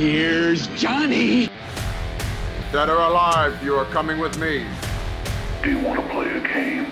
Here's 0.00 0.66
Johnny. 0.80 1.50
Dead 2.72 2.88
or 2.88 2.96
alive, 2.96 3.62
you 3.62 3.74
are 3.74 3.84
coming 3.84 4.18
with 4.18 4.38
me. 4.38 4.64
Do 5.62 5.72
you 5.72 5.78
want 5.80 6.00
to 6.00 6.08
play 6.08 6.26
a 6.26 6.40
game? 6.40 6.90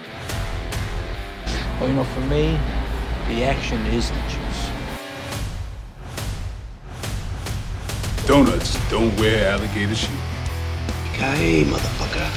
Well, 1.80 1.88
you 1.88 1.94
know, 1.94 2.04
for 2.04 2.20
me, 2.20 2.60
the 3.28 3.44
action 3.44 3.80
is 3.86 4.10
the 4.10 4.20
juice. 4.28 4.70
Donuts 8.26 8.76
don't 8.90 9.18
wear 9.18 9.52
alligator 9.52 9.94
shoes. 9.94 10.10
Hey, 11.14 11.64
motherfucker. 11.64 12.28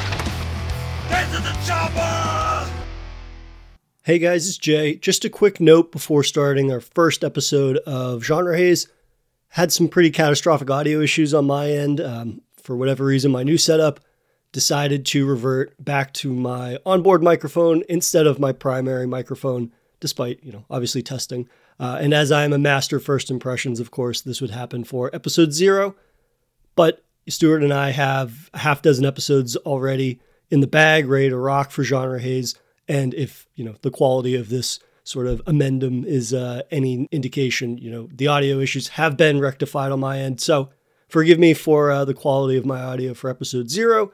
Hey 4.04 4.20
guys, 4.20 4.48
it's 4.48 4.58
Jay. 4.58 4.96
Just 4.96 5.26
a 5.26 5.30
quick 5.30 5.60
note 5.60 5.92
before 5.92 6.24
starting 6.24 6.72
our 6.72 6.80
first 6.80 7.26
episode 7.26 7.76
of 7.80 8.24
Genre 8.24 8.56
Haze. 8.56 8.88
Had 9.52 9.72
some 9.72 9.88
pretty 9.88 10.12
catastrophic 10.12 10.70
audio 10.70 11.02
issues 11.02 11.34
on 11.34 11.46
my 11.46 11.72
end. 11.72 12.00
Um, 12.00 12.42
for 12.62 12.76
whatever 12.76 13.06
reason, 13.06 13.32
my 13.32 13.44
new 13.44 13.58
setup 13.58 14.00
decided 14.52 15.06
to 15.06 15.26
revert 15.26 15.74
back 15.84 16.14
to 16.14 16.34
my 16.34 16.78
onboard 16.86 17.24
microphone 17.24 17.84
instead 17.88 18.28
of 18.28 18.40
my 18.40 18.52
primary 18.52 19.08
microphone, 19.08 19.72
despite, 20.00 20.44
you 20.44 20.52
know, 20.52 20.66
obviously 20.70 21.02
testing. 21.02 21.48
Uh, 21.80 21.98
and 22.00 22.14
as 22.14 22.32
I 22.32 22.44
am 22.44 22.54
a 22.54 22.58
master 22.58 23.00
first 23.00 23.32
impressions, 23.32 23.80
of 23.80 23.92
course, 23.92 24.22
this 24.22 24.42
would 24.42 24.52
happen 24.52 24.84
for 24.84 25.10
episode 25.14 25.52
zero. 25.52 25.96
But 26.76 27.04
Stuart 27.28 27.64
and 27.64 27.74
I 27.74 27.92
have 27.92 28.50
a 28.54 28.60
half 28.60 28.82
dozen 28.82 29.06
episodes 29.06 29.56
already 29.58 30.20
in 30.50 30.60
the 30.60 30.68
bag, 30.68 31.08
ready 31.08 31.30
to 31.30 31.38
rock 31.38 31.72
for 31.72 31.84
Genre 31.84 32.20
Haze. 32.20 32.56
And 32.88 33.14
if, 33.14 33.48
you 33.56 33.66
know, 33.66 33.76
the 33.82 33.92
quality 33.92 34.36
of 34.36 34.50
this 34.50 34.80
sort 35.04 35.28
of 35.28 35.42
amendum 35.48 36.06
is 36.06 36.34
uh, 36.34 36.62
any 36.72 37.08
indication, 37.12 37.78
you 37.78 37.90
know, 37.90 38.10
the 38.14 38.28
audio 38.28 38.60
issues 38.60 38.90
have 38.90 39.18
been 39.18 39.40
rectified 39.40 39.92
on 39.92 40.00
my 40.00 40.20
end. 40.20 40.40
So 40.42 40.70
forgive 41.10 41.40
me 41.40 41.54
for 41.54 41.92
uh, 41.92 42.06
the 42.06 42.14
quality 42.14 42.58
of 42.58 42.66
my 42.66 42.82
audio 42.82 43.14
for 43.14 43.30
episode 43.30 43.70
zero. 43.70 44.12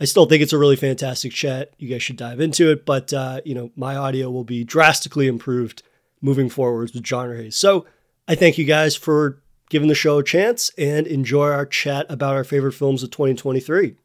I 0.00 0.04
still 0.04 0.26
think 0.26 0.42
it's 0.42 0.52
a 0.52 0.58
really 0.58 0.76
fantastic 0.76 1.32
chat. 1.32 1.74
You 1.78 1.88
guys 1.88 2.02
should 2.02 2.16
dive 2.16 2.40
into 2.40 2.70
it, 2.70 2.86
but 2.86 3.12
uh, 3.12 3.40
you 3.44 3.54
know, 3.54 3.70
my 3.76 3.96
audio 3.96 4.30
will 4.30 4.44
be 4.44 4.64
drastically 4.64 5.26
improved 5.26 5.82
moving 6.22 6.48
forwards 6.48 6.94
with 6.94 7.04
Genre 7.04 7.36
Haze. 7.36 7.56
So 7.56 7.86
I 8.26 8.34
thank 8.34 8.56
you 8.56 8.64
guys 8.64 8.96
for 8.96 9.42
giving 9.68 9.88
the 9.88 9.94
show 9.94 10.18
a 10.18 10.24
chance 10.24 10.70
and 10.78 11.06
enjoy 11.06 11.50
our 11.50 11.66
chat 11.66 12.06
about 12.08 12.34
our 12.34 12.44
favorite 12.44 12.72
films 12.72 13.02
of 13.02 13.10
2023. 13.10 13.96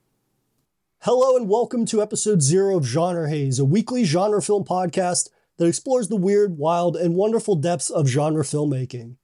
Hello 1.01 1.37
and 1.37 1.47
welcome 1.47 1.85
to 1.85 2.01
episode 2.01 2.41
zero 2.41 2.77
of 2.77 2.85
Genre 2.85 3.29
Haze, 3.29 3.59
a 3.59 3.65
weekly 3.65 4.03
genre 4.03 4.41
film 4.41 4.63
podcast 4.63 5.29
that 5.57 5.65
explores 5.65 6.07
the 6.07 6.15
weird, 6.15 6.57
wild, 6.57 6.95
and 6.97 7.15
wonderful 7.15 7.55
depths 7.55 7.89
of 7.89 8.07
genre 8.07 8.43
filmmaking. 8.43 9.15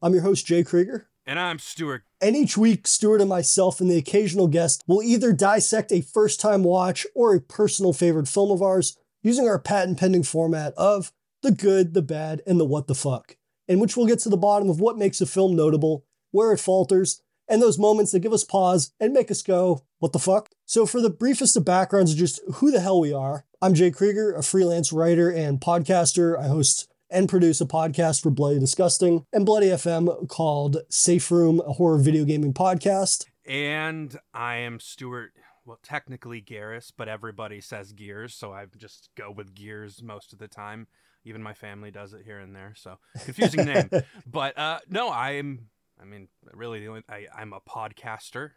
I'm 0.00 0.12
your 0.14 0.22
host, 0.22 0.46
Jay 0.46 0.62
Krieger, 0.64 1.08
And 1.26 1.38
I'm 1.38 1.58
Stuart. 1.58 2.02
and 2.20 2.34
each 2.36 2.56
week, 2.56 2.86
Stuart 2.86 3.20
and 3.20 3.28
myself 3.28 3.80
and 3.80 3.90
the 3.90 3.96
occasional 3.98 4.48
guest 4.48 4.82
will 4.86 5.02
either 5.02 5.32
dissect 5.32 5.92
a 5.92 6.00
first 6.00 6.40
time 6.40 6.62
watch 6.64 7.06
or 7.14 7.34
a 7.34 7.40
personal 7.40 7.92
favorite 7.92 8.28
film 8.28 8.50
of 8.50 8.62
ours 8.62 8.96
using 9.22 9.46
our 9.48 9.58
patent 9.58 9.98
pending 9.98 10.24
format 10.24 10.74
of 10.74 11.12
the 11.42 11.52
good, 11.52 11.94
the 11.94 12.02
bad, 12.02 12.42
and 12.46 12.58
the 12.58 12.64
what 12.64 12.86
the 12.86 12.94
fuck, 12.94 13.36
in 13.68 13.78
which 13.80 13.96
we'll 13.96 14.06
get 14.06 14.18
to 14.20 14.28
the 14.28 14.36
bottom 14.36 14.68
of 14.70 14.80
what 14.80 14.98
makes 14.98 15.20
a 15.20 15.26
film 15.26 15.54
notable, 15.56 16.04
where 16.30 16.52
it 16.52 16.58
falters, 16.60 17.22
and 17.48 17.60
those 17.60 17.78
moments 17.78 18.12
that 18.12 18.20
give 18.20 18.32
us 18.32 18.44
pause 18.44 18.92
and 19.00 19.12
make 19.12 19.30
us 19.30 19.42
go, 19.42 19.82
what 20.02 20.12
the 20.12 20.18
fuck? 20.18 20.50
So, 20.66 20.84
for 20.84 21.00
the 21.00 21.10
briefest 21.10 21.56
of 21.56 21.64
backgrounds 21.64 22.16
just 22.16 22.40
who 22.54 22.72
the 22.72 22.80
hell 22.80 22.98
we 22.98 23.12
are, 23.12 23.44
I'm 23.62 23.72
Jay 23.72 23.92
Krieger, 23.92 24.32
a 24.32 24.42
freelance 24.42 24.92
writer 24.92 25.30
and 25.30 25.60
podcaster. 25.60 26.36
I 26.36 26.48
host 26.48 26.88
and 27.08 27.28
produce 27.28 27.60
a 27.60 27.66
podcast 27.66 28.20
for 28.20 28.30
Bloody 28.30 28.58
Disgusting 28.58 29.24
and 29.32 29.46
Bloody 29.46 29.68
FM 29.68 30.26
called 30.26 30.78
Safe 30.90 31.30
Room, 31.30 31.62
a 31.64 31.74
horror 31.74 31.98
video 31.98 32.24
gaming 32.24 32.52
podcast. 32.52 33.26
And 33.46 34.18
I 34.34 34.56
am 34.56 34.80
Stuart. 34.80 35.34
Well, 35.64 35.78
technically 35.84 36.42
Garrus, 36.42 36.90
but 36.96 37.08
everybody 37.08 37.60
says 37.60 37.92
Gears, 37.92 38.34
so 38.34 38.52
I 38.52 38.66
just 38.76 39.10
go 39.16 39.30
with 39.30 39.54
Gears 39.54 40.02
most 40.02 40.32
of 40.32 40.40
the 40.40 40.48
time. 40.48 40.88
Even 41.24 41.44
my 41.44 41.54
family 41.54 41.92
does 41.92 42.12
it 42.12 42.22
here 42.24 42.40
and 42.40 42.56
there, 42.56 42.74
so 42.76 42.98
confusing 43.22 43.66
name. 43.66 43.88
But 44.26 44.58
uh, 44.58 44.80
no, 44.88 45.12
I'm. 45.12 45.68
I 46.00 46.04
mean, 46.04 46.26
really, 46.52 46.80
the 46.80 46.88
only, 46.88 47.02
I, 47.08 47.26
I'm 47.32 47.52
a 47.52 47.60
podcaster. 47.60 48.50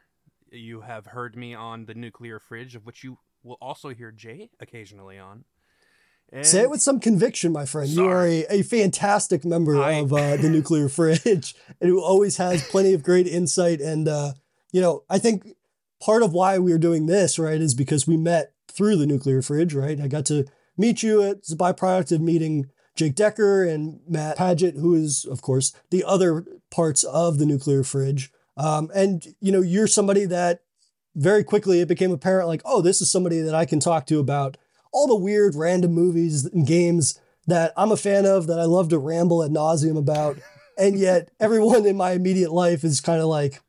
You 0.52 0.82
have 0.82 1.06
heard 1.08 1.36
me 1.36 1.54
on 1.54 1.86
the 1.86 1.94
Nuclear 1.94 2.40
Fridge, 2.40 2.76
of 2.76 2.86
which 2.86 3.04
you 3.04 3.18
will 3.44 3.58
also 3.62 3.90
hear 3.90 4.12
Jay 4.12 4.50
occasionally 4.60 5.18
on. 5.20 5.44
And 6.32 6.46
Say 6.46 6.62
it 6.62 6.70
with 6.72 6.82
some 6.82 7.00
conviction, 7.00 7.52
my 7.52 7.66
friend. 7.66 7.90
You 7.90 8.06
are 8.08 8.12
Sorry. 8.26 8.46
a, 8.50 8.60
a 8.60 8.64
fantastic 8.64 9.46
member 9.46 9.78
I- 9.82 9.94
of 9.94 10.12
uh, 10.12 10.38
the 10.38 10.50
Nuclear 10.50 10.90
Fridge 10.90 11.56
and 11.80 11.90
who 11.90 12.02
always 12.02 12.38
has 12.38 12.68
plenty 12.68 12.94
of 12.94 13.04
great 13.04 13.28
insight. 13.28 13.80
And, 13.80 14.08
uh, 14.08 14.34
you 14.72 14.82
know, 14.82 15.04
I 15.10 15.20
think 15.20 15.56
part 16.02 16.24
of 16.24 16.34
why 16.34 16.58
we're 16.58 16.80
doing 16.80 17.06
this, 17.06 17.38
right, 17.38 17.62
is 17.62 17.76
because 17.76 18.08
we 18.08 18.18
met 18.18 18.54
through 18.68 18.96
the 18.98 19.06
Nuclear 19.06 19.42
Fridge, 19.42 19.74
right? 19.74 20.00
I 20.02 20.08
got 20.08 20.26
to 20.28 20.46
meet 20.78 21.04
you 21.04 21.22
as 21.22 21.52
a 21.52 21.56
byproduct 21.56 22.12
of 22.12 22.22
meeting 22.22 22.70
Jake 22.96 23.16
Decker 23.16 23.64
and 23.64 24.00
Matt 24.08 24.38
Paget, 24.38 24.76
who 24.76 24.96
is, 24.96 25.26
of 25.26 25.42
course, 25.42 25.74
the 25.92 26.04
other 26.04 26.46
parts 26.72 27.04
of 27.04 27.38
the 27.38 27.46
Nuclear 27.46 27.84
Fridge. 27.84 28.32
Um, 28.58 28.90
and, 28.96 29.26
you 29.42 29.52
know, 29.52 29.62
you're 29.62 29.88
somebody 29.88 30.26
that 30.26 30.62
very 31.16 31.44
quickly 31.44 31.82
it 31.82 31.88
became 31.88 32.12
apparent 32.12 32.48
like, 32.48 32.62
oh, 32.66 32.82
this 32.82 33.02
is 33.02 33.12
somebody 33.12 33.40
that 33.42 33.56
I 33.56 33.66
can 33.66 33.80
talk 33.80 34.06
to 34.08 34.20
about 34.20 34.58
all 34.92 35.08
the 35.08 35.16
weird 35.16 35.56
random 35.56 35.92
movies 35.92 36.46
and 36.46 36.66
games 36.66 37.20
that 37.48 37.74
I'm 37.76 37.92
a 37.92 37.98
fan 37.98 38.26
of 38.26 38.48
that 38.48 38.60
I 38.60 38.64
love 38.64 38.90
to 38.90 38.98
ramble 38.98 39.44
at 39.44 39.52
nauseum 39.52 39.98
about. 39.98 40.38
And 40.78 41.00
yet 41.00 41.30
everyone 41.40 41.86
in 41.86 41.96
my 41.96 42.12
immediate 42.12 42.52
life 42.52 42.84
is 42.84 43.00
kind 43.00 43.22
of 43.22 43.28
like, 43.28 43.62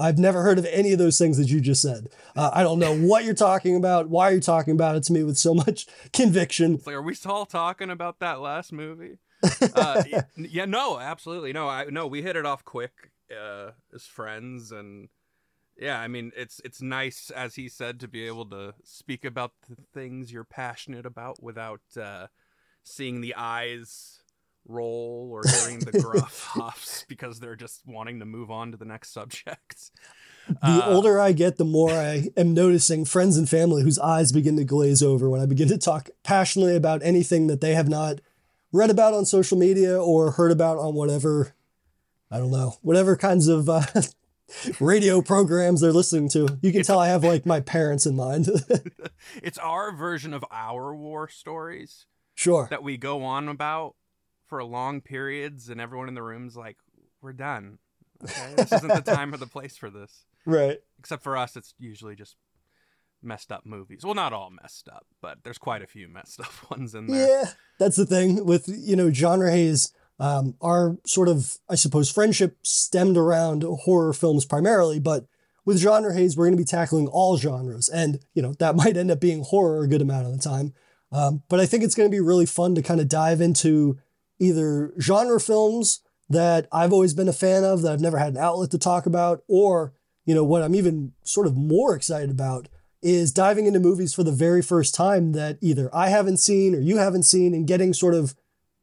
I've 0.00 0.16
never 0.16 0.42
heard 0.42 0.58
of 0.58 0.64
any 0.70 0.92
of 0.94 0.98
those 0.98 1.18
things 1.18 1.36
that 1.36 1.50
you 1.50 1.60
just 1.60 1.82
said. 1.82 2.08
Uh, 2.34 2.50
I 2.50 2.62
don't 2.62 2.78
know 2.78 2.96
what 3.06 3.24
you're 3.24 3.34
talking 3.34 3.76
about. 3.76 4.08
Why 4.08 4.30
are 4.30 4.32
you 4.32 4.40
talking 4.40 4.72
about 4.72 4.96
it 4.96 5.02
to 5.02 5.12
me 5.12 5.22
with 5.22 5.36
so 5.36 5.52
much 5.52 5.86
conviction? 6.14 6.76
It's 6.76 6.86
like, 6.86 6.96
are 6.96 7.02
we 7.02 7.12
still 7.12 7.44
talking 7.44 7.90
about 7.90 8.20
that 8.20 8.40
last 8.40 8.72
movie? 8.72 9.18
uh, 9.74 10.02
yeah, 10.06 10.64
no, 10.64 10.98
absolutely, 10.98 11.52
no. 11.52 11.68
I 11.68 11.84
no, 11.90 12.06
we 12.06 12.22
hit 12.22 12.36
it 12.36 12.46
off 12.46 12.64
quick 12.64 13.10
uh, 13.36 13.72
as 13.94 14.04
friends, 14.06 14.72
and 14.72 15.08
yeah, 15.78 16.00
I 16.00 16.08
mean, 16.08 16.32
it's 16.36 16.60
it's 16.64 16.82
nice, 16.82 17.30
as 17.30 17.54
he 17.54 17.68
said, 17.68 18.00
to 18.00 18.08
be 18.08 18.26
able 18.26 18.46
to 18.46 18.74
speak 18.84 19.24
about 19.24 19.52
the 19.68 19.76
things 19.92 20.32
you're 20.32 20.44
passionate 20.44 21.06
about 21.06 21.42
without 21.42 21.82
uh, 22.00 22.28
seeing 22.82 23.20
the 23.20 23.34
eyes 23.36 24.20
roll 24.66 25.28
or 25.30 25.42
hearing 25.46 25.78
the 25.80 26.00
gruff 26.00 26.46
huffs 26.54 27.04
because 27.08 27.38
they're 27.38 27.56
just 27.56 27.82
wanting 27.86 28.20
to 28.20 28.24
move 28.24 28.50
on 28.50 28.70
to 28.70 28.76
the 28.76 28.84
next 28.84 29.12
subject. 29.12 29.90
The 30.46 30.56
Uh, 30.62 30.82
older 30.86 31.18
I 31.18 31.32
get, 31.32 31.56
the 31.56 31.64
more 31.64 31.90
I 31.90 32.28
am 32.36 32.54
noticing 32.54 33.04
friends 33.04 33.36
and 33.36 33.48
family 33.48 33.82
whose 33.82 33.98
eyes 33.98 34.32
begin 34.32 34.56
to 34.56 34.64
glaze 34.64 35.02
over 35.02 35.28
when 35.28 35.40
I 35.40 35.46
begin 35.46 35.68
to 35.68 35.78
talk 35.78 36.10
passionately 36.22 36.76
about 36.76 37.02
anything 37.02 37.46
that 37.46 37.60
they 37.60 37.74
have 37.74 37.88
not 37.88 38.20
read 38.72 38.90
about 38.90 39.14
on 39.14 39.24
social 39.24 39.56
media 39.56 39.98
or 39.98 40.32
heard 40.32 40.50
about 40.50 40.78
on 40.78 40.94
whatever, 40.94 41.54
I 42.30 42.38
don't 42.38 42.50
know, 42.50 42.74
whatever 42.82 43.16
kinds 43.16 43.48
of 43.48 43.68
uh, 43.68 43.82
radio 44.80 45.22
programs 45.22 45.80
they're 45.80 45.92
listening 45.92 46.28
to. 46.30 46.58
You 46.62 46.72
can 46.72 46.82
tell 46.82 46.98
I 46.98 47.08
have 47.08 47.24
like 47.24 47.46
my 47.46 47.60
parents 47.60 48.06
in 48.06 48.16
mind. 48.16 48.48
it's 49.42 49.58
our 49.58 49.92
version 49.94 50.32
of 50.34 50.44
our 50.50 50.94
war 50.94 51.28
stories. 51.28 52.06
sure. 52.34 52.66
that 52.70 52.82
we 52.82 52.96
go 52.96 53.22
on 53.24 53.48
about 53.48 53.94
for 54.48 54.62
long 54.64 55.00
periods 55.00 55.68
and 55.68 55.80
everyone 55.80 56.08
in 56.08 56.14
the 56.14 56.22
room's 56.22 56.56
like 56.56 56.76
we're 57.22 57.32
done 57.32 57.78
okay 58.22 58.52
this 58.56 58.72
isn't 58.72 58.88
the 58.88 59.00
time 59.00 59.32
or 59.32 59.36
the 59.38 59.46
place 59.46 59.76
for 59.76 59.88
this 59.90 60.24
Right. 60.44 60.78
except 60.98 61.22
for 61.22 61.36
us 61.36 61.56
it's 61.56 61.72
usually 61.78 62.14
just 62.14 62.36
messed 63.22 63.50
up 63.50 63.64
movies 63.64 64.02
well 64.04 64.14
not 64.14 64.34
all 64.34 64.50
messed 64.50 64.88
up 64.88 65.06
but 65.22 65.38
there's 65.44 65.56
quite 65.58 65.80
a 65.82 65.86
few 65.86 66.08
messed 66.08 66.40
up 66.40 66.52
ones 66.70 66.94
in 66.94 67.06
there 67.06 67.26
Yeah, 67.26 67.50
that's 67.78 67.96
the 67.96 68.04
thing 68.04 68.44
with 68.44 68.68
you 68.68 68.96
know 68.96 69.10
genre 69.10 69.50
haze. 69.50 69.92
Um, 70.20 70.54
our 70.60 70.96
sort 71.04 71.28
of 71.28 71.58
I 71.68 71.74
suppose 71.74 72.10
friendship 72.10 72.58
stemmed 72.62 73.16
around 73.16 73.62
horror 73.62 74.12
films 74.12 74.44
primarily, 74.44 75.00
but 75.00 75.26
with 75.64 75.78
genre 75.78 76.14
haze, 76.14 76.36
we're 76.36 76.46
going 76.46 76.56
to 76.56 76.62
be 76.62 76.66
tackling 76.66 77.08
all 77.08 77.36
genres, 77.36 77.88
and 77.88 78.20
you 78.34 78.42
know 78.42 78.54
that 78.54 78.76
might 78.82 78.96
end 78.96 79.10
up 79.10 79.20
being 79.20 79.42
horror 79.42 79.84
a 79.84 79.88
good 79.88 80.02
amount 80.02 80.26
of 80.26 80.32
the 80.32 80.38
time. 80.38 80.72
Um, 81.12 81.42
but 81.48 81.60
I 81.60 81.66
think 81.66 81.84
it's 81.84 81.94
going 81.94 82.08
to 82.08 82.14
be 82.14 82.20
really 82.20 82.46
fun 82.46 82.74
to 82.74 82.82
kind 82.82 83.00
of 83.00 83.08
dive 83.08 83.40
into 83.40 83.98
either 84.40 84.92
genre 85.00 85.40
films 85.40 86.00
that 86.28 86.66
I've 86.72 86.92
always 86.92 87.14
been 87.14 87.28
a 87.28 87.32
fan 87.32 87.62
of 87.62 87.82
that 87.82 87.92
I've 87.92 88.00
never 88.00 88.18
had 88.18 88.32
an 88.32 88.38
outlet 88.38 88.70
to 88.72 88.78
talk 88.78 89.06
about, 89.06 89.42
or 89.48 89.94
you 90.24 90.34
know 90.34 90.44
what 90.44 90.62
I'm 90.62 90.74
even 90.74 91.12
sort 91.22 91.46
of 91.46 91.56
more 91.56 91.94
excited 91.94 92.30
about 92.30 92.68
is 93.02 93.32
diving 93.32 93.66
into 93.66 93.78
movies 93.78 94.14
for 94.14 94.22
the 94.22 94.32
very 94.32 94.62
first 94.62 94.94
time 94.94 95.32
that 95.32 95.58
either 95.60 95.94
I 95.94 96.08
haven't 96.08 96.38
seen 96.38 96.74
or 96.74 96.80
you 96.80 96.96
haven't 96.96 97.24
seen 97.24 97.52
and 97.52 97.66
getting 97.66 97.92
sort 97.92 98.14
of 98.14 98.34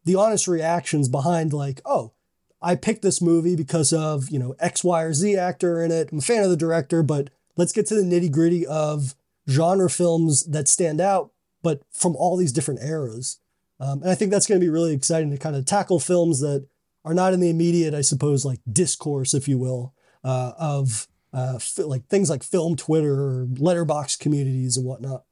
the 0.04 0.16
honest 0.16 0.48
reactions 0.48 1.10
behind 1.10 1.54
like, 1.54 1.82
oh, 1.86 2.14
I 2.62 2.76
picked 2.76 3.02
this 3.02 3.22
movie 3.22 3.56
because 3.56 3.92
of, 3.92 4.30
you 4.30 4.38
know, 4.38 4.56
X, 4.60 4.84
Y, 4.84 5.02
or 5.02 5.14
Z 5.14 5.36
actor 5.36 5.84
in 5.84 5.92
it. 5.92 6.12
I'm 6.12 6.20
a 6.20 6.22
fan 6.22 6.44
of 6.44 6.50
the 6.50 6.58
director, 6.58 7.02
but 7.02 7.30
let's 7.58 7.72
get 7.72 7.88
to 7.88 7.96
the 7.96 8.04
nitty 8.04 8.32
gritty 8.32 8.66
of 8.66 9.16
genre 9.50 9.90
films 9.90 10.46
that 10.46 10.68
stand 10.68 11.02
out, 11.02 11.32
but 11.64 11.82
from 11.92 12.16
all 12.16 12.38
these 12.38 12.52
different 12.52 12.82
eras. 12.84 13.40
Um, 13.80 14.04
and 14.04 14.12
I 14.12 14.16
think 14.16 14.32
that's 14.32 14.46
going 14.46 14.60
to 14.60 14.66
be 14.66 14.70
really 14.70 14.94
exciting 14.94 15.32
to 15.32 15.38
kind 15.38 15.56
of 15.56 15.66
tackle 15.66 16.00
films 16.00 16.40
that 16.42 16.68
are 17.04 17.16
not 17.16 17.34
in 17.34 17.40
the 17.40 17.50
immediate, 17.50 17.96
I 17.96 18.02
suppose, 18.02 18.46
like 18.46 18.60
discourse, 18.72 19.34
if 19.34 19.48
you 19.48 19.58
will, 19.58 19.96
uh, 20.24 20.52
of 20.60 21.08
uh, 21.34 21.58
fi- 21.58 21.84
like 21.84 22.06
things 22.06 22.30
like 22.30 22.44
film 22.44 22.76
Twitter 22.76 23.14
or 23.14 23.48
Letterboxd 23.54 24.20
communities 24.20 24.78
and 24.78 24.86
whatnot. 24.86 25.24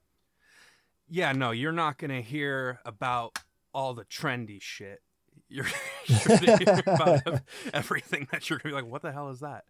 Yeah, 1.07 1.31
no, 1.31 1.51
you're 1.51 1.71
not 1.71 1.99
gonna 1.99 2.21
hear 2.21 2.79
about 2.85 3.37
all 3.73 3.93
the 3.93 4.05
trendy 4.05 4.61
shit. 4.61 5.01
You're, 5.51 5.65
you're 6.05 6.37
gonna 6.37 6.57
hear 6.57 6.81
about 6.85 7.41
everything 7.73 8.27
that 8.31 8.47
you're 8.49 8.59
gonna 8.59 8.75
be 8.75 8.81
like, 8.81 8.91
what 8.91 9.01
the 9.01 9.11
hell 9.11 9.29
is 9.29 9.39
that? 9.39 9.63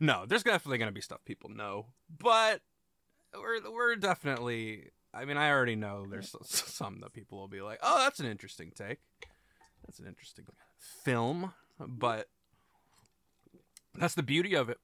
No, 0.00 0.26
there's 0.26 0.44
definitely 0.44 0.78
gonna 0.78 0.92
be 0.92 1.00
stuff 1.00 1.24
people 1.24 1.50
know, 1.50 1.86
but 2.20 2.60
we're 3.34 3.58
we're 3.72 3.96
definitely. 3.96 4.90
I 5.12 5.24
mean, 5.24 5.36
I 5.36 5.50
already 5.50 5.74
know 5.74 6.06
there's 6.08 6.36
some 6.44 7.00
that 7.00 7.12
people 7.12 7.38
will 7.38 7.48
be 7.48 7.62
like, 7.62 7.80
oh, 7.82 7.98
that's 7.98 8.20
an 8.20 8.26
interesting 8.26 8.70
take. 8.74 8.98
That's 9.84 9.98
an 9.98 10.06
interesting 10.06 10.44
film, 11.04 11.52
but 11.78 12.28
that's 13.94 14.14
the 14.14 14.22
beauty 14.22 14.54
of 14.54 14.68
it. 14.68 14.78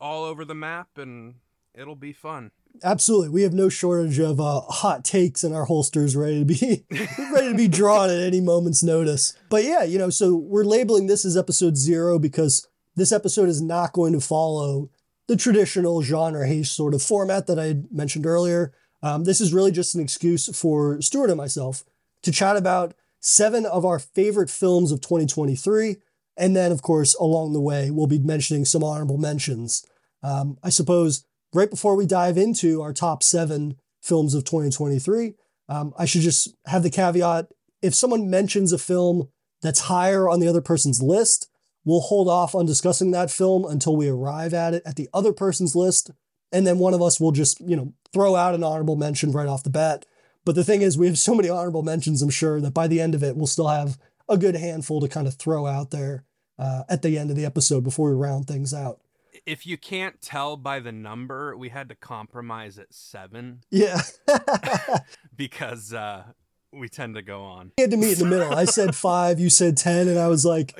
All 0.00 0.24
over 0.24 0.44
the 0.44 0.54
map, 0.54 0.88
and 0.96 1.36
it'll 1.74 1.96
be 1.96 2.12
fun. 2.12 2.50
Absolutely, 2.82 3.28
we 3.28 3.42
have 3.42 3.52
no 3.52 3.68
shortage 3.68 4.18
of 4.18 4.40
uh, 4.40 4.60
hot 4.60 5.04
takes 5.04 5.44
in 5.44 5.54
our 5.54 5.64
holsters, 5.64 6.16
ready 6.16 6.40
to 6.40 6.44
be 6.44 6.84
ready 7.32 7.50
to 7.50 7.56
be 7.56 7.68
drawn 7.68 8.10
at 8.10 8.20
any 8.20 8.40
moment's 8.40 8.82
notice. 8.82 9.34
But 9.48 9.64
yeah, 9.64 9.84
you 9.84 9.98
know, 9.98 10.10
so 10.10 10.34
we're 10.34 10.64
labeling 10.64 11.06
this 11.06 11.24
as 11.24 11.36
episode 11.36 11.76
zero 11.76 12.18
because 12.18 12.66
this 12.96 13.12
episode 13.12 13.48
is 13.48 13.62
not 13.62 13.92
going 13.92 14.12
to 14.12 14.20
follow 14.20 14.90
the 15.26 15.36
traditional 15.36 16.02
genre 16.02 16.46
haze 16.46 16.70
sort 16.70 16.94
of 16.94 17.02
format 17.02 17.46
that 17.46 17.58
I 17.58 17.76
mentioned 17.90 18.26
earlier. 18.26 18.72
Um, 19.02 19.24
this 19.24 19.40
is 19.40 19.52
really 19.52 19.72
just 19.72 19.94
an 19.94 20.00
excuse 20.00 20.54
for 20.56 21.00
Stuart 21.00 21.30
and 21.30 21.36
myself 21.36 21.84
to 22.22 22.32
chat 22.32 22.56
about 22.56 22.94
seven 23.20 23.66
of 23.66 23.84
our 23.84 23.98
favorite 23.98 24.50
films 24.50 24.92
of 24.92 25.00
2023. 25.00 25.96
And 26.36 26.56
then, 26.56 26.72
of 26.72 26.82
course, 26.82 27.14
along 27.14 27.52
the 27.52 27.60
way, 27.60 27.90
we'll 27.90 28.06
be 28.06 28.18
mentioning 28.18 28.64
some 28.64 28.82
honorable 28.82 29.18
mentions. 29.18 29.86
Um, 30.22 30.58
I 30.62 30.70
suppose 30.70 31.24
right 31.54 31.70
before 31.70 31.96
we 31.96 32.06
dive 32.06 32.36
into 32.36 32.82
our 32.82 32.92
top 32.92 33.22
seven 33.22 33.76
films 34.02 34.34
of 34.34 34.44
2023, 34.44 35.34
um, 35.68 35.94
I 35.96 36.04
should 36.04 36.20
just 36.20 36.54
have 36.66 36.82
the 36.82 36.90
caveat 36.90 37.48
if 37.84 37.94
someone 37.94 38.30
mentions 38.30 38.72
a 38.72 38.78
film 38.78 39.28
that's 39.60 39.80
higher 39.80 40.26
on 40.26 40.40
the 40.40 40.48
other 40.48 40.62
person's 40.62 41.02
list, 41.02 41.50
we'll 41.84 42.00
hold 42.00 42.28
off 42.28 42.54
on 42.54 42.64
discussing 42.64 43.10
that 43.10 43.30
film 43.30 43.66
until 43.66 43.94
we 43.94 44.08
arrive 44.08 44.54
at 44.54 44.72
it 44.72 44.82
at 44.86 44.96
the 44.96 45.10
other 45.12 45.34
person's 45.34 45.76
list. 45.76 46.10
And 46.50 46.66
then 46.66 46.78
one 46.78 46.94
of 46.94 47.02
us 47.02 47.20
will 47.20 47.30
just, 47.30 47.60
you 47.60 47.76
know, 47.76 47.92
throw 48.10 48.36
out 48.36 48.54
an 48.54 48.64
honorable 48.64 48.96
mention 48.96 49.32
right 49.32 49.46
off 49.46 49.64
the 49.64 49.70
bat. 49.70 50.06
But 50.46 50.54
the 50.54 50.64
thing 50.64 50.80
is, 50.80 50.96
we 50.96 51.08
have 51.08 51.18
so 51.18 51.34
many 51.34 51.50
honorable 51.50 51.82
mentions, 51.82 52.22
I'm 52.22 52.30
sure, 52.30 52.58
that 52.62 52.72
by 52.72 52.88
the 52.88 53.02
end 53.02 53.14
of 53.14 53.22
it, 53.22 53.36
we'll 53.36 53.46
still 53.46 53.68
have 53.68 53.98
a 54.30 54.38
good 54.38 54.56
handful 54.56 55.02
to 55.02 55.08
kind 55.08 55.26
of 55.26 55.34
throw 55.34 55.66
out 55.66 55.90
there 55.90 56.24
uh, 56.58 56.84
at 56.88 57.02
the 57.02 57.18
end 57.18 57.28
of 57.28 57.36
the 57.36 57.44
episode 57.44 57.84
before 57.84 58.08
we 58.08 58.16
round 58.16 58.46
things 58.46 58.72
out. 58.72 59.00
If 59.46 59.66
you 59.66 59.76
can't 59.76 60.20
tell 60.20 60.56
by 60.56 60.80
the 60.80 60.92
number, 60.92 61.56
we 61.56 61.68
had 61.68 61.88
to 61.90 61.94
compromise 61.94 62.78
at 62.78 62.92
seven 62.92 63.60
Yeah. 63.70 64.00
because 65.36 65.92
uh, 65.92 66.24
we 66.72 66.88
tend 66.88 67.14
to 67.14 67.22
go 67.22 67.42
on. 67.42 67.72
we 67.76 67.82
had 67.82 67.90
to 67.90 67.96
meet 67.96 68.14
in 68.14 68.18
the 68.20 68.24
middle. 68.26 68.52
I 68.52 68.64
said 68.64 68.94
five, 68.96 69.38
you 69.38 69.50
said 69.50 69.76
10, 69.76 70.08
and 70.08 70.18
I 70.18 70.28
was 70.28 70.44
like, 70.44 70.74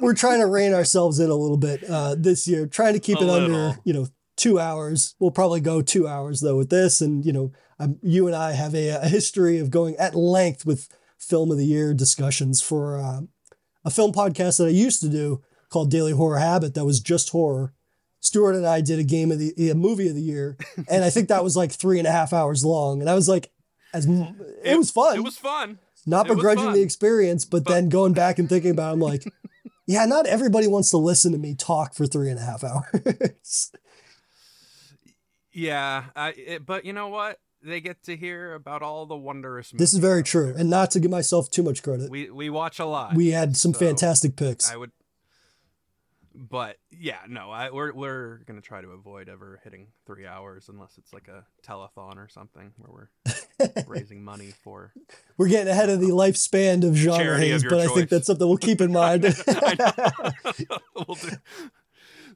we're 0.00 0.14
trying 0.14 0.40
to 0.40 0.46
rein 0.46 0.74
ourselves 0.74 1.18
in 1.18 1.30
a 1.30 1.34
little 1.34 1.56
bit 1.56 1.82
uh, 1.88 2.14
this 2.18 2.46
year, 2.46 2.66
trying 2.66 2.94
to 2.94 3.00
keep 3.00 3.18
A 3.18 3.24
it 3.24 3.30
under, 3.30 3.78
you 3.84 3.92
know, 3.92 4.08
two 4.36 4.58
hours. 4.58 5.14
We'll 5.18 5.30
probably 5.30 5.60
go 5.60 5.82
two 5.82 6.08
hours 6.08 6.40
though 6.40 6.56
with 6.56 6.70
this. 6.70 7.00
And, 7.00 7.24
you 7.24 7.32
know, 7.32 7.52
um, 7.78 7.98
you 8.02 8.26
and 8.26 8.36
I 8.36 8.52
have 8.52 8.74
a, 8.74 8.88
a 8.88 9.08
history 9.08 9.58
of 9.58 9.70
going 9.70 9.96
at 9.96 10.14
length 10.14 10.64
with 10.64 10.88
film 11.18 11.50
of 11.50 11.58
the 11.58 11.66
year 11.66 11.92
discussions 11.92 12.62
for 12.62 12.98
uh, 12.98 13.20
a 13.84 13.90
film 13.90 14.12
podcast 14.12 14.58
that 14.58 14.66
I 14.66 14.70
used 14.70 15.00
to 15.02 15.08
do 15.08 15.42
called 15.70 15.90
Daily 15.90 16.12
Horror 16.12 16.38
Habit 16.38 16.74
that 16.74 16.84
was 16.84 17.00
just 17.00 17.30
horror. 17.30 17.72
Stuart 18.22 18.54
and 18.54 18.66
I 18.66 18.82
did 18.82 18.98
a 18.98 19.02
game 19.04 19.32
of 19.32 19.38
the 19.38 19.70
a 19.70 19.74
movie 19.74 20.08
of 20.08 20.14
the 20.14 20.20
year, 20.20 20.58
and 20.90 21.02
I 21.04 21.08
think 21.10 21.28
that 21.28 21.42
was 21.42 21.56
like 21.56 21.72
three 21.72 21.98
and 21.98 22.06
a 22.06 22.12
half 22.12 22.32
hours 22.34 22.64
long. 22.64 23.00
And 23.00 23.08
I 23.08 23.14
was 23.14 23.28
like, 23.28 23.50
as 23.94 24.06
m- 24.06 24.38
it, 24.62 24.76
was 24.76 24.90
fun 24.90 25.16
It 25.16 25.24
was 25.24 25.38
fun. 25.38 25.78
not 26.06 26.26
It 26.26 26.34
begrudging 26.34 26.64
fun. 26.64 26.74
the 26.74 26.82
experience, 26.82 27.44
but, 27.46 27.64
then 27.64 27.88
going 27.88 28.12
back 28.12 28.38
and 28.38 28.48
thinking 28.48 28.72
about, 28.72 28.90
it, 28.90 28.92
I'm 28.92 29.00
like, 29.00 29.24
yeah, 29.86 30.04
not 30.04 30.26
everybody 30.26 30.66
wants 30.66 30.90
to 30.90 30.98
listen 30.98 31.32
to 31.32 31.38
me 31.38 31.54
talk 31.54 31.94
for 31.94 32.06
three 32.06 32.28
and 32.28 32.38
a 32.38 32.42
half 32.42 32.62
hours. 32.62 33.72
Yeah, 35.52 36.04
I, 36.14 36.30
it, 36.30 36.66
but 36.66 36.84
you 36.84 36.92
know 36.92 37.08
what? 37.08 37.38
They 37.62 37.80
get 37.80 38.02
to 38.04 38.16
hear 38.16 38.54
about 38.54 38.82
all 38.82 39.04
the 39.06 39.16
wondrous. 39.16 39.70
this 39.70 39.92
is 39.92 39.98
very 39.98 40.22
true, 40.22 40.54
and 40.56 40.70
not 40.70 40.90
to 40.92 41.00
give 41.00 41.10
myself 41.10 41.50
too 41.50 41.62
much 41.62 41.82
credit. 41.82 42.10
we 42.10 42.30
we 42.30 42.48
watch 42.48 42.78
a 42.78 42.86
lot. 42.86 43.14
We 43.14 43.28
had 43.30 43.56
some 43.56 43.74
so 43.74 43.80
fantastic 43.80 44.36
picks. 44.36 44.70
I 44.70 44.76
would, 44.76 44.92
but 46.34 46.76
yeah, 46.90 47.18
no, 47.28 47.50
I, 47.50 47.70
we're 47.70 47.92
we're 47.92 48.38
gonna 48.46 48.60
try 48.60 48.80
to 48.80 48.88
avoid 48.88 49.28
ever 49.28 49.60
hitting 49.64 49.88
three 50.06 50.26
hours 50.26 50.68
unless 50.68 50.96
it's 50.98 51.12
like 51.12 51.28
a 51.28 51.44
telethon 51.66 52.16
or 52.16 52.28
something 52.28 52.72
where 52.76 53.08
we're 53.26 53.84
raising 53.86 54.22
money 54.22 54.52
for. 54.62 54.92
We're 55.36 55.48
getting 55.48 55.68
ahead 55.68 55.88
of 55.88 56.00
the 56.00 56.08
lifespan 56.08 56.86
of 56.86 56.94
genre 56.94 57.34
of 57.34 57.40
haze, 57.40 57.64
but 57.64 57.80
I 57.80 57.86
think 57.88 58.10
that's 58.10 58.26
something 58.26 58.46
we'll 58.46 58.58
keep 58.58 58.80
in 58.80 58.92
mind. 59.00 59.24
I 59.48 59.76
know. 60.70 60.78
we'll 60.94 61.16
do 61.16 61.30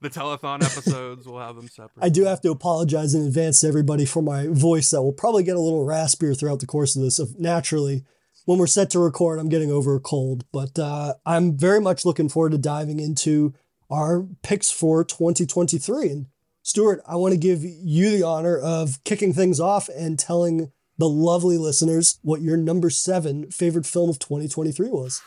the 0.01 0.11
telethon 0.11 0.63
episodes. 0.65 1.27
We'll 1.27 1.41
have 1.41 1.57
them 1.57 1.69
separate. 1.69 2.05
I 2.05 2.09
do 2.09 2.25
have 2.25 2.41
to 2.43 2.51
apologize 2.51 3.15
in 3.15 3.27
advance 3.27 3.61
to 3.61 3.69
everybody 3.69 4.05
for 4.05 4.23
my 4.23 4.49
voice 4.49 4.91
that 4.91 5.03
will 5.03 5.13
probably 5.13 5.45
get 5.45 5.57
a 5.57 5.61
little 5.61 5.87
raspier 5.87 6.39
throughout 6.39 6.61
the 6.61 6.67
course 6.67 6.97
of 6.97 7.03
this. 7.03 7.19
Of 7.19 7.39
naturally, 7.39 8.05
when 8.45 8.59
we're 8.59 8.67
set 8.67 8.91
to 8.91 8.99
record, 8.99 9.39
I'm 9.39 9.49
getting 9.49 9.71
over 9.71 9.95
a 9.95 10.01
cold, 10.01 10.45
but 10.53 10.79
uh, 10.79 11.15
I'm 11.25 11.57
very 11.57 11.81
much 11.81 12.05
looking 12.05 12.29
forward 12.29 12.53
to 12.53 12.59
diving 12.59 13.01
into 13.01 13.55
our 13.95 14.27
picks 14.43 14.71
for 14.71 15.05
2023. 15.05 16.11
And 16.11 16.27
Stuart, 16.63 17.03
I 17.07 17.17
want 17.17 17.33
to 17.33 17.39
give 17.39 17.63
you 17.63 18.11
the 18.11 18.23
honor 18.23 18.59
of 18.59 19.03
kicking 19.05 19.33
things 19.33 19.61
off 19.61 19.89
and 19.89 20.19
telling 20.19 20.73
the 20.99 21.09
lovely 21.09 21.59
listeners 21.59 22.19
what 22.23 22.41
your 22.41 22.57
number 22.57 22.91
seven 22.91 23.51
favorite 23.51 23.87
film 23.87 24.11
of 24.11 24.19
2023 24.19 24.89
was. 24.89 25.23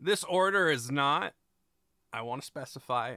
This 0.00 0.24
order 0.24 0.70
is 0.70 0.90
not. 0.90 1.34
I 2.12 2.22
want 2.22 2.42
to 2.42 2.46
specify. 2.46 3.16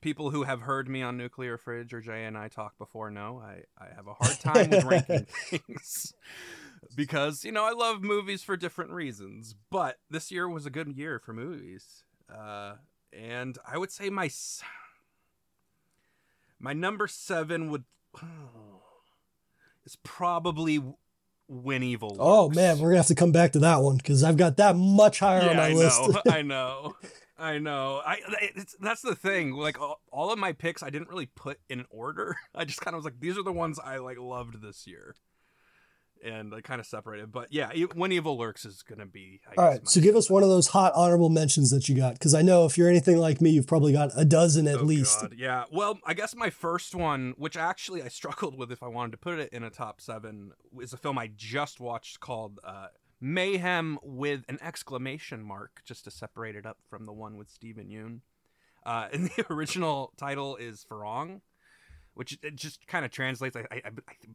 People 0.00 0.30
who 0.30 0.44
have 0.44 0.60
heard 0.60 0.88
me 0.88 1.02
on 1.02 1.16
Nuclear 1.16 1.58
Fridge 1.58 1.92
or 1.92 2.00
Jay 2.00 2.24
and 2.24 2.38
I 2.38 2.46
talk 2.46 2.78
before 2.78 3.10
know 3.10 3.42
I, 3.44 3.62
I 3.82 3.88
have 3.96 4.06
a 4.06 4.14
hard 4.14 4.38
time 4.38 4.70
with 4.70 4.84
ranking 5.08 5.26
things 5.50 6.14
because 6.94 7.44
you 7.44 7.50
know 7.50 7.64
I 7.64 7.72
love 7.72 8.02
movies 8.02 8.42
for 8.42 8.56
different 8.56 8.92
reasons. 8.92 9.56
But 9.70 9.98
this 10.08 10.30
year 10.30 10.48
was 10.48 10.66
a 10.66 10.70
good 10.70 10.96
year 10.96 11.18
for 11.18 11.32
movies, 11.32 12.04
uh, 12.32 12.74
and 13.12 13.58
I 13.66 13.78
would 13.78 13.90
say 13.90 14.10
my 14.10 14.30
my 16.58 16.72
number 16.72 17.06
seven 17.06 17.70
would 17.70 17.84
is 19.84 19.96
probably 20.02 20.82
When 21.48 21.82
Evil. 21.82 22.16
Oh 22.18 22.48
man, 22.50 22.78
we're 22.78 22.90
gonna 22.90 22.98
have 22.98 23.06
to 23.06 23.14
come 23.14 23.32
back 23.32 23.52
to 23.52 23.60
that 23.60 23.78
one 23.78 23.96
because 23.96 24.22
I've 24.22 24.36
got 24.36 24.56
that 24.58 24.76
much 24.76 25.20
higher 25.20 25.42
yeah, 25.42 25.50
on 25.50 25.56
my 25.56 25.68
I 25.68 25.72
list. 25.72 26.00
know, 26.08 26.22
I 26.30 26.42
know, 26.42 26.96
I 27.38 27.58
know. 27.58 28.02
I 28.04 28.18
it's, 28.54 28.76
that's 28.80 29.02
the 29.02 29.14
thing. 29.14 29.52
Like 29.52 29.80
all, 29.80 30.00
all 30.10 30.32
of 30.32 30.38
my 30.38 30.52
picks, 30.52 30.82
I 30.82 30.90
didn't 30.90 31.08
really 31.08 31.26
put 31.26 31.58
in 31.68 31.80
an 31.80 31.86
order. 31.90 32.36
I 32.54 32.64
just 32.64 32.80
kind 32.80 32.94
of 32.94 32.98
was 32.98 33.04
like, 33.04 33.20
these 33.20 33.38
are 33.38 33.44
the 33.44 33.52
ones 33.52 33.78
I 33.78 33.98
like 33.98 34.18
loved 34.18 34.60
this 34.60 34.86
year, 34.86 35.14
and 36.24 36.54
I 36.54 36.60
kind 36.60 36.80
of 36.80 36.86
separated. 36.86 37.30
But 37.32 37.52
yeah, 37.52 37.70
When 37.94 38.12
Evil 38.12 38.36
Lurks 38.38 38.64
is 38.64 38.82
gonna 38.82 39.06
be. 39.06 39.40
I 39.48 39.60
All 39.60 39.68
right, 39.68 39.88
so 39.88 40.00
give 40.00 40.16
us 40.16 40.28
one 40.30 40.42
of 40.42 40.48
those 40.48 40.68
hot 40.68 40.92
honorable 40.94 41.28
mentions 41.30 41.70
that 41.70 41.88
you 41.88 41.96
got, 41.96 42.14
because 42.14 42.34
I 42.34 42.42
know 42.42 42.64
if 42.64 42.76
you're 42.78 42.88
anything 42.88 43.18
like 43.18 43.40
me, 43.40 43.50
you've 43.50 43.66
probably 43.66 43.92
got 43.92 44.10
a 44.16 44.24
dozen 44.24 44.66
at 44.68 44.78
Oh, 44.78 44.82
least. 44.84 45.20
God, 45.20 45.34
Yeah. 45.36 45.64
Well, 45.70 45.98
I 46.04 46.14
guess 46.14 46.34
my 46.34 46.50
first 46.50 46.94
one, 46.94 47.34
which 47.36 47.56
actually 47.56 48.02
I 48.02 48.08
struggled 48.18 48.56
with 48.58 48.70
if 48.72 48.82
I 48.82 48.88
wanted 48.88 49.12
to 49.12 49.18
put 49.18 49.38
it 49.38 49.52
in 49.52 49.62
a 49.62 49.70
top 49.70 50.00
seven, 50.00 50.52
is 50.80 50.92
a 50.92 50.96
film 50.96 51.18
I 51.18 51.30
just 51.34 51.80
watched 51.80 52.20
called 52.20 52.60
uh, 52.64 52.88
Mayhem 53.20 53.98
with 54.02 54.44
an 54.48 54.58
exclamation 54.62 55.42
mark, 55.42 55.82
just 55.84 56.04
to 56.04 56.10
separate 56.10 56.56
it 56.56 56.66
up 56.66 56.78
from 56.88 57.04
the 57.06 57.12
one 57.12 57.36
with 57.36 57.50
Steven 57.50 57.88
Yeun. 57.88 58.20
Uh, 58.86 59.08
and 59.12 59.26
the 59.36 59.44
original 59.52 60.12
title 60.16 60.56
is 60.56 60.84
Farang, 60.90 61.40
which 62.14 62.38
it 62.42 62.56
just 62.56 62.86
kind 62.86 63.04
of 63.04 63.10
translates, 63.10 63.56
I, 63.56 63.60
I, 63.70 63.82
I, 63.86 63.90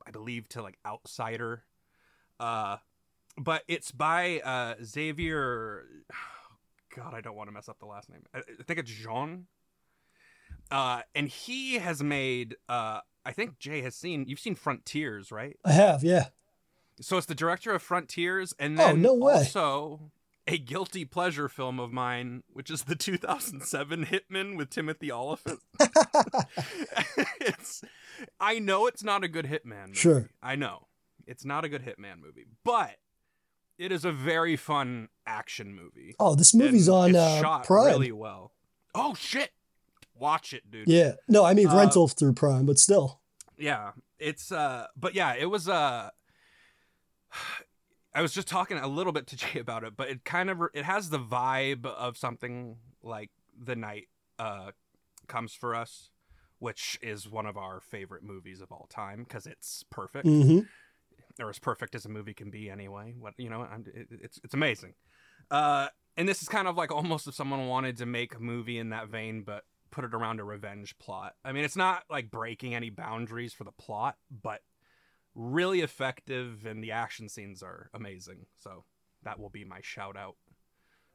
I 0.08 0.12
believe, 0.12 0.48
to 0.50 0.62
like 0.62 0.78
outsider. 0.86 1.64
Uh, 2.40 2.78
but 3.38 3.64
it's 3.68 3.92
by 3.92 4.40
uh, 4.42 4.76
Xavier. 4.84 5.86
God, 6.96 7.14
I 7.16 7.22
don't 7.22 7.36
want 7.36 7.48
to 7.50 7.54
mess 7.54 7.68
up 7.70 7.80
the 7.80 7.86
last 7.88 8.10
name. 8.10 8.22
I, 8.34 8.40
I 8.40 8.64
think 8.68 8.80
it's 8.80 8.92
Jean. 8.92 9.48
Uh, 10.72 11.02
and 11.16 11.28
he 11.28 11.76
has 11.80 12.04
made. 12.04 12.56
Uh, 12.70 13.00
I 13.26 13.32
think 13.32 13.58
Jay 13.60 13.82
has 13.82 13.96
seen. 13.96 14.26
You've 14.28 14.40
seen 14.40 14.56
Frontiers, 14.56 15.32
right? 15.32 15.58
I 15.66 15.72
have, 15.72 16.04
yeah. 16.04 16.28
So 17.02 17.18
it's 17.18 17.26
the 17.26 17.36
director 17.36 17.72
of 17.72 17.82
Frontiers, 17.82 18.54
and 18.60 18.80
Oh, 18.80 18.88
then 18.88 19.02
no 19.02 19.14
way. 19.16 19.34
also 19.34 20.12
a 20.48 20.58
guilty 20.58 21.06
pleasure 21.06 21.48
film 21.50 21.80
of 21.80 21.92
mine, 21.92 22.44
which 22.52 22.70
is 22.70 22.84
the 22.84 22.96
2007 22.98 24.06
Hitman 24.06 24.58
with 24.58 24.70
Timothy 24.70 25.12
Olyphant. 25.12 25.60
it's, 27.42 27.84
I 28.40 28.60
know 28.60 28.86
it's 28.88 29.04
not 29.04 29.24
a 29.24 29.28
good 29.28 29.46
Hitman. 29.46 29.88
Movie. 29.88 29.94
Sure. 29.98 30.30
I 30.42 30.56
know 30.56 30.88
it's 31.28 31.46
not 31.46 31.64
a 31.66 31.70
good 31.70 31.84
Hitman 31.84 32.22
movie, 32.22 32.46
but 32.64 32.98
it 33.78 33.92
is 33.92 34.06
a 34.06 34.12
very 34.12 34.56
fun 34.56 35.10
action 35.26 35.74
movie. 35.76 36.16
Oh, 36.20 36.36
this 36.36 36.54
movie's 36.54 36.88
And 36.88 36.96
on 36.98 37.10
it's 37.12 37.20
uh, 37.20 37.42
shot 37.42 37.66
Prime. 37.66 37.88
really 37.88 38.12
well. 38.12 38.52
Oh 38.96 39.14
shit! 39.16 39.52
watch 40.16 40.54
it, 40.54 40.70
dude. 40.70 40.88
Yeah. 40.88 41.14
No, 41.28 41.44
I 41.44 41.54
mean 41.54 41.68
Uh, 41.68 41.76
rental 41.78 42.08
through 42.08 42.34
Prime, 42.34 42.66
but 42.66 42.78
still. 42.80 43.22
Yeah, 43.58 43.92
it's 44.20 44.52
uh 44.52 44.88
but 44.96 45.16
yeah, 45.16 45.34
it 45.36 45.46
was 45.50 45.68
uh 45.68 46.10
I 48.16 48.22
was 48.22 48.32
just 48.34 48.48
talking 48.48 48.78
a 48.78 48.88
little 48.88 49.12
bit 49.14 49.26
to 49.28 49.36
Jay 49.38 49.60
about 49.60 49.84
it, 49.84 49.98
but 49.98 50.10
it 50.10 50.24
kind 50.24 50.50
of 50.50 50.62
it 50.74 50.86
has 50.86 51.10
the 51.10 51.20
vibe 51.20 51.86
of 51.86 52.18
something 52.18 52.78
like 53.02 53.32
The 53.60 53.76
Night 53.76 54.08
uh 54.40 54.72
Comes 55.28 55.54
for 55.54 55.74
Us, 55.74 56.10
which 56.60 57.00
is 57.02 57.30
one 57.30 57.46
of 57.46 57.58
our 57.58 57.80
favorite 57.80 58.24
movies 58.24 58.62
of 58.62 58.72
all 58.72 58.88
time 58.90 59.24
because 59.24 59.46
it's 59.48 59.84
perfect. 59.90 60.28
hmm 60.28 60.60
Or 61.40 61.50
as 61.50 61.60
perfect 61.60 61.96
as 61.96 62.06
a 62.06 62.10
movie 62.10 62.34
can 62.34 62.52
be 62.52 62.70
anyway. 62.70 63.14
What 63.18 63.34
you 63.38 63.50
know, 63.50 63.68
it, 63.94 64.08
it's 64.12 64.40
it's 64.44 64.54
amazing. 64.54 64.94
Uh 65.50 65.88
and 66.16 66.30
this 66.30 66.42
is 66.42 66.48
kind 66.48 66.68
of 66.68 66.78
like 66.78 66.92
almost 66.92 67.28
if 67.28 67.34
someone 67.34 67.68
wanted 67.68 67.98
to 67.98 68.06
make 68.06 68.36
a 68.36 68.40
movie 68.40 68.78
in 68.78 68.90
that 68.90 69.08
vein 69.08 69.44
but 69.44 69.64
put 69.92 70.04
it 70.04 70.14
around 70.14 70.40
a 70.40 70.44
revenge 70.44 70.98
plot. 70.98 71.34
I 71.46 71.52
mean, 71.52 71.64
it's 71.64 71.76
not 71.76 72.04
like 72.10 72.32
breaking 72.32 72.74
any 72.74 72.90
boundaries 72.90 73.54
for 73.54 73.64
the 73.64 73.72
plot, 73.72 74.18
but 74.32 74.62
really 75.36 75.82
effective 75.82 76.66
and 76.66 76.84
the 76.84 76.92
action 76.92 77.30
scenes 77.30 77.62
are 77.62 77.90
amazing. 77.94 78.46
So 78.58 78.86
that 79.24 79.40
will 79.40 79.50
be 79.50 79.64
my 79.64 79.80
shout 79.82 80.18
out. 80.18 80.36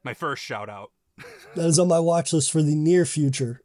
My 0.03 0.13
first 0.13 0.43
shout 0.43 0.69
out. 0.69 0.91
That 1.55 1.65
is 1.65 1.79
on 1.79 1.87
my 1.87 1.99
watch 1.99 2.31
list 2.31 2.51
for 2.51 2.61
the 2.61 2.75
near 2.75 3.05
future. 3.05 3.61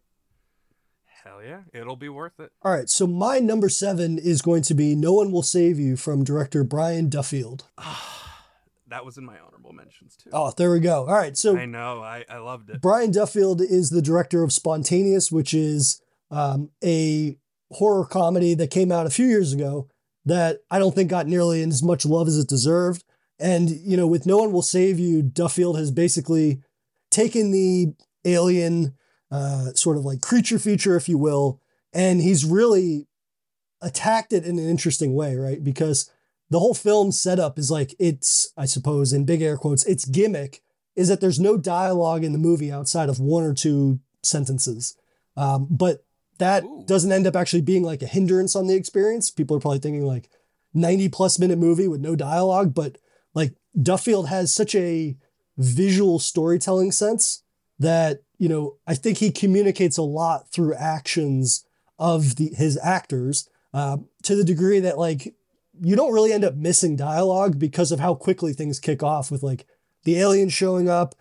Hell 1.24 1.42
yeah, 1.42 1.60
it'll 1.72 1.96
be 1.96 2.10
worth 2.10 2.38
it. 2.38 2.52
All 2.60 2.70
right, 2.70 2.90
so 2.90 3.06
my 3.06 3.38
number 3.38 3.70
seven 3.70 4.18
is 4.18 4.42
going 4.42 4.60
to 4.62 4.74
be 4.74 4.94
No 4.94 5.14
One 5.14 5.32
Will 5.32 5.42
Save 5.42 5.78
You 5.78 5.96
from 5.96 6.22
director 6.22 6.64
Brian 6.64 7.08
Duffield. 7.08 7.64
that 8.88 9.06
was 9.06 9.16
in 9.16 9.24
my 9.24 9.38
honorable 9.38 9.72
mentions 9.72 10.16
too. 10.16 10.28
Oh, 10.34 10.52
there 10.54 10.70
we 10.70 10.80
go. 10.80 11.06
All 11.06 11.14
right, 11.14 11.34
so 11.34 11.56
I 11.56 11.64
know, 11.64 12.02
I, 12.02 12.26
I 12.28 12.36
loved 12.36 12.68
it. 12.68 12.82
Brian 12.82 13.10
Duffield 13.10 13.62
is 13.62 13.88
the 13.88 14.02
director 14.02 14.42
of 14.42 14.52
Spontaneous, 14.52 15.32
which 15.32 15.54
is 15.54 16.02
um, 16.30 16.70
a 16.84 17.38
horror 17.70 18.04
comedy 18.04 18.52
that 18.54 18.70
came 18.70 18.92
out 18.92 19.06
a 19.06 19.10
few 19.10 19.26
years 19.26 19.54
ago 19.54 19.88
that 20.26 20.58
I 20.70 20.78
don't 20.78 20.94
think 20.94 21.08
got 21.08 21.26
nearly 21.26 21.62
as 21.62 21.82
much 21.82 22.04
love 22.04 22.28
as 22.28 22.38
it 22.38 22.48
deserved. 22.48 23.02
And, 23.38 23.70
you 23.70 23.96
know, 23.96 24.06
with 24.06 24.26
No 24.26 24.38
One 24.38 24.52
Will 24.52 24.62
Save 24.62 24.98
You, 24.98 25.22
Duffield 25.22 25.78
has 25.78 25.90
basically 25.90 26.60
taken 27.10 27.50
the 27.50 27.94
alien 28.26 28.94
uh, 29.34 29.72
sort 29.74 29.96
of 29.96 30.04
like 30.04 30.20
creature 30.20 30.60
feature, 30.60 30.94
if 30.94 31.08
you 31.08 31.18
will, 31.18 31.60
and 31.92 32.20
he's 32.20 32.44
really 32.44 33.08
attacked 33.82 34.32
it 34.32 34.44
in 34.44 34.60
an 34.60 34.68
interesting 34.68 35.12
way, 35.12 35.34
right? 35.34 35.62
Because 35.64 36.08
the 36.50 36.60
whole 36.60 36.72
film 36.72 37.10
setup 37.10 37.58
is 37.58 37.68
like 37.68 37.96
it's, 37.98 38.52
I 38.56 38.66
suppose, 38.66 39.12
in 39.12 39.24
big 39.24 39.42
air 39.42 39.56
quotes, 39.56 39.84
its 39.86 40.04
gimmick 40.04 40.62
is 40.94 41.08
that 41.08 41.20
there's 41.20 41.40
no 41.40 41.56
dialogue 41.56 42.22
in 42.22 42.32
the 42.32 42.38
movie 42.38 42.70
outside 42.70 43.08
of 43.08 43.18
one 43.18 43.42
or 43.42 43.52
two 43.52 43.98
sentences. 44.22 44.96
Um, 45.36 45.66
but 45.68 46.04
that 46.38 46.62
Ooh. 46.62 46.84
doesn't 46.86 47.10
end 47.10 47.26
up 47.26 47.34
actually 47.34 47.62
being 47.62 47.82
like 47.82 48.02
a 48.02 48.06
hindrance 48.06 48.54
on 48.54 48.68
the 48.68 48.74
experience. 48.76 49.32
People 49.32 49.56
are 49.56 49.60
probably 49.60 49.80
thinking 49.80 50.06
like 50.06 50.30
90 50.74 51.08
plus 51.08 51.40
minute 51.40 51.58
movie 51.58 51.88
with 51.88 52.00
no 52.00 52.14
dialogue, 52.14 52.72
but 52.72 52.98
like 53.34 53.54
Duffield 53.80 54.28
has 54.28 54.54
such 54.54 54.76
a 54.76 55.16
visual 55.58 56.20
storytelling 56.20 56.92
sense 56.92 57.42
that, 57.80 58.22
you 58.38 58.48
know, 58.48 58.76
I 58.86 58.94
think 58.94 59.18
he 59.18 59.30
communicates 59.30 59.96
a 59.96 60.02
lot 60.02 60.50
through 60.50 60.74
actions 60.74 61.64
of 61.98 62.36
the 62.36 62.50
his 62.54 62.78
actors 62.82 63.48
uh, 63.72 63.98
to 64.22 64.36
the 64.36 64.44
degree 64.44 64.80
that 64.80 64.98
like 64.98 65.34
you 65.80 65.96
don't 65.96 66.12
really 66.12 66.32
end 66.32 66.44
up 66.44 66.54
missing 66.54 66.96
dialogue 66.96 67.58
because 67.58 67.92
of 67.92 68.00
how 68.00 68.14
quickly 68.14 68.52
things 68.52 68.78
kick 68.78 69.02
off 69.02 69.30
with 69.30 69.42
like 69.42 69.66
the 70.04 70.18
alien 70.18 70.48
showing 70.48 70.88
up. 70.88 71.14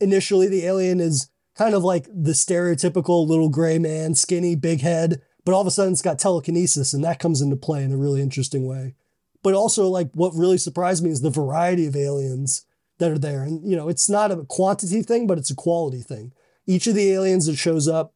Initially, 0.00 0.48
the 0.48 0.66
alien 0.66 1.00
is 1.00 1.28
kind 1.56 1.74
of 1.74 1.84
like 1.84 2.06
the 2.06 2.32
stereotypical 2.32 3.26
little 3.26 3.48
gray 3.48 3.78
man, 3.78 4.14
skinny, 4.14 4.56
big 4.56 4.80
head, 4.80 5.22
but 5.44 5.54
all 5.54 5.60
of 5.60 5.66
a 5.66 5.70
sudden 5.70 5.92
it's 5.92 6.02
got 6.02 6.18
telekinesis 6.18 6.92
and 6.92 7.04
that 7.04 7.18
comes 7.18 7.40
into 7.40 7.56
play 7.56 7.82
in 7.82 7.92
a 7.92 7.96
really 7.96 8.20
interesting 8.20 8.66
way. 8.66 8.94
But 9.42 9.54
also, 9.54 9.88
like, 9.88 10.10
what 10.14 10.34
really 10.34 10.56
surprised 10.56 11.04
me 11.04 11.10
is 11.10 11.20
the 11.20 11.30
variety 11.30 11.86
of 11.86 11.94
aliens 11.94 12.64
that 12.98 13.10
are 13.10 13.18
there. 13.18 13.42
And, 13.42 13.68
you 13.68 13.76
know, 13.76 13.88
it's 13.88 14.08
not 14.08 14.30
a 14.30 14.44
quantity 14.44 15.02
thing, 15.02 15.26
but 15.26 15.38
it's 15.38 15.50
a 15.50 15.56
quality 15.56 16.00
thing. 16.00 16.32
Each 16.66 16.86
of 16.86 16.94
the 16.94 17.10
aliens 17.10 17.46
that 17.46 17.56
shows 17.56 17.88
up 17.88 18.14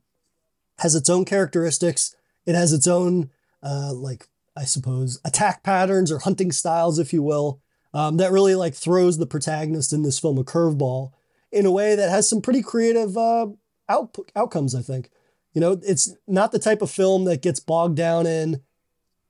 has 0.78 0.94
its 0.94 1.10
own 1.10 1.24
characteristics, 1.24 2.14
it 2.46 2.54
has 2.54 2.72
its 2.72 2.86
own, 2.86 3.30
uh, 3.62 3.92
like, 3.92 4.28
I 4.56 4.64
suppose, 4.64 5.20
attack 5.24 5.62
patterns 5.62 6.10
or 6.10 6.20
hunting 6.20 6.52
styles, 6.52 6.98
if 6.98 7.12
you 7.12 7.22
will, 7.22 7.60
um, 7.92 8.16
that 8.18 8.32
really 8.32 8.54
like 8.54 8.74
throws 8.74 9.18
the 9.18 9.26
protagonist 9.26 9.92
in 9.92 10.02
this 10.02 10.18
film 10.18 10.38
a 10.38 10.44
curveball 10.44 11.12
in 11.50 11.66
a 11.66 11.72
way 11.72 11.94
that 11.94 12.10
has 12.10 12.28
some 12.28 12.40
pretty 12.40 12.62
creative 12.62 13.16
uh, 13.16 13.48
output, 13.88 14.30
outcomes, 14.36 14.74
I 14.74 14.82
think. 14.82 15.10
You 15.52 15.60
know, 15.60 15.80
it's 15.82 16.14
not 16.26 16.52
the 16.52 16.58
type 16.58 16.82
of 16.82 16.90
film 16.90 17.24
that 17.24 17.42
gets 17.42 17.58
bogged 17.58 17.96
down 17.96 18.26
in, 18.26 18.60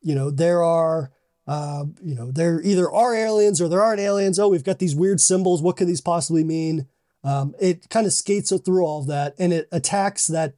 you 0.03 0.15
know, 0.15 0.31
there 0.31 0.63
are, 0.63 1.11
uh, 1.49 1.87
you 2.05 2.15
know, 2.15 2.31
there 2.31 2.61
either 2.61 2.91
are 2.91 3.15
aliens 3.15 3.59
or 3.59 3.69
there 3.69 3.83
aren't 3.83 4.01
aliens. 4.01 4.39
Oh, 4.39 4.49
we've 4.49 4.63
got 4.63 4.79
these 4.79 4.95
weird 4.95 5.19
symbols. 5.19 5.63
What 5.63 5.79
could 5.79 5.89
these 5.89 6.03
possibly 6.03 6.45
mean? 6.45 6.87
Um, 7.25 7.55
it 7.59 7.89
kind 7.89 8.07
of 8.07 8.13
skates 8.13 8.53
through 8.53 8.85
all 8.85 9.01
of 9.01 9.07
that 9.07 9.35
and 9.39 9.53
it 9.53 9.67
attacks 9.73 10.27
that 10.27 10.55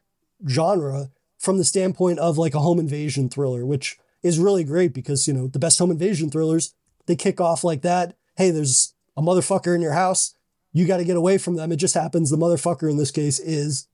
genre 0.49 1.11
from 1.39 1.59
the 1.59 1.65
standpoint 1.65 2.19
of 2.19 2.39
like 2.39 2.55
a 2.55 2.61
home 2.61 2.81
invasion 2.81 3.29
thriller, 3.29 3.65
which 3.65 3.99
is 4.25 4.41
really 4.41 4.65
great 4.65 4.93
because, 4.93 5.29
you 5.29 5.33
know, 5.33 5.47
the 5.47 5.61
best 5.61 5.79
home 5.79 5.93
invasion 5.93 6.29
thrillers, 6.29 6.75
they 7.07 7.15
kick 7.17 7.41
off 7.41 7.63
like 7.63 7.83
that. 7.83 8.17
Hey, 8.37 8.51
there's 8.51 8.93
a 9.17 9.23
motherfucker 9.23 9.75
in 9.75 9.81
your 9.81 9.93
house. 9.93 10.35
You 10.73 10.87
got 10.87 10.97
to 10.97 11.05
get 11.05 11.17
away 11.17 11.39
from 11.39 11.55
them. 11.55 11.71
It 11.71 11.77
just 11.77 11.95
happens 11.95 12.31
the 12.31 12.37
motherfucker 12.37 12.91
in 12.91 12.97
this 12.97 13.13
case 13.13 13.39
is 13.39 13.87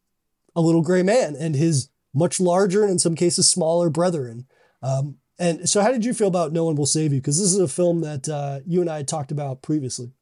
a 0.56 0.62
little 0.62 0.82
gray 0.82 1.02
man 1.02 1.36
and 1.38 1.54
his 1.54 1.90
much 2.14 2.40
larger 2.40 2.82
and 2.82 2.92
in 2.92 2.98
some 2.98 3.14
cases 3.14 3.50
smaller 3.50 3.90
brethren. 3.90 4.46
Um, 4.82 5.18
and 5.38 5.68
so, 5.68 5.82
how 5.82 5.90
did 5.90 6.04
you 6.04 6.14
feel 6.14 6.28
about 6.28 6.52
No 6.52 6.64
One 6.64 6.76
Will 6.76 6.86
Save 6.86 7.12
You? 7.12 7.20
Because 7.20 7.38
this 7.38 7.52
is 7.52 7.58
a 7.58 7.68
film 7.68 8.00
that 8.00 8.28
uh, 8.28 8.60
you 8.66 8.80
and 8.80 8.90
I 8.90 8.98
had 8.98 9.08
talked 9.08 9.30
about 9.32 9.62
previously. 9.62 10.12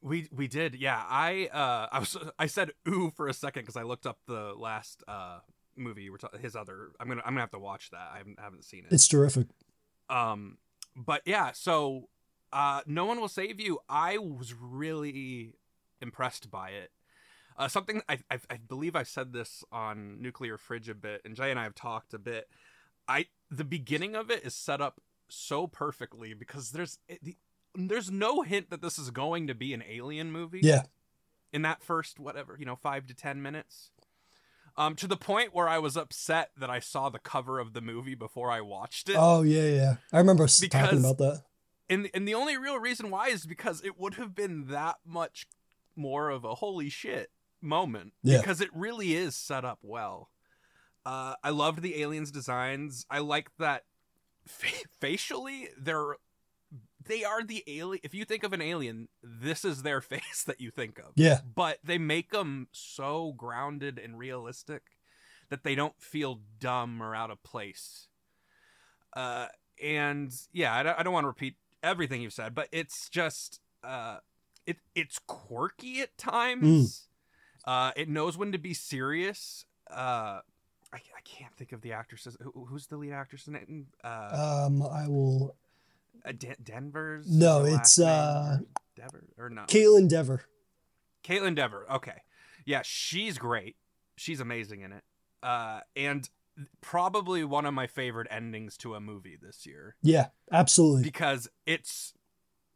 We 0.00 0.28
we 0.32 0.48
did, 0.48 0.74
yeah. 0.74 1.02
I 1.08 1.48
uh 1.52 1.88
I 1.92 1.98
was 2.00 2.16
I 2.38 2.46
said 2.46 2.72
ooh 2.88 3.12
for 3.14 3.28
a 3.28 3.32
second 3.34 3.62
because 3.62 3.76
I 3.76 3.84
looked 3.84 4.04
up 4.04 4.18
the 4.26 4.52
last 4.56 5.04
uh 5.06 5.38
movie 5.76 6.10
were 6.10 6.18
ta- 6.18 6.36
his 6.40 6.56
other. 6.56 6.90
I'm 6.98 7.08
gonna 7.08 7.22
I'm 7.24 7.34
gonna 7.34 7.42
have 7.42 7.52
to 7.52 7.58
watch 7.58 7.90
that. 7.90 8.10
I 8.12 8.18
haven't, 8.18 8.38
I 8.38 8.42
haven't 8.42 8.64
seen 8.64 8.84
it. 8.84 8.92
It's 8.92 9.06
terrific. 9.06 9.46
Um, 10.10 10.58
but 10.96 11.22
yeah, 11.24 11.52
so 11.52 12.08
uh, 12.52 12.82
no 12.86 13.06
one 13.06 13.20
will 13.20 13.28
save 13.28 13.60
you. 13.60 13.78
I 13.88 14.18
was 14.18 14.54
really 14.60 15.54
impressed 16.00 16.50
by 16.50 16.70
it. 16.70 16.90
Uh, 17.56 17.68
something 17.68 18.02
I, 18.08 18.18
I 18.30 18.38
I 18.50 18.56
believe 18.56 18.96
I 18.96 19.02
said 19.04 19.32
this 19.32 19.62
on 19.70 20.20
Nuclear 20.20 20.58
Fridge 20.58 20.88
a 20.88 20.94
bit, 20.94 21.22
and 21.24 21.36
Jay 21.36 21.50
and 21.50 21.60
I 21.60 21.64
have 21.64 21.74
talked 21.74 22.14
a 22.14 22.18
bit. 22.18 22.48
I 23.08 23.26
the 23.50 23.64
beginning 23.64 24.14
of 24.14 24.30
it 24.30 24.44
is 24.44 24.54
set 24.54 24.80
up 24.80 25.00
so 25.28 25.66
perfectly 25.66 26.34
because 26.34 26.70
there's 26.72 26.98
the, 27.22 27.36
there's 27.74 28.10
no 28.10 28.42
hint 28.42 28.70
that 28.70 28.82
this 28.82 28.98
is 28.98 29.10
going 29.10 29.46
to 29.46 29.54
be 29.54 29.72
an 29.74 29.82
alien 29.88 30.30
movie 30.30 30.60
Yeah. 30.62 30.82
in 31.52 31.62
that 31.62 31.82
first 31.82 32.18
whatever 32.20 32.56
you 32.58 32.66
know 32.66 32.76
five 32.76 33.06
to 33.06 33.14
ten 33.14 33.40
minutes 33.40 33.90
um 34.76 34.94
to 34.96 35.06
the 35.06 35.16
point 35.16 35.54
where 35.54 35.68
i 35.68 35.78
was 35.78 35.96
upset 35.96 36.50
that 36.58 36.68
i 36.70 36.78
saw 36.80 37.08
the 37.08 37.18
cover 37.18 37.58
of 37.58 37.72
the 37.72 37.80
movie 37.80 38.14
before 38.14 38.50
i 38.50 38.60
watched 38.60 39.08
it 39.08 39.16
Oh, 39.18 39.40
yeah, 39.42 39.68
yeah. 39.68 39.94
I 40.12 40.18
remember 40.18 40.44
us 40.44 40.60
talking 40.68 40.98
about 40.98 41.16
that. 41.18 41.42
and 41.88 42.10
and 42.12 42.28
the 42.28 42.34
only 42.34 42.56
real 42.58 42.78
reason 42.78 43.10
why 43.10 43.28
is 43.28 43.46
because 43.46 43.82
it 43.82 43.98
would 43.98 44.14
have 44.14 44.34
been 44.34 44.66
that 44.68 44.96
much 45.06 45.46
more 45.96 46.28
of 46.28 46.44
a 46.44 46.56
holy 46.56 46.88
shit 46.90 47.30
moment 47.62 48.12
Yeah. 48.22 48.38
because 48.38 48.60
it 48.60 48.70
really 48.74 49.14
is 49.14 49.34
set 49.34 49.64
up 49.64 49.78
well 49.82 50.28
uh 51.06 51.34
i 51.42 51.50
loved 51.50 51.82
the 51.82 52.00
aliens 52.02 52.30
designs 52.30 53.04
i 53.10 53.18
like 53.18 53.48
that 53.58 53.84
fa- 54.46 54.88
facially 55.00 55.68
they're 55.78 56.16
they 57.04 57.24
are 57.24 57.42
the 57.42 57.64
alien 57.66 58.00
if 58.04 58.14
you 58.14 58.24
think 58.24 58.44
of 58.44 58.52
an 58.52 58.62
alien 58.62 59.08
this 59.22 59.64
is 59.64 59.82
their 59.82 60.00
face 60.12 60.44
that 60.46 60.60
you 60.60 60.70
think 60.70 60.98
of 60.98 61.12
Yeah. 61.16 61.40
but 61.54 61.78
they 61.82 61.98
make 61.98 62.30
them 62.30 62.68
so 62.72 63.32
grounded 63.32 63.98
and 63.98 64.16
realistic 64.18 64.82
that 65.50 65.64
they 65.64 65.74
don't 65.74 66.00
feel 66.00 66.40
dumb 66.60 67.02
or 67.02 67.14
out 67.14 67.30
of 67.30 67.42
place. 67.42 68.08
Uh, 69.14 69.48
and 69.82 70.32
yeah, 70.50 70.74
I 70.74 70.82
don't, 70.82 70.98
I 70.98 71.02
don't 71.02 71.12
want 71.12 71.24
to 71.24 71.28
repeat 71.28 71.56
everything 71.82 72.22
you've 72.22 72.32
said, 72.32 72.54
but 72.54 72.68
it's 72.72 73.10
just 73.10 73.60
uh, 73.84 74.18
it 74.66 74.78
it's 74.94 75.18
quirky 75.26 76.00
at 76.00 76.16
times. 76.16 77.08
Uh, 77.66 77.92
it 77.96 78.08
knows 78.08 78.38
when 78.38 78.50
to 78.52 78.58
be 78.58 78.72
serious. 78.72 79.66
Uh, 79.90 80.40
I, 80.92 80.96
I 80.96 81.20
can't 81.24 81.54
think 81.56 81.72
of 81.72 81.80
the 81.80 81.92
actress. 81.92 82.26
Who, 82.40 82.66
who's 82.66 82.86
the 82.86 82.96
lead 82.96 83.12
actress 83.12 83.46
in 83.48 83.54
it? 83.56 83.68
Uh, 84.04 84.64
Um, 84.66 84.82
I 84.82 85.08
will. 85.08 85.56
uh, 86.26 86.32
Den- 86.32 86.56
Denver's. 86.62 87.26
No, 87.30 87.64
it's, 87.64 87.98
uh, 87.98 88.58
Dever 88.96 89.24
or 89.38 89.48
not. 89.48 89.68
Kaitlyn 89.68 90.08
Dever. 90.08 90.42
Kaitlyn 91.24 91.54
Dever. 91.54 91.86
Okay. 91.90 92.22
Yeah, 92.66 92.82
she's 92.84 93.38
great. 93.38 93.76
She's 94.16 94.40
amazing 94.40 94.82
in 94.82 94.92
it. 94.92 95.02
Uh, 95.42 95.80
and 95.96 96.28
probably 96.80 97.42
one 97.44 97.64
of 97.66 97.72
my 97.74 97.86
favorite 97.86 98.28
endings 98.30 98.76
to 98.76 98.94
a 98.94 99.00
movie 99.00 99.38
this 99.40 99.64
year 99.66 99.96
Yeah, 100.02 100.26
absolutely. 100.52 101.02
because 101.02 101.48
it's 101.66 102.12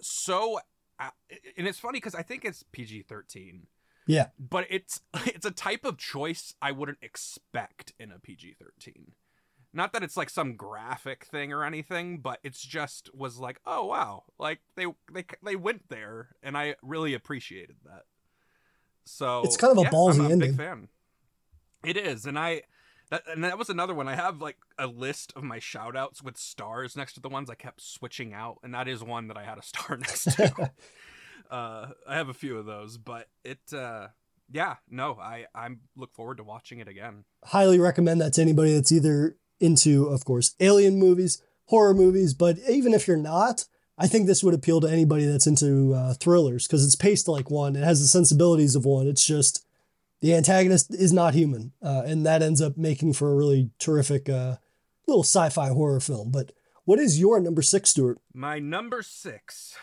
so. 0.00 0.58
And 0.98 1.66
it's 1.68 1.78
funny 1.78 1.98
because 1.98 2.14
I 2.14 2.22
think 2.22 2.44
it's 2.46 2.64
PG 2.72 3.02
13. 3.02 3.66
Yeah. 4.06 4.28
But 4.38 4.66
it's 4.70 5.00
it's 5.26 5.46
a 5.46 5.50
type 5.50 5.84
of 5.84 5.98
choice 5.98 6.54
I 6.62 6.72
wouldn't 6.72 6.98
expect 7.02 7.92
in 7.98 8.12
a 8.12 8.18
PG-13. 8.18 9.12
Not 9.72 9.92
that 9.92 10.02
it's 10.02 10.16
like 10.16 10.30
some 10.30 10.56
graphic 10.56 11.26
thing 11.26 11.52
or 11.52 11.62
anything, 11.64 12.18
but 12.20 12.38
it's 12.42 12.62
just 12.62 13.14
was 13.14 13.38
like, 13.38 13.60
"Oh 13.66 13.84
wow." 13.86 14.24
Like 14.38 14.60
they 14.74 14.86
they 15.12 15.24
they 15.42 15.56
went 15.56 15.88
there 15.90 16.30
and 16.42 16.56
I 16.56 16.76
really 16.82 17.12
appreciated 17.12 17.76
that. 17.84 18.04
So 19.04 19.42
It's 19.44 19.56
kind 19.56 19.72
of 19.72 19.78
a 19.78 19.82
yeah, 19.82 19.90
ballsy 19.90 20.20
I'm 20.20 20.26
a 20.26 20.30
ending. 20.30 20.50
big 20.52 20.56
fan. 20.58 20.88
It 21.84 21.96
is, 21.96 22.24
and 22.26 22.38
I 22.38 22.62
that 23.10 23.22
and 23.30 23.44
that 23.44 23.58
was 23.58 23.68
another 23.68 23.94
one. 23.94 24.08
I 24.08 24.14
have 24.16 24.40
like 24.40 24.56
a 24.78 24.86
list 24.86 25.32
of 25.36 25.44
my 25.44 25.58
shout 25.58 25.96
outs 25.96 26.22
with 26.22 26.36
stars 26.36 26.96
next 26.96 27.12
to 27.14 27.20
the 27.20 27.28
ones 27.28 27.50
I 27.50 27.54
kept 27.54 27.80
switching 27.82 28.32
out, 28.32 28.58
and 28.62 28.74
that 28.74 28.88
is 28.88 29.04
one 29.04 29.28
that 29.28 29.36
I 29.36 29.44
had 29.44 29.58
a 29.58 29.62
star 29.62 29.96
next 29.98 30.24
to. 30.24 30.72
uh 31.50 31.88
I 32.06 32.16
have 32.16 32.28
a 32.28 32.34
few 32.34 32.58
of 32.58 32.66
those, 32.66 32.98
but 32.98 33.28
it 33.44 33.58
uh 33.72 34.08
yeah, 34.52 34.76
no, 34.88 35.14
I 35.20 35.46
I'm 35.54 35.80
look 35.96 36.14
forward 36.14 36.38
to 36.38 36.44
watching 36.44 36.78
it 36.78 36.88
again. 36.88 37.24
Highly 37.44 37.78
recommend 37.78 38.20
that 38.20 38.32
to 38.34 38.42
anybody 38.42 38.74
that's 38.74 38.92
either 38.92 39.36
into, 39.60 40.06
of 40.06 40.24
course, 40.24 40.54
alien 40.60 40.98
movies, 40.98 41.42
horror 41.66 41.94
movies, 41.94 42.34
but 42.34 42.58
even 42.68 42.92
if 42.94 43.08
you're 43.08 43.16
not, 43.16 43.64
I 43.98 44.06
think 44.06 44.26
this 44.26 44.44
would 44.44 44.54
appeal 44.54 44.80
to 44.82 44.90
anybody 44.90 45.24
that's 45.24 45.46
into 45.46 45.94
uh, 45.94 46.14
thrillers 46.14 46.66
because 46.66 46.84
it's 46.84 46.96
paced 46.96 47.28
like 47.28 47.50
one. 47.50 47.76
It 47.76 47.84
has 47.84 48.00
the 48.00 48.06
sensibilities 48.06 48.76
of 48.76 48.84
one. 48.84 49.06
It's 49.06 49.24
just 49.24 49.66
the 50.20 50.34
antagonist 50.34 50.94
is 50.94 51.12
not 51.12 51.34
human, 51.34 51.72
uh, 51.82 52.02
and 52.04 52.26
that 52.26 52.42
ends 52.42 52.60
up 52.60 52.76
making 52.76 53.14
for 53.14 53.32
a 53.32 53.34
really 53.34 53.70
terrific 53.78 54.28
uh, 54.28 54.56
little 55.06 55.22
sci-fi 55.22 55.68
horror 55.68 56.00
film. 56.00 56.30
But 56.30 56.52
what 56.84 56.98
is 56.98 57.18
your 57.18 57.40
number 57.40 57.62
six, 57.62 57.90
Stuart? 57.90 58.20
My 58.34 58.58
number 58.58 59.02
6. 59.02 59.74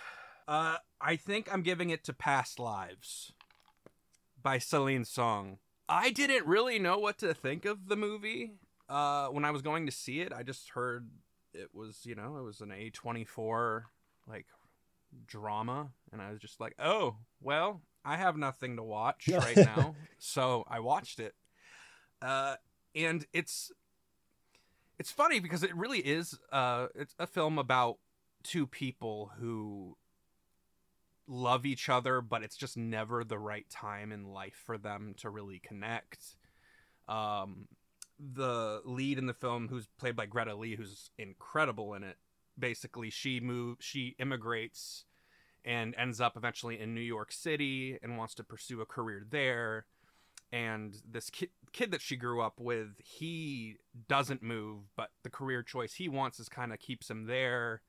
Uh 0.47 0.75
I 1.03 1.17
think 1.17 1.53
I'm 1.53 1.63
giving 1.63 1.89
it 1.89 2.05
to 2.05 2.13
Past 2.13 2.59
Lives 2.59 3.33
by 4.41 4.57
Celine 4.57 5.03
Song. 5.03 5.57
I 5.89 6.11
didn't 6.11 6.47
really 6.47 6.79
know 6.79 6.97
what 6.97 7.17
to 7.17 7.33
think 7.33 7.65
of 7.65 7.89
the 7.89 7.97
movie 7.97 8.53
uh, 8.87 9.27
when 9.27 9.43
I 9.43 9.51
was 9.51 9.61
going 9.61 9.85
to 9.85 9.91
see 9.91 10.21
it. 10.21 10.31
I 10.31 10.43
just 10.43 10.69
heard 10.69 11.09
it 11.53 11.71
was, 11.73 12.05
you 12.05 12.15
know, 12.15 12.37
it 12.37 12.43
was 12.43 12.61
an 12.61 12.69
A24 12.69 13.83
like 14.29 14.45
drama, 15.27 15.89
and 16.13 16.21
I 16.21 16.31
was 16.31 16.39
just 16.39 16.61
like, 16.61 16.73
oh, 16.79 17.17
well, 17.41 17.81
I 18.05 18.15
have 18.15 18.37
nothing 18.37 18.77
to 18.77 18.83
watch 18.83 19.27
right 19.31 19.57
now, 19.57 19.95
so 20.19 20.63
I 20.69 20.79
watched 20.79 21.19
it. 21.19 21.35
Uh, 22.21 22.55
and 22.95 23.25
it's 23.33 23.73
it's 24.97 25.11
funny 25.11 25.41
because 25.41 25.63
it 25.63 25.75
really 25.75 25.99
is 25.99 26.39
uh, 26.53 26.87
it's 26.95 27.13
a 27.19 27.27
film 27.27 27.59
about 27.59 27.97
two 28.43 28.65
people 28.65 29.31
who 29.37 29.97
love 31.27 31.65
each 31.65 31.89
other, 31.89 32.21
but 32.21 32.43
it's 32.43 32.57
just 32.57 32.77
never 32.77 33.23
the 33.23 33.39
right 33.39 33.69
time 33.69 34.11
in 34.11 34.25
life 34.25 34.61
for 34.65 34.77
them 34.77 35.15
to 35.17 35.29
really 35.29 35.59
connect. 35.59 36.35
Um, 37.07 37.67
the 38.19 38.81
lead 38.85 39.17
in 39.17 39.25
the 39.25 39.33
film, 39.33 39.67
who's 39.67 39.87
played 39.99 40.15
by 40.15 40.25
Greta 40.25 40.55
Lee, 40.55 40.75
who's 40.75 41.11
incredible 41.17 41.93
in 41.93 42.03
it, 42.03 42.17
basically 42.57 43.09
she 43.09 43.39
moves, 43.39 43.83
she 43.83 44.15
immigrates 44.19 45.05
and 45.65 45.95
ends 45.97 46.19
up 46.19 46.35
eventually 46.35 46.79
in 46.79 46.93
New 46.93 47.01
York 47.01 47.31
City 47.31 47.97
and 48.03 48.17
wants 48.17 48.35
to 48.35 48.43
pursue 48.43 48.81
a 48.81 48.85
career 48.85 49.25
there. 49.29 49.85
And 50.51 50.95
this 51.09 51.29
kid, 51.29 51.49
kid 51.71 51.91
that 51.91 52.01
she 52.01 52.15
grew 52.15 52.41
up 52.41 52.59
with, 52.59 52.89
he 52.99 53.77
doesn't 54.07 54.43
move, 54.43 54.81
but 54.95 55.09
the 55.23 55.29
career 55.29 55.63
choice 55.63 55.95
he 55.95 56.07
wants 56.07 56.39
is 56.39 56.47
kind 56.49 56.71
of 56.71 56.79
keeps 56.79 57.09
him 57.09 57.25
there 57.25 57.81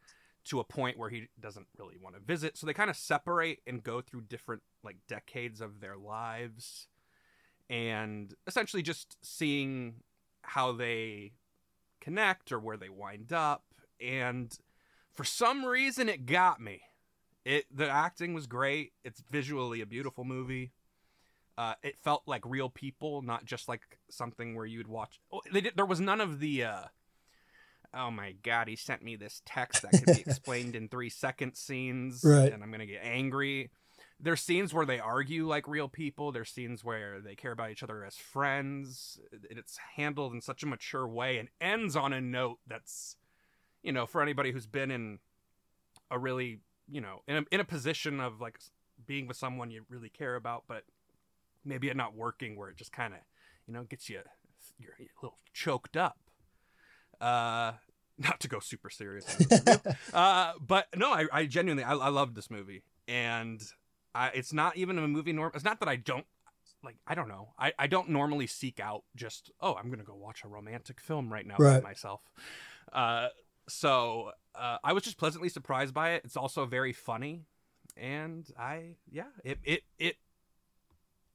to 0.45 0.61
a 0.61 0.65
point 0.65 0.99
where 0.99 1.11
he 1.11 1.29
doesn't 1.41 1.67
really 1.79 1.97
want 2.01 2.15
to 2.17 2.21
visit. 2.21 2.57
So 2.57 2.67
they 2.67 2.75
kind 2.75 2.91
of 2.91 2.97
separate 2.97 3.61
and 3.67 3.83
go 3.83 4.01
through 4.01 4.23
different 4.23 4.63
like 4.83 4.97
decades 5.09 5.61
of 5.61 5.81
their 5.81 5.97
lives 5.97 6.89
and 7.71 8.35
essentially 8.47 8.83
just 8.83 9.17
seeing 9.23 9.95
how 10.43 10.73
they 10.73 11.33
connect 12.01 12.53
or 12.53 12.59
where 12.59 12.77
they 12.77 12.91
wind 12.91 13.33
up 13.33 13.65
and 13.99 14.59
for 15.15 15.25
some 15.25 15.65
reason 15.65 16.09
it 16.09 16.27
got 16.27 16.61
me. 16.61 16.83
It 17.45 17.67
the 17.75 17.89
acting 17.89 18.35
was 18.35 18.47
great. 18.47 18.93
It's 19.05 19.23
visually 19.31 19.81
a 19.81 19.87
beautiful 19.87 20.25
movie. 20.25 20.73
Uh, 21.57 21.75
it 21.83 21.97
felt 22.03 22.23
like 22.27 22.43
real 22.45 22.69
people, 22.69 23.23
not 23.23 23.45
just 23.45 23.69
like 23.69 23.83
something 24.11 24.57
where 24.57 24.67
you'd 24.67 24.89
watch. 24.89 25.21
Oh, 25.33 25.41
they 25.53 25.61
did, 25.61 25.77
there 25.77 25.87
was 25.87 26.01
none 26.01 26.21
of 26.21 26.41
the 26.41 26.65
uh, 26.65 26.85
oh 27.97 28.11
my 28.11 28.33
god, 28.43 28.69
he 28.69 28.77
sent 28.77 29.03
me 29.03 29.17
this 29.17 29.43
text 29.47 29.83
that 29.83 29.93
could 29.93 30.15
be 30.17 30.21
explained 30.27 30.75
in 30.75 30.89
three 30.89 31.09
second 31.11 31.55
scenes, 31.57 32.21
Right. 32.25 32.53
and 32.53 32.63
I'm 32.63 32.71
gonna 32.71 32.87
get 32.87 33.01
angry. 33.03 33.71
There's 34.21 34.41
scenes 34.41 34.73
where 34.73 34.87
they 34.87 35.01
argue 35.01 35.47
like 35.47 35.67
real 35.69 35.89
people. 35.89 36.31
There's 36.33 36.49
scenes 36.51 36.85
where 36.85 37.21
they 37.21 37.35
care 37.35 37.53
about 37.53 37.71
each 37.73 37.83
other 37.83 38.05
as 38.05 38.17
friends. 38.17 39.19
It's 39.51 39.79
handled 39.97 40.33
in 40.33 40.41
such 40.41 40.63
a 40.63 40.67
mature 40.67 41.07
way 41.07 41.39
and 41.39 41.49
ends 41.61 41.97
on 41.97 42.13
a 42.13 42.21
note 42.21 42.59
that's, 42.67 43.17
you 43.83 43.93
know, 43.93 44.07
for 44.07 44.23
anybody 44.23 44.53
who's 44.53 44.67
been 44.67 44.91
in 44.93 45.19
a 46.11 46.19
really, 46.19 46.61
you 46.89 47.01
know, 47.01 47.23
in 47.27 47.39
a, 47.39 47.43
in 47.51 47.61
a 47.61 47.65
position 47.65 48.21
of 48.21 48.41
like 48.41 48.59
being 49.05 49.27
with 49.27 49.37
someone 49.37 49.71
you 49.71 49.85
really 49.91 50.09
care 50.11 50.37
about, 50.37 50.63
but 50.69 50.85
maybe 51.65 51.89
it 51.89 51.97
not 51.97 52.15
working 52.15 52.57
where 52.57 52.69
it 52.71 52.77
just 52.77 52.93
kind 52.93 53.15
of, 53.15 53.21
you 53.67 53.75
know, 53.75 53.83
gets 53.83 54.09
you, 54.09 54.21
you're 54.79 54.95
a 55.01 55.09
little 55.23 55.39
choked 55.53 55.97
up 55.97 56.19
uh 57.21 57.73
not 58.19 58.39
to 58.41 58.49
go 58.49 58.61
super 58.61 58.91
serious 58.91 59.27
on 59.29 59.47
this 59.49 59.61
review. 59.67 59.93
uh 60.15 60.53
but 60.61 60.87
no 60.97 61.13
i, 61.13 61.27
I 61.33 61.47
genuinely 61.47 61.83
I, 61.85 61.95
I 61.95 62.09
loved 62.09 62.35
this 62.37 62.51
movie. 62.51 62.83
And 63.09 63.61
I, 64.15 64.29
it's 64.29 64.53
not 64.53 64.77
even 64.77 64.99
a 64.99 65.07
movie 65.09 65.33
norm 65.33 65.51
it's 65.55 65.65
not 65.65 65.81
that 65.81 65.89
i 65.89 65.97
don't 65.97 66.25
like 66.85 66.97
i 67.07 67.15
don't 67.15 67.29
know. 67.29 67.49
I, 67.59 67.73
I 67.79 67.87
don't 67.87 68.11
normally 68.11 68.47
seek 68.47 68.79
out 68.79 69.03
just 69.17 69.51
oh 69.61 69.75
i'm 69.75 69.91
gonna 69.91 70.05
go 70.05 70.15
watch 70.15 70.45
a 70.45 70.49
romantic 70.49 71.01
film 71.01 71.33
right 71.33 71.47
now 71.47 71.57
Right. 71.59 71.83
by 71.83 71.89
myself. 71.89 72.21
Uh 72.93 73.29
so 73.69 74.31
uh, 74.55 74.77
i 74.85 74.93
was 74.93 75.03
just 75.03 75.17
pleasantly 75.19 75.49
surprised 75.49 75.93
by 75.95 76.11
it. 76.13 76.23
It's 76.25 76.37
also 76.37 76.67
very 76.67 76.93
funny. 76.93 77.43
And 77.97 78.47
i 78.59 78.97
yeah 79.11 79.25
it 79.43 79.59
it, 79.65 79.83
it 79.99 80.17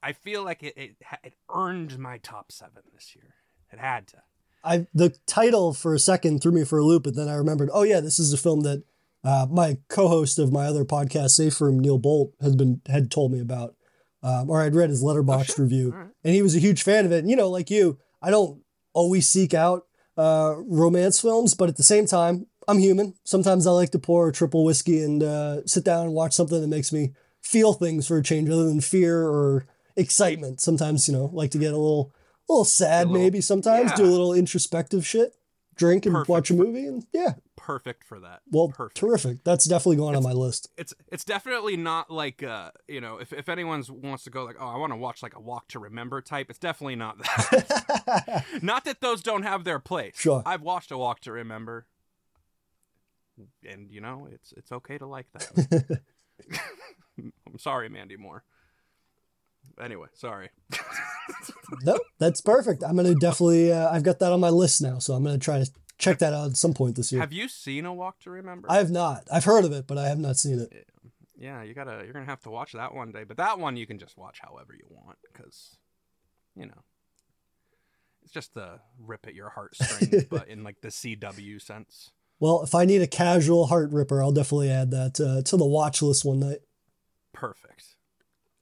i 0.02 0.14
feel 0.14 0.44
like 0.44 0.64
it, 0.64 0.78
it 0.78 0.96
it 1.24 1.34
earned 1.54 1.98
my 2.00 2.18
top 2.20 2.52
seven 2.52 2.84
this 2.94 3.16
year. 3.16 3.34
It 3.72 3.80
had 3.80 4.08
to 4.10 4.18
I 4.64 4.88
the 4.94 5.16
title 5.26 5.74
for 5.74 5.94
a 5.94 6.00
second 6.00 6.42
threw 6.42 6.52
me 6.52 6.66
for 6.66 6.80
a 6.80 6.84
loop, 6.84 7.04
but 7.04 7.16
then 7.16 7.30
I 7.30 7.36
remembered, 7.36 7.70
oh 7.74 7.84
yeah, 7.84 8.00
this 8.00 8.20
is 8.20 8.34
a 8.34 8.38
film 8.38 8.62
that 8.62 8.84
uh, 9.24 9.48
my 9.50 9.78
co-host 9.90 10.40
of 10.40 10.52
my 10.52 10.66
other 10.66 10.86
podcast, 10.86 11.32
Safe 11.32 11.60
Room, 11.60 11.80
Neil 11.80 11.98
Bolt, 11.98 12.34
has 12.42 12.56
been 12.56 12.82
had 12.88 13.12
told 13.12 13.32
me 13.32 13.40
about, 13.40 13.76
um, 14.24 14.50
or 14.50 14.62
I'd 14.62 14.76
read 14.76 14.90
his 14.90 15.04
letterboxd 15.04 15.58
review, 15.60 15.92
All 15.94 16.00
right. 16.00 16.10
and 16.24 16.34
he 16.34 16.42
was 16.42 16.56
a 16.56 16.60
huge 16.60 16.84
fan 16.84 17.06
of 17.06 17.12
it. 17.12 17.20
And 17.20 17.30
you 17.30 17.36
know, 17.36 17.50
like 17.50 17.70
you, 17.70 17.98
I 18.22 18.32
don't 18.32 18.62
always 18.94 19.28
seek 19.28 19.54
out 19.54 19.86
uh, 20.18 20.56
romance 20.58 21.20
films, 21.22 21.54
but 21.54 21.70
at 21.70 21.78
the 21.78 21.84
same 21.84 22.06
time, 22.06 22.48
I'm 22.68 22.80
human. 22.80 23.16
Sometimes 23.24 23.66
I 23.66 23.72
like 23.72 23.92
to 23.92 24.00
pour 24.00 24.28
a 24.28 24.34
triple 24.34 24.64
whiskey 24.64 25.02
and 25.04 25.24
uh, 25.24 25.66
sit 25.66 25.84
down 25.84 26.06
and 26.06 26.14
watch 26.14 26.34
something 26.34 26.62
that 26.62 26.68
makes 26.68 26.92
me 26.94 27.14
feel 27.42 27.74
things 27.74 28.08
for 28.08 28.18
a 28.18 28.24
change, 28.24 28.50
other 28.50 28.66
than 28.66 28.82
fear 28.82 29.24
or 29.24 29.66
excitement. 29.96 30.62
Sometimes, 30.62 31.08
you 31.08 31.14
know, 31.16 31.30
like 31.34 31.52
to 31.52 31.58
get 31.58 31.74
a 31.74 31.78
little, 31.78 32.14
a 32.50 32.52
little 32.52 32.66
sad, 32.66 33.08
A 33.08 33.10
little- 33.10 33.22
maybe. 33.24 33.42
Sometimes 33.42 33.92
do 33.94 34.04
a 34.04 34.08
little 34.08 34.34
introspective 34.34 35.06
shit, 35.06 35.36
drink 35.76 36.06
and 36.06 36.14
Perfect 36.14 36.30
watch 36.30 36.50
a 36.50 36.54
movie, 36.54 36.86
and 36.88 37.06
yeah, 37.14 37.34
perfect 37.56 38.04
for 38.04 38.20
that. 38.20 38.42
well, 38.52 38.70
perfect. 38.70 38.98
terrific. 38.98 39.44
That's 39.44 39.66
definitely 39.66 39.98
going 39.98 40.16
on 40.16 40.24
my 40.24 40.32
list. 40.34 40.70
It's 40.78 40.94
it's 41.12 41.24
definitely 41.24 41.78
not 41.78 42.10
like 42.10 42.42
uh 42.44 42.72
you 42.88 43.00
know 43.02 43.18
if 43.18 43.32
if 43.32 43.48
anyone 43.50 43.84
wants 43.90 44.24
to 44.24 44.30
go 44.32 44.44
like 44.46 44.56
oh 44.60 44.68
I 44.68 44.78
want 44.78 44.92
to 44.92 44.98
watch 44.98 45.22
like 45.22 45.36
a 45.36 45.40
Walk 45.40 45.68
to 45.70 45.80
Remember 45.80 46.22
type 46.22 46.50
it's 46.50 46.60
definitely 46.60 46.96
not 46.96 47.18
that. 47.20 48.46
not 48.62 48.86
that 48.86 49.02
those 49.02 49.22
don't 49.22 49.44
have 49.44 49.64
their 49.64 49.80
place. 49.80 50.16
Sure. 50.18 50.42
I've 50.46 50.62
watched 50.62 50.92
a 50.92 50.98
Walk 50.98 51.20
to 51.22 51.32
Remember, 51.32 51.86
and 53.68 53.92
you 53.92 54.02
know 54.02 54.28
it's 54.32 54.52
it's 54.58 54.72
okay 54.72 54.98
to 54.98 55.06
like 55.06 55.28
that. 55.34 56.00
I'm 57.20 57.60
sorry, 57.60 57.90
Mandy 57.90 58.16
Moore. 58.18 58.44
Anyway, 59.80 60.08
sorry. 60.14 60.50
no, 61.84 62.00
that's 62.20 62.42
perfect. 62.42 62.84
I'm 62.84 62.96
gonna 62.96 63.16
definitely. 63.16 63.72
Uh, 63.72 63.90
I've 63.90 64.04
got 64.04 64.20
that 64.20 64.32
on 64.32 64.40
my 64.40 64.50
list 64.50 64.82
now, 64.82 65.00
so 65.00 65.14
I'm 65.14 65.24
gonna 65.24 65.38
try 65.38 65.64
to 65.64 65.72
check 65.98 66.20
that 66.20 66.34
out 66.34 66.50
at 66.52 66.58
some 66.58 66.74
point 66.74 66.96
this 66.96 67.12
year. 67.12 67.22
Have 67.22 67.34
you 67.34 67.48
seen 67.48 67.86
a 67.86 67.94
Walk 67.94 68.20
to 68.22 68.30
Remember? 68.32 68.70
I 68.70 68.78
have 68.78 68.92
not. 68.92 69.28
I've 69.32 69.46
heard 69.46 69.66
of 69.66 69.72
it, 69.72 69.88
but 69.88 69.98
I 69.98 70.08
have 70.08 70.20
not 70.20 70.38
seen 70.38 70.60
it. 70.60 70.88
yeah, 71.38 71.64
you 71.64 71.74
gotta 71.74 72.02
you're 72.04 72.14
gonna 72.14 72.26
have 72.26 72.42
to 72.42 72.50
watch 72.50 72.74
that 72.74 72.94
one 72.94 73.12
day. 73.12 73.24
But 73.24 73.38
that 73.38 73.60
one 73.60 73.78
you 73.78 73.88
can 73.88 74.00
just 74.00 74.18
watch 74.18 74.40
however 74.42 74.74
you 74.74 74.86
want 74.90 75.18
because, 75.32 75.78
you 76.56 76.66
know, 76.66 76.84
it's 78.24 78.34
just 78.34 78.54
the 78.54 78.80
rip 79.00 79.28
at 79.28 79.36
your 79.36 79.50
heartstrings, 79.50 80.26
but 80.30 80.48
in 80.50 80.64
like 80.64 80.82
the 80.82 80.90
CW 80.90 81.62
sense. 81.62 82.12
Well, 82.42 82.64
if 82.64 82.74
I 82.74 82.86
need 82.86 83.02
a 83.02 83.08
casual 83.08 83.68
heart 83.68 83.92
ripper, 83.92 84.24
I'll 84.24 84.32
definitely 84.32 84.72
add 84.72 84.92
that 84.92 85.20
uh, 85.20 85.42
to 85.42 85.58
the 85.58 85.66
watch 85.66 86.02
list 86.02 86.24
one 86.24 86.40
night. 86.40 86.60
Perfect. 87.34 87.96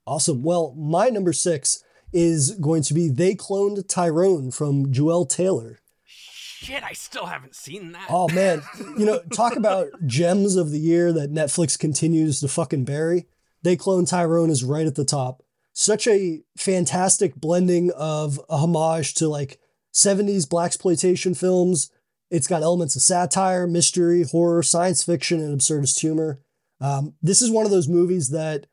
Awesome. 0.07 0.41
Well, 0.41 0.73
my 0.77 1.09
number 1.09 1.33
six 1.33 1.83
is 2.13 2.51
going 2.51 2.81
to 2.83 2.93
be 2.93 3.09
They 3.09 3.35
Cloned 3.35 3.87
Tyrone 3.89 4.51
from 4.51 4.87
Juel 4.93 5.29
Taylor. 5.29 5.79
Shit, 6.05 6.81
I 6.81 6.93
still 6.93 7.25
haven't 7.25 7.55
seen 7.55 7.91
that. 7.91 8.07
Oh 8.09 8.27
man, 8.29 8.63
you 8.97 9.05
know, 9.05 9.21
talk 9.35 9.55
about 9.55 9.89
gems 10.07 10.55
of 10.55 10.71
the 10.71 10.79
year 10.79 11.13
that 11.13 11.31
Netflix 11.31 11.77
continues 11.77 12.39
to 12.39 12.47
fucking 12.47 12.85
bury. 12.85 13.27
They 13.61 13.75
Cloned 13.75 14.09
Tyrone 14.09 14.49
is 14.49 14.63
right 14.63 14.87
at 14.87 14.95
the 14.95 15.05
top. 15.05 15.43
such 15.73 16.07
a 16.07 16.41
fantastic 16.57 17.35
blending 17.35 17.91
of 17.91 18.39
a 18.49 18.57
homage 18.57 19.13
to 19.15 19.27
like 19.27 19.59
70s 19.93 20.47
blaxploitation 20.47 21.37
films. 21.37 21.91
It's 22.31 22.47
got 22.47 22.63
elements 22.63 22.95
of 22.95 23.01
satire, 23.03 23.67
mystery, 23.67 24.23
horror, 24.23 24.63
science 24.63 25.03
fiction, 25.03 25.39
and 25.39 25.59
absurdist 25.59 25.99
humor. 25.99 26.41
Um, 26.81 27.13
this 27.21 27.41
is 27.41 27.51
one 27.51 27.65
of 27.65 27.71
those 27.71 27.87
movies 27.87 28.29
that 28.29 28.65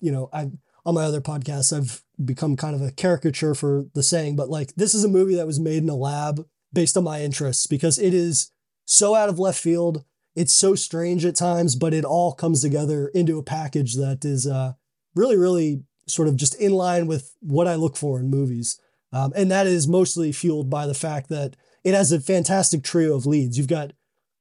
you 0.00 0.12
know, 0.12 0.28
I've 0.32 0.52
on 0.86 0.94
my 0.94 1.02
other 1.02 1.20
podcasts, 1.20 1.76
I've 1.76 2.02
become 2.24 2.56
kind 2.56 2.74
of 2.76 2.80
a 2.80 2.92
caricature 2.92 3.54
for 3.54 3.86
the 3.94 4.04
saying, 4.04 4.36
but 4.36 4.48
like 4.48 4.72
this 4.76 4.94
is 4.94 5.02
a 5.02 5.08
movie 5.08 5.34
that 5.34 5.46
was 5.46 5.58
made 5.58 5.82
in 5.82 5.88
a 5.88 5.96
lab 5.96 6.46
based 6.72 6.96
on 6.96 7.02
my 7.04 7.22
interests 7.22 7.66
because 7.66 7.98
it 7.98 8.14
is 8.14 8.52
so 8.84 9.14
out 9.14 9.28
of 9.28 9.40
left 9.40 9.60
field. 9.60 10.04
It's 10.36 10.52
so 10.52 10.74
strange 10.74 11.24
at 11.24 11.34
times, 11.34 11.74
but 11.74 11.92
it 11.92 12.04
all 12.04 12.32
comes 12.32 12.62
together 12.62 13.08
into 13.08 13.38
a 13.38 13.42
package 13.42 13.94
that 13.96 14.24
is 14.24 14.46
uh, 14.46 14.74
really, 15.14 15.36
really 15.36 15.82
sort 16.06 16.28
of 16.28 16.36
just 16.36 16.54
in 16.54 16.72
line 16.72 17.06
with 17.06 17.34
what 17.40 17.66
I 17.66 17.74
look 17.74 17.96
for 17.96 18.20
in 18.20 18.30
movies. 18.30 18.80
Um, 19.12 19.32
and 19.34 19.50
that 19.50 19.66
is 19.66 19.88
mostly 19.88 20.30
fueled 20.30 20.70
by 20.70 20.86
the 20.86 20.94
fact 20.94 21.30
that 21.30 21.56
it 21.82 21.94
has 21.94 22.12
a 22.12 22.20
fantastic 22.20 22.84
trio 22.84 23.16
of 23.16 23.26
leads. 23.26 23.58
You've 23.58 23.66
got 23.66 23.92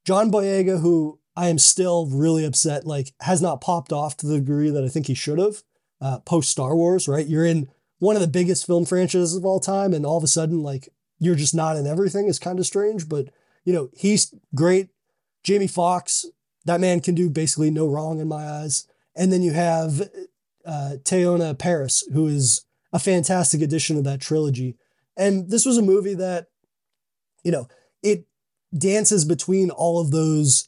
John 0.04 0.32
Boyega, 0.32 0.82
who 0.82 1.20
I 1.36 1.50
am 1.50 1.58
still 1.58 2.08
really 2.08 2.45
upset, 2.45 2.86
like 2.86 3.13
has 3.21 3.41
not 3.41 3.62
popped 3.62 3.91
off 3.91 4.17
to 4.17 4.28
the 4.28 4.39
degree 4.39 4.69
that 4.69 4.84
I 4.84 4.88
think 4.88 5.08
he 5.08 5.13
should 5.13 5.39
have 5.39 5.63
uh, 6.02 6.19
post 6.19 6.50
Star 6.50 6.76
Wars, 6.76 7.08
right? 7.08 7.28
You're 7.28 7.45
in 7.45 7.69
one 8.00 8.15
of 8.15 8.21
the 8.21 8.28
biggest 8.28 8.65
film 8.65 8.86
franchises 8.86 9.36
of 9.36 9.45
all 9.45 9.60
time, 9.60 9.93
and 9.93 10.06
all 10.06 10.17
of 10.17 10.24
a 10.24 10.28
sudden, 10.28 10.63
like 10.63 10.89
you're 11.19 11.36
just 11.36 11.56
not 11.56 11.78
in 11.78 11.88
everything 11.88 12.28
is 12.28 12.39
kind 12.39 12.60
of 12.60 12.65
strange. 12.65 13.10
But 13.10 13.30
you 13.63 13.74
know, 13.74 13.89
he's 13.93 14.34
great. 14.54 14.89
Jamie 15.43 15.67
Foxx, 15.67 16.26
that 16.65 16.82
man 16.82 17.00
can 17.00 17.15
do 17.15 17.30
basically 17.30 17.69
no 17.69 17.88
wrong 17.88 18.19
in 18.19 18.28
my 18.28 18.48
eyes. 18.48 18.88
And 19.15 19.32
then 19.32 19.41
you 19.41 19.54
have 19.54 20.02
uh, 20.65 20.98
Teyonah 21.04 21.58
Parris, 21.58 22.04
who 22.12 22.28
is 22.28 22.65
a 22.91 23.00
fantastic 23.00 23.62
addition 23.62 23.95
to 23.95 24.02
that 24.04 24.21
trilogy. 24.21 24.76
And 25.15 25.50
this 25.50 25.65
was 25.65 25.78
a 25.78 25.84
movie 25.84 26.15
that, 26.15 26.48
you 27.43 27.52
know, 27.52 27.67
it 28.02 28.26
dances 28.76 29.24
between 29.24 29.69
all 29.69 30.02
of 30.02 30.12
those 30.12 30.67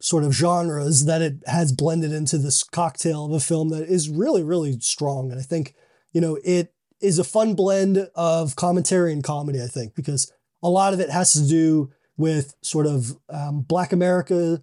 sort 0.00 0.24
of 0.24 0.32
genres 0.32 1.06
that 1.06 1.22
it 1.22 1.36
has 1.46 1.72
blended 1.72 2.12
into 2.12 2.36
this 2.36 2.62
cocktail 2.62 3.24
of 3.24 3.32
a 3.32 3.40
film 3.40 3.70
that 3.70 3.88
is 3.88 4.08
really, 4.08 4.42
really 4.42 4.78
strong. 4.80 5.30
And 5.30 5.40
I 5.40 5.42
think, 5.42 5.74
you 6.12 6.20
know, 6.20 6.38
it 6.44 6.74
is 7.00 7.18
a 7.18 7.24
fun 7.24 7.54
blend 7.54 8.08
of 8.14 8.56
commentary 8.56 9.12
and 9.12 9.24
comedy, 9.24 9.62
I 9.62 9.66
think, 9.66 9.94
because 9.94 10.32
a 10.62 10.68
lot 10.68 10.92
of 10.92 11.00
it 11.00 11.10
has 11.10 11.32
to 11.32 11.46
do 11.46 11.90
with 12.16 12.54
sort 12.62 12.86
of 12.86 13.16
um, 13.28 13.62
Black 13.62 13.92
America, 13.92 14.62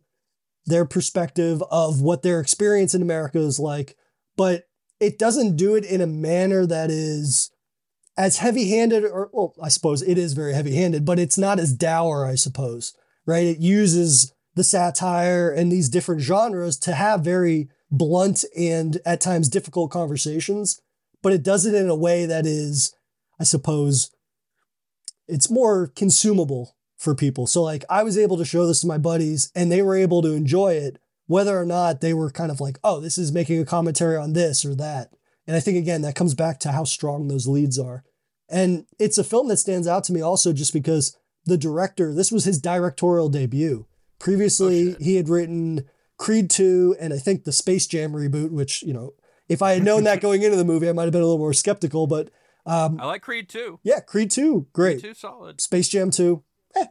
their 0.65 0.85
perspective 0.85 1.63
of 1.71 2.01
what 2.01 2.21
their 2.21 2.39
experience 2.39 2.93
in 2.93 3.01
America 3.01 3.39
is 3.39 3.59
like, 3.59 3.97
but 4.37 4.67
it 4.99 5.17
doesn't 5.17 5.55
do 5.55 5.75
it 5.75 5.83
in 5.83 6.01
a 6.01 6.07
manner 6.07 6.65
that 6.65 6.91
is 6.91 7.51
as 8.17 8.37
heavy 8.37 8.69
handed, 8.69 9.03
or, 9.03 9.29
well, 9.33 9.53
I 9.61 9.69
suppose 9.69 10.01
it 10.01 10.17
is 10.17 10.33
very 10.33 10.53
heavy 10.53 10.75
handed, 10.75 11.05
but 11.05 11.17
it's 11.17 11.37
not 11.37 11.59
as 11.59 11.73
dour, 11.73 12.25
I 12.25 12.35
suppose, 12.35 12.93
right? 13.25 13.45
It 13.45 13.59
uses 13.59 14.33
the 14.55 14.63
satire 14.63 15.49
and 15.49 15.71
these 15.71 15.89
different 15.89 16.21
genres 16.21 16.77
to 16.77 16.93
have 16.93 17.23
very 17.23 17.69
blunt 17.89 18.43
and 18.57 18.99
at 19.05 19.21
times 19.21 19.49
difficult 19.49 19.91
conversations 19.91 20.81
but 21.21 21.33
it 21.33 21.43
does 21.43 21.65
it 21.65 21.75
in 21.75 21.89
a 21.89 21.95
way 21.95 22.25
that 22.25 22.45
is, 22.45 22.95
I 23.39 23.43
suppose, 23.43 24.11
it's 25.27 25.49
more 25.49 25.87
consumable 25.87 26.75
for 26.97 27.15
people. 27.15 27.47
So 27.47 27.63
like 27.63 27.83
I 27.89 28.03
was 28.03 28.17
able 28.17 28.37
to 28.37 28.45
show 28.45 28.67
this 28.67 28.81
to 28.81 28.87
my 28.87 28.97
buddies 28.97 29.51
and 29.55 29.71
they 29.71 29.81
were 29.81 29.95
able 29.95 30.21
to 30.21 30.33
enjoy 30.33 30.73
it, 30.73 30.99
whether 31.27 31.57
or 31.57 31.65
not 31.65 32.01
they 32.01 32.13
were 32.13 32.31
kind 32.31 32.51
of 32.51 32.59
like, 32.59 32.77
oh, 32.83 32.99
this 32.99 33.17
is 33.17 33.31
making 33.31 33.59
a 33.59 33.65
commentary 33.65 34.17
on 34.17 34.33
this 34.33 34.65
or 34.65 34.75
that. 34.75 35.11
And 35.47 35.55
I 35.55 35.59
think 35.59 35.77
again, 35.77 36.01
that 36.03 36.15
comes 36.15 36.35
back 36.35 36.59
to 36.61 36.71
how 36.71 36.83
strong 36.83 37.27
those 37.27 37.47
leads 37.47 37.79
are. 37.79 38.03
And 38.49 38.85
it's 38.99 39.17
a 39.17 39.23
film 39.23 39.47
that 39.47 39.57
stands 39.57 39.87
out 39.87 40.03
to 40.05 40.13
me 40.13 40.21
also 40.21 40.53
just 40.53 40.73
because 40.73 41.17
the 41.45 41.57
director, 41.57 42.13
this 42.13 42.31
was 42.31 42.43
his 42.43 42.59
directorial 42.59 43.29
debut. 43.29 43.87
Previously, 44.21 44.93
oh, 44.93 44.97
he 44.99 45.15
had 45.15 45.29
written 45.29 45.85
Creed 46.17 46.51
2 46.51 46.97
and 46.99 47.11
I 47.11 47.17
think 47.17 47.43
the 47.43 47.51
Space 47.51 47.87
Jam 47.87 48.13
reboot, 48.13 48.51
which, 48.51 48.83
you 48.83 48.93
know, 48.93 49.15
if 49.49 49.63
I 49.63 49.73
had 49.73 49.83
known 49.83 50.03
that 50.03 50.21
going 50.21 50.43
into 50.43 50.57
the 50.57 50.63
movie, 50.63 50.87
I 50.87 50.93
might 50.93 51.05
have 51.05 51.11
been 51.11 51.23
a 51.23 51.25
little 51.25 51.39
more 51.39 51.53
skeptical. 51.53 52.05
But 52.05 52.29
um, 52.65 52.99
I 53.01 53.07
like 53.07 53.23
Creed 53.23 53.49
2. 53.49 53.79
Yeah, 53.83 53.99
Creed 53.99 54.29
2, 54.29 54.67
great. 54.73 55.01
Creed 55.01 55.15
2, 55.15 55.19
solid. 55.19 55.59
Space 55.59 55.89
Jam 55.89 56.11
2, 56.11 56.43
eh. 56.77 56.85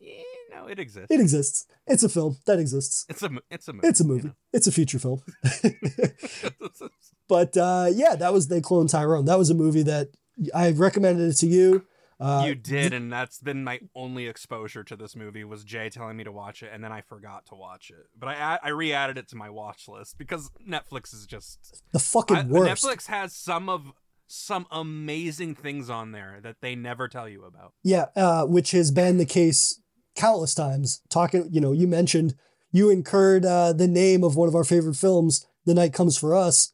Yeah, 0.00 0.12
no, 0.54 0.66
it 0.66 0.78
exists. 0.78 1.10
It 1.10 1.20
exists. 1.20 1.66
It's 1.86 2.02
a 2.02 2.08
film 2.08 2.38
that 2.46 2.58
exists. 2.58 3.04
It's 3.10 3.22
a 3.22 3.30
it's 3.50 3.68
a 3.68 3.74
movie. 3.74 3.88
It's 3.88 4.00
a 4.00 4.04
movie. 4.04 4.22
You 4.22 4.28
know? 4.28 4.34
It's 4.54 4.66
a 4.66 4.72
feature 4.72 4.98
film. 4.98 5.22
but 7.28 7.54
uh, 7.58 7.90
yeah, 7.92 8.16
that 8.16 8.32
was 8.32 8.48
They 8.48 8.62
Clone 8.62 8.86
Tyrone. 8.86 9.26
That 9.26 9.38
was 9.38 9.50
a 9.50 9.54
movie 9.54 9.82
that 9.82 10.08
I 10.54 10.70
recommended 10.70 11.30
it 11.30 11.36
to 11.36 11.46
you. 11.46 11.84
Uh, 12.20 12.44
you 12.46 12.54
did, 12.54 12.92
and 12.92 13.12
that's 13.12 13.38
been 13.38 13.64
my 13.64 13.80
only 13.94 14.26
exposure 14.26 14.84
to 14.84 14.96
this 14.96 15.16
movie 15.16 15.44
was 15.44 15.64
Jay 15.64 15.90
telling 15.90 16.16
me 16.16 16.24
to 16.24 16.32
watch 16.32 16.62
it, 16.62 16.70
and 16.72 16.82
then 16.82 16.92
I 16.92 17.00
forgot 17.00 17.46
to 17.46 17.54
watch 17.54 17.90
it. 17.90 18.06
But 18.18 18.28
I 18.28 18.58
I 18.62 18.68
re-added 18.68 19.18
it 19.18 19.28
to 19.28 19.36
my 19.36 19.50
watch 19.50 19.88
list 19.88 20.16
because 20.18 20.50
Netflix 20.68 21.12
is 21.12 21.26
just 21.26 21.82
the 21.92 21.98
fucking 21.98 22.36
I, 22.36 22.42
worst. 22.44 22.84
Netflix 22.84 23.06
has 23.06 23.34
some 23.34 23.68
of 23.68 23.92
some 24.26 24.66
amazing 24.70 25.54
things 25.54 25.90
on 25.90 26.12
there 26.12 26.38
that 26.42 26.56
they 26.60 26.74
never 26.74 27.08
tell 27.08 27.28
you 27.28 27.44
about. 27.44 27.72
Yeah, 27.82 28.06
uh, 28.16 28.46
which 28.46 28.70
has 28.70 28.90
been 28.90 29.18
the 29.18 29.26
case 29.26 29.80
countless 30.14 30.54
times. 30.54 31.02
Talking, 31.10 31.48
you 31.50 31.60
know, 31.60 31.72
you 31.72 31.86
mentioned 31.86 32.34
you 32.72 32.90
incurred 32.90 33.44
uh, 33.44 33.72
the 33.72 33.88
name 33.88 34.24
of 34.24 34.36
one 34.36 34.48
of 34.48 34.54
our 34.54 34.64
favorite 34.64 34.96
films, 34.96 35.46
The 35.64 35.74
Night 35.74 35.92
Comes 35.92 36.18
for 36.18 36.34
Us. 36.34 36.72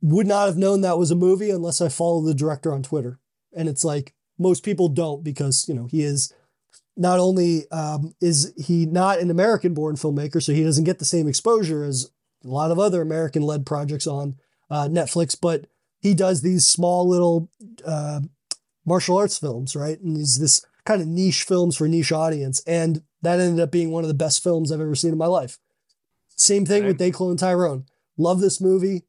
Would 0.00 0.26
not 0.26 0.46
have 0.46 0.56
known 0.56 0.80
that 0.80 0.98
was 0.98 1.10
a 1.10 1.14
movie 1.14 1.50
unless 1.50 1.80
I 1.80 1.88
followed 1.88 2.26
the 2.26 2.34
director 2.34 2.72
on 2.72 2.82
Twitter. 2.82 3.20
And 3.54 3.68
it's 3.68 3.84
like, 3.84 4.14
most 4.42 4.64
people 4.64 4.88
don't 4.88 5.24
because 5.24 5.66
you 5.68 5.74
know 5.74 5.86
he 5.86 6.02
is 6.02 6.32
not 6.96 7.18
only 7.18 7.70
um, 7.70 8.14
is 8.20 8.52
he 8.56 8.84
not 8.84 9.18
an 9.18 9.30
American 9.30 9.74
born 9.74 9.96
filmmaker, 9.96 10.42
so 10.42 10.52
he 10.52 10.64
doesn't 10.64 10.84
get 10.84 10.98
the 10.98 11.04
same 11.04 11.26
exposure 11.26 11.84
as 11.84 12.10
a 12.44 12.48
lot 12.48 12.70
of 12.70 12.78
other 12.78 13.00
American 13.00 13.42
led 13.42 13.64
projects 13.64 14.06
on 14.06 14.36
uh, 14.70 14.88
Netflix, 14.88 15.36
but 15.40 15.66
he 16.00 16.14
does 16.14 16.42
these 16.42 16.66
small 16.66 17.08
little 17.08 17.48
uh, 17.86 18.20
martial 18.84 19.16
arts 19.16 19.38
films, 19.38 19.76
right? 19.76 20.00
And 20.00 20.16
he's 20.16 20.38
this 20.38 20.64
kind 20.84 21.00
of 21.00 21.06
niche 21.06 21.44
films 21.44 21.76
for 21.76 21.86
niche 21.86 22.12
audience. 22.12 22.62
And 22.66 23.02
that 23.22 23.38
ended 23.38 23.60
up 23.62 23.70
being 23.70 23.90
one 23.90 24.02
of 24.02 24.08
the 24.08 24.14
best 24.14 24.42
films 24.42 24.72
I've 24.72 24.80
ever 24.80 24.96
seen 24.96 25.12
in 25.12 25.18
my 25.18 25.26
life. 25.26 25.58
Same 26.34 26.66
thing 26.66 26.84
with 26.84 26.98
They 26.98 27.10
Clone 27.10 27.36
Tyrone. 27.36 27.84
Love 28.16 28.40
this 28.40 28.60
movie 28.60 29.04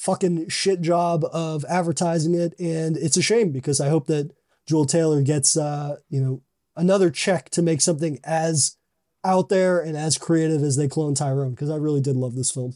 fucking 0.00 0.48
shit 0.48 0.80
job 0.80 1.24
of 1.32 1.64
advertising 1.68 2.34
it. 2.34 2.54
And 2.58 2.96
it's 2.96 3.16
a 3.16 3.22
shame 3.22 3.52
because 3.52 3.80
I 3.80 3.88
hope 3.88 4.06
that 4.06 4.30
Juel 4.68 4.88
Taylor 4.88 5.22
gets, 5.22 5.56
uh, 5.56 5.96
you 6.08 6.20
know, 6.20 6.42
another 6.74 7.10
check 7.10 7.50
to 7.50 7.62
make 7.62 7.80
something 7.80 8.18
as 8.24 8.76
out 9.22 9.50
there 9.50 9.80
and 9.80 9.96
as 9.96 10.16
creative 10.16 10.62
as 10.62 10.76
they 10.76 10.88
clone 10.88 11.14
Tyrone 11.14 11.50
because 11.50 11.68
I 11.70 11.76
really 11.76 12.00
did 12.00 12.16
love 12.16 12.34
this 12.34 12.50
film. 12.50 12.74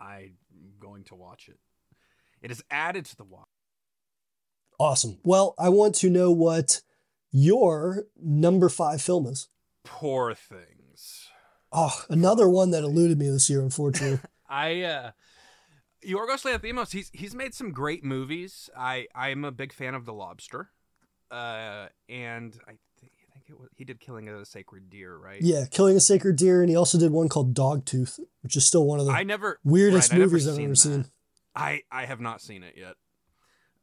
I'm 0.00 0.36
going 0.78 1.04
to 1.04 1.16
watch 1.16 1.48
it. 1.48 1.58
It 2.40 2.50
is 2.50 2.62
added 2.70 3.04
to 3.06 3.16
the 3.16 3.24
watch. 3.24 3.48
Awesome. 4.78 5.18
Well, 5.24 5.54
I 5.58 5.68
want 5.68 5.96
to 5.96 6.08
know 6.08 6.30
what 6.30 6.80
your 7.32 8.04
number 8.16 8.68
five 8.68 9.02
film 9.02 9.26
is. 9.26 9.48
Poor 9.84 10.34
Things. 10.34 11.26
Oh, 11.72 12.04
another 12.08 12.48
one 12.48 12.70
that 12.70 12.82
eluded 12.82 13.18
me 13.18 13.28
this 13.28 13.50
year, 13.50 13.60
unfortunately. 13.60 14.20
I 14.48 14.82
uh 14.82 15.10
Yorgos 16.04 16.44
Lanthimos, 16.44 16.92
he's 16.92 17.10
he's 17.12 17.34
made 17.34 17.54
some 17.54 17.72
great 17.72 18.04
movies. 18.04 18.70
I 18.76 19.06
I'm 19.14 19.44
a 19.44 19.52
big 19.52 19.72
fan 19.72 19.94
of 19.94 20.06
The 20.06 20.12
Lobster, 20.12 20.70
uh, 21.30 21.88
and 22.08 22.58
I 22.66 22.78
think, 22.98 23.12
I 23.28 23.32
think 23.32 23.44
it 23.48 23.60
was, 23.60 23.68
he 23.76 23.84
did 23.84 24.00
Killing 24.00 24.28
a 24.28 24.44
Sacred 24.44 24.88
Deer, 24.88 25.16
right? 25.16 25.40
Yeah, 25.42 25.64
Killing 25.70 25.96
a 25.96 26.00
Sacred 26.00 26.36
Deer, 26.36 26.60
and 26.60 26.70
he 26.70 26.76
also 26.76 26.98
did 26.98 27.12
one 27.12 27.28
called 27.28 27.54
Dogtooth, 27.54 28.18
which 28.42 28.56
is 28.56 28.64
still 28.64 28.86
one 28.86 29.00
of 29.00 29.06
the 29.06 29.12
I 29.12 29.22
never 29.22 29.58
weirdest 29.64 30.12
right, 30.12 30.20
movies 30.20 30.48
I've 30.48 30.58
ever 30.58 30.74
seen. 30.74 31.06
I 31.54 31.82
I 31.90 32.06
have 32.06 32.20
not 32.20 32.40
seen 32.40 32.62
it 32.62 32.74
yet. 32.76 32.94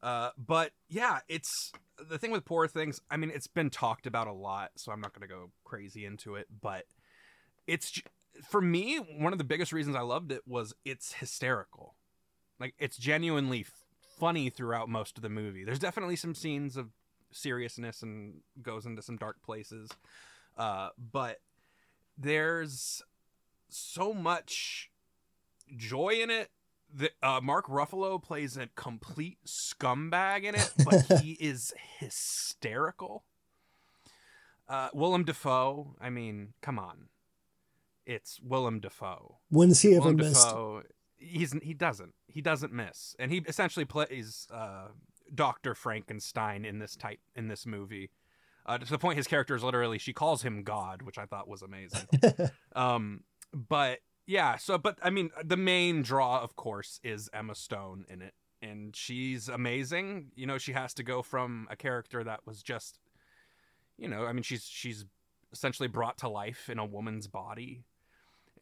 Uh, 0.02 0.30
but 0.38 0.72
yeah, 0.88 1.20
it's 1.28 1.72
the 2.08 2.18
thing 2.18 2.30
with 2.30 2.44
Poor 2.44 2.68
Things. 2.68 3.00
I 3.10 3.16
mean, 3.16 3.30
it's 3.34 3.46
been 3.48 3.70
talked 3.70 4.06
about 4.06 4.26
a 4.26 4.32
lot, 4.32 4.70
so 4.76 4.92
I'm 4.92 5.00
not 5.00 5.12
going 5.12 5.28
to 5.28 5.34
go 5.34 5.50
crazy 5.64 6.04
into 6.04 6.36
it. 6.36 6.46
But 6.60 6.84
it's 7.66 8.00
for 8.48 8.60
me 8.60 8.96
one 8.96 9.32
of 9.32 9.38
the 9.38 9.44
biggest 9.44 9.72
reasons 9.72 9.96
I 9.96 10.00
loved 10.00 10.32
it 10.32 10.42
was 10.46 10.74
it's 10.84 11.14
hysterical 11.14 11.94
like 12.60 12.74
it's 12.78 12.96
genuinely 12.96 13.60
f- 13.60 13.84
funny 14.18 14.50
throughout 14.50 14.88
most 14.88 15.16
of 15.16 15.22
the 15.22 15.28
movie. 15.28 15.64
There's 15.64 15.78
definitely 15.78 16.16
some 16.16 16.34
scenes 16.34 16.76
of 16.76 16.88
seriousness 17.30 18.02
and 18.02 18.40
goes 18.62 18.86
into 18.86 19.02
some 19.02 19.16
dark 19.16 19.42
places. 19.42 19.90
Uh, 20.56 20.90
but 21.12 21.40
there's 22.16 23.02
so 23.68 24.12
much 24.12 24.90
joy 25.76 26.16
in 26.20 26.30
it 26.30 26.50
that 26.94 27.12
uh, 27.22 27.40
Mark 27.42 27.66
Ruffalo 27.66 28.22
plays 28.22 28.56
a 28.56 28.68
complete 28.74 29.38
scumbag 29.46 30.44
in 30.44 30.54
it, 30.54 30.72
but 30.84 31.20
he 31.22 31.32
is 31.32 31.72
hysterical. 31.98 33.24
Uh, 34.68 34.88
Willem 34.92 35.24
Dafoe, 35.24 35.94
I 36.00 36.10
mean, 36.10 36.54
come 36.60 36.78
on. 36.78 37.08
It's 38.06 38.40
Willem 38.40 38.80
Dafoe. 38.80 39.36
When's 39.50 39.80
he 39.82 39.94
ever 39.94 40.00
Willem 40.00 40.16
missed? 40.16 40.48
He's 41.18 41.54
he 41.62 41.74
doesn't 41.74 42.14
he 42.26 42.40
doesn't 42.40 42.72
miss, 42.72 43.16
and 43.18 43.32
he 43.32 43.42
essentially 43.46 43.84
plays 43.84 44.46
uh, 44.52 44.88
Doctor 45.34 45.74
Frankenstein 45.74 46.64
in 46.64 46.78
this 46.78 46.96
type 46.96 47.20
in 47.34 47.48
this 47.48 47.66
movie. 47.66 48.10
Uh, 48.66 48.76
to 48.78 48.90
the 48.90 48.98
point, 48.98 49.16
his 49.16 49.26
character 49.26 49.54
is 49.54 49.62
literally 49.62 49.98
she 49.98 50.12
calls 50.12 50.42
him 50.42 50.62
God, 50.62 51.02
which 51.02 51.18
I 51.18 51.24
thought 51.24 51.48
was 51.48 51.62
amazing. 51.62 52.06
um, 52.76 53.24
but 53.52 54.00
yeah, 54.26 54.56
so 54.56 54.76
but 54.76 54.98
I 55.02 55.10
mean, 55.10 55.30
the 55.42 55.56
main 55.56 56.02
draw, 56.02 56.40
of 56.40 56.54
course, 56.54 57.00
is 57.02 57.30
Emma 57.32 57.54
Stone 57.54 58.04
in 58.10 58.20
it, 58.20 58.34
and 58.60 58.94
she's 58.94 59.48
amazing. 59.48 60.32
You 60.36 60.46
know, 60.46 60.58
she 60.58 60.72
has 60.72 60.92
to 60.94 61.02
go 61.02 61.22
from 61.22 61.66
a 61.70 61.76
character 61.76 62.22
that 62.22 62.40
was 62.46 62.62
just, 62.62 62.98
you 63.96 64.06
know, 64.06 64.26
I 64.26 64.32
mean, 64.32 64.42
she's 64.42 64.64
she's 64.64 65.06
essentially 65.50 65.88
brought 65.88 66.18
to 66.18 66.28
life 66.28 66.68
in 66.68 66.78
a 66.78 66.84
woman's 66.84 67.26
body, 67.26 67.84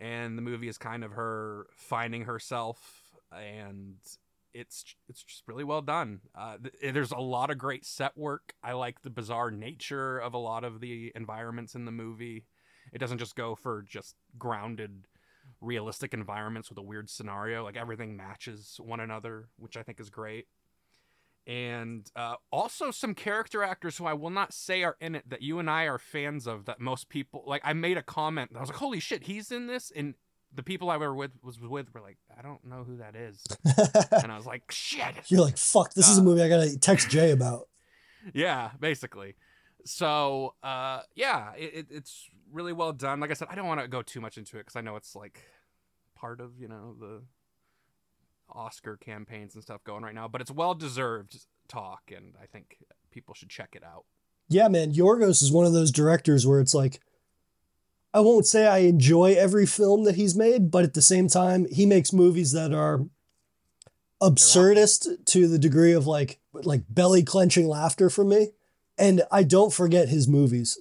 and 0.00 0.36
the 0.36 0.42
movie 0.42 0.68
is 0.68 0.78
kind 0.78 1.04
of 1.04 1.12
her 1.12 1.66
finding 1.72 2.24
herself, 2.24 3.16
and 3.32 3.94
it's 4.54 4.94
it's 5.08 5.22
just 5.22 5.42
really 5.46 5.64
well 5.64 5.82
done. 5.82 6.20
Uh, 6.34 6.56
th- 6.58 6.94
there's 6.94 7.12
a 7.12 7.18
lot 7.18 7.50
of 7.50 7.58
great 7.58 7.84
set 7.84 8.16
work. 8.16 8.54
I 8.62 8.72
like 8.72 9.02
the 9.02 9.10
bizarre 9.10 9.50
nature 9.50 10.18
of 10.18 10.34
a 10.34 10.38
lot 10.38 10.64
of 10.64 10.80
the 10.80 11.12
environments 11.14 11.74
in 11.74 11.84
the 11.84 11.92
movie. 11.92 12.46
It 12.92 12.98
doesn't 12.98 13.18
just 13.18 13.36
go 13.36 13.54
for 13.54 13.82
just 13.82 14.14
grounded 14.38 15.06
realistic 15.60 16.14
environments 16.14 16.68
with 16.68 16.78
a 16.78 16.82
weird 16.82 17.10
scenario. 17.10 17.64
Like 17.64 17.76
everything 17.76 18.16
matches 18.16 18.78
one 18.82 19.00
another, 19.00 19.48
which 19.58 19.76
I 19.76 19.82
think 19.82 20.00
is 20.00 20.10
great. 20.10 20.46
And 21.46 22.10
uh, 22.16 22.34
also 22.50 22.90
some 22.90 23.14
character 23.14 23.62
actors 23.62 23.96
who 23.98 24.04
I 24.06 24.14
will 24.14 24.30
not 24.30 24.52
say 24.52 24.82
are 24.82 24.96
in 25.00 25.14
it 25.14 25.28
that 25.30 25.42
you 25.42 25.60
and 25.60 25.70
I 25.70 25.84
are 25.84 25.98
fans 25.98 26.46
of. 26.48 26.64
That 26.64 26.80
most 26.80 27.08
people 27.08 27.44
like. 27.46 27.62
I 27.64 27.72
made 27.72 27.96
a 27.96 28.02
comment. 28.02 28.50
I 28.56 28.60
was 28.60 28.68
like, 28.68 28.78
"Holy 28.78 28.98
shit, 28.98 29.24
he's 29.24 29.52
in 29.52 29.68
this!" 29.68 29.92
And 29.94 30.14
the 30.52 30.64
people 30.64 30.90
I 30.90 30.96
were 30.96 31.14
with 31.14 31.30
was 31.44 31.60
with 31.60 31.94
were 31.94 32.00
like, 32.00 32.18
"I 32.36 32.42
don't 32.42 32.64
know 32.64 32.82
who 32.82 32.96
that 32.96 33.14
is," 33.14 33.44
and 34.10 34.32
I 34.32 34.36
was 34.36 34.46
like, 34.46 34.72
"Shit." 34.72 35.14
You're 35.28 35.40
like, 35.42 35.56
fuck, 35.56 35.94
this 35.94 36.08
is 36.08 36.18
a 36.18 36.20
Uh, 36.20 36.24
movie 36.24 36.42
I 36.42 36.48
gotta 36.48 36.76
text 36.78 37.10
Jay 37.10 37.30
about. 37.30 37.68
yeah, 38.34 38.70
basically. 38.80 39.36
So, 39.84 40.54
uh, 40.64 41.02
yeah, 41.14 41.52
it, 41.56 41.74
it, 41.74 41.86
it's 41.90 42.28
really 42.50 42.72
well 42.72 42.92
done. 42.92 43.20
Like 43.20 43.30
I 43.30 43.34
said, 43.34 43.46
I 43.50 43.54
don't 43.54 43.68
want 43.68 43.80
to 43.82 43.86
go 43.86 44.02
too 44.02 44.20
much 44.20 44.36
into 44.36 44.56
it 44.56 44.62
because 44.62 44.74
I 44.74 44.80
know 44.80 44.96
it's 44.96 45.14
like 45.14 45.42
part 46.16 46.40
of 46.40 46.58
you 46.58 46.66
know 46.66 46.96
the 46.98 47.22
Oscar 48.52 48.96
campaigns 48.96 49.54
and 49.54 49.62
stuff 49.62 49.84
going 49.84 50.02
right 50.02 50.14
now, 50.14 50.28
but 50.28 50.40
it's 50.40 50.50
well 50.50 50.74
deserved 50.74 51.46
talk, 51.68 52.12
and 52.14 52.34
I 52.40 52.46
think 52.46 52.78
people 53.10 53.34
should 53.34 53.50
check 53.50 53.74
it 53.74 53.82
out. 53.84 54.04
Yeah, 54.48 54.68
man, 54.68 54.92
Yorgos 54.92 55.42
is 55.42 55.52
one 55.52 55.66
of 55.66 55.72
those 55.72 55.90
directors 55.90 56.46
where 56.46 56.60
it's 56.60 56.74
like, 56.74 57.00
I 58.14 58.20
won't 58.20 58.46
say 58.46 58.66
I 58.66 58.78
enjoy 58.78 59.34
every 59.34 59.66
film 59.66 60.04
that 60.04 60.14
he's 60.14 60.36
made, 60.36 60.70
but 60.70 60.84
at 60.84 60.94
the 60.94 61.02
same 61.02 61.28
time, 61.28 61.66
he 61.70 61.84
makes 61.84 62.12
movies 62.12 62.52
that 62.52 62.72
are 62.72 63.04
absurdist 64.22 65.26
to 65.26 65.46
the 65.46 65.58
degree 65.58 65.92
of 65.92 66.06
like 66.06 66.38
like 66.52 66.82
belly 66.88 67.22
clenching 67.22 67.68
laughter 67.68 68.08
for 68.08 68.24
me. 68.24 68.52
And 68.98 69.22
I 69.30 69.42
don't 69.42 69.72
forget 69.72 70.08
his 70.08 70.26
movies, 70.26 70.78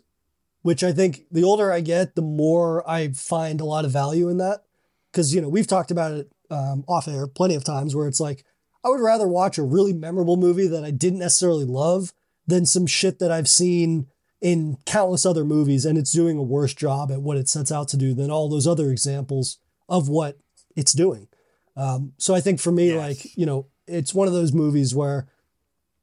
which 0.61 0.83
I 0.83 0.93
think 0.93 1.25
the 1.29 1.43
older 1.43 1.71
I 1.71 1.81
get, 1.81 2.15
the 2.15 2.21
more 2.21 2.89
I 2.89 3.09
find 3.09 3.59
a 3.59 3.65
lot 3.65 3.83
of 3.83 3.91
value 3.91 4.29
in 4.29 4.37
that. 4.37 4.63
Because, 5.11 5.35
you 5.35 5.41
know, 5.41 5.49
we've 5.49 5.67
talked 5.67 5.91
about 5.91 6.13
it 6.13 6.31
um, 6.49 6.83
off 6.87 7.07
air 7.07 7.27
plenty 7.27 7.55
of 7.55 7.63
times 7.63 7.95
where 7.95 8.07
it's 8.07 8.19
like, 8.19 8.43
I 8.83 8.89
would 8.89 9.01
rather 9.01 9.27
watch 9.27 9.57
a 9.57 9.63
really 9.63 9.93
memorable 9.93 10.37
movie 10.37 10.67
that 10.67 10.83
I 10.83 10.91
didn't 10.91 11.19
necessarily 11.19 11.65
love 11.65 12.13
than 12.45 12.65
some 12.65 12.85
shit 12.85 13.19
that 13.19 13.31
I've 13.31 13.47
seen 13.49 14.07
in 14.41 14.77
countless 14.85 15.25
other 15.25 15.43
movies 15.43 15.85
and 15.85 15.97
it's 15.97 16.11
doing 16.11 16.37
a 16.37 16.43
worse 16.43 16.73
job 16.73 17.11
at 17.11 17.21
what 17.21 17.37
it 17.37 17.49
sets 17.49 17.71
out 17.71 17.87
to 17.89 17.97
do 17.97 18.13
than 18.13 18.29
all 18.29 18.47
those 18.47 18.67
other 18.67 18.91
examples 18.91 19.57
of 19.89 20.07
what 20.07 20.37
it's 20.75 20.93
doing. 20.93 21.27
Um, 21.75 22.13
so 22.17 22.35
I 22.35 22.41
think 22.41 22.59
for 22.59 22.71
me, 22.71 22.89
Yes. 22.89 22.97
like, 22.97 23.37
you 23.37 23.45
know, 23.45 23.67
it's 23.87 24.13
one 24.13 24.27
of 24.27 24.33
those 24.33 24.53
movies 24.53 24.93
where 24.93 25.27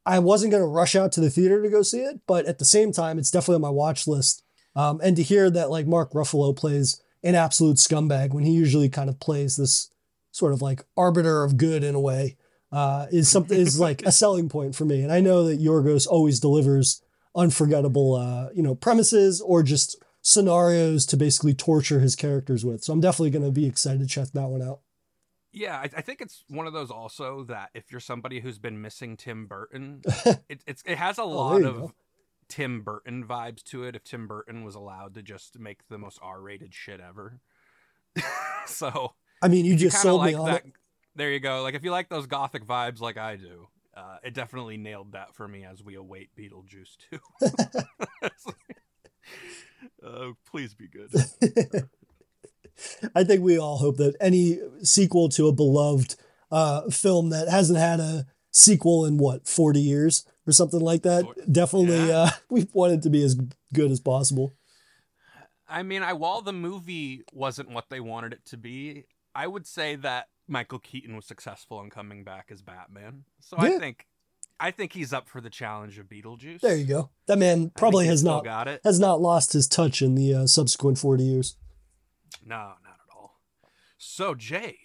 I 0.05 0.19
wasn't 0.19 0.51
going 0.51 0.63
to 0.63 0.67
rush 0.67 0.97
out 0.97 1.13
to 1.13 1.21
the 1.21 1.31
theater 1.31 1.63
to 1.63 1.71
go 1.71 1.83
see 1.83 2.01
it, 2.01 2.21
but 2.27 2.47
at 2.47 2.59
the 2.59 2.65
same 2.65 2.91
time, 2.93 3.19
it's 3.19 3.31
definitely 3.31 3.57
on 3.57 3.61
my 3.63 3.71
watch 3.71 4.09
list. 4.09 4.43
Um, 4.75 5.01
and 5.05 5.15
to 5.17 5.23
hear 5.23 5.49
that 5.51 5.71
like 5.71 5.87
Mark 5.87 6.13
Ruffalo 6.13 6.57
plays 6.57 7.01
an 7.23 7.37
absolute 7.37 7.77
scumbag 7.77 8.31
when 8.33 8.43
he 8.45 8.51
usually 8.53 8.89
kind 8.89 9.09
of 9.09 9.21
plays 9.21 9.57
this 9.57 9.91
sort 10.33 10.53
of 10.53 10.61
like 10.61 10.83
arbiter 10.97 11.45
of 11.45 11.57
good 11.57 11.85
in 11.85 11.95
a 11.95 12.01
way 12.01 12.37
uh, 12.73 13.07
is 13.13 13.29
something 13.31 13.59
is 13.61 13.79
like 13.79 14.03
a 14.03 14.11
selling 14.11 14.49
point 14.49 14.75
for 14.75 14.85
me. 14.85 15.03
And 15.03 15.13
I 15.13 15.21
know 15.21 15.45
that 15.45 15.61
Yorgos 15.61 16.07
always 16.09 16.41
delivers 16.41 17.01
unforgettable, 17.37 18.15
uh, 18.17 18.49
you 18.55 18.63
know, 18.63 18.75
premises 18.75 19.41
or 19.41 19.63
just 19.63 19.97
scenarios 20.23 21.07
to 21.07 21.17
basically 21.17 21.55
torture 21.55 22.01
his 22.01 22.17
characters 22.17 22.65
with. 22.65 22.83
So 22.83 22.93
I'm 22.93 23.01
definitely 23.01 23.31
going 23.31 23.45
to 23.45 23.51
be 23.53 23.67
excited 23.67 24.01
to 24.01 24.07
check 24.07 24.29
that 24.33 24.49
one 24.49 24.63
out. 24.63 24.81
Yeah, 25.53 25.77
I, 25.77 25.83
I 25.83 26.01
think 26.01 26.21
it's 26.23 26.45
one 26.49 26.67
of 26.67 26.73
those 26.73 26.91
also 26.91 27.45
that 27.45 27.71
if 27.75 27.91
you're 27.91 28.01
somebody 28.01 28.41
who's 28.41 28.59
been 28.59 28.81
missing 28.81 29.17
Tim 29.19 29.47
Burton, 29.47 30.01
it, 30.49 30.63
it's 30.67 30.83
it 30.87 30.97
has 30.97 31.19
a 31.19 31.25
lot 31.25 31.57
Oh, 31.57 31.59
there 31.59 31.69
of 31.69 31.77
go. 31.77 31.93
Tim 32.49 32.83
Burton 32.83 33.25
vibes 33.27 33.63
to 33.65 33.85
it. 33.85 33.95
If 33.95 34.05
Tim 34.05 34.27
Burton 34.27 34.65
was 34.65 34.75
allowed 34.75 35.13
to 35.15 35.23
just 35.23 35.59
make 35.59 35.89
the 35.89 35.99
most 35.99 36.19
R-rated 36.23 36.73
shit 36.73 37.01
ever, 37.01 37.41
so 38.67 39.15
I 39.43 39.49
mean, 39.49 39.65
you 39.65 39.75
if 39.75 39.81
just 39.81 39.97
kinda 39.97 40.03
sold 40.03 40.21
like 40.21 40.35
me 40.35 40.41
on 40.41 40.47
that. 40.47 40.67
it. 40.67 40.73
There 41.15 41.31
you 41.31 41.41
go. 41.41 41.63
Like 41.63 41.75
if 41.75 41.85
you 41.85 41.91
like 41.91 42.09
those 42.09 42.27
gothic 42.27 42.65
vibes 42.65 43.01
like 43.01 43.19
I 43.19 43.37
do, 43.37 43.69
uh, 43.95 44.19
it 44.23 44.35
definitely 44.35 44.77
nailed 44.77 45.13
that 45.13 45.35
for 45.35 45.47
me 45.47 45.65
as 45.65 45.83
we 45.83 45.97
await 45.97 46.31
Beetlejuice 46.37 46.97
2. 47.11 47.19
uh, 50.05 50.33
please 50.51 50.75
be 50.75 50.89
good. 50.89 51.11
I 53.15 53.25
think 53.25 53.43
we 53.43 53.59
all 53.59 53.77
hope 53.77 53.99
that 53.99 54.17
any 54.21 54.59
sequel 54.83 55.29
to 55.31 55.49
a 55.49 55.53
beloved 55.53 56.17
uh, 56.51 56.89
film 56.91 57.31
that 57.31 57.49
hasn't 57.49 57.79
had 57.79 58.01
a 58.01 58.27
sequel 58.51 59.05
in 59.05 59.19
what 59.19 59.47
40 59.47 59.81
years 59.81 60.27
or 60.47 60.53
something 60.53 60.81
like 60.81 61.03
that 61.03 61.25
definitely 61.51 62.09
yeah. 62.09 62.19
uh, 62.19 62.31
we 62.51 62.67
want 62.73 62.93
it 62.93 63.03
to 63.03 63.11
be 63.11 63.23
as 63.23 63.37
good 63.73 63.91
as 63.91 64.01
possible. 64.01 64.55
I 65.69 65.83
mean, 65.83 66.03
I 66.03 66.13
while 66.13 66.43
the 66.43 66.53
movie 66.53 67.23
wasn't 67.33 67.71
what 67.71 67.89
they 67.89 68.01
wanted 68.01 68.35
it 68.35 68.45
to 68.47 68.59
be, 68.59 69.07
I 69.35 69.47
would 69.47 69.67
say 69.67 69.97
that 69.97 70.29
Michael 70.49 70.79
Keaton 70.79 71.17
was 71.17 71.27
successful 71.27 71.81
in 71.81 71.91
coming 71.91 72.25
back 72.25 72.49
as 72.51 72.63
Batman. 72.63 73.25
So 73.41 73.57
I 73.59 73.79
think 73.79 74.07
I 74.61 74.71
think 74.71 74.93
he's 74.93 75.13
up 75.13 75.29
for 75.29 75.41
the 75.41 75.51
challenge 75.51 75.99
of 75.99 76.07
Beetlejuice. 76.07 76.61
There 76.61 76.77
you 76.77 76.85
go. 76.85 77.11
That 77.27 77.39
man 77.39 77.71
probably 77.77 78.07
has 78.07 78.23
not 78.23 78.45
got 78.45 78.69
it. 78.69 78.81
has 78.85 79.01
not 79.01 79.21
lost 79.21 79.53
his 79.53 79.67
touch 79.67 80.03
in 80.03 80.15
the 80.15 80.35
uh, 80.35 80.47
subsequent 80.47 80.99
40 80.99 81.25
years. 81.25 81.57
No, 82.45 82.57
not 82.57 82.79
at 82.85 83.17
all. 83.17 83.41
So 83.99 84.35
Jay, 84.35 84.77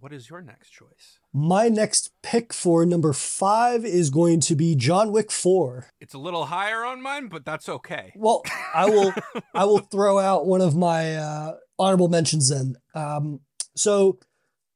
what 0.00 0.12
is 0.12 0.28
your 0.28 0.40
next 0.40 0.70
choice? 0.70 1.18
My 1.32 1.68
next 1.68 2.10
pick 2.22 2.52
for 2.52 2.84
number 2.84 3.12
5 3.12 3.84
is 3.84 4.10
going 4.10 4.40
to 4.40 4.54
be 4.54 4.74
John 4.74 5.12
Wick 5.12 5.30
4. 5.32 5.86
It's 6.00 6.14
a 6.14 6.18
little 6.18 6.46
higher 6.46 6.84
on 6.84 7.00
mine, 7.02 7.28
but 7.28 7.44
that's 7.44 7.68
okay. 7.68 8.12
Well, 8.16 8.42
I 8.74 8.86
will 8.88 9.12
I 9.54 9.64
will 9.64 9.78
throw 9.78 10.18
out 10.18 10.46
one 10.46 10.60
of 10.60 10.74
my 10.76 11.16
uh, 11.16 11.54
honorable 11.78 12.08
mentions 12.08 12.48
then. 12.48 12.76
Um, 12.94 13.40
so, 13.74 14.18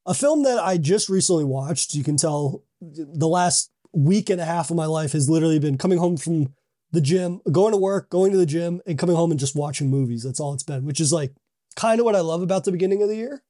a 0.07 0.15
film 0.15 0.43
that 0.45 0.59
I 0.59 0.79
just 0.79 1.09
recently 1.09 1.45
watched. 1.45 1.95
You 1.95 2.03
can 2.03 2.17
tell 2.17 2.63
the 2.81 3.29
last 3.29 3.71
week 3.93 4.31
and 4.31 4.41
a 4.41 4.45
half 4.45 4.71
of 4.71 4.77
my 4.77 4.87
life 4.87 5.13
has 5.13 5.29
literally 5.29 5.59
been 5.59 5.79
coming 5.79 5.99
home 5.99 6.17
from 6.17 6.55
the 6.93 7.01
gym, 7.01 7.41
going 7.51 7.73
to 7.73 7.79
work, 7.79 8.09
going 8.09 8.33
to 8.33 8.39
the 8.39 8.47
gym, 8.47 8.81
and 8.87 8.99
coming 8.99 9.17
home 9.17 9.31
and 9.31 9.41
just 9.41 9.55
watching 9.55 9.91
movies. 9.91 10.23
That's 10.23 10.41
all 10.41 10.55
it's 10.55 10.63
been, 10.63 10.85
which 10.85 11.01
is 11.01 11.13
like 11.13 11.35
kind 11.77 12.01
of 12.01 12.05
what 12.05 12.17
I 12.17 12.21
love 12.21 12.43
about 12.43 12.65
the 12.65 12.73
beginning 12.73 13.03
of 13.03 13.09
the 13.09 13.17
year. 13.17 13.43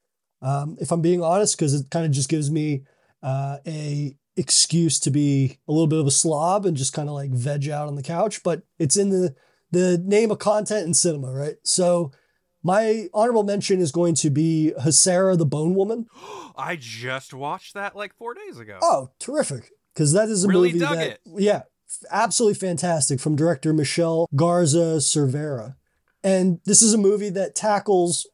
Um, 0.43 0.77
if 0.81 0.91
I'm 0.91 1.01
being 1.01 1.23
honest, 1.23 1.57
because 1.57 1.75
it 1.75 1.91
kind 1.91 2.07
of 2.07 2.13
just 2.13 2.29
gives 2.29 2.51
me 2.51 2.83
uh, 3.23 3.59
a 3.67 4.17
excuse 4.37 5.01
to 5.01 5.11
be 5.11 5.59
a 5.67 5.73
little 5.73 5.89
bit 5.89 5.99
of 5.99 6.07
a 6.07 6.13
slob 6.13 6.65
and 6.65 6.77
just 6.77 6.93
kind 6.93 7.09
of 7.09 7.15
like 7.15 7.31
veg 7.31 7.69
out 7.69 7.89
on 7.89 7.97
the 7.97 8.03
couch. 8.03 8.43
But 8.43 8.63
it's 8.79 8.97
in 8.97 9.11
the 9.11 9.35
the 9.71 9.99
name 9.99 10.31
of 10.31 10.39
content 10.39 10.87
in 10.87 10.95
cinema, 10.95 11.31
right? 11.33 11.57
So 11.63 12.13
my 12.63 13.07
honorable 13.15 13.45
mention 13.45 13.81
is 13.81 13.93
going 13.93 14.15
to 14.17 14.31
be 14.31 14.73
Huesera 14.81 15.37
the 15.39 15.47
Bone 15.47 15.75
Woman. 15.75 16.07
I 16.57 16.77
just 16.77 17.33
watched 17.33 17.75
that 17.75 17.95
like 17.97 18.15
four 18.15 18.35
days 18.35 18.59
ago. 18.59 18.79
Oh, 18.83 19.11
terrific. 19.19 19.71
Because 19.95 20.13
that 20.13 20.29
is 20.29 20.45
a 20.45 20.49
Really 20.49 20.73
movie 20.73 20.79
that, 20.81 20.99
it. 20.99 21.21
yeah, 21.37 21.63
absolutely 22.11 22.59
fantastic 22.59 23.21
from 23.21 23.37
director 23.37 23.73
Michelle 23.73 24.29
Garza 24.35 24.99
Cervera. 24.99 25.77
And 26.23 26.61
this 26.65 26.83
is 26.83 26.95
a 26.95 26.99
movie 26.99 27.31
that 27.31 27.55
tackles 27.55 28.27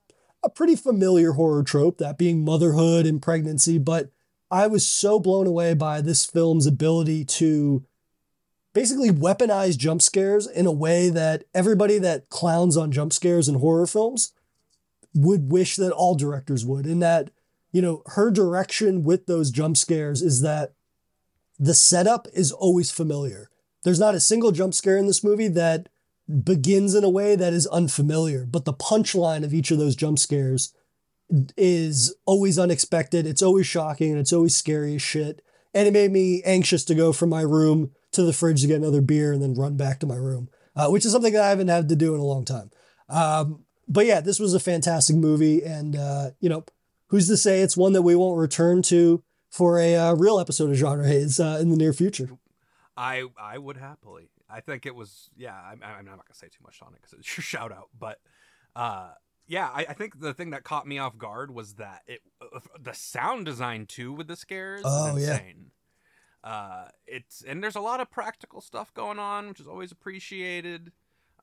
a 0.42 0.50
pretty 0.50 0.76
familiar 0.76 1.32
horror 1.32 1.62
trope, 1.62 1.98
that 1.98 2.18
being 2.18 2.44
motherhood 2.44 3.06
and 3.06 3.20
pregnancy. 3.20 3.78
But 3.78 4.10
I 4.50 4.66
was 4.66 4.86
so 4.86 5.18
blown 5.18 5.46
away 5.46 5.74
by 5.74 6.00
this 6.00 6.24
film's 6.26 6.66
ability 6.66 7.24
to 7.26 7.84
basically 8.74 9.10
weaponize 9.10 9.78
jump 9.78 10.02
scares 10.02 10.46
in 10.46 10.66
a 10.66 10.72
way 10.72 11.08
that 11.08 11.44
everybody 11.54 11.98
that 11.98 12.28
clowns 12.28 12.76
on 12.76 12.92
jump 12.92 13.12
scares 13.12 13.48
in 13.48 13.54
horror 13.56 13.86
films 13.86 14.32
would 15.14 15.50
wish 15.50 15.76
that 15.76 15.92
all 15.92 16.14
directors 16.14 16.66
would. 16.66 16.84
In 16.84 16.98
that, 16.98 17.30
you 17.72 17.80
know, 17.80 18.02
her 18.06 18.30
direction 18.30 19.04
with 19.04 19.26
those 19.26 19.50
jump 19.50 19.76
scares 19.76 20.20
is 20.20 20.42
that 20.42 20.74
the 21.58 21.74
setup 21.74 22.26
is 22.34 22.50
always 22.50 22.90
familiar. 22.90 23.48
There's 23.84 24.00
not 24.00 24.16
a 24.16 24.20
single 24.20 24.50
jump 24.50 24.74
scare 24.74 24.98
in 24.98 25.06
this 25.06 25.22
movie 25.22 25.48
that 25.48 25.88
begins 26.42 26.94
in 26.94 27.04
a 27.04 27.10
way 27.10 27.36
that 27.36 27.52
is 27.52 27.66
unfamiliar, 27.68 28.44
but 28.44 28.64
the 28.64 28.72
punchline 28.72 29.44
of 29.44 29.54
each 29.54 29.70
of 29.70 29.78
those 29.78 29.94
jump 29.94 30.18
scares 30.18 30.74
is 31.56 32.14
always 32.26 32.58
unexpected. 32.58 33.26
It's 33.26 33.42
always 33.42 33.66
shocking 33.66 34.10
and 34.10 34.18
it's 34.18 34.32
always 34.32 34.56
scary 34.56 34.96
as 34.96 35.02
shit. 35.02 35.42
And 35.72 35.86
it 35.86 35.92
made 35.92 36.10
me 36.10 36.42
anxious 36.44 36.84
to 36.86 36.94
go 36.94 37.12
from 37.12 37.28
my 37.28 37.42
room 37.42 37.92
to 38.14 38.22
the 38.22 38.32
fridge 38.32 38.60
to 38.62 38.66
get 38.66 38.76
another 38.76 39.00
beer 39.00 39.32
and 39.32 39.42
then 39.42 39.54
run 39.54 39.76
back 39.76 40.00
to 40.00 40.06
my 40.06 40.16
room, 40.16 40.48
uh, 40.76 40.88
which 40.88 41.04
is 41.04 41.12
something 41.12 41.32
that 41.32 41.42
I 41.42 41.50
haven't 41.50 41.68
had 41.68 41.88
to 41.88 41.96
do 41.96 42.14
in 42.14 42.20
a 42.20 42.24
long 42.24 42.44
time. 42.44 42.70
Um, 43.08 43.64
but 43.86 44.06
yeah, 44.06 44.20
this 44.20 44.40
was 44.40 44.54
a 44.54 44.60
fantastic 44.60 45.16
movie. 45.16 45.62
And, 45.62 45.96
uh, 45.96 46.30
you 46.40 46.48
know, 46.48 46.64
who's 47.08 47.28
to 47.28 47.36
say 47.36 47.60
it's 47.60 47.76
one 47.76 47.92
that 47.92 48.02
we 48.02 48.16
won't 48.16 48.38
return 48.38 48.82
to 48.82 49.22
for 49.50 49.78
a 49.78 49.94
uh, 49.94 50.14
real 50.14 50.40
episode 50.40 50.70
of 50.70 50.76
Genre 50.76 51.06
Haze 51.06 51.38
uh, 51.38 51.58
in 51.60 51.70
the 51.70 51.76
near 51.76 51.92
future? 51.92 52.30
I 52.96 53.24
I 53.38 53.58
would 53.58 53.76
happily. 53.76 54.30
I 54.48 54.60
think 54.60 54.86
it 54.86 54.94
was 54.94 55.30
yeah. 55.36 55.54
I'm, 55.54 55.80
I'm 55.82 56.04
not 56.04 56.26
gonna 56.26 56.34
say 56.34 56.46
too 56.48 56.62
much 56.62 56.80
on 56.82 56.92
it 56.94 57.02
because 57.02 57.12
it's 57.18 57.36
your 57.36 57.42
shout 57.42 57.72
out, 57.72 57.88
but 57.98 58.18
uh, 58.76 59.10
yeah, 59.46 59.68
I, 59.72 59.86
I, 59.88 59.92
think 59.94 60.20
the 60.20 60.34
thing 60.34 60.50
that 60.50 60.64
caught 60.64 60.86
me 60.86 60.98
off 60.98 61.16
guard 61.18 61.52
was 61.52 61.74
that 61.74 62.02
it 62.06 62.20
uh, 62.40 62.60
the 62.80 62.94
sound 62.94 63.46
design 63.46 63.86
too 63.86 64.12
with 64.12 64.26
the 64.26 64.36
scares 64.36 64.82
oh, 64.84 65.16
insane. 65.16 65.54
Yeah. 65.56 65.70
Uh, 66.44 66.88
it's 67.06 67.42
and 67.42 67.64
there's 67.64 67.74
a 67.74 67.80
lot 67.80 68.00
of 68.00 68.10
practical 68.10 68.60
stuff 68.60 68.92
going 68.92 69.18
on, 69.18 69.48
which 69.48 69.60
is 69.60 69.66
always 69.66 69.90
appreciated. 69.90 70.92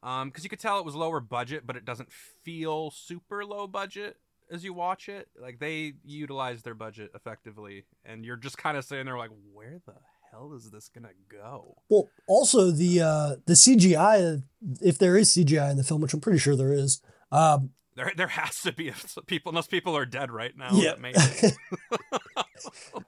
Um, 0.04 0.30
because 0.30 0.44
you 0.44 0.50
could 0.50 0.60
tell 0.60 0.80
it 0.80 0.86
was 0.86 0.96
lower 0.96 1.20
budget, 1.20 1.66
but 1.66 1.76
it 1.76 1.86
doesn't 1.86 2.12
feel 2.44 2.92
super 2.92 3.44
low 3.44 3.68
budget 3.68 4.18
as 4.52 4.64
you 4.64 4.74
watch 4.74 5.10
it. 5.10 5.28
Like 5.40 5.60
they 5.60 5.94
utilize 6.04 6.62
their 6.62 6.76
budget 6.76 7.12
effectively, 7.16 7.86
and 8.06 8.24
you're 8.24 8.38
just 8.38 8.58
kind 8.58 8.78
of 8.78 8.86
sitting 8.86 9.06
there 9.06 9.18
like, 9.18 9.32
where 9.54 9.80
the 9.86 9.94
hell 10.32 10.54
is 10.56 10.70
this 10.70 10.88
gonna 10.88 11.10
go? 11.30 11.78
Well, 11.90 12.10
also 12.28 12.70
the 12.70 13.02
uh 13.02 13.36
the 13.48 13.54
CGI, 13.54 14.44
if 14.82 15.00
there 15.00 15.18
is 15.18 15.34
CGI 15.34 15.72
in 15.72 15.78
the 15.78 15.84
film, 15.84 16.02
which 16.02 16.14
I'm 16.14 16.22
pretty 16.22 16.40
sure 16.40 16.56
there 16.56 16.74
is, 16.74 17.02
um, 17.32 17.72
there, 17.96 18.12
there 18.16 18.28
has 18.28 18.62
to 18.62 18.72
be 18.72 18.92
people. 19.26 19.50
Unless 19.50 19.68
people 19.68 19.96
are 19.98 20.06
dead 20.06 20.32
right 20.32 20.56
now. 20.56 20.72
Yeah. 20.74 20.96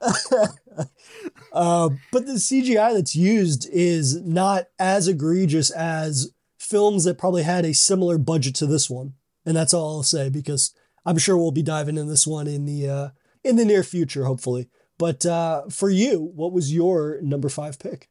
uh, 1.52 1.88
but 2.12 2.26
the 2.26 2.34
CGI 2.34 2.94
that's 2.94 3.16
used 3.16 3.68
is 3.70 4.20
not 4.22 4.66
as 4.78 5.08
egregious 5.08 5.70
as 5.70 6.32
films 6.58 7.04
that 7.04 7.18
probably 7.18 7.42
had 7.42 7.64
a 7.64 7.74
similar 7.74 8.18
budget 8.18 8.54
to 8.56 8.66
this 8.66 8.88
one, 8.88 9.14
and 9.44 9.56
that's 9.56 9.74
all 9.74 9.96
I'll 9.96 10.02
say 10.02 10.28
because 10.28 10.74
I'm 11.04 11.18
sure 11.18 11.36
we'll 11.36 11.52
be 11.52 11.62
diving 11.62 11.98
in 11.98 12.08
this 12.08 12.26
one 12.26 12.46
in 12.46 12.64
the 12.64 12.88
uh, 12.88 13.08
in 13.42 13.56
the 13.56 13.64
near 13.64 13.82
future, 13.82 14.24
hopefully. 14.24 14.68
But 14.98 15.26
uh, 15.26 15.64
for 15.70 15.90
you, 15.90 16.32
what 16.34 16.52
was 16.52 16.72
your 16.72 17.20
number 17.22 17.48
five 17.48 17.78
pick? 17.78 18.08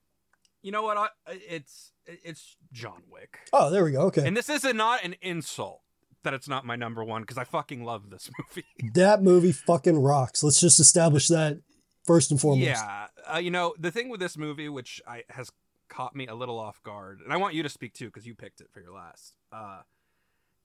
You 0.62 0.72
know 0.72 0.84
what? 0.84 0.98
I, 0.98 1.08
it's 1.28 1.92
it's 2.06 2.58
John 2.72 3.04
Wick. 3.10 3.40
Oh, 3.52 3.70
there 3.70 3.84
we 3.84 3.92
go. 3.92 4.02
Okay. 4.04 4.28
And 4.28 4.36
this 4.36 4.50
is 4.50 4.64
not 4.74 5.04
an 5.04 5.16
insult 5.22 5.82
that 6.24 6.34
it's 6.34 6.48
not 6.48 6.66
my 6.66 6.76
number 6.76 7.04
one 7.04 7.22
because 7.22 7.38
I 7.38 7.44
fucking 7.44 7.84
love 7.84 8.10
this 8.10 8.30
movie. 8.56 8.92
that 8.94 9.22
movie 9.22 9.52
fucking 9.52 10.02
rocks. 10.02 10.44
Let's 10.44 10.60
just 10.60 10.80
establish 10.80 11.28
that 11.28 11.60
first 12.06 12.32
and 12.32 12.40
foremost. 12.40 12.66
Yeah, 12.66 13.08
uh, 13.34 13.38
you 13.38 13.52
know 13.52 13.76
the 13.80 13.92
thing 13.92 14.10
with 14.10 14.20
this 14.20 14.38
movie, 14.38 14.70
which 14.70 15.02
I 15.08 15.24
has 15.30 15.52
caught 15.90 16.16
me 16.16 16.28
a 16.28 16.36
little 16.36 16.60
off 16.60 16.82
guard, 16.84 17.22
and 17.24 17.32
I 17.32 17.38
want 17.38 17.54
you 17.54 17.64
to 17.64 17.70
speak 17.70 17.94
too 17.94 18.06
because 18.08 18.26
you 18.26 18.36
picked 18.36 18.62
it 18.62 18.68
for 18.72 18.82
your 18.82 18.94
last. 18.94 19.36
Uh, 19.52 19.82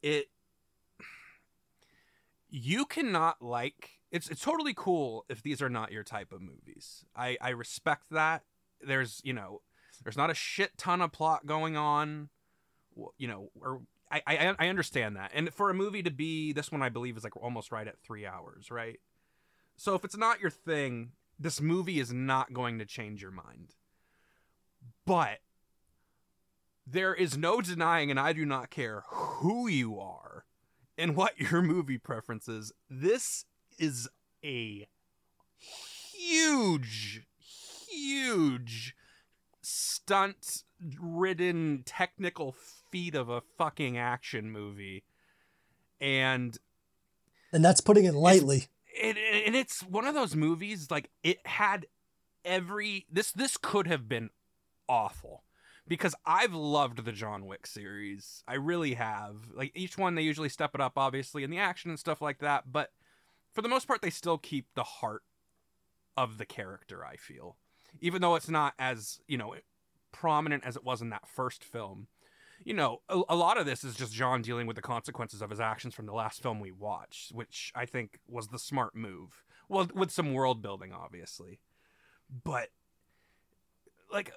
it 0.02 0.28
you 2.50 2.86
cannot 2.86 3.42
like 3.42 3.90
it's 4.10 4.28
it's 4.30 4.42
totally 4.42 4.74
cool 4.74 5.24
if 5.28 5.42
these 5.42 5.60
are 5.60 5.68
not 5.68 5.92
your 5.92 6.04
type 6.04 6.32
of 6.32 6.40
movies. 6.40 7.04
I 7.14 7.36
I 7.40 7.50
respect 7.50 8.04
that. 8.10 8.42
There's 8.80 9.20
you 9.24 9.32
know 9.32 9.62
there's 10.04 10.16
not 10.16 10.30
a 10.30 10.34
shit 10.34 10.76
ton 10.78 11.00
of 11.00 11.12
plot 11.12 11.46
going 11.46 11.76
on, 11.76 12.28
you 13.16 13.28
know, 13.28 13.50
or 13.60 13.82
I, 14.10 14.22
I 14.26 14.54
I 14.58 14.68
understand 14.68 15.16
that. 15.16 15.30
And 15.34 15.52
for 15.52 15.70
a 15.70 15.74
movie 15.74 16.02
to 16.02 16.10
be 16.10 16.52
this 16.52 16.72
one, 16.72 16.82
I 16.82 16.88
believe 16.88 17.16
is 17.16 17.24
like 17.24 17.36
almost 17.36 17.72
right 17.72 17.86
at 17.86 18.00
three 18.00 18.26
hours, 18.26 18.70
right? 18.70 19.00
So 19.76 19.94
if 19.94 20.04
it's 20.04 20.16
not 20.16 20.40
your 20.40 20.50
thing, 20.50 21.12
this 21.38 21.60
movie 21.60 22.00
is 22.00 22.12
not 22.12 22.52
going 22.52 22.78
to 22.78 22.84
change 22.84 23.22
your 23.22 23.30
mind. 23.30 23.74
But 25.06 25.38
there 26.86 27.14
is 27.14 27.36
no 27.36 27.60
denying, 27.60 28.10
and 28.10 28.18
I 28.18 28.32
do 28.32 28.44
not 28.44 28.70
care 28.70 29.04
who 29.08 29.68
you 29.68 29.98
are 29.98 30.44
and 30.96 31.14
what 31.14 31.38
your 31.50 31.62
movie 31.62 31.98
preference 31.98 32.48
is. 32.48 32.72
This 32.90 33.44
is 33.78 34.08
a 34.44 34.88
huge, 35.58 37.26
huge 37.38 38.94
stunt 39.62 40.64
ridden 41.00 41.82
technical 41.84 42.52
feat 42.90 43.14
of 43.14 43.28
a 43.28 43.42
fucking 43.56 43.98
action 43.98 44.50
movie. 44.50 45.04
And 46.00 46.56
and 47.52 47.64
that's 47.64 47.80
putting 47.80 48.04
it 48.04 48.14
lightly. 48.14 48.68
It, 48.86 49.16
it, 49.16 49.46
and 49.46 49.56
it's 49.56 49.82
one 49.82 50.06
of 50.06 50.14
those 50.14 50.34
movies 50.34 50.90
like 50.90 51.10
it 51.22 51.44
had 51.46 51.86
every 52.44 53.06
this 53.10 53.32
this 53.32 53.56
could 53.56 53.86
have 53.86 54.08
been 54.08 54.30
awful 54.88 55.44
because 55.86 56.14
I've 56.26 56.54
loved 56.54 57.04
the 57.04 57.12
John 57.12 57.46
Wick 57.46 57.66
series. 57.66 58.42
I 58.46 58.54
really 58.54 58.94
have. 58.94 59.36
Like 59.52 59.72
each 59.74 59.98
one 59.98 60.14
they 60.14 60.22
usually 60.22 60.48
step 60.48 60.74
it 60.74 60.80
up 60.80 60.92
obviously 60.96 61.44
in 61.44 61.50
the 61.50 61.58
action 61.58 61.90
and 61.90 61.98
stuff 61.98 62.20
like 62.20 62.38
that, 62.38 62.70
but 62.70 62.90
for 63.52 63.62
the 63.62 63.68
most 63.68 63.88
part 63.88 64.02
they 64.02 64.10
still 64.10 64.38
keep 64.38 64.66
the 64.74 64.84
heart 64.84 65.22
of 66.16 66.38
the 66.38 66.46
character, 66.46 67.04
I 67.04 67.16
feel. 67.16 67.56
Even 68.00 68.20
though 68.20 68.34
it's 68.34 68.48
not 68.48 68.74
as, 68.78 69.20
you 69.26 69.38
know, 69.38 69.54
prominent 70.12 70.64
as 70.64 70.76
it 70.76 70.84
was 70.84 71.00
in 71.00 71.10
that 71.10 71.28
first 71.28 71.64
film. 71.64 72.08
You 72.64 72.74
know, 72.74 73.00
a, 73.08 73.20
a, 73.28 73.36
lot 73.36 73.58
of 73.58 73.66
this 73.66 73.84
is 73.84 73.94
just 73.94 74.12
John 74.12 74.42
dealing 74.42 74.66
with 74.66 74.76
the 74.76 74.82
consequences 74.82 75.40
of 75.40 75.50
his 75.50 75.60
actions 75.60 75.94
from 75.94 76.06
the 76.06 76.12
last 76.12 76.42
film 76.42 76.60
we 76.60 76.72
watched, 76.72 77.32
which 77.32 77.72
I 77.74 77.86
think 77.86 78.18
was 78.28 78.48
the 78.48 78.58
smart 78.58 78.94
move. 78.94 79.44
Well, 79.68 79.88
with 79.94 80.10
some 80.10 80.32
world 80.32 80.60
building, 80.60 80.92
obviously. 80.92 81.60
But, 82.44 82.68
like, 84.12 84.32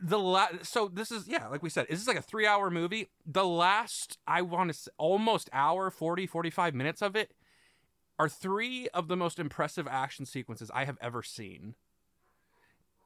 the 0.00 0.18
last, 0.18 0.66
so 0.66 0.88
this 0.88 1.10
is, 1.10 1.26
yeah, 1.28 1.48
like 1.48 1.62
we 1.62 1.70
said, 1.70 1.86
is 1.88 2.00
this 2.00 2.08
like 2.08 2.18
a 2.18 2.22
three 2.22 2.46
hour 2.46 2.70
movie? 2.70 3.08
The 3.26 3.46
last, 3.46 4.18
I 4.26 4.42
want 4.42 4.72
to 4.72 4.90
almost 4.98 5.48
hour, 5.52 5.90
40, 5.90 6.26
45 6.26 6.74
minutes 6.74 7.02
of 7.02 7.16
it 7.16 7.32
are 8.18 8.28
three 8.28 8.88
of 8.88 9.08
the 9.08 9.16
most 9.16 9.38
impressive 9.38 9.86
action 9.88 10.26
sequences 10.26 10.70
I 10.74 10.84
have 10.84 10.98
ever 11.00 11.22
seen. 11.22 11.74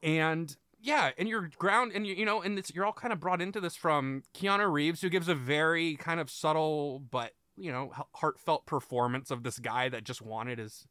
And 0.03 0.57
yeah, 0.83 1.11
and 1.17 1.29
you're 1.29 1.49
ground, 1.59 1.93
and 1.95 2.07
you, 2.07 2.15
you 2.15 2.25
know, 2.25 2.43
and 2.43 2.59
it's, 2.59 2.75
you're 2.75 2.85
all 2.85 2.93
kind 2.93 3.13
of 3.13 3.21
brought 3.21 3.41
into 3.41 3.61
this 3.61 3.77
from 3.77 4.25
Keanu 4.35 4.71
Reeves, 4.71 5.01
who 5.01 5.09
gives 5.09 5.29
a 5.29 5.35
very 5.35 5.95
kind 5.97 6.21
of 6.21 6.29
subtle 6.29 6.99
but 7.11 7.33
you 7.57 7.71
know 7.71 7.93
heartfelt 8.15 8.67
performance 8.67 9.31
of 9.31 9.45
this 9.45 9.59
guy 9.59 9.89
that 9.89 10.05
just 10.05 10.21
wanted 10.21 10.59
his 10.59 10.87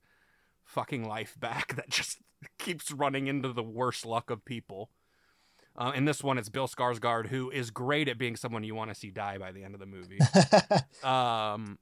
fucking 0.64 1.08
life 1.08 1.36
back, 1.40 1.76
that 1.76 1.90
just 1.90 2.20
keeps 2.58 2.92
running 2.92 3.28
into 3.28 3.52
the 3.52 3.64
worst 3.64 4.06
luck 4.06 4.30
of 4.30 4.46
people. 4.46 4.90
Uh, 5.78 5.92
and 5.96 6.08
this 6.08 6.24
one, 6.24 6.38
it's 6.38 6.50
Bill 6.50 6.68
Skarsgård, 6.68 7.28
who 7.28 7.50
is 7.50 7.72
great 7.72 8.10
at 8.10 8.18
being 8.18 8.36
someone 8.36 8.64
you 8.64 8.76
want 8.76 8.92
to 8.92 8.96
see 8.96 9.10
die 9.10 9.38
by 9.38 9.52
the 9.54 9.64
end 9.64 9.74
of 9.74 9.80
the 9.80 9.86
movie. 9.86 10.20
um, 11.04 11.80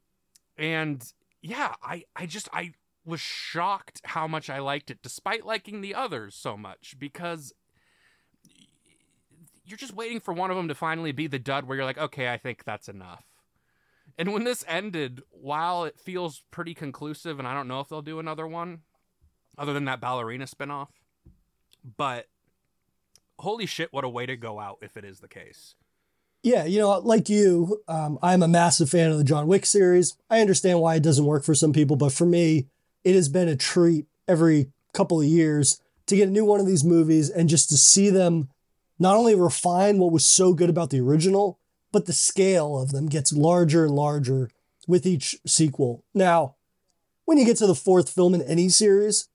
and 0.57 1.03
yeah, 1.41 1.73
I, 1.81 2.03
I 2.15 2.27
just, 2.27 2.49
I 2.53 2.73
was 3.03 3.19
shocked 3.19 4.01
how 4.05 4.27
much 4.27 4.47
I 4.47 4.59
liked 4.59 4.91
it, 4.91 4.99
despite 5.01 5.43
liking 5.43 5.81
the 5.81 5.95
others 5.95 6.35
so 6.35 6.55
much, 6.55 6.97
because 6.99 7.51
you're 9.69 9.77
just 9.77 9.93
waiting 9.93 10.19
for 10.19 10.33
one 10.33 10.49
of 10.49 10.57
them 10.57 10.67
to 10.67 10.75
finally 10.75 11.11
be 11.11 11.27
the 11.27 11.39
dud 11.39 11.65
where 11.65 11.77
you're 11.77 11.85
like, 11.85 11.97
okay, 11.97 12.31
I 12.31 12.37
think 12.37 12.63
that's 12.63 12.89
enough. 12.89 13.23
And 14.17 14.33
when 14.33 14.43
this 14.43 14.65
ended, 14.67 15.21
while 15.29 15.85
it 15.85 15.99
feels 15.99 16.43
pretty 16.51 16.73
conclusive, 16.73 17.39
and 17.39 17.47
I 17.47 17.53
don't 17.53 17.67
know 17.67 17.79
if 17.79 17.87
they'll 17.87 18.01
do 18.01 18.19
another 18.19 18.47
one, 18.47 18.79
other 19.57 19.73
than 19.73 19.85
that 19.85 20.01
ballerina 20.01 20.45
spinoff, 20.45 20.87
but 21.97 22.27
holy 23.39 23.65
shit, 23.65 23.93
what 23.93 24.03
a 24.03 24.09
way 24.09 24.25
to 24.25 24.35
go 24.35 24.59
out 24.59 24.79
if 24.81 24.97
it 24.97 25.05
is 25.05 25.19
the 25.19 25.27
case. 25.27 25.75
Yeah, 26.41 26.65
you 26.65 26.79
know, 26.79 26.97
like 26.99 27.29
you, 27.29 27.81
um, 27.87 28.17
I'm 28.21 28.41
a 28.41 28.47
massive 28.47 28.89
fan 28.89 29.11
of 29.11 29.17
the 29.17 29.23
John 29.23 29.47
Wick 29.47 29.65
series. 29.65 30.15
I 30.29 30.39
understand 30.39 30.79
why 30.79 30.95
it 30.95 31.03
doesn't 31.03 31.25
work 31.25 31.43
for 31.43 31.53
some 31.53 31.73
people, 31.73 31.95
but 31.95 32.13
for 32.13 32.25
me, 32.25 32.67
it 33.03 33.13
has 33.15 33.29
been 33.29 33.47
a 33.47 33.55
treat 33.55 34.05
every 34.27 34.71
couple 34.93 35.19
of 35.19 35.27
years 35.27 35.81
to 36.07 36.15
get 36.15 36.29
a 36.29 36.31
new 36.31 36.45
one 36.45 36.59
of 36.59 36.65
these 36.65 36.83
movies 36.83 37.29
and 37.29 37.49
just 37.49 37.69
to 37.69 37.77
see 37.77 38.09
them 38.09 38.49
not 38.99 39.15
only 39.15 39.33
refine 39.33 39.97
what 39.97 40.11
was 40.11 40.25
so 40.25 40.53
good 40.53 40.69
about 40.69 40.89
the 40.89 40.99
original, 40.99 41.59
but 41.91 42.05
the 42.05 42.13
scale 42.13 42.77
of 42.77 42.91
them 42.91 43.07
gets 43.07 43.33
larger 43.33 43.85
and 43.85 43.95
larger 43.95 44.49
with 44.87 45.05
each 45.05 45.37
sequel. 45.45 46.03
Now, 46.13 46.55
when 47.25 47.37
you 47.37 47.45
get 47.45 47.57
to 47.57 47.67
the 47.67 47.75
fourth 47.75 48.09
film 48.09 48.33
in 48.33 48.41
any 48.41 48.69
series, 48.69 49.29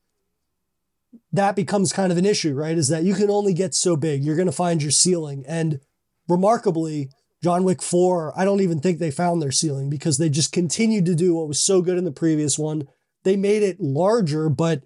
that 1.33 1.57
becomes 1.57 1.93
kind 1.93 2.13
of 2.13 2.19
an 2.19 2.27
issue, 2.27 2.55
right? 2.55 2.77
Is 2.77 2.89
that 2.89 3.05
you 3.05 3.15
can 3.15 3.31
only 3.31 3.55
get 3.55 3.75
so 3.75 3.97
big. 3.97 4.25
You're 4.25 4.37
going 4.37 4.47
to 4.47 4.53
find 4.53 4.83
your 4.83 4.91
ceiling. 4.91 5.45
And 5.47 5.81
remarkably, 6.29 7.11
John 7.43 7.65
Wick 7.65 7.83
4, 7.83 8.39
I 8.39 8.45
don't 8.45 8.61
even 8.61 8.81
think 8.81 8.99
they 8.99 9.11
found 9.11 9.41
their 9.41 9.53
ceiling 9.53 9.91
because 9.91 10.19
they 10.19 10.29
just 10.29 10.53
continued 10.53 11.07
to 11.07 11.15
do 11.15 11.35
what 11.35 11.49
was 11.49 11.61
so 11.61 11.83
good 11.83 11.99
in 11.99 12.05
the 12.05 12.11
previous 12.11 12.59
one. 12.59 12.89
They 13.23 13.37
made 13.37 13.63
it 13.63 13.81
larger, 13.81 14.49
but 14.49 14.85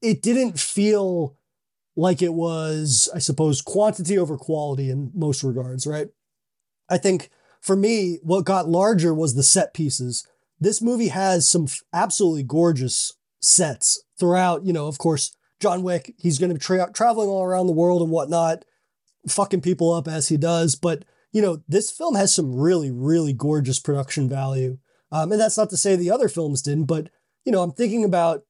it 0.00 0.22
didn't 0.22 0.58
feel 0.58 1.36
like 1.96 2.20
it 2.22 2.34
was, 2.34 3.08
I 3.14 3.18
suppose, 3.18 3.62
quantity 3.62 4.18
over 4.18 4.36
quality 4.36 4.90
in 4.90 5.10
most 5.14 5.42
regards, 5.42 5.86
right? 5.86 6.08
I 6.88 6.98
think 6.98 7.30
for 7.60 7.74
me, 7.74 8.18
what 8.22 8.44
got 8.44 8.68
larger 8.68 9.14
was 9.14 9.34
the 9.34 9.42
set 9.42 9.74
pieces. 9.74 10.26
this 10.58 10.80
movie 10.80 11.08
has 11.08 11.48
some 11.48 11.66
absolutely 11.92 12.42
gorgeous 12.42 13.12
sets 13.40 14.02
throughout. 14.18 14.64
You 14.64 14.72
know, 14.72 14.86
of 14.86 14.98
course, 14.98 15.36
John 15.60 15.82
Wick, 15.82 16.14
he's 16.18 16.38
going 16.38 16.50
to 16.50 16.54
be 16.54 16.60
tra- 16.60 16.92
traveling 16.92 17.28
all 17.28 17.42
around 17.42 17.66
the 17.66 17.72
world 17.72 18.02
and 18.02 18.10
whatnot, 18.10 18.64
fucking 19.28 19.60
people 19.62 19.92
up 19.92 20.08
as 20.08 20.28
he 20.28 20.36
does. 20.36 20.74
But, 20.74 21.04
you 21.32 21.42
know, 21.42 21.62
this 21.68 21.90
film 21.90 22.14
has 22.14 22.34
some 22.34 22.54
really, 22.54 22.90
really 22.90 23.32
gorgeous 23.32 23.78
production 23.78 24.28
value. 24.28 24.78
Um, 25.12 25.32
and 25.32 25.40
that's 25.40 25.58
not 25.58 25.70
to 25.70 25.76
say 25.76 25.96
the 25.96 26.10
other 26.10 26.28
films 26.28 26.62
didn't, 26.62 26.86
but, 26.86 27.08
you 27.44 27.52
know, 27.52 27.62
I'm 27.62 27.72
thinking 27.72 28.04
about 28.04 28.44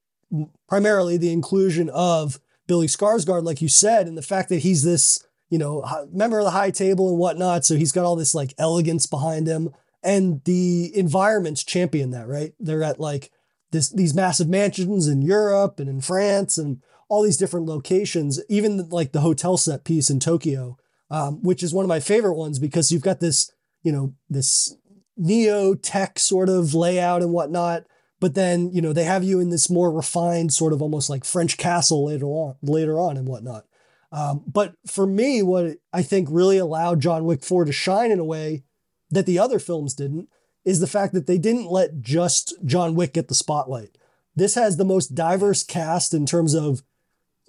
primarily 0.69 1.17
the 1.17 1.33
inclusion 1.33 1.91
of 1.91 2.41
Billy 2.67 2.87
Skarsgård, 2.87 3.45
like 3.45 3.63
you 3.63 3.69
said, 3.69 4.07
and 4.07 4.17
the 4.17 4.23
fact 4.23 4.49
that 4.49 4.61
he's 4.61 4.83
this, 4.83 5.25
you 5.51 5.59
know, 5.59 5.85
member 6.13 6.39
of 6.39 6.45
the 6.45 6.51
high 6.51 6.71
table 6.71 7.09
and 7.09 7.19
whatnot. 7.19 7.65
So 7.65 7.77
he's 7.77 7.93
got 7.93 8.05
all 8.05 8.17
this 8.17 8.35
like 8.35 8.55
elegance 8.59 9.07
behind 9.07 9.47
him. 9.47 9.71
And 10.03 10.43
the 10.45 10.97
environments 10.97 11.65
champion 11.65 12.11
that, 12.11 12.29
right? 12.29 12.53
They're 12.61 12.83
at 12.83 13.01
like 13.01 13.31
this 13.73 13.91
these 13.91 14.15
massive 14.15 14.49
mansions 14.49 15.09
in 15.09 15.23
Europe 15.23 15.81
and 15.81 15.89
in 15.89 16.01
France 16.01 16.59
and 16.59 16.81
all 17.09 17.23
these 17.23 17.37
different 17.37 17.67
locations, 17.67 18.41
even 18.49 18.89
like 18.89 19.13
the 19.13 19.21
hotel 19.21 19.57
set 19.57 19.85
piece 19.85 20.11
in 20.11 20.21
Tokyo, 20.21 20.77
um, 21.11 21.43
which 21.43 21.63
is 21.63 21.73
one 21.73 21.85
of 21.85 21.89
my 21.89 22.01
favorite 22.01 22.35
ones 22.35 22.59
because 22.59 22.91
you've 22.91 23.03
got 23.03 23.21
this, 23.21 23.51
you 23.83 23.93
know, 23.93 24.15
this 24.29 24.77
neo 25.17 25.75
tech 25.75 26.19
sort 26.19 26.49
of 26.49 26.75
layout 26.75 27.23
and 27.23 27.33
whatnot. 27.33 27.85
But 28.19 28.35
then, 28.35 28.71
you 28.73 28.81
know, 28.81 28.93
they 28.93 29.05
have 29.05 29.25
you 29.25 29.41
in 29.41 29.51
this 29.51 29.69
more 29.69 29.93
refined 29.93 30.53
sort 30.53 30.73
of 30.73 30.81
almost 30.81 31.11
like 31.11 31.25
French 31.25 31.59
castle 31.59 32.07
later 32.07 32.27
on, 32.27 32.57
later 32.63 32.99
on 32.99 33.17
and 33.17 33.29
whatnot. 33.29 33.67
Um, 34.11 34.43
but 34.47 34.75
for 34.87 35.07
me, 35.07 35.43
what 35.43 35.77
I 35.93 36.03
think 36.03 36.29
really 36.31 36.59
allowed 36.59 37.01
John 37.01 37.25
Wick 37.25 37.45
4 37.45 37.67
to 37.67 37.73
shine 37.73 38.11
in 38.11 38.19
a 38.19 38.25
way 38.25 38.63
that 39.11 39.27
the 39.27 39.39
other 39.39 39.59
films 39.59 39.95
didn't 39.95 40.29
is 40.65 40.81
the 40.81 40.87
fact 40.87 41.13
that 41.15 41.27
they 41.27 41.39
didn't 41.39 41.71
let 41.71 42.01
just 42.01 42.55
John 42.65 42.95
Wick 42.95 43.13
get 43.15 43.29
the 43.29 43.35
spotlight. 43.35 43.99
This 44.35 44.55
has 44.55 44.77
the 44.77 44.85
most 44.85 45.15
diverse 45.15 45.63
cast 45.63 46.13
in 46.13 46.27
terms 46.27 46.55
of 46.55 46.83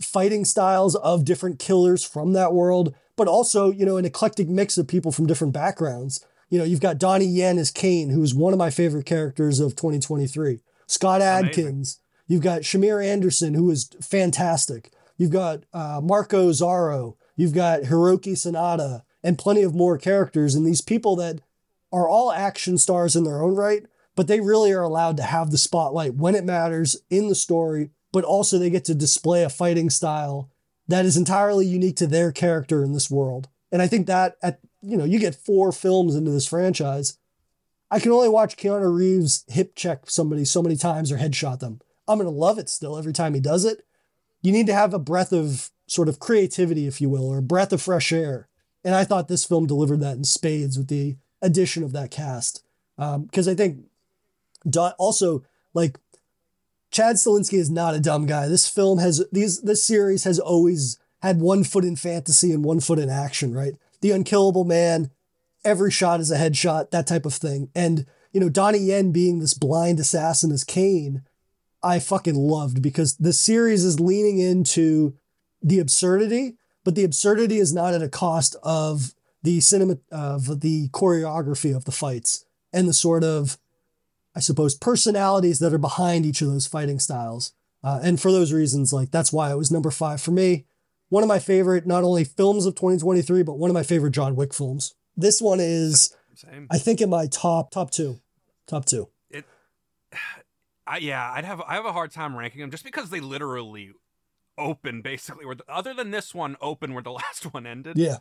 fighting 0.01 0.45
styles 0.45 0.95
of 0.95 1.25
different 1.25 1.59
killers 1.59 2.03
from 2.03 2.33
that 2.33 2.53
world, 2.53 2.95
but 3.15 3.27
also, 3.27 3.71
you 3.71 3.85
know, 3.85 3.97
an 3.97 4.05
eclectic 4.05 4.47
mix 4.47 4.77
of 4.77 4.87
people 4.87 5.11
from 5.11 5.25
different 5.25 5.53
backgrounds. 5.53 6.23
You 6.49 6.59
know, 6.59 6.63
you've 6.63 6.79
got 6.79 6.97
Donnie 6.97 7.25
Yen 7.25 7.57
as 7.57 7.71
Kane, 7.71 8.09
who 8.09 8.23
is 8.23 8.33
one 8.33 8.53
of 8.53 8.59
my 8.59 8.69
favorite 8.69 9.05
characters 9.05 9.59
of 9.59 9.75
2023. 9.75 10.59
Scott 10.87 11.21
Adkins. 11.21 11.67
Amazing. 11.67 12.01
You've 12.27 12.43
got 12.43 12.61
Shamier 12.61 13.05
Anderson, 13.05 13.53
who 13.53 13.71
is 13.71 13.89
fantastic. 14.01 14.91
You've 15.17 15.31
got 15.31 15.63
uh, 15.73 16.01
Marko 16.03 16.49
Zaror. 16.49 17.15
You've 17.35 17.53
got 17.53 17.83
Hiroyuki 17.83 18.33
Sanada 18.33 19.03
and 19.23 19.37
plenty 19.37 19.63
of 19.63 19.75
more 19.75 19.97
characters. 19.97 20.55
And 20.55 20.65
these 20.65 20.81
people 20.81 21.15
that 21.17 21.41
are 21.91 22.07
all 22.07 22.31
action 22.31 22.77
stars 22.77 23.15
in 23.15 23.23
their 23.23 23.41
own 23.41 23.55
right, 23.55 23.85
but 24.15 24.27
they 24.27 24.39
really 24.39 24.71
are 24.73 24.83
allowed 24.83 25.17
to 25.17 25.23
have 25.23 25.51
the 25.51 25.57
spotlight 25.57 26.15
when 26.15 26.35
it 26.35 26.43
matters 26.43 26.97
in 27.09 27.29
the 27.29 27.35
story, 27.35 27.91
but 28.11 28.23
also 28.23 28.57
they 28.57 28.69
get 28.69 28.85
to 28.85 28.95
display 28.95 29.43
a 29.43 29.49
fighting 29.49 29.89
style 29.89 30.51
that 30.87 31.05
is 31.05 31.17
entirely 31.17 31.65
unique 31.65 31.97
to 31.97 32.07
their 32.07 32.31
character 32.31 32.83
in 32.83 32.93
this 32.93 33.11
world. 33.11 33.47
And 33.71 33.81
I 33.81 33.87
think 33.87 34.07
that 34.07 34.35
at 34.41 34.59
you 34.87 34.97
know, 34.97 35.03
you 35.03 35.19
get 35.19 35.35
four 35.35 35.71
films 35.71 36.15
into 36.15 36.31
this 36.31 36.47
franchise. 36.47 37.17
I 37.91 37.99
can 37.99 38.11
only 38.11 38.29
watch 38.29 38.57
Keanu 38.57 38.93
Reeves 38.93 39.43
hip 39.47 39.75
check 39.75 40.09
somebody 40.09 40.45
so 40.45 40.61
many 40.61 40.75
times 40.75 41.11
or 41.11 41.17
headshot 41.17 41.59
them. 41.59 41.81
I'm 42.07 42.17
gonna 42.17 42.29
love 42.29 42.57
it 42.57 42.69
still 42.69 42.97
every 42.97 43.13
time 43.13 43.33
he 43.33 43.39
does 43.39 43.65
it. 43.65 43.85
You 44.41 44.51
need 44.51 44.67
to 44.67 44.73
have 44.73 44.93
a 44.93 44.99
breath 44.99 45.33
of 45.33 45.71
sort 45.87 46.09
of 46.09 46.19
creativity, 46.19 46.87
if 46.87 47.01
you 47.01 47.09
will, 47.09 47.27
or 47.27 47.37
a 47.39 47.43
breath 47.43 47.73
of 47.73 47.81
fresh 47.81 48.11
air. 48.11 48.47
And 48.83 48.95
I 48.95 49.03
thought 49.03 49.27
this 49.27 49.45
film 49.45 49.67
delivered 49.67 49.99
that 50.01 50.15
in 50.15 50.23
spades 50.23 50.77
with 50.77 50.87
the 50.87 51.17
addition 51.41 51.83
of 51.83 51.91
that 51.93 52.11
cast. 52.11 52.63
Because 52.95 53.47
um, 53.47 53.51
I 53.51 53.55
think 53.55 53.85
also 54.97 55.43
like 55.73 55.97
Chad 56.91 57.15
Stahelski 57.17 57.55
is 57.57 57.69
not 57.69 57.95
a 57.95 57.99
dumb 57.99 58.25
guy. 58.25 58.47
This 58.47 58.67
film 58.67 58.99
has 58.99 59.25
these 59.31 59.61
this 59.61 59.85
series 59.85 60.23
has 60.23 60.39
always 60.39 60.97
had 61.21 61.39
one 61.41 61.63
foot 61.63 61.83
in 61.83 61.95
fantasy 61.95 62.51
and 62.51 62.63
one 62.63 62.79
foot 62.79 62.99
in 62.99 63.09
action, 63.09 63.53
right? 63.53 63.73
The 64.01 64.11
unkillable 64.11 64.63
man, 64.63 65.11
every 65.63 65.91
shot 65.91 66.19
is 66.19 66.31
a 66.31 66.37
headshot, 66.37 66.91
that 66.91 67.07
type 67.07 67.25
of 67.25 67.33
thing. 67.33 67.69
And 67.75 68.05
you 68.31 68.39
know, 68.39 68.49
Donnie 68.49 68.79
Yen 68.79 69.11
being 69.11 69.39
this 69.39 69.53
blind 69.53 69.99
assassin 69.99 70.51
as 70.51 70.63
Kane, 70.63 71.23
I 71.81 71.99
fucking 71.99 72.35
loved 72.35 72.81
because 72.81 73.17
the 73.17 73.33
series 73.33 73.83
is 73.83 73.99
leaning 73.99 74.39
into 74.39 75.15
the 75.61 75.79
absurdity, 75.79 76.57
but 76.83 76.95
the 76.95 77.03
absurdity 77.03 77.57
is 77.57 77.73
not 77.73 77.93
at 77.93 78.01
a 78.01 78.09
cost 78.09 78.55
of 78.63 79.13
the 79.43 79.59
cinema 79.59 79.97
of 80.11 80.61
the 80.61 80.89
choreography 80.89 81.75
of 81.75 81.85
the 81.85 81.91
fights 81.91 82.45
and 82.73 82.87
the 82.87 82.93
sort 82.93 83.23
of 83.23 83.57
I 84.35 84.39
suppose 84.39 84.75
personalities 84.75 85.57
that 85.59 85.73
are 85.73 85.79
behind 85.79 86.23
each 86.23 86.43
of 86.43 86.49
those 86.49 86.67
fighting 86.67 86.99
styles. 86.99 87.53
Uh, 87.83 87.99
and 88.03 88.21
for 88.21 88.31
those 88.31 88.53
reasons, 88.53 88.93
like 88.93 89.09
that's 89.09 89.33
why 89.33 89.51
it 89.51 89.57
was 89.57 89.71
number 89.71 89.89
five 89.89 90.21
for 90.21 90.29
me. 90.29 90.65
One 91.09 91.23
of 91.23 91.29
my 91.29 91.39
favorite, 91.39 91.87
not 91.87 92.03
only 92.03 92.23
films 92.23 92.65
of 92.65 92.75
2023, 92.75 93.43
but 93.43 93.57
one 93.57 93.69
of 93.69 93.73
my 93.73 93.83
favorite 93.83 94.11
John 94.11 94.35
Wick 94.35 94.53
films. 94.53 94.93
This 95.15 95.41
one 95.41 95.59
is, 95.59 96.15
Same. 96.35 96.67
I 96.69 96.77
think, 96.77 97.01
in 97.01 97.09
my 97.09 97.27
top 97.27 97.71
top 97.71 97.91
two, 97.91 98.19
top 98.67 98.85
two. 98.85 99.09
It, 99.29 99.45
I, 100.87 100.97
yeah, 100.97 101.31
I'd 101.33 101.45
have 101.45 101.61
I 101.61 101.75
have 101.75 101.85
a 101.85 101.91
hard 101.91 102.11
time 102.11 102.35
ranking 102.35 102.61
them 102.61 102.71
just 102.71 102.85
because 102.85 103.09
they 103.09 103.19
literally 103.19 103.91
open 104.57 105.01
basically. 105.01 105.45
Where 105.45 105.55
the, 105.55 105.63
other 105.67 105.93
than 105.93 106.11
this 106.11 106.33
one, 106.33 106.55
open 106.61 106.93
where 106.93 107.03
the 107.03 107.11
last 107.23 107.53
one 107.53 107.65
ended. 107.65 107.97
Yeah. 107.97 108.17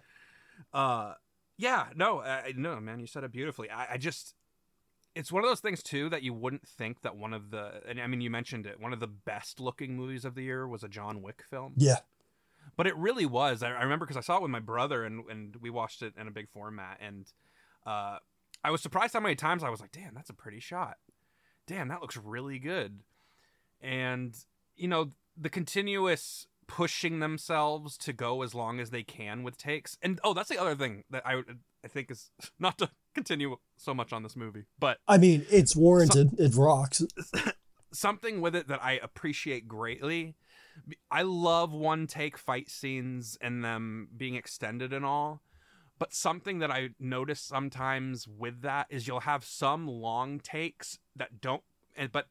Uh, 0.72 1.14
yeah, 1.58 1.86
no, 1.94 2.18
uh, 2.18 2.42
no, 2.54 2.78
man, 2.80 3.00
you 3.00 3.06
said 3.06 3.24
it 3.24 3.32
beautifully. 3.32 3.70
I, 3.70 3.94
I 3.94 3.96
just, 3.96 4.34
it's 5.14 5.32
one 5.32 5.42
of 5.42 5.48
those 5.48 5.60
things 5.60 5.82
too 5.82 6.10
that 6.10 6.22
you 6.22 6.34
wouldn't 6.34 6.68
think 6.68 7.00
that 7.02 7.16
one 7.16 7.32
of 7.32 7.50
the, 7.50 7.80
and 7.88 8.00
I 8.00 8.06
mean, 8.06 8.20
you 8.20 8.30
mentioned 8.30 8.66
it, 8.66 8.78
one 8.78 8.92
of 8.92 9.00
the 9.00 9.06
best 9.06 9.58
looking 9.58 9.96
movies 9.96 10.24
of 10.24 10.34
the 10.34 10.42
year 10.42 10.68
was 10.68 10.82
a 10.82 10.88
John 10.88 11.22
Wick 11.22 11.42
film. 11.48 11.72
Yeah. 11.76 11.96
But 12.76 12.86
it 12.86 12.96
really 12.96 13.26
was. 13.26 13.62
I, 13.62 13.70
I 13.70 13.82
remember 13.82 14.04
because 14.04 14.16
I 14.16 14.20
saw 14.20 14.36
it 14.36 14.42
with 14.42 14.50
my 14.50 14.60
brother 14.60 15.04
and 15.04 15.24
and 15.30 15.56
we 15.56 15.70
watched 15.70 16.02
it 16.02 16.14
in 16.18 16.28
a 16.28 16.30
big 16.30 16.48
format, 16.50 16.98
and 17.00 17.26
uh, 17.86 18.18
I 18.62 18.70
was 18.70 18.82
surprised 18.82 19.14
how 19.14 19.20
many 19.20 19.34
times 19.34 19.62
I 19.62 19.70
was 19.70 19.80
like, 19.80 19.92
"Damn, 19.92 20.14
that's 20.14 20.30
a 20.30 20.34
pretty 20.34 20.60
shot. 20.60 20.96
Damn, 21.66 21.88
that 21.88 22.00
looks 22.00 22.16
really 22.16 22.58
good." 22.58 23.00
And 23.80 24.36
you 24.76 24.88
know, 24.88 25.12
the 25.36 25.50
continuous 25.50 26.46
pushing 26.66 27.20
themselves 27.20 27.96
to 27.96 28.12
go 28.12 28.42
as 28.42 28.54
long 28.54 28.80
as 28.80 28.90
they 28.90 29.02
can 29.02 29.42
with 29.42 29.56
takes. 29.56 29.96
And 30.02 30.20
oh, 30.24 30.34
that's 30.34 30.48
the 30.48 30.58
other 30.58 30.74
thing 30.74 31.04
that 31.10 31.26
I 31.26 31.42
I 31.84 31.88
think 31.88 32.10
is 32.10 32.30
not 32.58 32.78
to 32.78 32.90
continue 33.14 33.56
so 33.76 33.94
much 33.94 34.12
on 34.12 34.22
this 34.22 34.36
movie, 34.36 34.64
but 34.78 34.98
I 35.08 35.18
mean, 35.18 35.46
it's 35.50 35.76
warranted. 35.76 36.38
it 36.38 36.54
rocks. 36.54 37.02
Something 37.92 38.40
with 38.40 38.54
it 38.54 38.68
that 38.68 38.82
I 38.84 38.94
appreciate 39.02 39.68
greatly. 39.68 40.34
I 41.10 41.22
love 41.22 41.72
one 41.72 42.06
take 42.06 42.38
fight 42.38 42.70
scenes 42.70 43.36
and 43.40 43.64
them 43.64 44.08
being 44.16 44.34
extended 44.34 44.92
and 44.92 45.04
all. 45.04 45.42
But 45.98 46.12
something 46.12 46.58
that 46.58 46.70
I 46.70 46.90
notice 47.00 47.40
sometimes 47.40 48.28
with 48.28 48.60
that 48.62 48.86
is 48.90 49.06
you'll 49.06 49.20
have 49.20 49.44
some 49.44 49.86
long 49.88 50.40
takes 50.40 50.98
that 51.16 51.40
don't, 51.40 51.62
but 52.12 52.28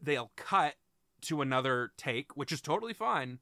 they'll 0.00 0.30
cut 0.36 0.74
to 1.22 1.42
another 1.42 1.90
take, 1.96 2.36
which 2.36 2.52
is 2.52 2.60
totally 2.60 2.92
fine 2.92 3.40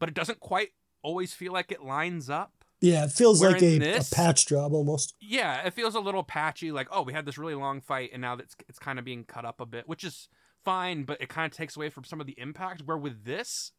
but 0.00 0.08
it 0.08 0.14
doesn't 0.16 0.40
quite 0.40 0.70
always 1.02 1.32
feel 1.32 1.52
like 1.52 1.70
it 1.70 1.84
lines 1.84 2.28
up. 2.28 2.64
Yeah, 2.80 3.04
it 3.04 3.12
feels 3.12 3.40
Where 3.40 3.52
like 3.52 3.62
a, 3.62 3.78
this, 3.78 4.10
a, 4.10 4.14
patch 4.14 4.46
job 4.46 4.72
almost. 4.72 5.14
Yeah, 5.20 5.66
it 5.66 5.74
feels 5.74 5.94
a 5.94 6.00
little 6.00 6.24
patchy. 6.24 6.72
Like, 6.72 6.88
oh, 6.90 7.02
we 7.02 7.12
had 7.12 7.26
this 7.26 7.36
really 7.36 7.54
long 7.54 7.82
fight, 7.82 8.10
and 8.12 8.22
now 8.22 8.38
it's 8.38 8.56
it's 8.68 8.78
kind 8.78 8.98
of 8.98 9.04
being 9.04 9.24
cut 9.24 9.44
up 9.44 9.60
a 9.60 9.66
bit, 9.66 9.86
which 9.86 10.02
is 10.02 10.30
fine, 10.64 11.04
but 11.04 11.20
it 11.20 11.28
kind 11.28 11.50
of 11.50 11.56
takes 11.56 11.76
away 11.76 11.90
from 11.90 12.04
some 12.04 12.20
of 12.20 12.26
the 12.26 12.38
impact. 12.38 12.82
Where 12.84 12.96
with 12.96 13.24
this, 13.24 13.72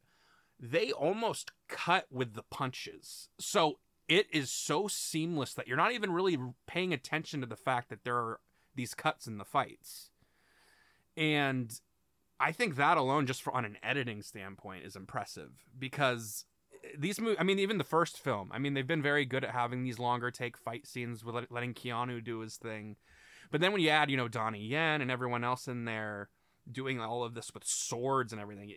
they 0.59 0.91
almost 0.91 1.51
cut 1.67 2.07
with 2.11 2.33
the 2.33 2.43
punches, 2.43 3.29
so 3.39 3.79
it 4.07 4.27
is 4.31 4.51
so 4.51 4.87
seamless 4.87 5.53
that 5.53 5.67
you're 5.67 5.77
not 5.77 5.93
even 5.93 6.11
really 6.11 6.37
paying 6.67 6.93
attention 6.93 7.41
to 7.41 7.47
the 7.47 7.55
fact 7.55 7.89
that 7.89 8.03
there 8.03 8.17
are 8.17 8.39
these 8.75 8.93
cuts 8.93 9.27
in 9.27 9.37
the 9.37 9.45
fights, 9.45 10.11
and 11.15 11.79
I 12.41 12.51
think 12.51 12.75
that 12.75 12.97
alone, 12.97 13.27
just 13.27 13.43
for 13.43 13.53
on 13.53 13.65
an 13.65 13.77
editing 13.83 14.23
standpoint, 14.23 14.83
is 14.83 14.95
impressive 14.95 15.51
because 15.77 16.45
eh, 16.83 16.89
these 16.97 17.21
movies. 17.21 17.37
I 17.39 17.43
mean, 17.43 17.59
even 17.59 17.77
the 17.77 17.83
first 17.83 18.17
film. 18.17 18.49
I 18.51 18.57
mean, 18.57 18.73
they've 18.73 18.87
been 18.87 19.03
very 19.03 19.25
good 19.25 19.43
at 19.43 19.51
having 19.51 19.83
these 19.83 19.99
longer 19.99 20.31
take 20.31 20.57
fight 20.57 20.87
scenes 20.87 21.23
with 21.23 21.35
letting 21.51 21.75
Keanu 21.75 22.23
do 22.23 22.39
his 22.39 22.57
thing. 22.57 22.95
But 23.51 23.61
then 23.61 23.71
when 23.71 23.81
you 23.81 23.89
add, 23.89 24.09
you 24.09 24.17
know, 24.17 24.27
Donnie 24.27 24.65
Yen 24.65 25.01
and 25.01 25.11
everyone 25.11 25.43
else 25.43 25.67
in 25.67 25.85
there 25.85 26.29
doing 26.69 26.99
all 26.99 27.23
of 27.23 27.33
this 27.33 27.53
with 27.53 27.63
swords 27.63 28.33
and 28.33 28.41
everything, 28.41 28.73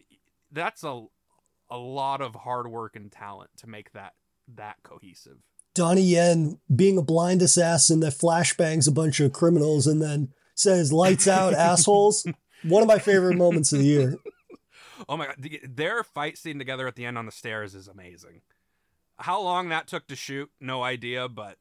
that's 0.53 0.85
a 0.85 1.05
a 1.71 1.79
lot 1.79 2.21
of 2.21 2.35
hard 2.35 2.69
work 2.69 2.95
and 2.95 3.11
talent 3.11 3.51
to 3.57 3.67
make 3.67 3.93
that 3.93 4.13
that 4.57 4.77
cohesive. 4.83 5.39
Donnie 5.75 6.03
Yen 6.03 6.61
being 6.75 6.99
a 6.99 7.03
blind 7.03 7.43
assassin 7.43 8.01
that 8.01 8.13
flashbangs 8.13 8.87
a 8.87 8.93
bunch 8.93 9.19
of 9.21 9.33
criminals 9.33 9.87
and 9.87 10.01
then 10.01 10.29
says 10.55 10.93
"lights 10.93 11.27
out, 11.27 11.55
assholes." 11.55 12.27
One 12.63 12.83
of 12.83 12.89
my 12.89 12.99
favorite 12.99 13.37
moments 13.37 13.73
of 13.73 13.81
the 13.81 13.87
year. 13.87 14.17
Oh 15.07 15.19
my 15.19 15.27
god, 15.27 15.37
their 15.69 16.03
fight 16.03 16.39
scene 16.39 16.59
together 16.59 16.87
at 16.89 16.95
the 16.95 17.05
end 17.05 17.19
on 17.19 17.27
the 17.27 17.33
stairs 17.33 17.75
is 17.75 17.89
amazing. 17.89 18.41
How 19.19 19.43
long 19.43 19.69
that 19.69 19.87
took 19.87 20.07
to 20.07 20.17
shoot, 20.17 20.51
no 20.61 20.83
idea, 20.83 21.29
but 21.29 21.59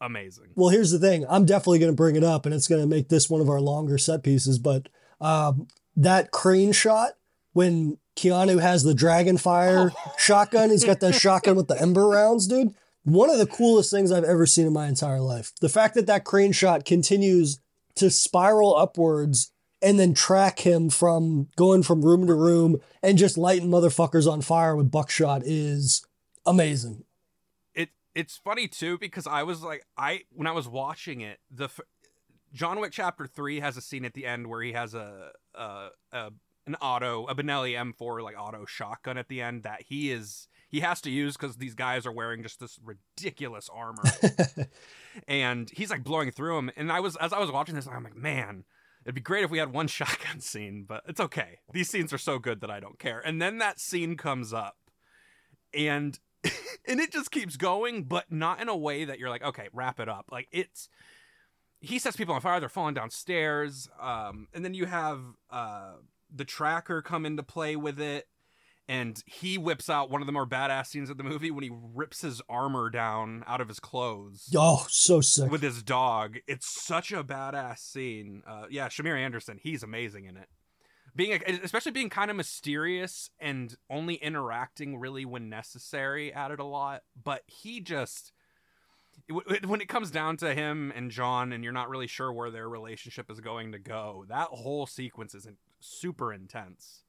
amazing. 0.00 0.48
Well, 0.56 0.70
here's 0.70 0.90
the 0.90 0.98
thing. 0.98 1.24
I'm 1.28 1.46
definitely 1.46 1.78
going 1.78 1.92
to 1.92 1.96
bring 1.96 2.16
it 2.16 2.24
up, 2.24 2.44
and 2.44 2.54
it's 2.54 2.66
going 2.66 2.80
to 2.80 2.86
make 2.86 3.08
this 3.08 3.30
one 3.30 3.40
of 3.40 3.48
our 3.48 3.60
longer 3.60 3.98
set 3.98 4.24
pieces. 4.24 4.58
But 4.58 4.88
um, 5.22 5.68
that 5.96 6.30
crane 6.30 6.72
shot 6.72 7.12
when 7.52 7.98
Keanu 8.16 8.60
has 8.60 8.82
the 8.82 8.94
dragon 8.94 9.38
fire 9.38 9.92
shotgun, 10.18 10.70
he's 10.70 10.84
got 10.84 11.00
that 11.00 11.14
shotgun 11.20 11.56
with 11.56 11.68
the 11.68 11.80
ember 11.80 12.08
rounds, 12.08 12.46
dude. 12.46 12.74
One 13.04 13.30
of 13.30 13.38
the 13.38 13.46
coolest 13.46 13.90
things 13.90 14.12
I've 14.12 14.24
ever 14.24 14.46
seen 14.46 14.66
in 14.66 14.72
my 14.72 14.86
entire 14.86 15.20
life. 15.20 15.52
The 15.60 15.68
fact 15.68 15.94
that 15.94 16.06
that 16.06 16.24
crane 16.24 16.52
shot 16.52 16.84
continues 16.84 17.58
to 17.96 18.10
spiral 18.10 18.76
upwards 18.76 19.52
and 19.82 19.98
then 19.98 20.14
track 20.14 20.60
him 20.60 20.88
from 20.88 21.48
going 21.56 21.82
from 21.82 22.02
room 22.02 22.26
to 22.28 22.34
room 22.34 22.80
and 23.02 23.18
just 23.18 23.36
lighting 23.36 23.68
motherfuckers 23.68 24.30
on 24.30 24.40
fire 24.40 24.76
with 24.76 24.90
buckshot 24.90 25.42
is 25.44 26.06
amazing. 26.46 27.04
It 27.74 27.90
it's 28.14 28.36
funny 28.36 28.68
too 28.68 28.98
because 28.98 29.26
I 29.26 29.42
was 29.42 29.62
like 29.62 29.84
I 29.96 30.22
when 30.30 30.46
I 30.46 30.52
was 30.52 30.68
watching 30.68 31.20
it 31.20 31.40
the 31.50 31.68
John 32.52 32.80
Wick 32.80 32.92
Chapter 32.92 33.26
Three 33.26 33.60
has 33.60 33.76
a 33.76 33.80
scene 33.80 34.04
at 34.04 34.14
the 34.14 34.26
end 34.26 34.46
where 34.46 34.62
he 34.62 34.72
has 34.72 34.94
a 34.94 35.32
a, 35.54 35.88
a 36.12 36.30
an 36.66 36.74
auto 36.76 37.26
a 37.26 37.34
Benelli 37.34 37.74
M4 37.74 38.22
like 38.22 38.38
auto 38.38 38.64
shotgun 38.64 39.18
at 39.18 39.28
the 39.28 39.40
end 39.40 39.62
that 39.64 39.82
he 39.82 40.10
is 40.10 40.48
he 40.68 40.80
has 40.80 41.00
to 41.02 41.10
use 41.10 41.36
because 41.36 41.56
these 41.56 41.74
guys 41.74 42.06
are 42.06 42.12
wearing 42.12 42.42
just 42.42 42.60
this 42.60 42.78
ridiculous 42.82 43.68
armor. 43.72 44.02
And 45.28 45.68
he's 45.68 45.90
like 45.90 46.04
blowing 46.04 46.30
through 46.30 46.56
them 46.56 46.70
and 46.74 46.90
I 46.90 47.00
was 47.00 47.16
as 47.16 47.34
I 47.34 47.38
was 47.38 47.50
watching 47.50 47.74
this 47.74 47.86
I'm 47.86 48.02
like 48.02 48.16
man 48.16 48.64
it'd 49.04 49.14
be 49.14 49.20
great 49.20 49.44
if 49.44 49.50
we 49.50 49.58
had 49.58 49.70
one 49.70 49.86
shotgun 49.88 50.40
scene 50.40 50.86
but 50.88 51.02
it's 51.06 51.20
okay. 51.20 51.58
These 51.72 51.90
scenes 51.90 52.14
are 52.14 52.18
so 52.18 52.38
good 52.38 52.62
that 52.62 52.70
I 52.70 52.80
don't 52.80 52.98
care. 52.98 53.20
And 53.20 53.42
then 53.42 53.58
that 53.58 53.78
scene 53.78 54.16
comes 54.16 54.54
up 54.54 54.76
and 55.74 56.18
and 56.88 56.98
it 56.98 57.12
just 57.12 57.30
keeps 57.30 57.58
going 57.58 58.04
but 58.04 58.32
not 58.32 58.60
in 58.62 58.70
a 58.70 58.76
way 58.76 59.04
that 59.04 59.18
you're 59.18 59.28
like 59.28 59.44
okay 59.44 59.68
wrap 59.74 60.00
it 60.00 60.08
up. 60.08 60.30
Like 60.32 60.48
it's 60.50 60.88
he 61.82 61.98
sets 61.98 62.16
people 62.16 62.34
on 62.34 62.40
fire 62.40 62.58
they're 62.60 62.68
falling 62.68 62.94
downstairs 62.94 63.88
um 64.00 64.46
and 64.54 64.64
then 64.64 64.72
you 64.74 64.86
have 64.86 65.20
uh 65.50 65.92
the 66.34 66.44
tracker 66.44 67.02
come 67.02 67.26
into 67.26 67.42
play 67.42 67.76
with 67.76 68.00
it 68.00 68.26
and 68.88 69.22
he 69.26 69.58
whips 69.58 69.88
out 69.90 70.10
one 70.10 70.20
of 70.22 70.26
the 70.26 70.32
more 70.32 70.46
badass 70.46 70.86
scenes 70.86 71.10
of 71.10 71.16
the 71.18 71.22
movie 71.24 71.50
when 71.50 71.62
he 71.62 71.70
rips 71.72 72.22
his 72.22 72.40
armor 72.48 72.88
down 72.90 73.44
out 73.46 73.60
of 73.60 73.68
his 73.68 73.78
clothes 73.78 74.48
Oh, 74.56 74.86
so 74.88 75.20
sick. 75.20 75.50
with 75.50 75.62
his 75.62 75.82
dog. 75.82 76.38
It's 76.48 76.66
such 76.68 77.12
a 77.12 77.22
badass 77.22 77.78
scene. 77.78 78.42
Uh, 78.46 78.64
yeah, 78.70 78.88
Shamier 78.88 79.16
Anderson, 79.16 79.58
he's 79.62 79.82
amazing 79.84 80.24
in 80.24 80.36
it. 80.36 80.48
Being 81.14 81.40
especially 81.62 81.92
being 81.92 82.08
kind 82.10 82.28
of 82.30 82.36
mysterious 82.36 83.30
and 83.38 83.76
only 83.88 84.14
interacting 84.16 84.98
really 84.98 85.24
when 85.24 85.48
necessary 85.48 86.32
added 86.32 86.58
a 86.58 86.64
lot. 86.64 87.02
But 87.22 87.42
he 87.46 87.80
just 87.80 88.32
when 89.28 89.80
it 89.80 89.88
comes 89.88 90.10
down 90.10 90.36
to 90.38 90.54
him 90.54 90.92
and 90.94 91.10
John, 91.10 91.52
and 91.52 91.62
you're 91.64 91.72
not 91.72 91.88
really 91.88 92.06
sure 92.06 92.32
where 92.32 92.50
their 92.50 92.68
relationship 92.68 93.30
is 93.30 93.40
going 93.40 93.72
to 93.72 93.78
go, 93.78 94.24
that 94.28 94.48
whole 94.48 94.86
sequence 94.86 95.34
is 95.34 95.46
super 95.80 96.32
intense. 96.32 97.02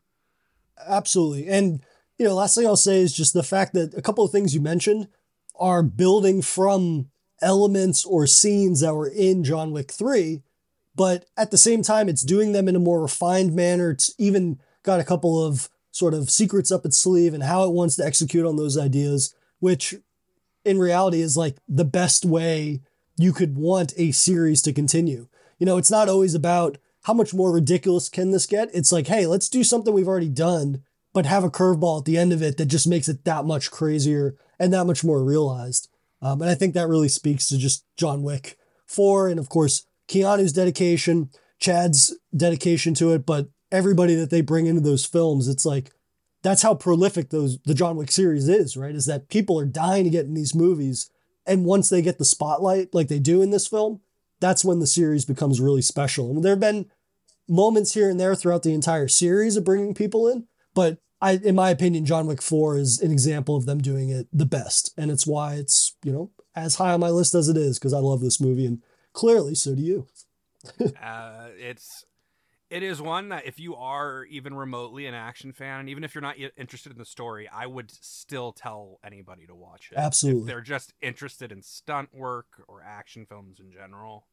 Absolutely. 0.87 1.47
And, 1.47 1.81
you 2.17 2.25
know, 2.25 2.35
last 2.35 2.55
thing 2.55 2.65
I'll 2.65 2.75
say 2.75 2.99
is 2.99 3.13
just 3.13 3.33
the 3.33 3.43
fact 3.43 3.73
that 3.73 3.93
a 3.95 4.01
couple 4.01 4.23
of 4.23 4.31
things 4.31 4.55
you 4.55 4.61
mentioned 4.61 5.07
are 5.55 5.83
building 5.83 6.41
from 6.41 7.09
elements 7.41 8.05
or 8.05 8.25
scenes 8.25 8.79
that 8.79 8.95
were 8.95 9.07
in 9.07 9.43
John 9.43 9.71
Wick 9.71 9.91
3, 9.91 10.41
but 10.95 11.25
at 11.35 11.51
the 11.51 11.57
same 11.57 11.81
time, 11.81 12.07
it's 12.07 12.23
doing 12.23 12.51
them 12.51 12.67
in 12.67 12.75
a 12.75 12.79
more 12.79 13.01
refined 13.01 13.53
manner. 13.53 13.91
It's 13.91 14.13
even 14.17 14.59
got 14.83 14.99
a 14.99 15.03
couple 15.03 15.43
of 15.43 15.69
sort 15.91 16.13
of 16.13 16.29
secrets 16.29 16.71
up 16.71 16.85
its 16.85 16.97
sleeve 16.97 17.33
and 17.33 17.43
how 17.43 17.63
it 17.63 17.73
wants 17.73 17.95
to 17.97 18.05
execute 18.05 18.45
on 18.45 18.55
those 18.55 18.77
ideas, 18.77 19.35
which 19.59 19.95
in 20.65 20.79
reality 20.79 21.21
is 21.21 21.37
like 21.37 21.57
the 21.67 21.85
best 21.85 22.25
way 22.25 22.81
you 23.17 23.33
could 23.33 23.57
want 23.57 23.93
a 23.97 24.11
series 24.11 24.61
to 24.63 24.73
continue. 24.73 25.27
You 25.59 25.65
know, 25.65 25.77
it's 25.77 25.91
not 25.91 26.09
always 26.09 26.33
about 26.33 26.77
how 27.03 27.13
much 27.13 27.33
more 27.33 27.51
ridiculous 27.51 28.09
can 28.09 28.31
this 28.31 28.45
get? 28.45 28.69
It's 28.73 28.91
like, 28.91 29.07
hey, 29.07 29.25
let's 29.25 29.49
do 29.49 29.63
something 29.63 29.93
we've 29.93 30.07
already 30.07 30.29
done, 30.29 30.83
but 31.13 31.25
have 31.25 31.43
a 31.43 31.49
curveball 31.49 31.99
at 31.99 32.05
the 32.05 32.17
end 32.17 32.33
of 32.33 32.41
it 32.41 32.57
that 32.57 32.65
just 32.65 32.87
makes 32.87 33.07
it 33.07 33.25
that 33.25 33.45
much 33.45 33.71
crazier 33.71 34.35
and 34.59 34.73
that 34.73 34.85
much 34.85 35.03
more 35.03 35.23
realized. 35.23 35.89
Um, 36.21 36.41
and 36.41 36.49
I 36.49 36.55
think 36.55 36.73
that 36.73 36.87
really 36.87 37.09
speaks 37.09 37.47
to 37.47 37.57
just 37.57 37.85
John 37.97 38.23
Wick 38.23 38.57
4 38.87 39.27
and, 39.27 39.39
of 39.39 39.49
course, 39.49 39.85
Keanu's 40.07 40.53
dedication, 40.53 41.29
Chad's 41.59 42.17
dedication 42.35 42.93
to 42.95 43.11
it, 43.11 43.25
but 43.25 43.49
everybody 43.71 44.15
that 44.15 44.29
they 44.29 44.41
bring 44.41 44.65
into 44.65 44.81
those 44.81 45.05
films, 45.05 45.47
it's 45.47 45.65
like, 45.65 45.91
that's 46.43 46.61
how 46.61 46.75
prolific 46.75 47.29
those 47.29 47.57
the 47.65 47.73
John 47.73 47.95
Wick 47.95 48.11
series 48.11 48.47
is, 48.47 48.77
right? 48.77 48.93
Is 48.93 49.05
that 49.07 49.29
people 49.29 49.59
are 49.59 49.65
dying 49.65 50.03
to 50.03 50.09
get 50.09 50.25
in 50.25 50.33
these 50.33 50.53
movies. 50.53 51.09
And 51.45 51.65
once 51.65 51.89
they 51.89 52.01
get 52.01 52.19
the 52.19 52.25
spotlight, 52.25 52.93
like 52.93 53.07
they 53.07 53.19
do 53.19 53.41
in 53.41 53.49
this 53.49 53.67
film, 53.67 54.01
that's 54.39 54.63
when 54.63 54.79
the 54.79 54.87
series 54.87 55.25
becomes 55.25 55.61
really 55.61 55.81
special. 55.81 56.29
And 56.29 56.43
there 56.43 56.51
have 56.51 56.59
been 56.59 56.91
moments 57.47 57.93
here 57.93 58.09
and 58.09 58.19
there 58.19 58.35
throughout 58.35 58.63
the 58.63 58.73
entire 58.73 59.07
series 59.07 59.55
of 59.55 59.63
bringing 59.63 59.93
people 59.93 60.27
in, 60.27 60.47
but 60.73 60.99
I, 61.21 61.39
in 61.41 61.55
my 61.55 61.69
opinion, 61.69 62.05
John 62.05 62.27
Wick 62.27 62.41
4 62.41 62.77
is 62.77 62.99
an 62.99 63.11
example 63.11 63.55
of 63.55 63.65
them 63.65 63.79
doing 63.79 64.09
it 64.09 64.27
the 64.33 64.45
best. 64.45 64.93
And 64.97 65.09
it's 65.09 65.25
why 65.25 65.55
it's, 65.55 65.95
you 66.03 66.11
know, 66.11 66.31
as 66.53 66.75
high 66.75 66.91
on 66.91 66.99
my 66.99 67.09
list 67.09 67.33
as 67.33 67.47
it 67.47 67.55
is, 67.55 67.79
because 67.79 67.93
I 67.93 67.99
love 67.99 68.19
this 68.19 68.41
movie 68.41 68.65
and 68.65 68.83
clearly 69.13 69.55
so 69.55 69.73
do 69.75 69.81
you. 69.81 70.07
uh, 71.01 71.47
it's 71.57 72.03
it 72.73 72.81
is 72.81 72.99
one 72.99 73.29
that 73.29 73.45
if 73.45 73.59
you 73.59 73.75
are 73.75 74.25
even 74.25 74.55
remotely 74.55 75.05
an 75.05 75.13
action 75.13 75.53
fan, 75.53 75.81
and 75.81 75.89
even 75.89 76.03
if 76.03 76.15
you're 76.15 76.23
not 76.23 76.37
interested 76.57 76.91
in 76.91 76.97
the 76.97 77.05
story, 77.05 77.47
I 77.47 77.67
would 77.67 77.91
still 77.91 78.51
tell 78.51 78.99
anybody 79.05 79.45
to 79.45 79.53
watch 79.53 79.89
it. 79.91 79.97
Absolutely. 79.99 80.41
If 80.41 80.47
they're 80.47 80.61
just 80.61 80.91
interested 80.99 81.51
in 81.51 81.61
stunt 81.61 82.09
work 82.15 82.63
or 82.67 82.81
action 82.81 83.27
films 83.27 83.59
in 83.59 83.71
general, 83.71 84.25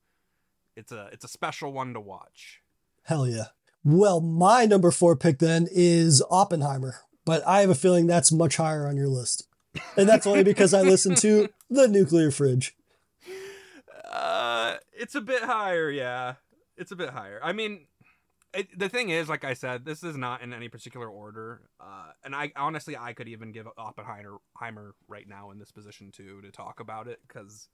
it's 0.74 0.90
a 0.90 1.10
it's 1.12 1.22
a 1.22 1.28
special 1.28 1.74
one 1.74 1.92
to 1.92 2.00
watch. 2.00 2.62
Hell 3.02 3.26
yeah. 3.26 3.48
Well, 3.84 4.22
my 4.22 4.64
number 4.64 4.90
four 4.90 5.16
pick 5.16 5.38
then 5.38 5.68
is 5.70 6.22
Oppenheimer, 6.30 7.00
but 7.26 7.46
I 7.46 7.60
have 7.60 7.70
a 7.70 7.74
feeling 7.74 8.06
that's 8.06 8.32
much 8.32 8.56
higher 8.56 8.86
on 8.86 8.96
your 8.96 9.08
list. 9.08 9.48
And 9.98 10.08
that's 10.08 10.26
only 10.26 10.44
because 10.44 10.72
I 10.72 10.80
listened 10.80 11.18
to 11.18 11.50
The 11.68 11.88
Nuclear 11.88 12.30
Fridge. 12.30 12.74
Uh, 14.10 14.76
it's 14.94 15.14
a 15.14 15.20
bit 15.20 15.42
higher, 15.42 15.90
yeah. 15.90 16.36
It's 16.78 16.90
a 16.90 16.96
bit 16.96 17.10
higher. 17.10 17.38
I 17.42 17.52
mean, 17.52 17.86
it, 18.52 18.78
the 18.78 18.88
thing 18.88 19.10
is, 19.10 19.28
like 19.28 19.44
I 19.44 19.54
said, 19.54 19.84
this 19.84 20.02
is 20.02 20.16
not 20.16 20.42
in 20.42 20.52
any 20.52 20.68
particular 20.68 21.08
order. 21.08 21.62
Uh, 21.78 22.10
and 22.24 22.34
I 22.34 22.52
honestly, 22.56 22.96
I 22.96 23.12
could 23.12 23.28
even 23.28 23.52
give 23.52 23.66
Oppenheimer 23.78 24.94
right 25.08 25.28
now 25.28 25.50
in 25.50 25.58
this 25.58 25.70
position 25.70 26.10
too 26.10 26.40
to 26.42 26.50
talk 26.50 26.80
about 26.80 27.06
it 27.06 27.20
because 27.26 27.68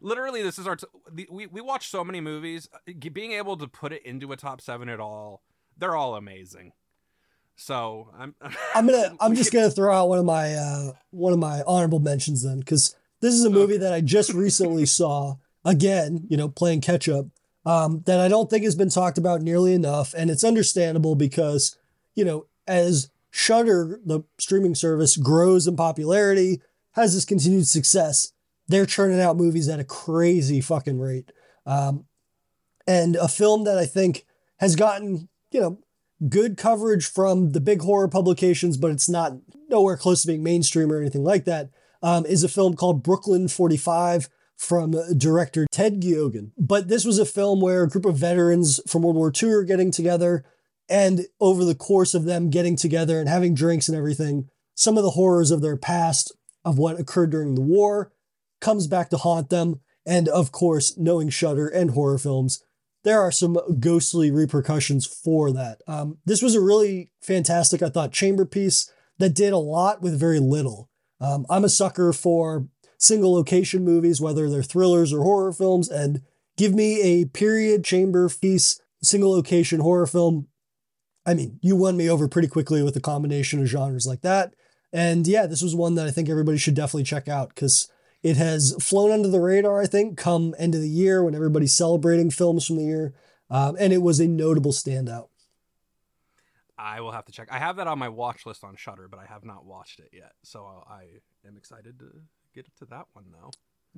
literally 0.00 0.42
this 0.42 0.58
is 0.58 0.66
our 0.66 0.76
t- 0.76 0.86
we 1.30 1.46
we 1.46 1.60
watch 1.60 1.88
so 1.88 2.04
many 2.04 2.20
movies. 2.20 2.68
Uh, 2.72 2.92
being 3.12 3.32
able 3.32 3.56
to 3.56 3.66
put 3.66 3.92
it 3.92 4.04
into 4.04 4.32
a 4.32 4.36
top 4.36 4.60
seven 4.60 4.88
at 4.88 5.00
all, 5.00 5.42
they're 5.76 5.96
all 5.96 6.14
amazing. 6.14 6.72
So 7.56 8.10
I'm 8.16 8.34
I'm 8.74 8.86
gonna 8.86 9.16
I'm 9.20 9.34
just 9.34 9.52
gonna 9.52 9.70
throw 9.70 9.94
out 9.94 10.08
one 10.08 10.18
of 10.18 10.24
my 10.24 10.54
uh, 10.54 10.92
one 11.10 11.32
of 11.32 11.38
my 11.38 11.62
honorable 11.66 12.00
mentions 12.00 12.42
then 12.44 12.58
because 12.58 12.94
this 13.20 13.34
is 13.34 13.44
a 13.44 13.50
movie 13.50 13.74
okay. 13.74 13.84
that 13.84 13.92
I 13.94 14.00
just 14.02 14.32
recently 14.34 14.84
saw 14.84 15.36
again. 15.64 16.26
You 16.28 16.36
know, 16.36 16.48
playing 16.48 16.82
catch 16.82 17.08
up 17.08 17.26
um, 17.68 18.02
that 18.06 18.18
I 18.18 18.28
don't 18.28 18.48
think 18.48 18.64
has 18.64 18.74
been 18.74 18.88
talked 18.88 19.18
about 19.18 19.42
nearly 19.42 19.74
enough. 19.74 20.14
And 20.14 20.30
it's 20.30 20.42
understandable 20.42 21.14
because, 21.14 21.76
you 22.14 22.24
know, 22.24 22.46
as 22.66 23.10
Shudder, 23.30 24.00
the 24.06 24.22
streaming 24.38 24.74
service, 24.74 25.18
grows 25.18 25.66
in 25.66 25.76
popularity, 25.76 26.62
has 26.92 27.12
this 27.12 27.26
continued 27.26 27.68
success, 27.68 28.32
they're 28.68 28.86
churning 28.86 29.20
out 29.20 29.36
movies 29.36 29.68
at 29.68 29.80
a 29.80 29.84
crazy 29.84 30.62
fucking 30.62 30.98
rate. 30.98 31.30
Um, 31.66 32.06
and 32.86 33.16
a 33.16 33.28
film 33.28 33.64
that 33.64 33.76
I 33.76 33.84
think 33.84 34.24
has 34.60 34.74
gotten, 34.74 35.28
you 35.50 35.60
know, 35.60 35.78
good 36.26 36.56
coverage 36.56 37.04
from 37.04 37.50
the 37.50 37.60
big 37.60 37.82
horror 37.82 38.08
publications, 38.08 38.78
but 38.78 38.92
it's 38.92 39.10
not 39.10 39.36
nowhere 39.68 39.98
close 39.98 40.22
to 40.22 40.28
being 40.28 40.42
mainstream 40.42 40.90
or 40.90 40.98
anything 40.98 41.22
like 41.22 41.44
that. 41.44 41.68
Um, 42.02 42.24
is 42.24 42.44
a 42.44 42.48
film 42.48 42.76
called 42.76 43.02
Brooklyn 43.02 43.46
45 43.46 44.30
from 44.58 44.94
director 45.16 45.66
Ted 45.70 46.02
Geoghegan. 46.02 46.50
But 46.58 46.88
this 46.88 47.04
was 47.04 47.18
a 47.18 47.24
film 47.24 47.60
where 47.60 47.84
a 47.84 47.88
group 47.88 48.04
of 48.04 48.16
veterans 48.16 48.80
from 48.86 49.02
World 49.02 49.16
War 49.16 49.32
II 49.34 49.50
are 49.52 49.62
getting 49.62 49.90
together, 49.90 50.44
and 50.88 51.26
over 51.40 51.64
the 51.64 51.74
course 51.74 52.12
of 52.12 52.24
them 52.24 52.50
getting 52.50 52.76
together 52.76 53.20
and 53.20 53.28
having 53.28 53.54
drinks 53.54 53.88
and 53.88 53.96
everything, 53.96 54.48
some 54.74 54.96
of 54.96 55.04
the 55.04 55.10
horrors 55.10 55.50
of 55.50 55.62
their 55.62 55.76
past, 55.76 56.32
of 56.64 56.76
what 56.76 56.98
occurred 56.98 57.30
during 57.30 57.54
the 57.54 57.60
war, 57.60 58.12
comes 58.60 58.86
back 58.86 59.10
to 59.10 59.16
haunt 59.16 59.48
them. 59.48 59.80
And 60.04 60.28
of 60.28 60.50
course, 60.50 60.96
knowing 60.98 61.28
Shudder 61.28 61.68
and 61.68 61.92
horror 61.92 62.18
films, 62.18 62.62
there 63.04 63.20
are 63.20 63.32
some 63.32 63.58
ghostly 63.78 64.30
repercussions 64.30 65.06
for 65.06 65.52
that. 65.52 65.82
Um, 65.86 66.18
this 66.24 66.42
was 66.42 66.54
a 66.54 66.60
really 66.60 67.10
fantastic, 67.20 67.82
I 67.82 67.90
thought, 67.90 68.12
chamber 68.12 68.44
piece 68.44 68.90
that 69.18 69.34
did 69.34 69.52
a 69.52 69.58
lot 69.58 70.02
with 70.02 70.18
very 70.18 70.40
little. 70.40 70.90
Um, 71.20 71.46
I'm 71.50 71.64
a 71.64 71.68
sucker 71.68 72.12
for 72.12 72.68
single 72.98 73.32
location 73.32 73.84
movies, 73.84 74.20
whether 74.20 74.50
they're 74.50 74.62
thrillers 74.62 75.12
or 75.12 75.22
horror 75.22 75.52
films, 75.52 75.88
and 75.88 76.20
give 76.56 76.74
me 76.74 77.00
a 77.00 77.24
period 77.24 77.84
chamber 77.84 78.28
piece, 78.28 78.80
single 79.02 79.30
location 79.30 79.80
horror 79.80 80.06
film. 80.06 80.48
I 81.24 81.34
mean, 81.34 81.58
you 81.62 81.76
won 81.76 81.96
me 81.96 82.10
over 82.10 82.28
pretty 82.28 82.48
quickly 82.48 82.82
with 82.82 82.96
a 82.96 83.00
combination 83.00 83.60
of 83.60 83.66
genres 83.66 84.06
like 84.06 84.22
that. 84.22 84.54
And 84.92 85.26
yeah, 85.26 85.46
this 85.46 85.62
was 85.62 85.74
one 85.74 85.94
that 85.94 86.06
I 86.06 86.10
think 86.10 86.28
everybody 86.28 86.58
should 86.58 86.74
definitely 86.74 87.04
check 87.04 87.28
out 87.28 87.50
because 87.50 87.88
It 88.22 88.36
has 88.36 88.74
flown 88.80 89.12
under 89.12 89.28
the 89.28 89.40
radar, 89.40 89.80
I 89.80 89.86
think, 89.86 90.18
come 90.18 90.54
end 90.58 90.74
of 90.74 90.80
the 90.80 90.88
year 90.88 91.22
when 91.22 91.34
everybody's 91.34 91.76
celebrating 91.76 92.30
films 92.30 92.66
from 92.66 92.76
the 92.76 92.84
year. 92.84 93.14
Um, 93.48 93.76
and 93.78 93.92
it 93.92 94.02
was 94.02 94.18
a 94.18 94.26
notable 94.26 94.72
standout. 94.72 95.28
I 96.76 97.00
will 97.00 97.12
have 97.12 97.24
to 97.26 97.32
check. 97.32 97.48
I 97.50 97.58
have 97.58 97.76
that 97.76 97.86
on 97.86 97.98
my 97.98 98.08
watch 98.08 98.44
list 98.46 98.64
on 98.64 98.76
Shudder, 98.76 99.08
but 99.08 99.18
I 99.18 99.26
have 99.26 99.44
not 99.44 99.64
watched 99.64 100.00
it 100.00 100.10
yet. 100.12 100.32
So 100.42 100.64
I 100.88 101.04
am 101.46 101.56
excited 101.56 101.98
to 102.00 102.06
get 102.54 102.66
to 102.78 102.84
that 102.86 103.06
one 103.12 103.26
though. 103.32 103.50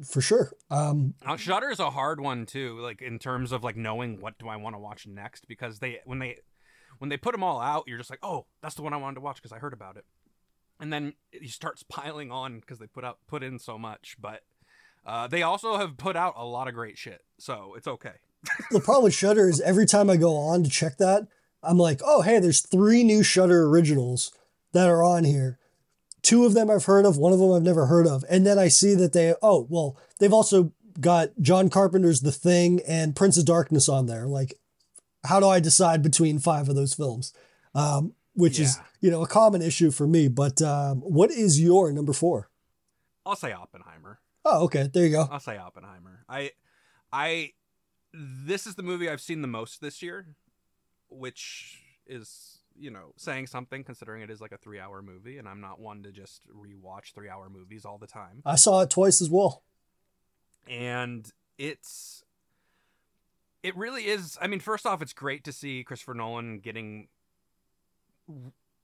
For 0.04 0.20
sure. 0.20 0.52
Um, 0.70 1.14
now, 1.24 1.36
Shudder 1.36 1.70
is 1.70 1.80
a 1.80 1.90
hard 1.90 2.20
one 2.20 2.46
too, 2.46 2.78
like 2.80 3.02
in 3.02 3.18
terms 3.18 3.52
of 3.52 3.62
like 3.62 3.76
knowing 3.76 4.20
what 4.20 4.38
do 4.38 4.48
I 4.48 4.56
want 4.56 4.74
to 4.74 4.78
watch 4.78 5.06
next 5.06 5.46
because 5.46 5.78
they 5.78 6.00
when 6.04 6.18
they 6.18 6.38
when 6.98 7.08
they 7.08 7.16
put 7.16 7.32
them 7.32 7.42
all 7.42 7.60
out, 7.60 7.84
you're 7.86 7.98
just 7.98 8.10
like, 8.10 8.20
oh, 8.22 8.46
that's 8.62 8.74
the 8.74 8.82
one 8.82 8.92
I 8.92 8.98
wanted 8.98 9.16
to 9.16 9.20
watch 9.20 9.36
because 9.36 9.52
I 9.52 9.58
heard 9.58 9.72
about 9.72 9.96
it, 9.96 10.04
and 10.78 10.92
then 10.92 11.14
he 11.30 11.48
starts 11.48 11.82
piling 11.88 12.30
on 12.30 12.60
because 12.60 12.78
they 12.78 12.86
put 12.86 13.04
out 13.04 13.18
put 13.26 13.42
in 13.42 13.58
so 13.58 13.78
much. 13.78 14.16
But 14.20 14.42
uh, 15.04 15.26
they 15.26 15.42
also 15.42 15.76
have 15.76 15.96
put 15.96 16.16
out 16.16 16.34
a 16.36 16.44
lot 16.44 16.68
of 16.68 16.74
great 16.74 16.96
shit, 16.96 17.22
so 17.38 17.74
it's 17.76 17.88
okay. 17.88 18.14
the 18.70 18.80
problem 18.80 19.04
with 19.04 19.14
Shudder 19.14 19.48
is 19.48 19.60
every 19.60 19.86
time 19.86 20.08
I 20.08 20.16
go 20.16 20.36
on 20.36 20.62
to 20.64 20.70
check 20.70 20.96
that, 20.96 21.26
I'm 21.62 21.78
like, 21.78 22.00
oh, 22.04 22.22
hey, 22.22 22.38
there's 22.38 22.60
three 22.60 23.04
new 23.04 23.22
Shudder 23.22 23.66
originals 23.66 24.32
that 24.72 24.88
are 24.88 25.02
on 25.02 25.24
here. 25.24 25.58
Two 26.22 26.44
of 26.44 26.54
them 26.54 26.70
I've 26.70 26.84
heard 26.84 27.06
of, 27.06 27.16
one 27.16 27.32
of 27.32 27.38
them 27.38 27.52
I've 27.52 27.62
never 27.62 27.86
heard 27.86 28.06
of. 28.06 28.24
And 28.28 28.46
then 28.46 28.58
I 28.58 28.68
see 28.68 28.94
that 28.94 29.12
they, 29.12 29.34
oh, 29.42 29.66
well, 29.68 29.96
they've 30.18 30.32
also 30.32 30.72
got 31.00 31.30
John 31.40 31.68
Carpenter's 31.68 32.20
The 32.20 32.32
Thing 32.32 32.80
and 32.86 33.16
Prince 33.16 33.38
of 33.38 33.44
Darkness 33.44 33.88
on 33.88 34.06
there. 34.06 34.26
Like, 34.26 34.54
how 35.24 35.40
do 35.40 35.48
I 35.48 35.60
decide 35.60 36.02
between 36.02 36.38
five 36.38 36.68
of 36.68 36.76
those 36.76 36.94
films? 36.94 37.32
Um, 37.74 38.14
which 38.34 38.58
yeah. 38.58 38.66
is, 38.66 38.80
you 39.00 39.10
know, 39.10 39.22
a 39.22 39.26
common 39.26 39.62
issue 39.62 39.90
for 39.90 40.06
me. 40.06 40.28
But 40.28 40.60
um, 40.62 41.00
what 41.00 41.30
is 41.30 41.60
your 41.60 41.92
number 41.92 42.12
four? 42.12 42.50
I'll 43.24 43.36
say 43.36 43.52
Oppenheimer. 43.52 44.20
Oh, 44.44 44.64
okay. 44.64 44.88
There 44.92 45.04
you 45.04 45.12
go. 45.12 45.28
I'll 45.30 45.40
say 45.40 45.56
Oppenheimer. 45.56 46.24
I, 46.28 46.52
I, 47.12 47.52
this 48.12 48.66
is 48.66 48.74
the 48.74 48.82
movie 48.82 49.08
I've 49.08 49.20
seen 49.20 49.42
the 49.42 49.48
most 49.48 49.80
this 49.80 50.02
year 50.02 50.26
which 51.10 51.78
is 52.06 52.59
you 52.80 52.90
know 52.90 53.12
saying 53.16 53.46
something 53.46 53.84
considering 53.84 54.22
it 54.22 54.30
is 54.30 54.40
like 54.40 54.52
a 54.52 54.56
three 54.56 54.80
hour 54.80 55.02
movie 55.02 55.38
and 55.38 55.48
i'm 55.48 55.60
not 55.60 55.78
one 55.78 56.02
to 56.02 56.10
just 56.10 56.42
rewatch 56.48 57.12
three 57.14 57.28
hour 57.28 57.48
movies 57.48 57.84
all 57.84 57.98
the 57.98 58.06
time. 58.06 58.42
I 58.44 58.56
saw 58.56 58.80
it 58.80 58.90
twice 58.90 59.20
as 59.20 59.30
well. 59.30 59.62
And 60.68 61.30
it's 61.58 62.24
it 63.62 63.76
really 63.76 64.06
is 64.06 64.38
i 64.40 64.46
mean 64.46 64.60
first 64.60 64.86
off 64.86 65.02
it's 65.02 65.12
great 65.12 65.44
to 65.44 65.52
see 65.52 65.84
christopher 65.84 66.14
nolan 66.14 66.60
getting 66.60 67.08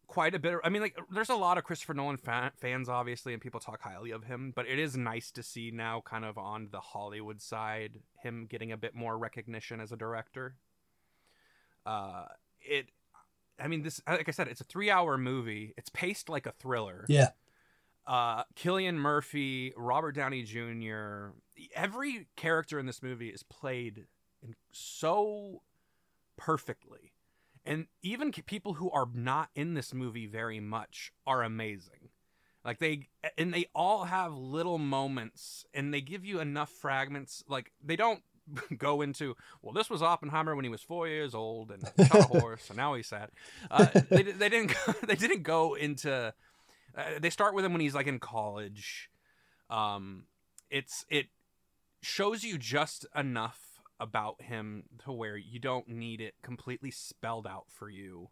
quite 0.06 0.34
a 0.34 0.38
bit 0.38 0.52
of, 0.52 0.60
i 0.62 0.68
mean 0.68 0.82
like 0.82 0.98
there's 1.10 1.30
a 1.30 1.34
lot 1.34 1.56
of 1.56 1.64
christopher 1.64 1.94
nolan 1.94 2.18
fan, 2.18 2.50
fans 2.60 2.88
obviously 2.88 3.32
and 3.32 3.40
people 3.40 3.60
talk 3.60 3.80
highly 3.80 4.10
of 4.10 4.24
him 4.24 4.52
but 4.54 4.66
it 4.66 4.78
is 4.78 4.94
nice 4.96 5.30
to 5.30 5.42
see 5.42 5.70
now 5.70 6.02
kind 6.04 6.24
of 6.24 6.36
on 6.36 6.68
the 6.70 6.80
hollywood 6.80 7.40
side 7.40 8.00
him 8.26 8.46
getting 8.46 8.72
a 8.72 8.76
bit 8.76 8.94
more 8.94 9.16
recognition 9.16 9.80
as 9.80 9.92
a 9.92 9.96
director. 9.96 10.56
Uh, 11.86 12.26
it, 12.60 12.88
I 13.58 13.68
mean, 13.68 13.82
this 13.82 14.00
like 14.06 14.28
I 14.28 14.32
said, 14.32 14.48
it's 14.48 14.60
a 14.60 14.64
three-hour 14.64 15.18
movie. 15.18 15.74
It's 15.76 15.88
paced 15.90 16.28
like 16.28 16.46
a 16.46 16.52
thriller. 16.52 17.04
Yeah. 17.08 17.30
Uh, 18.06 18.44
Cillian 18.54 18.94
Murphy, 18.94 19.72
Robert 19.76 20.12
Downey 20.12 20.42
Jr. 20.42 21.30
Every 21.74 22.28
character 22.36 22.78
in 22.78 22.86
this 22.86 23.02
movie 23.02 23.30
is 23.30 23.42
played 23.42 24.06
in 24.42 24.54
so 24.70 25.62
perfectly, 26.36 27.12
and 27.64 27.86
even 28.02 28.30
people 28.30 28.74
who 28.74 28.90
are 28.90 29.08
not 29.12 29.48
in 29.54 29.74
this 29.74 29.92
movie 29.92 30.26
very 30.26 30.60
much 30.60 31.12
are 31.26 31.42
amazing. 31.42 32.10
Like 32.64 32.78
they 32.78 33.08
and 33.38 33.54
they 33.54 33.66
all 33.74 34.04
have 34.04 34.34
little 34.34 34.78
moments, 34.78 35.64
and 35.72 35.94
they 35.94 36.00
give 36.00 36.24
you 36.24 36.40
enough 36.40 36.70
fragments. 36.70 37.42
Like 37.48 37.72
they 37.82 37.96
don't 37.96 38.22
go 38.78 39.02
into 39.02 39.36
well 39.62 39.72
this 39.72 39.90
was 39.90 40.02
oppenheimer 40.02 40.54
when 40.54 40.64
he 40.64 40.70
was 40.70 40.82
four 40.82 41.08
years 41.08 41.34
old 41.34 41.70
and 41.70 41.82
shot 42.08 42.18
a 42.18 42.22
horse 42.38 42.68
and 42.68 42.76
now 42.76 42.94
he's 42.94 43.06
sad. 43.06 43.30
Uh, 43.70 43.86
they, 44.10 44.22
they 44.22 44.48
didn't 44.48 44.74
go, 44.86 44.92
they 45.06 45.14
didn't 45.14 45.42
go 45.42 45.74
into 45.74 46.32
uh, 46.96 47.04
they 47.20 47.30
start 47.30 47.54
with 47.54 47.64
him 47.64 47.72
when 47.72 47.80
he's 47.80 47.94
like 47.94 48.06
in 48.06 48.18
college. 48.18 49.10
Um 49.68 50.24
it's 50.70 51.04
it 51.08 51.26
shows 52.02 52.44
you 52.44 52.58
just 52.58 53.06
enough 53.14 53.80
about 53.98 54.42
him 54.42 54.84
to 55.04 55.12
where 55.12 55.36
you 55.36 55.58
don't 55.58 55.88
need 55.88 56.20
it 56.20 56.34
completely 56.42 56.90
spelled 56.90 57.46
out 57.46 57.64
for 57.68 57.88
you 57.88 58.28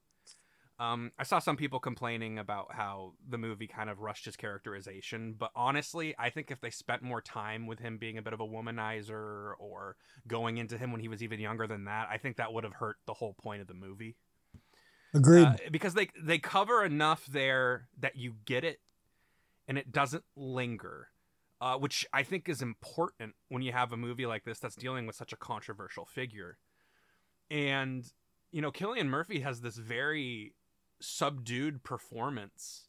um, 0.81 1.13
I 1.19 1.23
saw 1.23 1.39
some 1.39 1.57
people 1.57 1.79
complaining 1.79 2.39
about 2.39 2.75
how 2.75 3.13
the 3.29 3.39
movie 3.39 3.69
kind 3.69 3.89
of 3.89 4.01
rushed 4.01 4.25
his 4.25 4.35
characterization, 4.35 5.35
but 5.39 5.51
honestly, 5.55 6.17
I 6.19 6.31
think 6.31 6.51
if 6.51 6.61
they 6.61 6.71
spent 6.71 7.01
more 7.01 7.21
time 7.21 7.69
with 7.69 7.79
him 7.79 7.97
being 7.97 8.19
a 8.19 8.23
bit 8.23 8.33
of 8.33 8.41
a 8.41 8.47
womanizer 8.47 9.53
or 9.59 9.97
going 10.27 10.59
into 10.59 10.77
him 10.77 10.91
when 10.91 11.01
he 11.01 11.07
was 11.07 11.23
even 11.23 11.39
younger 11.39 11.69
than 11.69 11.85
that, 11.85 12.09
I 12.11 12.19
think 12.19 12.39
that 12.39 12.53
would 12.53 12.65
have 12.65 12.75
hurt 12.75 12.97
the 13.07 13.15
whole 13.15 13.35
point 13.35 13.61
of 13.61 13.69
the 13.69 13.75
movie. 13.75 14.17
Agreed. 15.15 15.47
Uh, 15.47 15.57
because 15.71 15.95
they 15.95 16.09
they 16.21 16.39
cover 16.39 16.85
enough 16.85 17.25
there 17.27 17.87
that 18.01 18.17
you 18.17 18.35
get 18.45 18.65
it, 18.65 18.81
and 19.69 19.79
it 19.79 19.93
doesn't 19.93 20.25
linger, 20.35 21.09
uh, 21.61 21.77
which 21.77 22.05
I 22.13 22.25
think 22.25 22.49
is 22.49 22.61
important 22.61 23.35
when 23.49 23.63
you 23.63 23.71
have 23.71 23.93
a 23.93 23.97
movie 23.97 24.27
like 24.27 24.45
this 24.45 24.59
that's 24.59 24.75
dealing 24.75 25.07
with 25.07 25.15
such 25.15 25.33
a 25.33 25.37
controversial 25.37 26.05
figure. 26.05 26.59
And 27.49 28.05
you 28.51 28.61
know, 28.61 28.73
Cillian 28.73 29.07
Murphy 29.07 29.41
has 29.41 29.61
this 29.61 29.77
very 29.77 30.53
subdued 31.05 31.83
performance. 31.83 32.89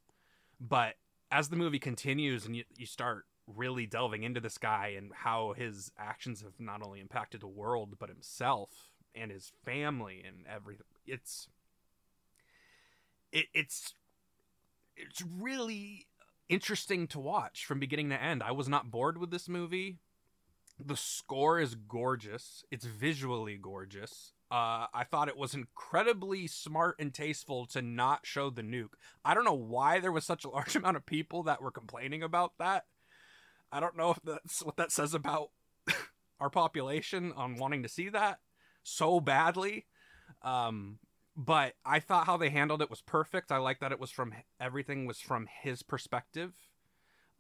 But 0.60 0.96
as 1.32 1.50
the 1.50 1.56
movie 1.56 1.80
continues 1.80 2.46
and 2.46 2.56
you, 2.56 2.64
you 2.78 2.86
start 2.86 3.26
really 3.48 3.86
delving 3.86 4.24
into 4.24 4.40
this 4.40 4.58
guy 4.58 4.94
and 4.98 5.12
how 5.14 5.54
his 5.54 5.92
actions 5.98 6.42
have 6.42 6.60
not 6.60 6.82
only 6.84 7.00
impacted 7.00 7.42
the 7.42 7.48
world 7.48 7.96
but 8.00 8.10
himself 8.10 8.70
and 9.14 9.30
his 9.30 9.52
family 9.64 10.24
and 10.26 10.48
everything 10.48 10.86
it's 11.06 11.48
it, 13.32 13.46
it's 13.54 13.94
it's 14.96 15.22
really 15.22 16.08
interesting 16.48 17.08
to 17.08 17.20
watch 17.20 17.66
from 17.66 17.80
beginning 17.80 18.10
to 18.10 18.22
end. 18.22 18.42
I 18.42 18.52
was 18.52 18.70
not 18.70 18.92
bored 18.92 19.18
with 19.18 19.30
this 19.30 19.50
movie. 19.50 19.98
The 20.84 20.96
score 20.96 21.60
is 21.60 21.76
gorgeous. 21.76 22.64
It's 22.72 22.86
visually 22.86 23.58
gorgeous 23.62 24.32
uh, 24.52 24.86
I 24.94 25.04
thought 25.10 25.28
it 25.28 25.38
was 25.38 25.56
incredibly 25.56 26.46
smart 26.48 26.98
and 27.00 27.14
tasteful 27.14 27.66
to 27.68 27.82
not 27.82 28.26
show 28.26 28.50
the 28.50 28.62
nuke. 28.62 28.94
I 29.24 29.34
don't 29.34 29.44
know 29.44 29.54
why 29.54 30.00
there 30.00 30.12
was 30.12 30.26
such 30.26 30.46
a 30.46 30.50
large 30.50 30.76
amount 30.76 30.98
of 30.98 31.06
people 31.06 31.44
that 31.44 31.62
were 31.62 31.72
complaining 31.72 32.22
about 32.22 32.54
that. 32.60 32.86
I 33.72 33.80
don't 33.80 33.98
know 33.98 34.12
if 34.12 34.20
that's 34.24 34.64
what 34.64 34.78
that 34.78 34.92
says 34.92 35.14
about 35.14 35.50
our 36.40 36.50
population 36.50 37.34
on 37.36 37.56
wanting 37.56 37.82
to 37.84 37.90
see 37.90 38.10
that 38.10 38.40
so 38.84 39.20
badly. 39.20 39.88
Um, 40.44 41.00
but 41.36 41.74
I 41.84 42.00
thought 42.00 42.28
how 42.28 42.38
they 42.38 42.50
handled 42.50 42.82
it 42.82 42.90
was 42.90 43.02
perfect. 43.02 43.52
I 43.52 43.58
like 43.58 43.80
that 43.80 43.92
it 43.92 44.00
was 44.00 44.12
from 44.12 44.34
everything 44.60 45.06
was 45.08 45.20
from 45.20 45.48
his 45.64 45.82
perspective. 45.82 46.54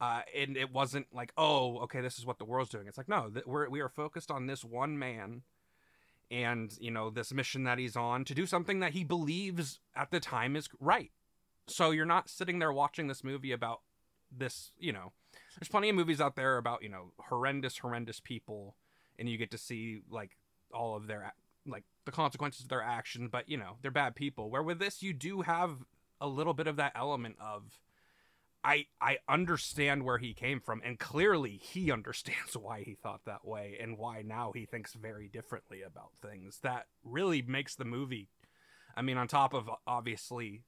Uh, 0.01 0.21
and 0.35 0.57
it 0.57 0.73
wasn't 0.73 1.07
like, 1.13 1.31
oh, 1.37 1.77
okay, 1.83 2.01
this 2.01 2.17
is 2.17 2.25
what 2.25 2.39
the 2.39 2.45
world's 2.45 2.71
doing. 2.71 2.87
It's 2.87 2.97
like, 2.97 3.07
no, 3.07 3.29
th- 3.29 3.45
we're 3.45 3.69
we 3.69 3.79
are 3.79 3.87
focused 3.87 4.29
on 4.29 4.47
this 4.47 4.65
one 4.65 4.99
man 4.99 5.43
and 6.31 6.75
you 6.79 6.91
know 6.91 7.09
this 7.09 7.33
mission 7.33 7.63
that 7.63 7.77
he's 7.77 7.95
on 7.95 8.25
to 8.25 8.33
do 8.33 8.45
something 8.45 8.79
that 8.79 8.93
he 8.93 9.03
believes 9.03 9.79
at 9.95 10.11
the 10.11 10.19
time 10.19 10.55
is 10.55 10.69
right. 10.79 11.11
So 11.67 11.91
you're 11.91 12.05
not 12.05 12.29
sitting 12.29 12.59
there 12.59 12.73
watching 12.73 13.07
this 13.07 13.23
movie 13.23 13.51
about 13.51 13.81
this 14.35 14.71
you 14.77 14.91
know 14.91 15.11
there's 15.59 15.69
plenty 15.69 15.89
of 15.89 15.95
movies 15.95 16.19
out 16.19 16.35
there 16.35 16.57
about 16.57 16.81
you 16.83 16.89
know 16.89 17.11
horrendous 17.29 17.77
horrendous 17.77 18.19
people 18.19 18.75
and 19.17 19.29
you 19.29 19.37
get 19.37 19.51
to 19.51 19.57
see 19.57 19.99
like 20.09 20.37
all 20.73 20.95
of 20.95 21.07
their 21.07 21.33
like 21.65 21.83
the 22.05 22.11
consequences 22.11 22.63
of 22.63 22.69
their 22.69 22.81
actions 22.81 23.29
but 23.31 23.47
you 23.49 23.57
know 23.57 23.77
they're 23.81 23.91
bad 23.91 24.15
people. 24.15 24.49
Where 24.49 24.63
with 24.63 24.79
this 24.79 25.01
you 25.01 25.13
do 25.13 25.41
have 25.41 25.77
a 26.21 26.27
little 26.27 26.53
bit 26.53 26.67
of 26.67 26.75
that 26.77 26.93
element 26.95 27.35
of 27.39 27.79
I 28.65 28.87
I 28.99 29.19
understand 29.29 30.03
where 30.03 30.17
he 30.17 30.33
came 30.33 30.59
from, 30.59 30.81
and 30.83 30.99
clearly 30.99 31.59
he 31.61 31.91
understands 31.91 32.57
why 32.57 32.81
he 32.81 32.95
thought 32.95 33.21
that 33.25 33.45
way 33.45 33.77
and 33.79 33.97
why 33.97 34.23
now 34.23 34.51
he 34.53 34.65
thinks 34.65 34.93
very 34.93 35.27
differently 35.29 35.83
about 35.83 36.11
things. 36.21 36.59
That 36.63 36.87
really 37.03 37.43
makes 37.43 37.75
the 37.75 37.85
movie. 37.85 38.29
I 38.97 39.03
mean, 39.03 39.17
on 39.17 39.27
top 39.27 39.53
of 39.53 39.69
obviously, 39.85 40.63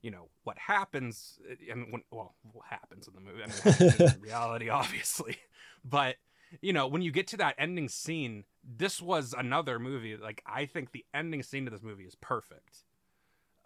you 0.00 0.10
know 0.10 0.30
what 0.44 0.58
happens 0.58 1.38
and 1.70 1.92
when 1.92 2.02
well, 2.10 2.34
what 2.52 2.66
happens 2.70 3.06
in 3.06 3.14
the 3.14 3.20
movie. 3.20 3.42
I 3.42 3.46
mean, 3.48 4.14
in 4.14 4.20
reality, 4.20 4.70
obviously, 4.70 5.36
but 5.84 6.16
you 6.62 6.72
know 6.72 6.86
when 6.86 7.02
you 7.02 7.12
get 7.12 7.26
to 7.28 7.36
that 7.36 7.56
ending 7.58 7.90
scene, 7.90 8.44
this 8.64 9.02
was 9.02 9.34
another 9.36 9.78
movie. 9.78 10.16
Like 10.16 10.42
I 10.46 10.64
think 10.64 10.92
the 10.92 11.04
ending 11.12 11.42
scene 11.42 11.66
to 11.66 11.70
this 11.70 11.82
movie 11.82 12.04
is 12.04 12.14
perfect, 12.14 12.84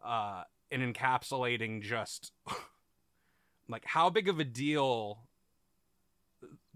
uh, 0.04 0.42
in 0.68 0.80
encapsulating 0.92 1.80
just 1.80 2.32
like 3.72 3.84
how 3.84 4.08
big 4.10 4.28
of 4.28 4.38
a 4.38 4.44
deal 4.44 5.26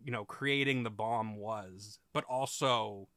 you 0.04 0.10
know 0.10 0.24
creating 0.24 0.82
the 0.82 0.90
bomb 0.90 1.36
was 1.36 1.98
but 2.12 2.24
also 2.24 3.08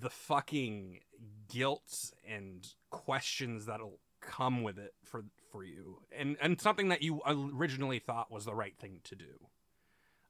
the 0.00 0.10
fucking 0.10 1.00
guilt 1.48 2.12
and 2.28 2.68
questions 2.90 3.66
that'll 3.66 3.98
come 4.20 4.62
with 4.62 4.78
it 4.78 4.94
for 5.02 5.24
for 5.50 5.64
you 5.64 6.00
and 6.16 6.36
and 6.40 6.60
something 6.60 6.88
that 6.88 7.02
you 7.02 7.20
originally 7.26 7.98
thought 7.98 8.30
was 8.30 8.44
the 8.44 8.54
right 8.54 8.76
thing 8.78 9.00
to 9.04 9.14
do 9.14 9.48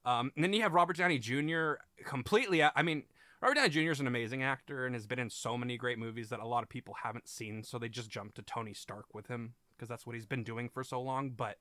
Um, 0.05 0.33
and 0.35 0.43
then 0.43 0.53
you 0.53 0.63
have 0.63 0.75
Robert 0.75 0.97
Downey 0.97 1.19
Jr. 1.21 1.75
completely. 2.05 2.61
I 2.65 2.83
mean, 2.83 3.05
Robert 3.41 3.55
Downey 3.55 3.69
Jr. 3.69 3.93
is 3.93 4.01
an 4.01 4.09
amazing 4.09 4.43
actor 4.43 4.85
and 4.85 4.97
has 4.97 5.07
been 5.07 5.21
in 5.21 5.31
so 5.31 5.57
many 5.57 5.77
great 5.77 5.97
movies 5.99 6.29
that 6.31 6.41
a 6.41 6.47
lot 6.47 6.65
of 6.65 6.69
people 6.69 6.95
haven't 7.05 7.29
seen, 7.29 7.63
so 7.63 7.79
they 7.79 7.89
just 7.89 8.11
jump 8.11 8.35
to 8.35 8.43
Tony 8.43 8.75
Stark 8.75 9.15
with 9.15 9.29
him 9.29 9.55
because 9.71 9.89
that's 9.89 10.05
what 10.05 10.17
he's 10.17 10.27
been 10.27 10.43
doing 10.43 10.69
for 10.69 10.83
so 10.83 11.01
long. 11.01 11.31
But 11.31 11.59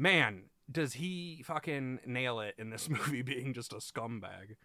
man, 0.00 0.44
does 0.70 0.94
he 0.94 1.42
fucking 1.44 2.00
nail 2.06 2.40
it 2.40 2.54
in 2.58 2.70
this 2.70 2.88
movie 2.96 3.22
being 3.22 3.52
just 3.52 3.72
a 3.72 3.76
scumbag. 3.76 4.56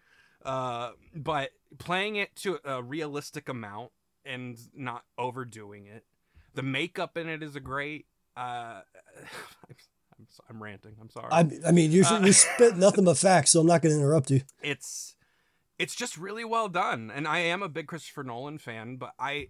Uh, 0.44 0.92
but 1.14 1.50
playing 1.78 2.16
it 2.16 2.34
to 2.36 2.58
a 2.64 2.82
realistic 2.82 3.48
amount 3.48 3.90
and 4.24 4.58
not 4.74 5.04
overdoing 5.18 5.86
it. 5.86 6.04
The 6.54 6.62
makeup 6.62 7.16
in 7.16 7.28
it 7.28 7.42
is 7.42 7.54
a 7.56 7.60
great. 7.60 8.06
Uh, 8.36 8.80
I'm, 10.18 10.26
I'm 10.48 10.62
ranting. 10.62 10.96
I'm 11.00 11.10
sorry. 11.10 11.28
I, 11.30 11.48
I 11.66 11.72
mean, 11.72 11.90
you 11.92 12.02
Uh, 12.04 12.20
you 12.24 12.32
spit 12.32 12.76
nothing 12.86 13.04
but 13.04 13.18
facts, 13.18 13.50
so 13.50 13.60
I'm 13.60 13.66
not 13.66 13.82
going 13.82 13.94
to 13.94 14.00
interrupt 14.00 14.30
you. 14.30 14.42
it's 14.62 15.14
it's 15.78 15.94
just 15.94 16.16
really 16.16 16.42
well 16.44 16.68
done 16.70 17.12
and 17.14 17.28
i 17.28 17.38
am 17.38 17.62
a 17.62 17.68
big 17.68 17.86
christopher 17.86 18.24
nolan 18.24 18.56
fan 18.56 18.96
but 18.96 19.12
i 19.18 19.46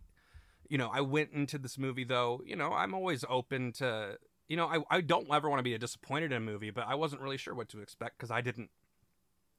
you 0.69 0.77
know 0.77 0.91
i 0.93 1.01
went 1.01 1.31
into 1.31 1.57
this 1.57 1.79
movie 1.79 2.03
though 2.03 2.43
you 2.45 2.57
know 2.57 2.73
i'm 2.73 2.93
always 2.95 3.25
open 3.29 3.71
to 3.71 4.19
you 4.49 4.57
know 4.57 4.67
i, 4.67 4.97
I 4.97 5.01
don't 5.01 5.27
ever 5.33 5.49
want 5.49 5.59
to 5.61 5.65
be 5.65 5.77
disappointed 5.79 6.33
in 6.33 6.37
a 6.39 6.41
movie 6.41 6.71
but 6.71 6.87
i 6.87 6.95
wasn't 6.95 7.21
really 7.23 7.37
sure 7.37 7.55
what 7.55 7.69
to 7.71 7.81
expect 7.81 8.17
because 8.19 8.31
i 8.31 8.41
didn't 8.41 8.71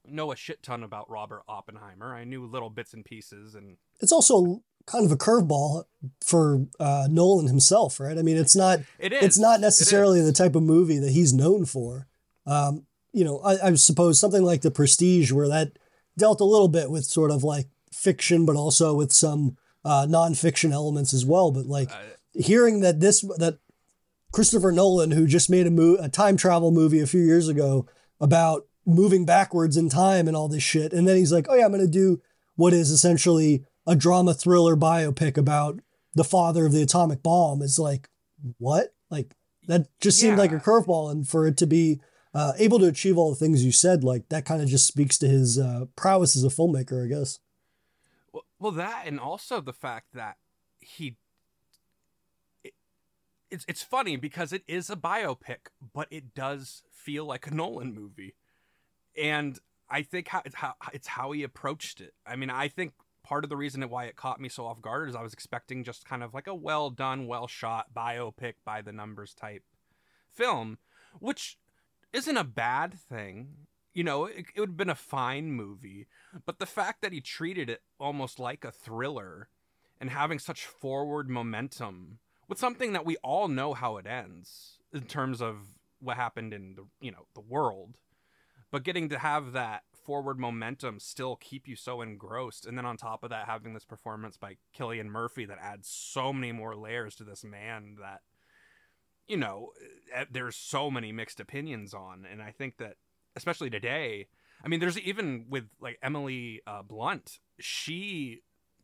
know 0.10 0.32
a 0.32 0.36
shit 0.36 0.64
ton 0.64 0.84
about 0.84 1.10
robert 1.10 1.44
oppenheimer 1.48 2.16
i 2.16 2.24
knew 2.24 2.46
little 2.46 2.70
bits 2.70 2.94
and 2.94 3.04
pieces 3.04 3.56
and 3.56 3.78
It's 4.00 4.12
also 4.12 4.62
kind 4.86 5.06
of 5.06 5.12
a 5.12 5.18
curveball 5.18 5.84
for 6.24 6.66
uh, 6.80 7.08
Nolan 7.12 7.48
himself, 7.48 8.00
right? 8.00 8.18
I 8.18 8.22
mean, 8.22 8.38
it's 8.38 8.56
not 8.56 8.80
it 9.00 9.12
is 9.12 9.22
it's 9.22 9.38
not 9.38 9.60
necessarily 9.60 10.22
the 10.22 10.32
type 10.32 10.56
of 10.56 10.64
movie 10.64 10.98
that 11.00 11.12
he's 11.12 11.34
known 11.34 11.66
for. 11.66 12.08
Um, 12.46 12.86
you 13.12 13.26
know, 13.26 13.40
I, 13.40 13.68
I 13.68 13.74
suppose 13.74 14.18
something 14.18 14.44
like 14.44 14.62
The 14.62 14.72
Prestige, 14.72 15.34
where 15.34 15.50
that 15.50 15.78
dealt 16.18 16.40
a 16.40 16.46
little 16.46 16.70
bit 16.70 16.90
with 16.90 17.04
sort 17.04 17.32
of 17.32 17.44
like 17.44 17.68
fiction, 17.92 18.46
but 18.46 18.56
also 18.56 18.94
with 18.94 19.12
some 19.12 19.58
uh, 19.84 20.06
nonfiction 20.08 20.72
elements 20.72 21.14
as 21.14 21.26
well. 21.26 21.52
But 21.52 21.66
like 21.66 21.92
Uh, 21.92 22.16
hearing 22.32 22.80
that 22.80 23.02
this 23.02 23.20
that 23.40 23.58
Christopher 24.32 24.72
Nolan, 24.72 25.12
who 25.12 25.26
just 25.26 25.50
made 25.50 25.68
a 25.68 25.72
mo- 25.72 25.98
a 26.00 26.10
time 26.10 26.38
travel 26.38 26.72
movie 26.72 27.00
a 27.00 27.08
few 27.08 27.22
years 27.22 27.48
ago 27.48 27.88
about 28.20 28.68
moving 28.86 29.26
backwards 29.26 29.78
in 29.78 29.90
time 29.90 30.28
and 30.28 30.36
all 30.36 30.48
this 30.48 30.64
shit, 30.64 30.94
and 30.94 31.08
then 31.08 31.18
he's 31.18 31.32
like, 31.32 31.48
"Oh 31.50 31.56
yeah, 31.56 31.66
I'm 31.66 31.72
going 31.72 31.86
to 31.86 31.92
do 31.92 32.22
what 32.56 32.74
is 32.74 32.92
essentially 32.92 33.64
a 33.86 33.96
drama 33.96 34.34
thriller 34.34 34.76
biopic 34.76 35.38
about 35.38 35.80
the 36.14 36.24
father 36.24 36.66
of 36.66 36.72
the 36.72 36.82
atomic 36.82 37.24
bomb." 37.24 37.62
Is 37.62 37.80
like, 37.80 38.10
what? 38.58 38.94
Like 39.10 39.34
that 39.68 39.88
just 40.00 40.20
seemed 40.20 40.38
like 40.38 40.52
a 40.52 40.58
curveball, 40.58 41.12
and 41.12 41.28
for 41.28 41.48
it 41.48 41.58
to 41.58 41.68
be 41.68 42.00
uh, 42.34 42.54
able 42.58 42.80
to 42.80 42.86
achieve 42.86 43.18
all 43.18 43.30
the 43.30 43.36
things 43.36 43.66
you 43.66 43.72
said, 43.72 44.04
like 44.04 44.30
that 44.30 44.46
kind 44.46 44.62
of 44.62 44.68
just 44.68 44.88
speaks 44.88 45.18
to 45.18 45.28
his 45.28 45.58
uh, 45.58 45.86
prowess 45.96 46.36
as 46.36 46.44
a 46.44 46.50
filmmaker, 46.50 47.04
I 47.04 47.08
guess. 47.08 47.40
Well, 48.32 48.44
well, 48.60 48.72
that 48.74 49.04
and 49.08 49.20
also 49.20 49.62
the 49.62 49.74
fact 49.74 50.08
that 50.14 50.38
he. 50.80 51.16
It, 53.50 53.56
it's 53.56 53.66
it's 53.68 53.84
funny 53.84 54.16
because 54.16 54.54
it 54.54 54.64
is 54.68 54.90
a 54.90 54.96
biopic, 54.96 55.70
but 55.94 56.08
it 56.12 56.34
does 56.34 56.84
feel 56.92 57.26
like 57.26 57.48
a 57.48 57.54
Nolan 57.54 57.94
movie, 57.94 58.36
and 59.18 59.60
I 59.90 60.02
think 60.02 60.28
how 60.30 60.42
it's 60.46 60.56
how 60.56 60.76
it's 60.94 61.08
how 61.08 61.32
he 61.32 61.44
approached 61.44 62.02
it. 62.02 62.14
I 62.26 62.36
mean, 62.36 62.50
I 62.50 62.68
think 62.68 62.94
part 63.24 63.44
of 63.44 63.50
the 63.50 63.58
reason 63.58 63.82
why 63.90 64.06
it 64.06 64.16
caught 64.16 64.40
me 64.40 64.50
so 64.50 64.66
off 64.66 64.82
guard 64.82 65.10
is 65.10 65.16
I 65.16 65.22
was 65.22 65.34
expecting 65.34 65.84
just 65.84 66.06
kind 66.06 66.24
of 66.24 66.34
like 66.34 66.48
a 66.48 66.56
well 66.56 66.90
done, 66.90 67.28
well 67.28 67.48
shot 67.48 67.94
biopic 67.96 68.54
by 68.64 68.82
the 68.82 68.94
numbers 68.94 69.34
type 69.34 69.64
film, 70.32 70.78
which 71.20 71.58
isn't 72.14 72.38
a 72.38 72.44
bad 72.44 72.94
thing. 72.94 73.68
You 73.94 74.04
know, 74.04 74.26
it, 74.26 74.46
it 74.56 74.60
would 74.60 74.70
have 74.70 74.78
been 74.78 74.90
a 74.90 74.96
fine 74.96 75.52
movie, 75.52 76.08
but 76.46 76.60
the 76.60 76.66
fact 76.66 77.02
that 77.02 77.14
he 77.14 77.20
treated 77.20 77.70
it 77.70 77.82
almost 78.00 78.40
like 78.40 78.64
a 78.64 78.72
thriller 78.72 79.50
and 80.00 80.10
having 80.12 80.38
such 80.38 80.66
forward 80.66 81.30
momentum 81.30 82.20
with 82.48 82.60
something 82.60 82.94
that 82.94 83.06
we 83.06 83.18
all 83.18 83.48
know 83.48 83.74
how 83.74 83.98
it 83.98 84.08
ends 84.08 84.80
in 84.94 85.04
terms 85.04 85.42
of 85.42 85.58
what 86.00 86.18
happened 86.18 86.54
in 86.54 86.76
the 86.76 86.86
you 87.00 87.12
know 87.12 87.28
the 87.36 87.42
world. 87.42 87.98
But 88.72 88.84
getting 88.84 89.10
to 89.10 89.20
have 89.20 89.54
that 89.54 89.84
forward 89.94 90.40
momentum 90.40 91.00
still 91.00 91.36
keep 91.36 91.68
you 91.68 91.76
so 91.76 92.02
engrossed 92.02 92.66
and 92.66 92.78
then 92.78 92.86
on 92.86 92.96
top 92.96 93.24
of 93.24 93.30
that 93.30 93.46
having 93.46 93.74
this 93.74 93.84
performance 93.84 94.38
by 94.38 94.56
Cillian 94.78 95.08
Murphy 95.08 95.46
that 95.46 95.60
adds 95.62 95.90
so 95.90 96.32
many 96.32 96.54
more 96.54 96.76
layers 96.76 97.14
to 97.16 97.26
this 97.26 97.44
man 97.44 97.98
that 98.00 98.22
you 99.28 99.36
know 99.38 99.72
eh, 100.14 100.26
there's 100.32 100.56
so 100.56 100.90
many 100.90 101.12
mixed 101.12 101.40
opinions 101.40 101.94
on. 101.94 102.26
And 102.30 102.42
I 102.42 102.52
think 102.52 102.78
that 102.78 102.96
especially 103.36 103.70
today 103.70 104.28
I 104.64 104.68
mean 104.68 104.80
there's 104.80 105.00
even 105.00 105.46
with 105.50 105.66
like 105.82 106.00
Emily 106.02 106.62
uh, 106.66 106.84
Blunt 106.84 107.40
she 107.60 108.42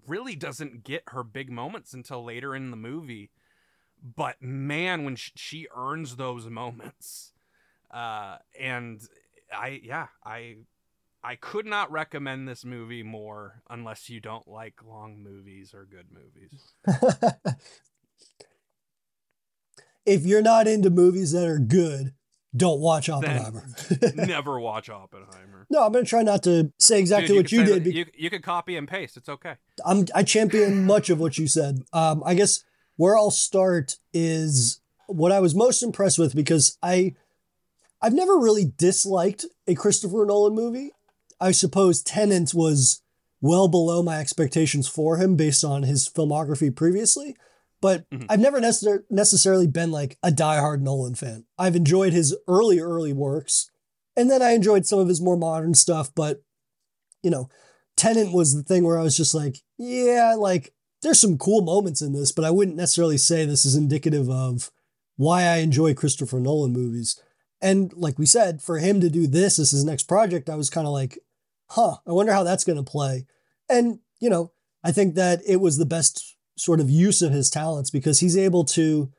really 0.07 0.35
doesn't 0.35 0.83
get 0.83 1.03
her 1.07 1.23
big 1.23 1.49
moments 1.49 1.93
until 1.93 2.23
later 2.23 2.55
in 2.55 2.71
the 2.71 2.77
movie 2.77 3.31
but 4.03 4.41
man 4.41 5.05
when 5.05 5.15
sh- 5.15 5.31
she 5.35 5.67
earns 5.75 6.17
those 6.17 6.47
moments 6.47 7.31
uh 7.91 8.37
and 8.59 9.01
i 9.57 9.79
yeah 9.83 10.07
i 10.25 10.55
i 11.23 11.35
could 11.35 11.65
not 11.65 11.89
recommend 11.91 12.47
this 12.47 12.65
movie 12.65 13.03
more 13.03 13.61
unless 13.69 14.09
you 14.09 14.19
don't 14.19 14.47
like 14.47 14.83
long 14.85 15.23
movies 15.23 15.73
or 15.73 15.85
good 15.85 16.07
movies 16.11 16.73
if 20.05 20.25
you're 20.25 20.41
not 20.41 20.67
into 20.67 20.89
movies 20.89 21.31
that 21.31 21.47
are 21.47 21.59
good, 21.59 22.13
don't 22.55 22.81
watch 22.81 23.09
Oppenheimer. 23.09 23.65
never 24.15 24.59
watch 24.59 24.89
oppenheimer 24.89 25.65
no, 25.69 25.83
I'm 25.83 25.93
to 25.93 26.03
try 26.03 26.21
not 26.23 26.43
to 26.43 26.71
say 26.79 26.99
exactly 26.99 27.27
Dude, 27.29 27.37
what 27.37 27.51
you 27.51 27.63
did. 27.65 27.83
that- 27.85 27.93
you, 27.93 28.05
you 28.15 28.29
could 28.29 28.43
copy 28.43 28.75
and 28.75 28.87
paste 28.87 29.17
it's 29.17 29.29
okay 29.29 29.55
I'm 29.85 30.05
I 30.13 30.23
champion 30.23 30.85
much 30.85 31.09
of 31.09 31.19
what 31.19 31.37
you 31.37 31.47
said. 31.47 31.79
Um, 31.93 32.21
I 32.25 32.35
guess 32.35 32.63
where 32.97 33.17
I'll 33.17 33.31
start 33.31 33.97
is 34.13 34.79
what 35.07 35.31
I 35.31 35.39
was 35.39 35.55
most 35.55 35.83
impressed 35.83 36.19
with 36.19 36.35
because 36.35 36.77
I 36.81 37.15
I've 38.01 38.13
never 38.13 38.37
really 38.37 38.73
disliked 38.77 39.45
a 39.65 39.75
Christopher 39.75 40.25
Nolan 40.25 40.53
movie. 40.55 40.91
I 41.39 41.51
suppose 41.51 42.01
Tenet 42.01 42.53
was 42.53 43.01
well 43.41 43.67
below 43.67 44.03
my 44.03 44.19
expectations 44.19 44.87
for 44.87 45.17
him 45.17 45.35
based 45.35 45.63
on 45.63 45.83
his 45.83 46.09
filmography 46.09 46.73
previously. 46.75 47.35
But 47.81 48.09
Mhm. 48.09 48.25
I've 48.29 48.39
never 48.39 48.59
necessar- 48.61 49.03
necessarily 49.09 49.67
been 49.67 49.91
like 49.91 50.17
a 50.23 50.31
diehard 50.31 50.81
Nolan 50.81 51.15
fan. 51.15 51.45
I've 51.57 51.75
enjoyed 51.75 52.13
his 52.13 52.35
early, 52.47 52.79
early 52.79 53.13
works, 53.13 53.69
and 54.15 54.29
then 54.31 54.41
I 54.41 54.51
enjoyed 54.51 54.85
some 54.85 54.99
of 54.99 55.09
his 55.09 55.19
more 55.21 55.37
modern 55.37 55.73
stuff. 55.73 56.11
But, 56.15 56.43
you 57.21 57.29
know, 57.29 57.49
Tenet 57.97 58.33
was 58.33 58.53
the 58.53 58.63
thing 58.63 58.83
where 58.83 58.97
I 58.99 59.03
was 59.03 59.15
just 59.15 59.33
like, 59.33 59.57
yeah, 59.77 60.35
like 60.37 60.72
there's 61.03 61.19
some 61.19 61.37
cool 61.37 61.61
moments 61.61 62.01
in 62.01 62.13
this, 62.13 62.31
but 62.31 62.45
I 62.45 62.51
wouldn't 62.51 62.77
necessarily 62.77 63.17
say 63.17 63.45
this 63.45 63.65
is 63.65 63.75
indicative 63.75 64.29
of 64.29 64.71
why 65.17 65.43
I 65.43 65.57
enjoy 65.57 65.93
Christopher 65.93 66.39
Nolan 66.39 66.73
movies. 66.73 67.21
And 67.61 67.93
like 67.93 68.17
we 68.17 68.25
said, 68.25 68.61
for 68.61 68.79
him 68.79 68.99
to 69.01 69.09
do 69.09 69.27
this 69.27 69.59
as 69.59 69.71
his 69.71 69.85
next 69.85 70.03
project, 70.03 70.49
I 70.49 70.55
was 70.55 70.69
kind 70.69 70.87
of 70.87 70.93
like, 70.93 71.19
huh, 71.69 71.97
I 72.07 72.11
wonder 72.11 72.33
how 72.33 72.43
that's 72.43 72.63
going 72.63 72.83
to 72.83 72.89
play. 72.89 73.25
And, 73.69 73.99
you 74.19 74.29
know, 74.29 74.51
I 74.83 74.91
think 74.91 75.15
that 75.15 75.41
it 75.47 75.57
was 75.57 75.77
the 75.77 75.85
best 75.85 76.35
sort 76.57 76.79
of 76.79 76.89
use 76.89 77.21
of 77.21 77.31
his 77.31 77.49
talents 77.49 77.89
because 77.89 78.19
he's 78.19 78.37
able 78.37 78.63
to 78.65 79.11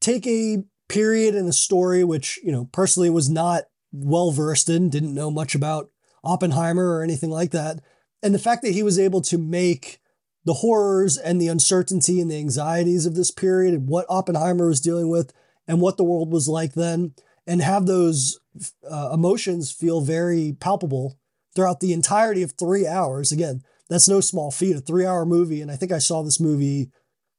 take 0.00 0.26
a 0.26 0.64
period 0.88 1.34
in 1.34 1.46
a 1.46 1.52
story, 1.52 2.04
which, 2.04 2.38
you 2.42 2.52
know, 2.52 2.68
personally 2.72 3.10
was 3.10 3.28
not 3.28 3.64
well 3.92 4.30
versed 4.30 4.68
in, 4.68 4.90
didn't 4.90 5.14
know 5.14 5.30
much 5.30 5.54
about 5.54 5.90
Oppenheimer 6.24 6.96
or 6.96 7.02
anything 7.02 7.30
like 7.30 7.50
that. 7.50 7.80
And 8.22 8.34
the 8.34 8.38
fact 8.38 8.62
that 8.62 8.74
he 8.74 8.82
was 8.82 8.98
able 8.98 9.20
to 9.22 9.38
make 9.38 10.00
the 10.44 10.54
horrors 10.54 11.16
and 11.16 11.40
the 11.40 11.48
uncertainty 11.48 12.20
and 12.20 12.30
the 12.30 12.38
anxieties 12.38 13.06
of 13.06 13.14
this 13.14 13.30
period 13.30 13.74
and 13.74 13.88
what 13.88 14.06
Oppenheimer 14.08 14.68
was 14.68 14.80
dealing 14.80 15.08
with 15.08 15.32
and 15.68 15.80
what 15.80 15.96
the 15.96 16.04
world 16.04 16.32
was 16.32 16.48
like 16.48 16.74
then, 16.74 17.14
and 17.46 17.62
have 17.62 17.86
those 17.86 18.40
uh, 18.88 19.10
emotions 19.12 19.70
feel 19.70 20.00
very 20.00 20.56
palpable 20.58 21.18
throughout 21.54 21.80
the 21.80 21.92
entirety 21.92 22.42
of 22.42 22.52
three 22.52 22.86
hours. 22.86 23.30
Again, 23.30 23.62
that's 23.88 24.08
no 24.08 24.20
small 24.20 24.50
feat, 24.50 24.76
a 24.76 24.80
three 24.80 25.06
hour 25.06 25.24
movie. 25.24 25.60
And 25.60 25.70
I 25.70 25.76
think 25.76 25.92
I 25.92 25.98
saw 25.98 26.22
this 26.22 26.40
movie, 26.40 26.90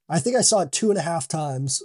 I 0.08 0.20
think 0.20 0.36
I 0.36 0.42
saw 0.42 0.62
it 0.62 0.72
two 0.72 0.90
and 0.90 1.00
a 1.00 1.04
half 1.04 1.28
times. 1.28 1.84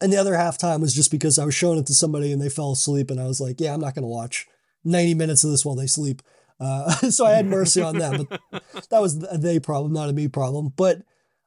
And 0.00 0.12
the 0.12 0.16
other 0.16 0.36
half 0.36 0.58
time 0.58 0.80
was 0.80 0.92
just 0.92 1.10
because 1.10 1.38
I 1.38 1.44
was 1.44 1.54
showing 1.54 1.78
it 1.78 1.86
to 1.86 1.94
somebody 1.94 2.32
and 2.32 2.42
they 2.42 2.48
fell 2.48 2.72
asleep. 2.72 3.10
And 3.10 3.20
I 3.20 3.26
was 3.26 3.40
like, 3.40 3.60
yeah, 3.60 3.72
I'm 3.72 3.80
not 3.80 3.94
going 3.94 4.02
to 4.02 4.08
watch 4.08 4.46
90 4.84 5.14
minutes 5.14 5.44
of 5.44 5.50
this 5.50 5.64
while 5.64 5.76
they 5.76 5.86
sleep. 5.86 6.20
Uh, 6.60 6.90
so 7.10 7.26
I 7.26 7.32
had 7.32 7.46
mercy 7.46 7.80
on 7.80 7.98
them. 7.98 8.26
But 8.28 8.88
that 8.90 9.02
was 9.02 9.24
a 9.30 9.38
they 9.38 9.58
problem, 9.58 9.92
not 9.92 10.08
a 10.08 10.12
me 10.12 10.28
problem. 10.28 10.72
But 10.76 11.02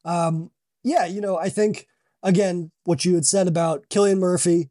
um, 0.06 0.52
yeah, 0.84 1.06
you 1.06 1.22
know, 1.22 1.38
I 1.38 1.50
think 1.50 1.88
again 2.24 2.72
what 2.84 3.06
you 3.06 3.16
had 3.16 3.26
said 3.26 3.48
about 3.48 3.90
Cillian 3.90 4.20
Murphy, 4.20 4.70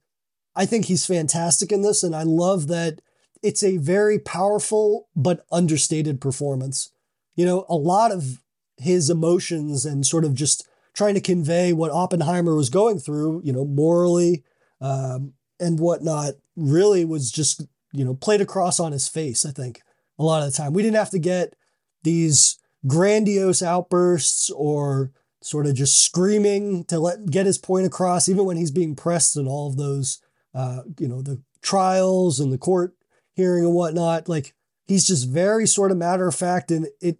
I 0.54 0.66
think 0.66 0.86
he's 0.86 1.06
fantastic 1.06 1.72
in 1.72 1.82
this, 1.82 2.02
and 2.02 2.14
I 2.14 2.22
love 2.22 2.68
that 2.68 3.00
it's 3.42 3.62
a 3.62 3.76
very 3.76 4.18
powerful 4.18 5.08
but 5.14 5.44
understated 5.52 6.20
performance. 6.20 6.90
You 7.34 7.44
know, 7.44 7.66
a 7.68 7.76
lot 7.76 8.12
of 8.12 8.40
his 8.78 9.10
emotions 9.10 9.84
and 9.84 10.06
sort 10.06 10.24
of 10.24 10.34
just 10.34 10.66
trying 10.94 11.14
to 11.14 11.20
convey 11.20 11.72
what 11.72 11.90
Oppenheimer 11.90 12.54
was 12.54 12.70
going 12.70 12.98
through, 12.98 13.42
you 13.44 13.52
know, 13.52 13.64
morally 13.64 14.42
um, 14.80 15.34
and 15.60 15.78
whatnot, 15.78 16.34
really 16.56 17.04
was 17.04 17.30
just 17.30 17.62
you 17.96 18.04
know, 18.04 18.14
played 18.14 18.40
across 18.40 18.78
on 18.78 18.92
his 18.92 19.08
face, 19.08 19.46
I 19.46 19.50
think, 19.50 19.80
a 20.18 20.22
lot 20.22 20.42
of 20.42 20.50
the 20.50 20.56
time. 20.56 20.72
We 20.72 20.82
didn't 20.82 20.96
have 20.96 21.10
to 21.10 21.18
get 21.18 21.54
these 22.02 22.58
grandiose 22.86 23.62
outbursts 23.62 24.50
or 24.50 25.12
sort 25.42 25.66
of 25.66 25.74
just 25.74 26.00
screaming 26.02 26.84
to 26.84 26.98
let 26.98 27.26
get 27.26 27.46
his 27.46 27.58
point 27.58 27.86
across, 27.86 28.28
even 28.28 28.44
when 28.44 28.56
he's 28.56 28.70
being 28.70 28.96
pressed 28.96 29.36
in 29.36 29.46
all 29.46 29.68
of 29.68 29.76
those, 29.76 30.20
uh, 30.54 30.82
you 30.98 31.08
know, 31.08 31.22
the 31.22 31.40
trials 31.62 32.40
and 32.40 32.52
the 32.52 32.58
court 32.58 32.94
hearing 33.34 33.64
and 33.64 33.74
whatnot. 33.74 34.28
Like 34.28 34.54
he's 34.86 35.06
just 35.06 35.28
very 35.28 35.66
sort 35.66 35.90
of 35.90 35.96
matter 35.96 36.26
of 36.26 36.34
fact, 36.34 36.70
and 36.70 36.88
it. 37.00 37.18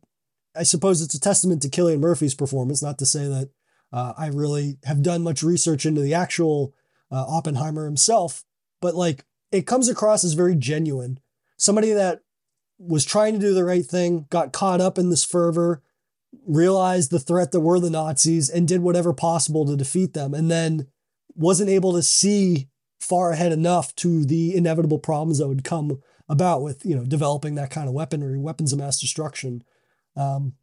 I 0.58 0.62
suppose 0.62 1.02
it's 1.02 1.14
a 1.14 1.20
testament 1.20 1.60
to 1.62 1.68
Cillian 1.68 2.00
Murphy's 2.00 2.34
performance. 2.34 2.82
Not 2.82 2.96
to 2.98 3.06
say 3.06 3.28
that 3.28 3.50
uh, 3.92 4.14
I 4.16 4.28
really 4.28 4.78
have 4.84 5.02
done 5.02 5.22
much 5.22 5.42
research 5.42 5.84
into 5.84 6.00
the 6.00 6.14
actual 6.14 6.72
uh, 7.10 7.26
Oppenheimer 7.28 7.84
himself, 7.84 8.42
but 8.80 8.94
like 8.94 9.24
it 9.52 9.66
comes 9.66 9.88
across 9.88 10.24
as 10.24 10.32
very 10.32 10.54
genuine. 10.54 11.20
Somebody 11.58 11.92
that 11.92 12.20
was 12.78 13.04
trying 13.04 13.34
to 13.34 13.38
do 13.40 13.54
the 13.54 13.64
right 13.64 13.84
thing, 13.84 14.26
got 14.30 14.52
caught 14.52 14.80
up 14.80 14.98
in 14.98 15.10
this 15.10 15.24
fervor, 15.24 15.82
realized 16.46 17.10
the 17.10 17.18
threat 17.18 17.52
that 17.52 17.60
were 17.60 17.80
the 17.80 17.90
Nazis, 17.90 18.48
and 18.50 18.68
did 18.68 18.82
whatever 18.82 19.12
possible 19.12 19.64
to 19.66 19.76
defeat 19.76 20.12
them, 20.12 20.34
and 20.34 20.50
then 20.50 20.86
wasn't 21.34 21.70
able 21.70 21.92
to 21.94 22.02
see 22.02 22.68
far 23.00 23.30
ahead 23.32 23.52
enough 23.52 23.94
to 23.96 24.24
the 24.24 24.54
inevitable 24.54 24.98
problems 24.98 25.38
that 25.38 25.48
would 25.48 25.64
come 25.64 26.00
about 26.28 26.60
with 26.62 26.84
you 26.84 26.96
know 26.96 27.04
developing 27.04 27.54
that 27.54 27.70
kind 27.70 27.88
of 27.88 27.94
weaponry, 27.94 28.38
weapons 28.38 28.72
of 28.72 28.78
mass 28.78 29.00
destruction. 29.00 29.62
Um, 30.16 30.54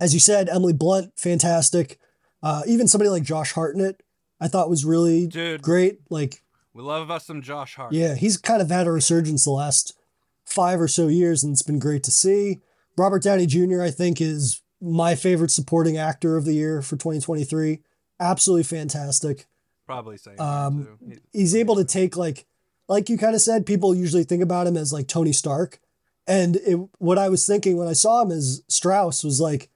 as 0.00 0.12
you 0.12 0.20
said, 0.20 0.48
Emily 0.48 0.72
Blunt, 0.72 1.12
fantastic. 1.16 1.98
Uh, 2.42 2.62
even 2.66 2.88
somebody 2.88 3.08
like 3.08 3.22
Josh 3.22 3.52
Hartnett, 3.52 4.02
I 4.40 4.48
thought 4.48 4.68
was 4.68 4.84
really 4.84 5.26
Dude. 5.28 5.62
great. 5.62 6.00
Like, 6.10 6.42
We 6.74 6.82
love 6.82 7.10
us 7.10 7.26
some 7.26 7.40
Josh 7.40 7.76
Hart. 7.76 7.92
yeah, 7.92 8.14
he's 8.14 8.36
kind 8.36 8.60
of 8.60 8.70
had 8.70 8.86
a 8.86 8.92
resurgence 8.92 9.44
the 9.44 9.50
last 9.52 9.96
five 10.44 10.80
or 10.80 10.88
so 10.88 11.08
years, 11.08 11.42
and 11.42 11.52
it's 11.52 11.62
been 11.62 11.78
great 11.78 12.02
to 12.04 12.10
see. 12.10 12.60
Robert 12.96 13.22
Downey 13.22 13.46
Jr., 13.46 13.82
I 13.82 13.90
think, 13.90 14.20
is 14.20 14.62
my 14.80 15.14
favorite 15.14 15.50
supporting 15.50 15.96
actor 15.96 16.36
of 16.36 16.44
the 16.44 16.54
year 16.54 16.82
for 16.82 16.96
2023. 16.96 17.80
Absolutely 18.20 18.64
fantastic. 18.64 19.46
Probably 19.86 20.16
same. 20.16 20.38
Um, 20.40 20.98
too. 21.00 21.18
He's 21.32 21.54
able 21.54 21.76
to 21.76 21.84
take 21.84 22.16
like, 22.16 22.46
like 22.88 23.08
you 23.08 23.18
kind 23.18 23.34
of 23.34 23.40
said, 23.40 23.66
people 23.66 23.94
usually 23.94 24.24
think 24.24 24.42
about 24.42 24.66
him 24.66 24.76
as 24.76 24.92
like 24.92 25.08
Tony 25.08 25.32
Stark, 25.32 25.80
and 26.26 26.56
it, 26.56 26.78
what 26.98 27.18
I 27.18 27.28
was 27.28 27.46
thinking 27.46 27.76
when 27.76 27.88
I 27.88 27.92
saw 27.92 28.22
him 28.22 28.30
as 28.30 28.62
Strauss 28.68 29.24
was 29.24 29.40
like, 29.40 29.70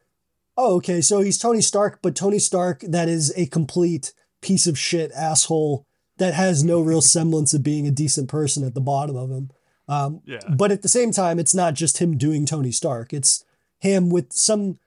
oh, 0.56 0.76
okay, 0.76 1.00
so 1.00 1.20
he's 1.20 1.38
Tony 1.38 1.60
Stark, 1.60 2.00
but 2.02 2.14
Tony 2.14 2.38
Stark 2.38 2.80
that 2.80 3.08
is 3.08 3.32
a 3.36 3.46
complete 3.46 4.12
piece 4.40 4.66
of 4.66 4.78
shit 4.78 5.10
asshole 5.12 5.86
that 6.18 6.34
has 6.34 6.64
no 6.64 6.80
real 6.80 7.00
semblance 7.02 7.54
of 7.54 7.62
being 7.62 7.86
a 7.86 7.92
decent 7.92 8.28
person 8.28 8.64
at 8.64 8.74
the 8.74 8.80
bottom 8.80 9.16
of 9.16 9.30
him. 9.30 9.50
Um, 9.88 10.20
Yeah. 10.24 10.40
But 10.48 10.70
at 10.70 10.82
the 10.82 10.88
same 10.88 11.12
time, 11.12 11.38
it's 11.38 11.54
not 11.54 11.74
just 11.74 11.98
him 11.98 12.16
doing 12.16 12.44
Tony 12.44 12.72
Stark. 12.72 13.12
It's 13.12 13.44
him 13.78 14.10
with 14.10 14.32
some 14.32 14.78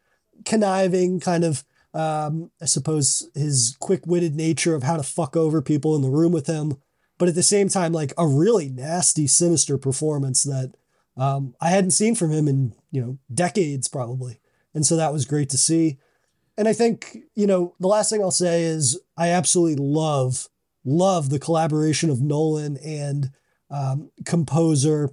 conniving 0.46 1.20
kind 1.20 1.44
of, 1.44 1.64
um, 1.94 2.52
I 2.62 2.66
suppose, 2.66 3.30
his 3.34 3.76
quick-witted 3.80 4.36
nature 4.36 4.76
of 4.76 4.84
how 4.84 4.98
to 4.98 5.04
fuck 5.04 5.36
over 5.36 5.62
people 5.62 5.96
in 5.96 6.02
the 6.02 6.10
room 6.10 6.32
with 6.32 6.48
him. 6.48 6.78
But 7.18 7.30
at 7.30 7.36
the 7.36 7.44
same 7.44 7.70
time, 7.70 7.94
like 7.94 8.14
a 8.18 8.28
really 8.28 8.70
nasty, 8.70 9.28
sinister 9.28 9.78
performance 9.78 10.44
that 10.44 10.74
um, 11.18 11.56
I 11.62 11.70
hadn't 11.70 11.92
seen 11.92 12.16
from 12.16 12.32
him 12.32 12.48
in 12.48 12.74
you 12.92 13.02
know 13.02 13.18
decades 13.32 13.88
probably, 13.88 14.40
and 14.74 14.86
so 14.86 14.96
that 14.96 15.14
was 15.14 15.26
great 15.26 15.50
to 15.50 15.58
see. 15.58 15.98
And 16.58 16.68
I 16.68 16.74
think 16.74 17.18
you 17.36 17.46
know 17.46 17.76
the 17.80 17.88
last 17.88 18.10
thing 18.10 18.22
I'll 18.22 18.32
say 18.32 18.64
is 18.64 19.00
I 19.18 19.30
absolutely 19.30 19.84
love 19.84 20.48
love 20.84 21.30
the 21.30 21.38
collaboration 21.38 22.10
of 22.10 22.22
Nolan 22.22 22.78
and 22.78 23.32
um, 23.72 24.12
composer 24.26 25.10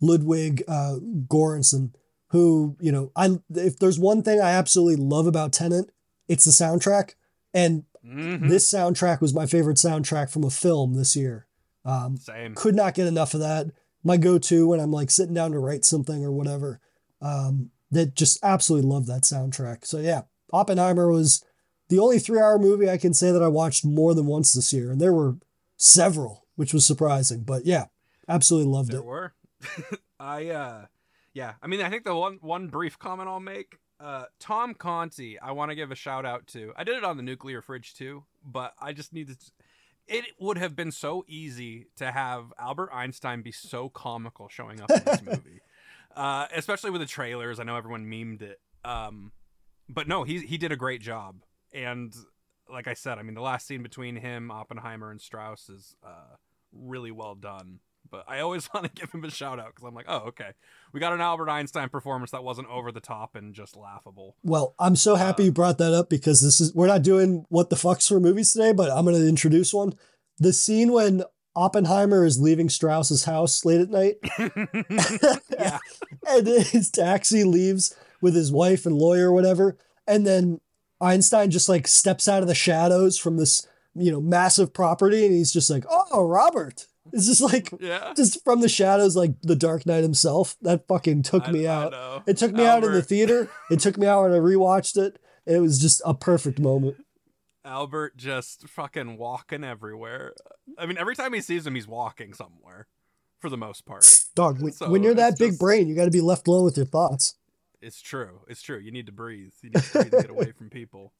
Ludwig 0.00 0.62
uh, 0.68 0.96
Göransson, 1.26 1.92
who 2.28 2.76
you 2.80 2.92
know 2.92 3.12
I 3.16 3.38
if 3.54 3.78
there's 3.78 3.98
one 3.98 4.22
thing 4.22 4.40
I 4.40 4.50
absolutely 4.52 4.96
love 5.04 5.26
about 5.26 5.52
Tenet, 5.52 5.90
it's 6.28 6.44
the 6.44 6.50
soundtrack, 6.52 7.14
and 7.52 7.84
Mhm. 8.06 8.48
this 8.48 8.72
soundtrack 8.72 9.20
was 9.20 9.34
my 9.34 9.44
favorite 9.44 9.76
soundtrack 9.76 10.30
from 10.30 10.42
a 10.44 10.48
film 10.50 10.94
this 10.94 11.14
year. 11.14 11.46
Um, 11.84 12.16
Same. 12.16 12.54
could 12.54 12.74
not 12.74 12.94
get 12.94 13.06
enough 13.06 13.34
of 13.34 13.40
that. 13.40 13.66
My 14.02 14.16
go-to 14.16 14.66
when 14.68 14.80
I'm 14.80 14.90
like 14.90 15.10
sitting 15.10 15.34
down 15.34 15.52
to 15.52 15.58
write 15.58 15.84
something 15.84 16.24
or 16.24 16.32
whatever. 16.32 16.80
Um, 17.20 17.70
that 17.90 18.14
just 18.14 18.38
absolutely 18.42 18.88
love 18.88 19.04
that 19.06 19.24
soundtrack. 19.24 19.84
So 19.84 19.98
yeah, 19.98 20.22
Oppenheimer 20.50 21.10
was 21.10 21.44
the 21.88 21.98
only 21.98 22.18
three-hour 22.18 22.58
movie 22.58 22.88
I 22.88 22.96
can 22.96 23.12
say 23.12 23.32
that 23.32 23.42
I 23.42 23.48
watched 23.48 23.84
more 23.84 24.14
than 24.14 24.24
once 24.26 24.54
this 24.54 24.72
year, 24.72 24.90
and 24.90 24.98
there 25.00 25.12
were 25.12 25.36
several, 25.76 26.46
which 26.60 26.74
was 26.74 26.86
surprising. 26.86 27.40
But 27.40 27.64
yeah, 27.64 27.86
absolutely 28.28 28.70
loved 28.70 28.90
There 28.92 29.00
it. 29.00 29.06
were. 29.06 29.32
I 30.20 30.50
uh 30.50 30.84
yeah, 31.32 31.54
I 31.62 31.66
mean 31.66 31.80
I 31.80 31.88
think 31.88 32.04
the 32.04 32.14
one 32.14 32.36
one 32.42 32.68
brief 32.68 32.98
comment 32.98 33.30
I'll 33.30 33.40
make, 33.40 33.78
uh 33.98 34.26
Tom 34.38 34.74
Conti, 34.74 35.38
I 35.38 35.52
want 35.52 35.70
to 35.70 35.74
give 35.74 35.90
a 35.90 35.94
shout 35.94 36.26
out 36.26 36.46
to. 36.48 36.74
I 36.76 36.84
did 36.84 36.96
it 36.98 37.02
on 37.04 37.16
the 37.16 37.22
nuclear 37.22 37.62
fridge 37.62 37.94
too, 37.94 38.24
but 38.44 38.74
I 38.78 38.92
just 38.92 39.14
needed 39.14 39.40
to, 39.40 39.50
it 40.06 40.26
would 40.38 40.58
have 40.58 40.76
been 40.76 40.92
so 40.92 41.24
easy 41.26 41.86
to 41.96 42.10
have 42.12 42.52
Albert 42.58 42.90
Einstein 42.92 43.40
be 43.40 43.52
so 43.52 43.88
comical 43.88 44.48
showing 44.50 44.82
up 44.82 44.90
in 44.90 45.02
this 45.02 45.22
movie. 45.30 45.60
Uh 46.14 46.46
especially 46.54 46.90
with 46.90 47.00
the 47.00 47.06
trailers. 47.06 47.58
I 47.58 47.62
know 47.62 47.76
everyone 47.76 48.04
memed 48.04 48.42
it. 48.42 48.60
Um 48.84 49.32
but 49.88 50.06
no, 50.08 50.24
he 50.24 50.40
he 50.40 50.58
did 50.58 50.72
a 50.72 50.76
great 50.76 51.00
job. 51.00 51.36
And 51.72 52.14
like 52.70 52.86
I 52.86 52.92
said, 52.94 53.16
I 53.18 53.22
mean 53.22 53.34
the 53.34 53.40
last 53.40 53.66
scene 53.66 53.82
between 53.82 54.16
him, 54.16 54.50
Oppenheimer 54.50 55.10
and 55.10 55.22
Strauss 55.22 55.70
is 55.70 55.96
uh 56.04 56.36
really 56.72 57.10
well 57.10 57.34
done. 57.34 57.80
But 58.10 58.24
I 58.26 58.40
always 58.40 58.68
want 58.74 58.86
to 58.86 58.92
give 58.92 59.10
him 59.12 59.24
a 59.24 59.30
shout 59.30 59.60
out 59.60 59.68
because 59.68 59.86
I'm 59.86 59.94
like, 59.94 60.06
oh, 60.08 60.28
okay. 60.28 60.52
We 60.92 61.00
got 61.00 61.12
an 61.12 61.20
Albert 61.20 61.48
Einstein 61.48 61.88
performance 61.88 62.32
that 62.32 62.44
wasn't 62.44 62.68
over 62.68 62.90
the 62.92 63.00
top 63.00 63.36
and 63.36 63.54
just 63.54 63.76
laughable. 63.76 64.36
Well, 64.42 64.74
I'm 64.78 64.96
so 64.96 65.14
happy 65.14 65.44
you 65.44 65.50
uh, 65.50 65.54
brought 65.54 65.78
that 65.78 65.94
up 65.94 66.10
because 66.10 66.40
this 66.40 66.60
is 66.60 66.74
we're 66.74 66.86
not 66.86 67.02
doing 67.02 67.44
what 67.48 67.70
the 67.70 67.76
fucks 67.76 68.08
for 68.08 68.20
movies 68.20 68.52
today, 68.52 68.72
but 68.72 68.90
I'm 68.90 69.04
going 69.04 69.16
to 69.16 69.28
introduce 69.28 69.72
one. 69.72 69.94
The 70.38 70.52
scene 70.52 70.92
when 70.92 71.22
Oppenheimer 71.56 72.24
is 72.24 72.40
leaving 72.40 72.68
Strauss's 72.68 73.24
house 73.24 73.64
late 73.64 73.80
at 73.80 73.90
night 73.90 74.16
yeah. 75.58 75.78
and 76.28 76.46
his 76.46 76.90
taxi 76.90 77.44
leaves 77.44 77.94
with 78.20 78.34
his 78.34 78.52
wife 78.52 78.86
and 78.86 78.96
lawyer 78.96 79.30
or 79.30 79.32
whatever 79.32 79.76
and 80.06 80.26
then 80.26 80.60
einstein 81.00 81.50
just 81.50 81.68
like 81.68 81.88
steps 81.88 82.28
out 82.28 82.42
of 82.42 82.48
the 82.48 82.54
shadows 82.54 83.18
from 83.18 83.36
this 83.36 83.66
you 83.94 84.10
know 84.12 84.20
massive 84.20 84.72
property 84.72 85.24
and 85.24 85.34
he's 85.34 85.52
just 85.52 85.68
like 85.70 85.84
oh 85.90 86.24
robert 86.24 86.86
it's 87.12 87.26
just 87.26 87.40
like 87.40 87.70
Yeah. 87.80 88.12
just 88.16 88.44
from 88.44 88.60
the 88.60 88.68
shadows 88.68 89.16
like 89.16 89.32
the 89.42 89.56
dark 89.56 89.84
knight 89.86 90.02
himself 90.02 90.56
that 90.62 90.86
fucking 90.86 91.22
took 91.22 91.48
I- 91.48 91.52
me 91.52 91.66
out 91.66 92.22
it 92.26 92.36
took 92.36 92.52
me 92.52 92.64
out 92.66 92.84
in 92.84 92.92
the 92.92 93.02
theater 93.02 93.48
it 93.70 93.80
took 93.80 93.98
me 93.98 94.06
out 94.06 94.22
when 94.22 94.32
i 94.32 94.38
rewatched 94.38 94.96
it 94.96 95.18
it 95.46 95.58
was 95.58 95.78
just 95.80 96.00
a 96.04 96.14
perfect 96.14 96.58
moment 96.60 96.96
Albert 97.64 98.16
just 98.16 98.68
fucking 98.68 99.18
walking 99.18 99.64
everywhere. 99.64 100.32
I 100.78 100.86
mean, 100.86 100.96
every 100.96 101.14
time 101.14 101.34
he 101.34 101.42
sees 101.42 101.66
him, 101.66 101.74
he's 101.74 101.86
walking 101.86 102.32
somewhere 102.32 102.86
for 103.38 103.50
the 103.50 103.58
most 103.58 103.84
part. 103.84 104.06
dog 104.34 104.62
when, 104.62 104.72
So 104.72 104.88
when 104.88 105.02
you're 105.02 105.14
that 105.14 105.38
big 105.38 105.50
just- 105.50 105.60
brain 105.60 105.86
you 105.86 105.94
got 105.94 106.06
to 106.06 106.10
be 106.10 106.22
left 106.22 106.48
alone 106.48 106.64
with 106.64 106.78
your 106.78 106.86
thoughts 106.86 107.34
It's 107.82 108.00
true. 108.00 108.40
It's 108.48 108.62
true. 108.62 108.78
You 108.78 108.90
need 108.90 109.06
to 109.06 109.12
breathe. 109.12 109.52
You 109.62 109.70
need 109.70 109.82
to 109.82 109.92
breathe 109.92 110.14
and 110.14 110.22
get 110.22 110.30
away 110.30 110.52
from 110.58 110.70
people. 110.70 111.12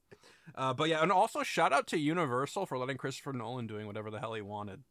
Uh, 0.54 0.72
but 0.74 0.88
yeah, 0.88 1.02
and 1.02 1.12
also 1.12 1.42
shout 1.42 1.72
out 1.72 1.86
to 1.88 1.98
Universal 1.98 2.66
for 2.66 2.78
letting 2.78 2.96
Christopher 2.96 3.32
Nolan 3.32 3.66
doing 3.66 3.86
whatever 3.86 4.10
the 4.10 4.20
hell 4.20 4.34
he 4.34 4.42
wanted. 4.42 4.82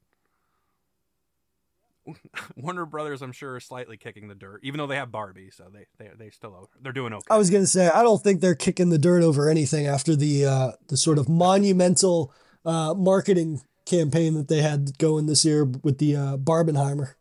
Warner 2.55 2.85
Brothers, 2.85 3.21
I'm 3.21 3.31
sure, 3.31 3.55
are 3.55 3.59
slightly 3.59 3.97
kicking 3.97 4.27
the 4.27 4.35
dirt, 4.35 4.61
even 4.63 4.77
though 4.77 4.87
they 4.87 4.95
have 4.95 5.11
Barbie, 5.11 5.51
so 5.51 5.65
they 5.71 5.85
they 5.97 6.11
they 6.17 6.29
still 6.29 6.69
they're 6.81 6.91
doing 6.91 7.13
okay. 7.13 7.27
I 7.29 7.37
was 7.37 7.49
gonna 7.49 7.67
say 7.67 7.89
I 7.89 8.01
don't 8.01 8.21
think 8.21 8.41
they're 8.41 8.55
kicking 8.55 8.89
the 8.89 8.97
dirt 8.97 9.23
over 9.23 9.49
anything 9.49 9.85
after 9.85 10.15
the 10.15 10.45
uh, 10.45 10.71
the 10.87 10.97
sort 10.97 11.17
of 11.17 11.29
monumental 11.29 12.33
uh, 12.65 12.93
marketing 12.95 13.61
campaign 13.85 14.35
that 14.35 14.47
they 14.47 14.61
had 14.61 14.97
going 14.97 15.25
this 15.25 15.43
year 15.43 15.65
with 15.65 15.97
the 15.97 16.15
uh, 16.15 16.37
Barbenheimer. 16.37 17.13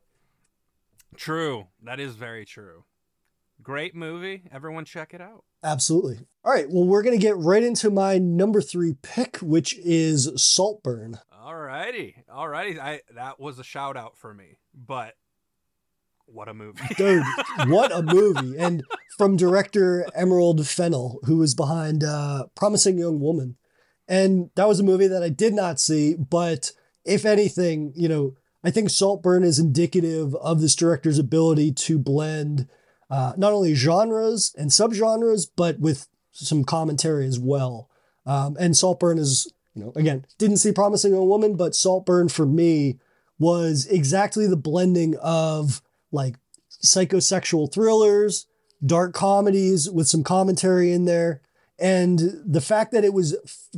True. 1.17 1.67
That 1.83 1.99
is 1.99 2.15
very 2.15 2.45
true. 2.45 2.85
Great 3.63 3.95
movie. 3.95 4.43
Everyone 4.53 4.85
check 4.85 5.15
it 5.15 5.21
out. 5.21 5.45
Absolutely. 5.63 6.21
All 6.45 6.53
right. 6.53 6.67
Well, 6.69 6.85
we're 6.85 7.03
gonna 7.03 7.19
get 7.19 7.37
right 7.37 7.63
into 7.63 7.91
my 7.91 8.19
number 8.19 8.61
three 8.61 8.95
pick, 9.03 9.39
which 9.39 9.77
is 9.79 10.31
Saltburn. 10.37 11.19
Alrighty. 11.35 12.15
Alrighty. 12.33 12.79
I 12.79 13.01
that 13.15 13.41
was 13.41 13.59
a 13.59 13.65
shout 13.65 13.97
out 13.97 14.17
for 14.17 14.33
me. 14.33 14.59
But 14.75 15.15
what 16.27 16.49
a 16.49 16.55
movie. 16.55 16.83
Dude, 16.97 17.25
what 17.67 17.91
a 17.91 18.03
movie! 18.03 18.57
And 18.59 18.85
from 19.17 19.37
director 19.37 20.07
Emerald 20.15 20.67
Fennell, 20.67 21.19
who 21.25 21.39
was 21.39 21.55
behind 21.55 22.05
uh, 22.05 22.47
Promising 22.55 22.99
Young 22.99 23.19
Woman, 23.21 23.57
and 24.07 24.51
that 24.55 24.69
was 24.69 24.79
a 24.79 24.85
movie 24.85 25.09
that 25.09 25.23
I 25.23 25.31
did 25.31 25.55
not 25.55 25.81
see. 25.81 26.15
But 26.15 26.73
if 27.05 27.25
anything, 27.25 27.93
you 27.97 28.09
know, 28.09 28.37
I 28.63 28.71
think 28.71 28.91
Saltburn 28.91 29.43
is 29.43 29.59
indicative 29.59 30.35
of 30.37 30.61
this 30.61 30.77
director's 30.77 31.19
ability 31.19 31.73
to 31.73 31.99
blend 31.99 32.69
uh, 33.11 33.33
not 33.37 33.53
only 33.53 33.75
genres 33.75 34.55
and 34.59 34.71
subgenres, 34.71 35.49
but 35.57 35.79
with 35.79 36.07
some 36.33 36.65
commentary 36.65 37.27
as 37.27 37.39
well. 37.39 37.89
Um, 38.27 38.57
and 38.61 38.77
Saltburn 38.77 39.19
is, 39.19 39.53
you 39.75 39.85
know, 39.85 39.93
again, 39.97 40.27
didn't 40.37 40.59
see 40.59 40.73
Promising 40.73 41.13
Young 41.13 41.29
Woman, 41.29 41.57
but 41.57 41.75
Saltburn 41.75 42.29
for 42.29 42.47
me 42.47 42.99
was 43.39 43.87
exactly 43.87 44.47
the 44.47 44.57
blending 44.57 45.17
of 45.23 45.81
like 46.13 46.37
psychosexual 46.85 47.73
thrillers, 47.73 48.47
dark 48.85 49.15
comedies 49.15 49.91
with 49.91 50.09
some 50.09 50.23
commentary 50.23 50.93
in 50.93 51.05
there, 51.05 51.41
and 51.79 52.21
the 52.45 52.61
fact 52.61 52.93
that 52.93 53.05
it 53.05 53.13
was 53.13 53.37
f- 53.45 53.69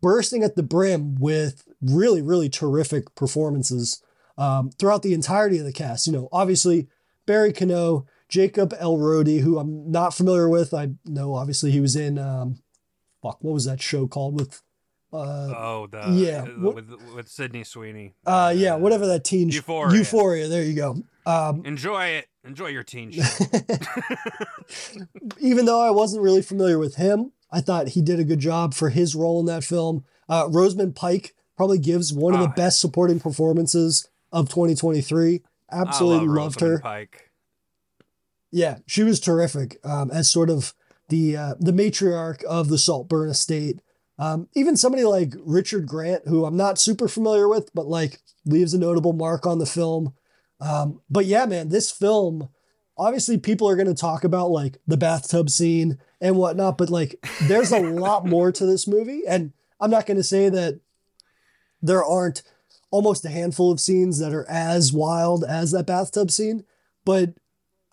bursting 0.00 0.42
at 0.42 0.56
the 0.56 0.62
brim 0.62 1.16
with 1.16 1.64
really, 1.80 2.22
really 2.22 2.48
terrific 2.48 3.14
performances 3.14 4.02
um, 4.36 4.70
throughout 4.70 5.02
the 5.02 5.14
entirety 5.14 5.58
of 5.58 5.64
the 5.64 5.72
cast. 5.72 6.06
You 6.06 6.12
know, 6.12 6.28
obviously 6.32 6.88
Barry 7.26 7.52
Keoghan, 7.52 8.06
Jacob 8.28 8.70
Elordi, 8.80 9.40
who 9.40 9.58
I'm 9.58 9.90
not 9.90 10.14
familiar 10.14 10.48
with. 10.48 10.74
I 10.74 10.90
know 11.04 11.34
obviously 11.34 11.70
he 11.70 11.80
was 11.80 11.96
in 11.96 12.18
um, 12.18 12.60
fuck, 13.22 13.38
what 13.42 13.54
was 13.54 13.64
that 13.64 13.80
show 13.80 14.06
called 14.06 14.38
with 14.38 14.62
uh, 15.12 15.16
oh, 15.56 15.88
the 15.90 16.06
yeah, 16.12 16.42
uh, 16.42 16.46
what- 16.60 16.74
with 16.74 16.90
with 17.14 17.28
Sydney 17.28 17.64
Sweeney. 17.64 18.14
uh 18.26 18.52
yeah, 18.54 18.74
whatever 18.76 19.06
that 19.06 19.24
teen 19.24 19.48
Euphoria. 19.48 19.96
Euphoria, 19.96 20.48
there 20.48 20.62
you 20.62 20.74
go. 20.74 20.96
Um, 21.24 21.62
Enjoy 21.64 22.04
it. 22.06 22.26
Enjoy 22.44 22.66
your 22.68 22.82
teen 22.82 23.10
show. 23.12 23.22
even 25.40 25.66
though 25.66 25.80
I 25.80 25.90
wasn't 25.90 26.22
really 26.22 26.42
familiar 26.42 26.78
with 26.78 26.96
him, 26.96 27.32
I 27.50 27.60
thought 27.60 27.88
he 27.88 28.02
did 28.02 28.18
a 28.20 28.24
good 28.24 28.38
job 28.40 28.74
for 28.74 28.90
his 28.90 29.14
role 29.14 29.40
in 29.40 29.46
that 29.46 29.64
film. 29.64 30.04
Uh, 30.28 30.48
Rosamund 30.50 30.94
Pike 30.94 31.34
probably 31.56 31.78
gives 31.78 32.12
one 32.12 32.34
of 32.34 32.40
the 32.40 32.46
Ah. 32.48 32.52
best 32.54 32.80
supporting 32.80 33.20
performances 33.20 34.08
of 34.32 34.48
2023. 34.48 35.42
Absolutely 35.70 36.16
I 36.16 36.18
love 36.20 36.28
loved 36.28 36.62
Rosamund 36.62 36.72
her. 36.72 36.78
Pike. 36.80 37.27
Yeah, 38.50 38.78
she 38.86 39.02
was 39.02 39.20
terrific 39.20 39.78
um, 39.84 40.10
as 40.10 40.30
sort 40.30 40.50
of 40.50 40.74
the 41.08 41.36
uh, 41.36 41.54
the 41.58 41.72
matriarch 41.72 42.44
of 42.44 42.68
the 42.68 42.78
Saltburn 42.78 43.28
estate. 43.28 43.80
Um, 44.18 44.48
even 44.54 44.76
somebody 44.76 45.04
like 45.04 45.34
Richard 45.44 45.86
Grant, 45.86 46.26
who 46.26 46.44
I'm 46.44 46.56
not 46.56 46.78
super 46.78 47.08
familiar 47.08 47.48
with, 47.48 47.70
but 47.74 47.86
like 47.86 48.20
leaves 48.44 48.74
a 48.74 48.78
notable 48.78 49.12
mark 49.12 49.46
on 49.46 49.58
the 49.58 49.66
film. 49.66 50.14
Um, 50.60 51.00
but 51.08 51.26
yeah, 51.26 51.46
man, 51.46 51.68
this 51.68 51.90
film, 51.90 52.48
obviously, 52.96 53.38
people 53.38 53.68
are 53.68 53.76
going 53.76 53.86
to 53.86 53.94
talk 53.94 54.24
about 54.24 54.50
like 54.50 54.78
the 54.86 54.96
bathtub 54.96 55.50
scene 55.50 55.98
and 56.20 56.36
whatnot, 56.36 56.78
but 56.78 56.90
like 56.90 57.14
there's 57.42 57.70
a 57.70 57.80
lot 57.80 58.26
more 58.26 58.50
to 58.50 58.66
this 58.66 58.88
movie. 58.88 59.22
And 59.26 59.52
I'm 59.80 59.90
not 59.90 60.06
going 60.06 60.16
to 60.16 60.24
say 60.24 60.48
that 60.48 60.80
there 61.80 62.04
aren't 62.04 62.42
almost 62.90 63.24
a 63.24 63.30
handful 63.30 63.70
of 63.70 63.80
scenes 63.80 64.18
that 64.18 64.34
are 64.34 64.48
as 64.48 64.92
wild 64.92 65.44
as 65.44 65.70
that 65.72 65.86
bathtub 65.86 66.30
scene, 66.30 66.64
but 67.04 67.34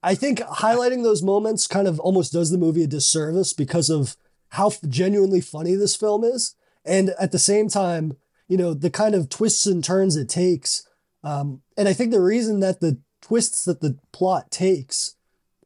I 0.06 0.14
think 0.14 0.38
highlighting 0.40 1.02
those 1.02 1.24
moments 1.24 1.66
kind 1.66 1.88
of 1.88 2.00
almost 2.00 2.32
does 2.32 2.52
the 2.52 2.60
movie 2.60 2.84
a 2.84 2.88
disservice 2.88 3.54
because 3.54 3.90
of 3.90 4.16
how 4.50 4.72
genuinely 4.88 5.42
funny 5.42 5.74
this 5.74 5.96
film 5.96 6.24
is. 6.24 6.56
And 6.86 7.10
at 7.20 7.32
the 7.32 7.40
same 7.40 7.70
time, 7.70 8.16
you 8.48 8.56
know, 8.56 8.76
the 8.76 8.92
kind 8.92 9.16
of 9.16 9.30
twists 9.30 9.66
and 9.66 9.84
turns 9.84 10.16
it 10.16 10.30
takes. 10.30 10.88
Um, 11.24 11.64
and 11.76 11.90
I 11.90 11.94
think 11.94 12.12
the 12.12 12.22
reason 12.22 12.60
that 12.60 12.82
the 12.82 13.00
twists 13.20 13.66
that 13.66 13.82
the 13.82 13.98
plot 14.12 14.52
takes 14.52 15.16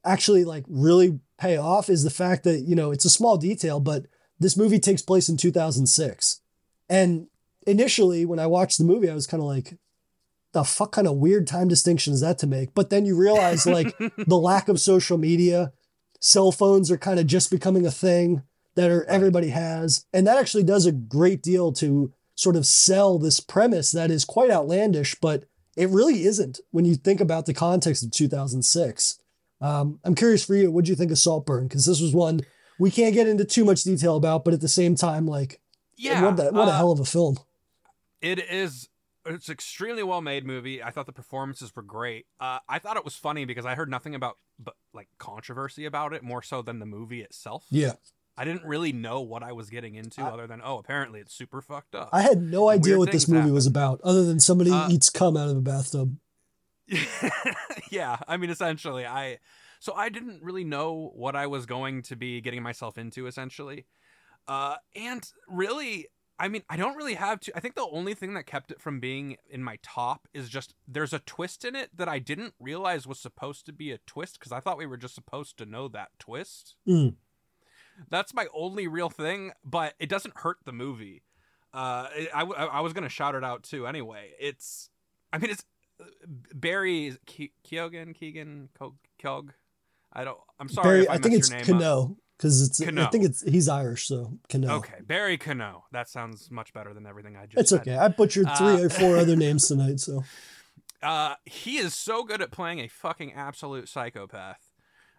actually 0.05 0.45
like 0.45 0.63
really 0.69 1.19
pay 1.37 1.57
off 1.57 1.89
is 1.89 2.05
the 2.05 2.09
fact 2.09 2.45
that, 2.45 2.61
you 2.61 2.75
know, 2.75 2.91
it's 2.91 3.03
a 3.03 3.09
small 3.09 3.35
detail, 3.35 3.81
but 3.81 4.05
this 4.39 4.55
movie 4.55 4.79
takes 4.79 5.01
place 5.01 5.27
in 5.27 5.35
2006. 5.35 6.39
And 6.87 7.27
initially, 7.67 8.23
when 8.25 8.39
I 8.39 8.47
watched 8.47 8.77
the 8.77 8.85
movie, 8.85 9.09
I 9.09 9.15
was 9.15 9.27
kind 9.27 9.43
of 9.43 9.47
like, 9.47 9.77
the 10.51 10.63
fuck 10.63 10.91
kind 10.91 11.07
of 11.07 11.17
weird 11.17 11.47
time 11.47 11.67
distinction 11.67 12.13
is 12.13 12.21
that 12.21 12.39
to 12.39 12.47
make? 12.47 12.73
But 12.73 12.89
then 12.89 13.05
you 13.05 13.15
realize 13.15 13.65
like 13.67 13.97
the 13.97 14.37
lack 14.37 14.67
of 14.69 14.79
social 14.79 15.17
media, 15.17 15.71
cell 16.19 16.51
phones 16.51 16.89
are 16.91 16.97
kind 16.97 17.19
of 17.19 17.27
just 17.27 17.51
becoming 17.51 17.85
a 17.85 17.91
thing 17.91 18.43
that 18.75 18.89
are, 18.89 19.03
everybody 19.05 19.49
has. 19.49 20.05
And 20.13 20.25
that 20.27 20.37
actually 20.37 20.63
does 20.63 20.85
a 20.85 20.91
great 20.91 21.41
deal 21.41 21.71
to 21.73 22.13
sort 22.35 22.55
of 22.55 22.65
sell 22.65 23.19
this 23.19 23.39
premise 23.39 23.91
that 23.91 24.11
is 24.11 24.23
quite 24.25 24.49
outlandish, 24.49 25.15
but 25.15 25.43
it 25.75 25.89
really 25.89 26.23
isn't 26.23 26.59
when 26.71 26.85
you 26.85 26.95
think 26.95 27.19
about 27.19 27.45
the 27.45 27.53
context 27.53 28.03
of 28.03 28.11
2006. 28.11 29.19
Um, 29.61 29.99
I'm 30.05 30.15
curious 30.15 30.45
for 30.45 30.55
you, 30.55 30.71
what 30.71 30.85
do 30.85 30.89
you 30.91 30.95
think 30.95 31.11
of 31.11 31.17
Saltburn? 31.17 31.67
Because 31.67 31.85
this 31.85 32.01
was 32.01 32.13
one 32.13 32.41
we 32.79 32.89
can't 32.89 33.13
get 33.13 33.27
into 33.27 33.43
too 33.43 33.65
much 33.65 33.83
detail 33.83 34.15
about, 34.15 34.45
but 34.45 34.53
at 34.53 34.61
the 34.61 34.69
same 34.69 34.95
time, 34.95 35.27
like, 35.27 35.59
Yeah. 35.97 36.23
what, 36.23 36.37
the, 36.37 36.45
what 36.45 36.69
a 36.69 36.71
uh, 36.71 36.77
hell 36.77 36.91
of 36.93 37.01
a 37.01 37.05
film. 37.05 37.37
It 38.21 38.39
is. 38.39 38.87
It's 39.29 39.47
extremely 39.49 40.01
well 40.03 40.21
made 40.21 40.45
movie. 40.45 40.81
I 40.81 40.89
thought 40.91 41.05
the 41.05 41.13
performances 41.13 41.75
were 41.75 41.83
great. 41.83 42.25
Uh, 42.39 42.59
I 42.67 42.79
thought 42.79 42.97
it 42.97 43.05
was 43.05 43.15
funny 43.15 43.45
because 43.45 43.65
I 43.65 43.75
heard 43.75 43.89
nothing 43.89 44.15
about 44.15 44.37
but 44.57 44.73
like 44.93 45.07
controversy 45.19 45.85
about 45.85 46.13
it 46.13 46.23
more 46.23 46.41
so 46.41 46.61
than 46.61 46.79
the 46.79 46.85
movie 46.85 47.21
itself. 47.21 47.65
Yeah. 47.69 47.93
I 48.35 48.45
didn't 48.45 48.63
really 48.65 48.91
know 48.93 49.21
what 49.21 49.43
I 49.43 49.51
was 49.51 49.69
getting 49.69 49.95
into 49.95 50.21
I- 50.21 50.29
other 50.29 50.47
than 50.47 50.61
oh 50.63 50.77
apparently 50.79 51.19
it's 51.19 51.33
super 51.33 51.61
fucked 51.61 51.93
up. 51.93 52.09
I 52.11 52.21
had 52.21 52.41
no 52.41 52.69
idea 52.69 52.91
weird 52.93 52.99
what 52.99 53.11
this 53.11 53.27
movie 53.27 53.51
was 53.51 53.67
about, 53.67 54.01
other 54.03 54.23
than 54.25 54.39
somebody 54.39 54.71
Uh, 54.71 54.89
eats 54.89 55.09
cum 55.09 55.37
out 55.37 55.49
of 55.49 55.57
a 55.57 55.61
bathtub. 55.61 56.17
yeah, 57.91 58.17
I 58.27 58.37
mean 58.37 58.49
essentially 58.49 59.05
I 59.05 59.39
so 59.79 59.93
I 59.93 60.09
didn't 60.09 60.41
really 60.43 60.63
know 60.63 61.11
what 61.15 61.35
I 61.35 61.47
was 61.47 61.65
going 61.65 62.01
to 62.03 62.15
be 62.15 62.41
getting 62.41 62.63
myself 62.63 62.97
into 62.97 63.27
essentially. 63.27 63.85
Uh 64.47 64.75
and 64.95 65.29
really 65.47 66.07
I 66.39 66.47
mean 66.47 66.63
I 66.69 66.77
don't 66.77 66.95
really 66.95 67.15
have 67.15 67.39
to 67.41 67.51
I 67.55 67.59
think 67.59 67.75
the 67.75 67.87
only 67.91 68.13
thing 68.13 68.33
that 68.33 68.45
kept 68.45 68.71
it 68.71 68.81
from 68.81 68.99
being 68.99 69.37
in 69.49 69.63
my 69.63 69.77
top 69.83 70.27
is 70.33 70.49
just 70.49 70.73
there's 70.87 71.13
a 71.13 71.19
twist 71.19 71.65
in 71.65 71.75
it 71.75 71.89
that 71.95 72.07
I 72.07 72.19
didn't 72.19 72.53
realize 72.59 73.05
was 73.05 73.19
supposed 73.19 73.65
to 73.65 73.73
be 73.73 73.91
a 73.91 73.99
twist 73.99 74.39
cuz 74.39 74.51
I 74.51 74.59
thought 74.59 74.77
we 74.77 74.87
were 74.87 74.97
just 74.97 75.15
supposed 75.15 75.57
to 75.57 75.65
know 75.65 75.87
that 75.89 76.09
twist. 76.17 76.75
Mm. 76.87 77.15
That's 78.09 78.33
my 78.33 78.47
only 78.53 78.87
real 78.87 79.09
thing, 79.09 79.51
but 79.63 79.93
it 79.99 80.07
doesn't 80.07 80.37
hurt 80.37 80.57
the 80.63 80.71
movie. 80.71 81.23
Uh, 81.73 82.07
I, 82.33 82.43
I, 82.43 82.65
I 82.65 82.79
was 82.81 82.93
gonna 82.93 83.09
shout 83.09 83.35
it 83.35 83.43
out 83.43 83.63
too. 83.63 83.85
Anyway, 83.85 84.31
it's, 84.39 84.89
I 85.31 85.37
mean, 85.37 85.51
it's 85.51 85.65
uh, 86.01 86.05
Barry 86.53 87.17
Ke- 87.27 87.51
Keoghan 87.67 88.15
Keegan 88.15 88.69
Ko- 88.77 88.95
Keogh. 89.19 89.49
I 90.11 90.23
don't. 90.23 90.37
I'm 90.59 90.69
sorry 90.69 91.05
Barry, 91.05 91.07
I, 91.07 91.13
I 91.13 91.17
think 91.19 91.35
it's 91.35 91.51
your 91.67 91.79
Cano 92.39 92.51
because 92.51 92.61
it's. 92.67 92.81
I 92.81 93.07
think 93.09 93.25
it's 93.25 93.41
he's 93.41 93.67
Irish, 93.69 94.07
so 94.07 94.33
Cano. 94.49 94.77
Okay, 94.77 94.95
Barry 95.05 95.37
Cano. 95.37 95.85
That 95.91 96.09
sounds 96.09 96.49
much 96.49 96.73
better 96.73 96.93
than 96.93 97.05
everything 97.05 97.35
I 97.37 97.45
just. 97.45 97.59
it's 97.59 97.73
okay. 97.73 97.95
I 97.97 98.07
butchered 98.07 98.47
three 98.57 98.67
Uh, 98.81 98.85
or 98.85 98.89
four 98.89 99.17
other 99.17 99.35
names 99.45 99.67
tonight, 99.67 99.99
so 99.99 100.23
Uh, 101.03 101.35
he 101.45 101.77
is 101.77 101.93
so 101.95 102.23
good 102.23 102.41
at 102.41 102.51
playing 102.51 102.79
a 102.79 102.87
fucking 102.87 103.33
absolute 103.33 103.87
psychopath. 103.89 104.61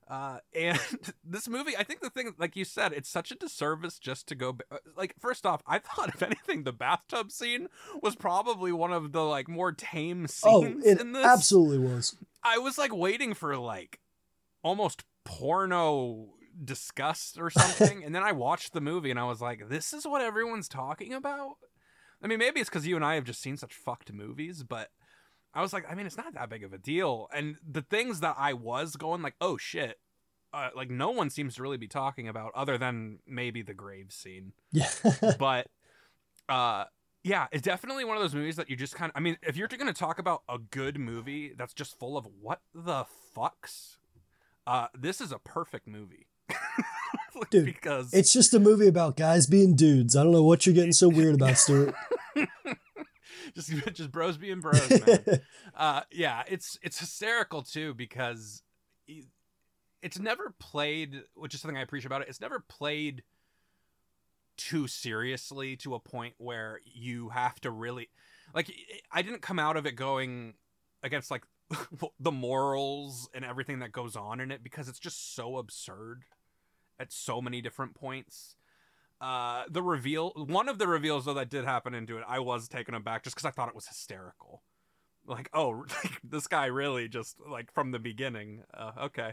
Uh, 0.08 0.38
and 0.56 0.76
this 1.24 1.48
movie, 1.48 1.76
I 1.76 1.84
think 1.84 2.00
the 2.00 2.10
thing, 2.10 2.32
like 2.36 2.56
you 2.56 2.64
said, 2.64 2.92
it's 2.92 3.08
such 3.08 3.30
a 3.30 3.36
disservice 3.36 3.96
just 4.00 4.26
to 4.26 4.34
go. 4.34 4.58
uh, 4.72 4.78
Like, 4.96 5.14
first 5.20 5.46
off, 5.46 5.62
I 5.68 5.78
thought 5.86 6.08
if 6.08 6.20
anything, 6.22 6.64
the 6.64 6.72
bathtub 6.72 7.30
scene 7.30 7.68
was 8.02 8.16
probably 8.16 8.72
one 8.72 8.92
of 8.92 9.12
the 9.12 9.22
like 9.22 9.46
more 9.48 9.70
tame 9.70 10.26
oh, 10.42 10.62
scenes 10.62 10.84
it 10.84 11.00
in 11.00 11.12
this. 11.12 11.24
absolutely 11.24 11.78
was. 11.78 12.16
I 12.42 12.58
was 12.58 12.76
like 12.76 12.92
waiting 12.92 13.34
for 13.34 13.56
like 13.56 14.00
almost 14.64 15.04
porno 15.24 16.30
disgust 16.62 17.38
or 17.38 17.50
something, 17.50 18.04
and 18.04 18.14
then 18.14 18.22
I 18.22 18.32
watched 18.32 18.72
the 18.72 18.80
movie 18.80 19.10
and 19.10 19.18
I 19.18 19.24
was 19.24 19.40
like, 19.40 19.68
this 19.68 19.92
is 19.92 20.06
what 20.06 20.22
everyone's 20.22 20.68
talking 20.68 21.12
about. 21.12 21.56
I 22.22 22.26
mean, 22.26 22.38
maybe 22.38 22.60
it's 22.60 22.68
because 22.68 22.86
you 22.86 22.96
and 22.96 23.04
I 23.04 23.14
have 23.14 23.24
just 23.24 23.40
seen 23.40 23.56
such 23.56 23.74
fucked 23.74 24.12
movies, 24.12 24.62
but 24.62 24.90
I 25.54 25.62
was 25.62 25.72
like, 25.72 25.90
I 25.90 25.94
mean, 25.94 26.06
it's 26.06 26.16
not 26.16 26.34
that 26.34 26.50
big 26.50 26.64
of 26.64 26.72
a 26.72 26.78
deal. 26.78 27.28
And 27.34 27.56
the 27.66 27.82
things 27.82 28.20
that 28.20 28.36
I 28.38 28.52
was 28.52 28.96
going 28.96 29.22
like, 29.22 29.34
oh 29.40 29.56
shit, 29.56 29.98
uh, 30.52 30.70
like 30.74 30.90
no 30.90 31.10
one 31.10 31.30
seems 31.30 31.54
to 31.54 31.62
really 31.62 31.76
be 31.76 31.88
talking 31.88 32.28
about 32.28 32.52
other 32.54 32.76
than 32.76 33.20
maybe 33.26 33.62
the 33.62 33.74
grave 33.74 34.12
scene. 34.12 34.52
Yeah. 34.72 34.90
But 35.38 35.68
uh, 36.48 36.84
yeah, 37.22 37.46
it's 37.52 37.62
definitely 37.62 38.04
one 38.04 38.16
of 38.16 38.22
those 38.22 38.34
movies 38.34 38.56
that 38.56 38.70
you 38.70 38.76
just 38.76 38.94
kind 38.94 39.10
of. 39.10 39.16
I 39.16 39.20
mean, 39.20 39.36
if 39.42 39.56
you're 39.56 39.68
going 39.68 39.86
to 39.86 39.92
talk 39.92 40.18
about 40.18 40.42
a 40.48 40.58
good 40.58 40.98
movie 40.98 41.52
that's 41.56 41.74
just 41.74 41.98
full 41.98 42.16
of 42.16 42.26
what 42.40 42.60
the 42.74 43.04
fucks, 43.36 43.98
uh, 44.66 44.88
this 44.98 45.20
is 45.20 45.32
a 45.32 45.38
perfect 45.38 45.86
movie. 45.86 46.26
Dude, 47.50 47.64
because 47.64 48.12
it's 48.12 48.32
just 48.32 48.52
a 48.54 48.60
movie 48.60 48.86
about 48.86 49.16
guys 49.16 49.46
being 49.46 49.74
dudes. 49.74 50.14
I 50.14 50.22
don't 50.22 50.32
know 50.32 50.42
what 50.42 50.66
you're 50.66 50.74
getting 50.74 50.92
so 50.92 51.08
weird 51.08 51.34
about, 51.36 51.56
Stuart. 51.56 51.94
just 53.54 53.70
just 53.94 54.12
bros 54.12 54.36
being 54.36 54.60
bros, 54.60 54.88
man. 54.90 55.24
uh, 55.74 56.02
yeah, 56.12 56.42
it's 56.48 56.78
it's 56.82 56.98
hysterical 57.00 57.62
too 57.62 57.94
because 57.94 58.62
it's 60.02 60.18
never 60.18 60.54
played, 60.58 61.22
which 61.34 61.54
is 61.54 61.60
something 61.60 61.78
I 61.78 61.82
appreciate 61.82 62.06
about 62.06 62.22
it. 62.22 62.28
It's 62.28 62.40
never 62.40 62.60
played 62.60 63.22
too 64.56 64.86
seriously 64.86 65.76
to 65.78 65.94
a 65.94 65.98
point 65.98 66.34
where 66.36 66.80
you 66.84 67.30
have 67.30 67.58
to 67.62 67.70
really 67.70 68.10
like. 68.54 68.68
i- 68.70 69.18
I 69.18 69.22
didn't 69.22 69.40
come 69.42 69.58
out 69.58 69.76
of 69.78 69.86
it 69.86 69.92
going 69.96 70.54
against 71.02 71.30
like 71.30 71.44
the 72.18 72.32
morals 72.32 73.30
and 73.32 73.44
everything 73.44 73.78
that 73.78 73.92
goes 73.92 74.14
on 74.16 74.40
in 74.40 74.50
it 74.50 74.62
because 74.62 74.88
it's 74.88 74.98
just 74.98 75.34
so 75.34 75.56
absurd 75.56 76.24
at 77.00 77.12
so 77.12 77.40
many 77.40 77.60
different 77.60 77.94
points. 77.94 78.56
Uh, 79.20 79.64
the 79.68 79.82
reveal, 79.82 80.30
one 80.36 80.68
of 80.68 80.78
the 80.78 80.86
reveals 80.86 81.24
though 81.24 81.34
that 81.34 81.50
did 81.50 81.64
happen 81.64 81.94
into 81.94 82.16
it, 82.18 82.24
I 82.28 82.38
was 82.38 82.68
taken 82.68 82.94
aback 82.94 83.24
just 83.24 83.34
because 83.36 83.46
I 83.46 83.50
thought 83.50 83.68
it 83.68 83.74
was 83.74 83.88
hysterical. 83.88 84.62
Like, 85.26 85.50
oh, 85.52 85.84
this 86.24 86.46
guy 86.46 86.66
really 86.66 87.08
just 87.08 87.36
like 87.48 87.72
from 87.72 87.90
the 87.90 87.98
beginning. 87.98 88.62
Uh, 88.72 88.92
okay, 89.04 89.32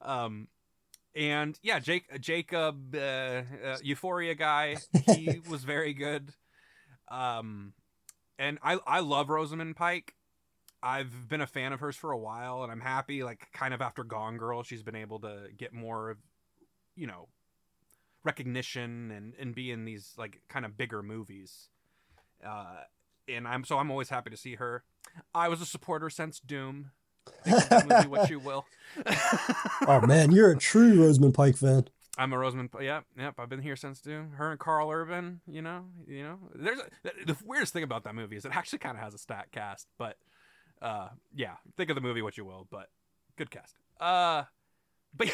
um, 0.00 0.48
and 1.14 1.58
yeah, 1.62 1.78
Jake, 1.78 2.20
Jacob, 2.20 2.94
uh, 2.94 2.98
uh, 2.98 3.78
Euphoria 3.82 4.34
guy, 4.34 4.76
he 5.06 5.40
was 5.48 5.64
very 5.64 5.94
good. 5.94 6.32
Um, 7.10 7.74
and 8.38 8.58
I 8.62 8.78
I 8.86 9.00
love 9.00 9.30
Rosamund 9.30 9.76
Pike. 9.76 10.14
I've 10.82 11.28
been 11.28 11.40
a 11.40 11.46
fan 11.46 11.72
of 11.72 11.80
hers 11.80 11.96
for 11.96 12.10
a 12.10 12.18
while, 12.18 12.64
and 12.64 12.72
I'm 12.72 12.80
happy. 12.80 13.22
Like, 13.22 13.46
kind 13.52 13.72
of 13.72 13.80
after 13.80 14.02
Gone 14.02 14.36
Girl, 14.36 14.62
she's 14.64 14.82
been 14.82 14.96
able 14.96 15.20
to 15.20 15.46
get 15.56 15.72
more 15.72 16.10
of, 16.10 16.18
you 16.96 17.06
know, 17.06 17.28
recognition 18.24 19.10
and 19.10 19.34
and 19.38 19.54
be 19.54 19.70
in 19.70 19.84
these 19.84 20.12
like 20.16 20.42
kind 20.48 20.64
of 20.64 20.76
bigger 20.76 21.02
movies. 21.02 21.68
Uh, 22.44 22.82
and 23.28 23.46
I'm 23.46 23.64
so 23.64 23.78
I'm 23.78 23.90
always 23.90 24.08
happy 24.08 24.30
to 24.30 24.36
see 24.36 24.56
her. 24.56 24.84
I 25.34 25.48
was 25.48 25.60
a 25.60 25.66
supporter 25.66 26.10
since 26.10 26.40
Doom. 26.40 26.90
Think 27.44 27.56
of 27.56 27.68
that 27.68 27.88
movie 27.88 28.08
what 28.08 28.30
you 28.30 28.38
will. 28.38 28.64
oh 29.86 30.00
man, 30.06 30.32
you're 30.32 30.50
a 30.50 30.56
true 30.56 31.02
Rosamund 31.02 31.34
Pike 31.34 31.56
fan. 31.56 31.88
I'm 32.18 32.32
a 32.32 32.38
Rosamund. 32.38 32.70
Yep, 32.78 33.04
yep. 33.16 33.34
I've 33.38 33.48
been 33.48 33.62
here 33.62 33.76
since 33.76 34.00
Doom. 34.00 34.32
Her 34.32 34.50
and 34.50 34.60
Karl 34.60 34.90
Urban. 34.90 35.40
You 35.46 35.62
know, 35.62 35.84
you 36.06 36.22
know. 36.24 36.38
There's 36.54 36.78
a, 36.78 37.24
the 37.26 37.36
weirdest 37.44 37.72
thing 37.72 37.84
about 37.84 38.04
that 38.04 38.14
movie 38.14 38.36
is 38.36 38.44
it 38.44 38.54
actually 38.54 38.80
kind 38.80 38.96
of 38.96 39.02
has 39.02 39.14
a 39.14 39.18
stat 39.18 39.46
cast, 39.52 39.86
but 39.98 40.16
uh, 40.80 41.08
yeah. 41.34 41.54
Think 41.76 41.90
of 41.90 41.94
the 41.94 42.02
movie 42.02 42.22
what 42.22 42.36
you 42.36 42.44
will, 42.44 42.66
but 42.70 42.88
good 43.36 43.50
cast. 43.50 43.74
Uh, 44.00 44.44
but 45.16 45.26
yeah, 45.28 45.32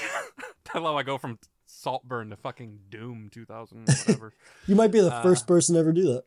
I 0.74 0.78
love 0.78 0.96
I 0.96 1.02
go 1.02 1.18
from 1.18 1.38
Saltburn 1.66 2.30
to 2.30 2.36
fucking 2.36 2.78
Doom 2.88 3.30
2000 3.32 3.86
whatever. 3.86 4.32
you 4.66 4.74
might 4.74 4.92
be 4.92 5.00
the 5.00 5.12
Uh, 5.12 5.22
first 5.22 5.46
person 5.46 5.74
to 5.74 5.80
ever 5.80 5.92
do 5.92 6.14
that. 6.14 6.24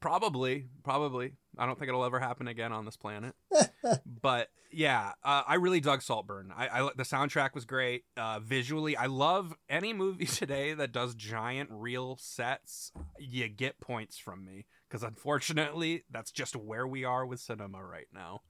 Probably, 0.00 0.66
probably. 0.82 1.34
I 1.56 1.64
don't 1.66 1.78
think 1.78 1.88
it'll 1.88 2.04
ever 2.04 2.18
happen 2.18 2.48
again 2.48 2.72
on 2.72 2.84
this 2.84 2.96
planet. 2.96 3.34
but 4.20 4.48
yeah, 4.72 5.12
uh, 5.22 5.42
I 5.46 5.54
really 5.56 5.78
dug 5.78 6.02
Saltburn. 6.02 6.52
I, 6.56 6.80
I 6.80 6.90
the 6.96 7.04
soundtrack 7.04 7.54
was 7.54 7.64
great. 7.66 8.02
Uh, 8.16 8.40
visually, 8.40 8.96
I 8.96 9.06
love 9.06 9.54
any 9.68 9.92
movie 9.92 10.26
today 10.26 10.74
that 10.74 10.90
does 10.90 11.14
giant 11.14 11.68
real 11.70 12.16
sets. 12.20 12.90
You 13.18 13.48
get 13.48 13.80
points 13.80 14.18
from 14.18 14.44
me 14.44 14.66
because 14.88 15.04
unfortunately, 15.04 16.02
that's 16.10 16.32
just 16.32 16.56
where 16.56 16.86
we 16.86 17.04
are 17.04 17.24
with 17.24 17.38
cinema 17.38 17.84
right 17.84 18.08
now. 18.12 18.40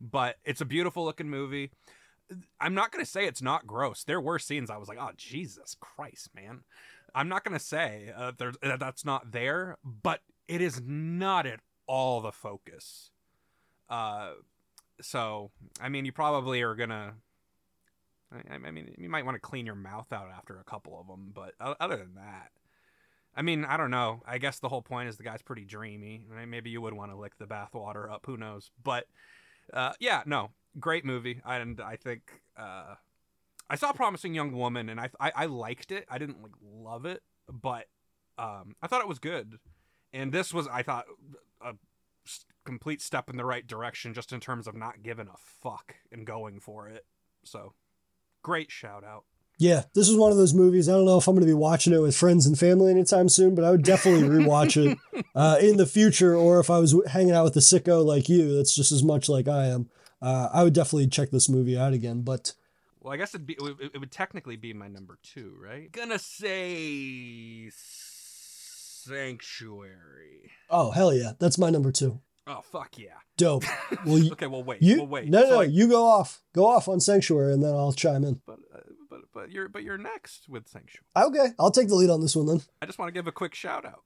But 0.00 0.36
it's 0.44 0.60
a 0.60 0.64
beautiful 0.66 1.04
looking 1.04 1.28
movie. 1.28 1.72
I'm 2.60 2.74
not 2.74 2.92
gonna 2.92 3.06
say 3.06 3.26
it's 3.26 3.42
not 3.42 3.66
gross. 3.66 4.04
There 4.04 4.20
were 4.20 4.38
scenes 4.38 4.70
I 4.70 4.76
was 4.76 4.88
like, 4.88 4.98
"Oh 5.00 5.10
Jesus 5.16 5.76
Christ, 5.80 6.30
man!" 6.34 6.60
I'm 7.14 7.28
not 7.28 7.44
gonna 7.44 7.58
say 7.58 8.12
uh, 8.16 8.32
uh, 8.40 8.76
that's 8.76 9.04
not 9.04 9.32
there, 9.32 9.78
but 9.84 10.20
it 10.48 10.60
is 10.60 10.80
not 10.84 11.46
at 11.46 11.60
all 11.86 12.20
the 12.20 12.32
focus. 12.32 13.10
Uh, 13.88 14.32
so 15.00 15.50
I 15.80 15.88
mean, 15.88 16.04
you 16.04 16.12
probably 16.12 16.62
are 16.62 16.74
gonna. 16.74 17.14
I, 18.32 18.54
I 18.54 18.70
mean, 18.70 18.94
you 18.96 19.08
might 19.08 19.24
want 19.24 19.34
to 19.34 19.40
clean 19.40 19.66
your 19.66 19.74
mouth 19.74 20.12
out 20.12 20.28
after 20.36 20.58
a 20.58 20.64
couple 20.64 21.00
of 21.00 21.08
them, 21.08 21.32
but 21.34 21.54
other 21.60 21.96
than 21.96 22.14
that, 22.14 22.52
I 23.34 23.42
mean, 23.42 23.64
I 23.64 23.76
don't 23.76 23.90
know. 23.90 24.22
I 24.26 24.38
guess 24.38 24.58
the 24.58 24.68
whole 24.68 24.82
point 24.82 25.08
is 25.08 25.16
the 25.16 25.24
guy's 25.24 25.42
pretty 25.42 25.64
dreamy. 25.64 26.26
Right? 26.28 26.46
Maybe 26.46 26.70
you 26.70 26.80
would 26.80 26.94
want 26.94 27.10
to 27.10 27.16
lick 27.16 27.38
the 27.38 27.46
bathwater 27.46 28.10
up. 28.10 28.26
Who 28.26 28.36
knows? 28.36 28.70
But 28.82 29.06
uh, 29.72 29.92
yeah, 30.00 30.22
no, 30.26 30.50
great 30.78 31.04
movie, 31.04 31.40
and 31.44 31.80
I 31.80 31.96
think 31.96 32.42
uh, 32.56 32.94
I 33.68 33.76
saw 33.76 33.92
Promising 33.92 34.34
Young 34.34 34.52
Woman, 34.52 34.88
and 34.88 35.00
I, 35.00 35.10
I 35.18 35.32
I 35.34 35.46
liked 35.46 35.92
it. 35.92 36.06
I 36.08 36.18
didn't 36.18 36.42
like 36.42 36.52
love 36.62 37.06
it, 37.06 37.22
but 37.50 37.86
um, 38.38 38.74
I 38.82 38.86
thought 38.86 39.02
it 39.02 39.08
was 39.08 39.18
good. 39.18 39.58
And 40.12 40.32
this 40.32 40.52
was, 40.52 40.66
I 40.66 40.82
thought, 40.82 41.06
a 41.60 41.74
complete 42.64 43.00
step 43.00 43.30
in 43.30 43.36
the 43.36 43.44
right 43.44 43.66
direction, 43.66 44.14
just 44.14 44.32
in 44.32 44.40
terms 44.40 44.66
of 44.66 44.74
not 44.74 45.02
giving 45.02 45.28
a 45.28 45.36
fuck 45.36 45.96
and 46.10 46.26
going 46.26 46.58
for 46.58 46.88
it. 46.88 47.06
So, 47.44 47.74
great 48.42 48.70
shout 48.70 49.04
out. 49.04 49.24
Yeah, 49.62 49.82
this 49.94 50.08
is 50.08 50.16
one 50.16 50.30
of 50.32 50.38
those 50.38 50.54
movies. 50.54 50.88
I 50.88 50.92
don't 50.92 51.04
know 51.04 51.18
if 51.18 51.28
I'm 51.28 51.34
going 51.34 51.46
to 51.46 51.50
be 51.50 51.52
watching 51.52 51.92
it 51.92 51.98
with 52.00 52.16
friends 52.16 52.46
and 52.46 52.58
family 52.58 52.90
anytime 52.90 53.28
soon, 53.28 53.54
but 53.54 53.62
I 53.62 53.70
would 53.70 53.82
definitely 53.84 54.26
rewatch 54.26 54.74
it 54.82 54.96
uh, 55.34 55.58
in 55.60 55.76
the 55.76 55.84
future. 55.84 56.34
Or 56.34 56.60
if 56.60 56.70
I 56.70 56.78
was 56.78 56.94
hanging 57.08 57.34
out 57.34 57.44
with 57.44 57.56
a 57.56 57.60
sicko 57.60 58.02
like 58.02 58.28
you, 58.30 58.56
that's 58.56 58.74
just 58.74 58.90
as 58.90 59.02
much 59.02 59.28
like 59.28 59.48
I 59.48 59.66
am, 59.66 59.90
uh, 60.22 60.48
I 60.50 60.64
would 60.64 60.72
definitely 60.72 61.08
check 61.08 61.30
this 61.30 61.48
movie 61.50 61.76
out 61.76 61.92
again. 61.92 62.22
But 62.22 62.54
Well, 63.02 63.12
I 63.12 63.18
guess 63.18 63.34
it'd 63.34 63.46
be, 63.46 63.52
it, 63.52 63.60
would, 63.60 63.76
it 63.94 63.98
would 63.98 64.10
technically 64.10 64.56
be 64.56 64.72
my 64.72 64.88
number 64.88 65.18
two, 65.22 65.54
right? 65.62 65.92
Gonna 65.92 66.18
say 66.18 67.70
Sanctuary. 69.10 70.50
oh 70.70 70.90
hell 70.90 71.12
yeah, 71.12 71.32
that's 71.38 71.58
my 71.58 71.68
number 71.70 71.92
two. 71.92 72.20
Oh 72.46 72.62
fuck 72.62 72.96
yeah. 72.98 73.08
Dope. 73.36 73.64
Well, 74.06 74.18
you, 74.18 74.32
okay, 74.32 74.46
well 74.46 74.62
wait, 74.62 74.80
you 74.82 74.98
well 74.98 75.06
wait. 75.06 75.28
no, 75.28 75.40
no, 75.40 75.46
So 75.48 75.54
no, 75.56 75.60
I- 75.60 75.64
you 75.64 75.86
go 75.88 76.06
off, 76.06 76.40
go 76.54 76.66
off 76.66 76.88
on 76.88 77.00
Sanctuary, 77.00 77.52
and 77.52 77.62
then 77.62 77.74
I'll 77.74 77.92
chime 77.92 78.24
in. 78.24 78.40
but 78.46 78.58
uh, 78.74 78.78
but 79.10 79.20
but 79.34 79.50
you're 79.50 79.68
but 79.68 79.82
you're 79.82 79.98
next 79.98 80.48
with 80.48 80.68
Sanctuary. 80.68 81.04
Okay, 81.16 81.52
I'll 81.58 81.70
take 81.70 81.88
the 81.88 81.94
lead 81.94 82.10
on 82.10 82.20
this 82.20 82.36
one 82.36 82.46
then. 82.46 82.62
I 82.80 82.86
just 82.86 82.98
want 82.98 83.08
to 83.08 83.12
give 83.12 83.26
a 83.26 83.32
quick 83.32 83.54
shout 83.54 83.84
out. 83.84 84.04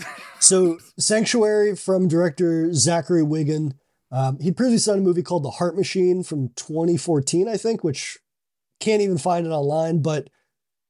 So, 0.38 0.78
Sanctuary 0.98 1.74
from 1.74 2.08
director 2.08 2.72
Zachary 2.72 3.22
Wigon. 3.22 3.72
Um, 4.12 4.38
he'd 4.38 4.56
previously 4.56 4.92
done 4.92 5.00
a 5.00 5.02
movie 5.02 5.22
called 5.22 5.42
The 5.42 5.50
Heart 5.50 5.76
Machine 5.76 6.22
from 6.22 6.50
2014, 6.56 7.48
I 7.48 7.56
think, 7.56 7.82
which 7.82 8.18
can't 8.78 9.02
even 9.02 9.18
find 9.18 9.46
it 9.46 9.50
online. 9.50 10.02
But 10.02 10.28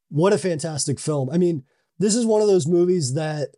what 0.08 0.32
a 0.32 0.38
fantastic 0.38 0.98
film! 0.98 1.30
I 1.30 1.38
mean, 1.38 1.62
this 1.98 2.14
is 2.14 2.26
one 2.26 2.42
of 2.42 2.48
those 2.48 2.66
movies 2.66 3.14
that, 3.14 3.50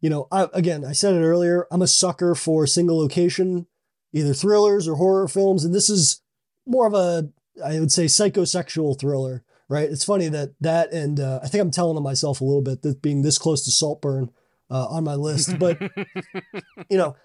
you 0.00 0.10
know, 0.10 0.26
I, 0.32 0.48
again, 0.54 0.84
I 0.84 0.92
said 0.92 1.14
it 1.14 1.24
earlier. 1.24 1.66
I'm 1.70 1.82
a 1.82 1.86
sucker 1.86 2.34
for 2.34 2.66
single 2.66 2.98
location, 2.98 3.66
either 4.12 4.32
thrillers 4.32 4.88
or 4.88 4.96
horror 4.96 5.28
films, 5.28 5.64
and 5.64 5.74
this 5.74 5.90
is 5.90 6.22
more 6.66 6.86
of 6.86 6.94
a, 6.94 7.28
I 7.64 7.78
would 7.78 7.92
say, 7.92 8.06
psychosexual 8.06 8.98
thriller. 8.98 9.44
Right? 9.68 9.90
It's 9.90 10.04
funny 10.04 10.28
that 10.28 10.54
that 10.60 10.92
and 10.92 11.18
uh, 11.18 11.40
I 11.42 11.48
think 11.48 11.62
I'm 11.62 11.70
telling 11.70 11.96
on 11.96 12.02
myself 12.02 12.40
a 12.40 12.44
little 12.44 12.62
bit 12.62 12.82
that 12.82 13.00
being 13.02 13.22
this 13.22 13.38
close 13.38 13.64
to 13.64 13.70
Saltburn 13.70 14.30
uh, 14.70 14.86
on 14.86 15.04
my 15.04 15.14
list, 15.14 15.58
but 15.58 15.80
you 16.90 16.98
know, 16.98 17.16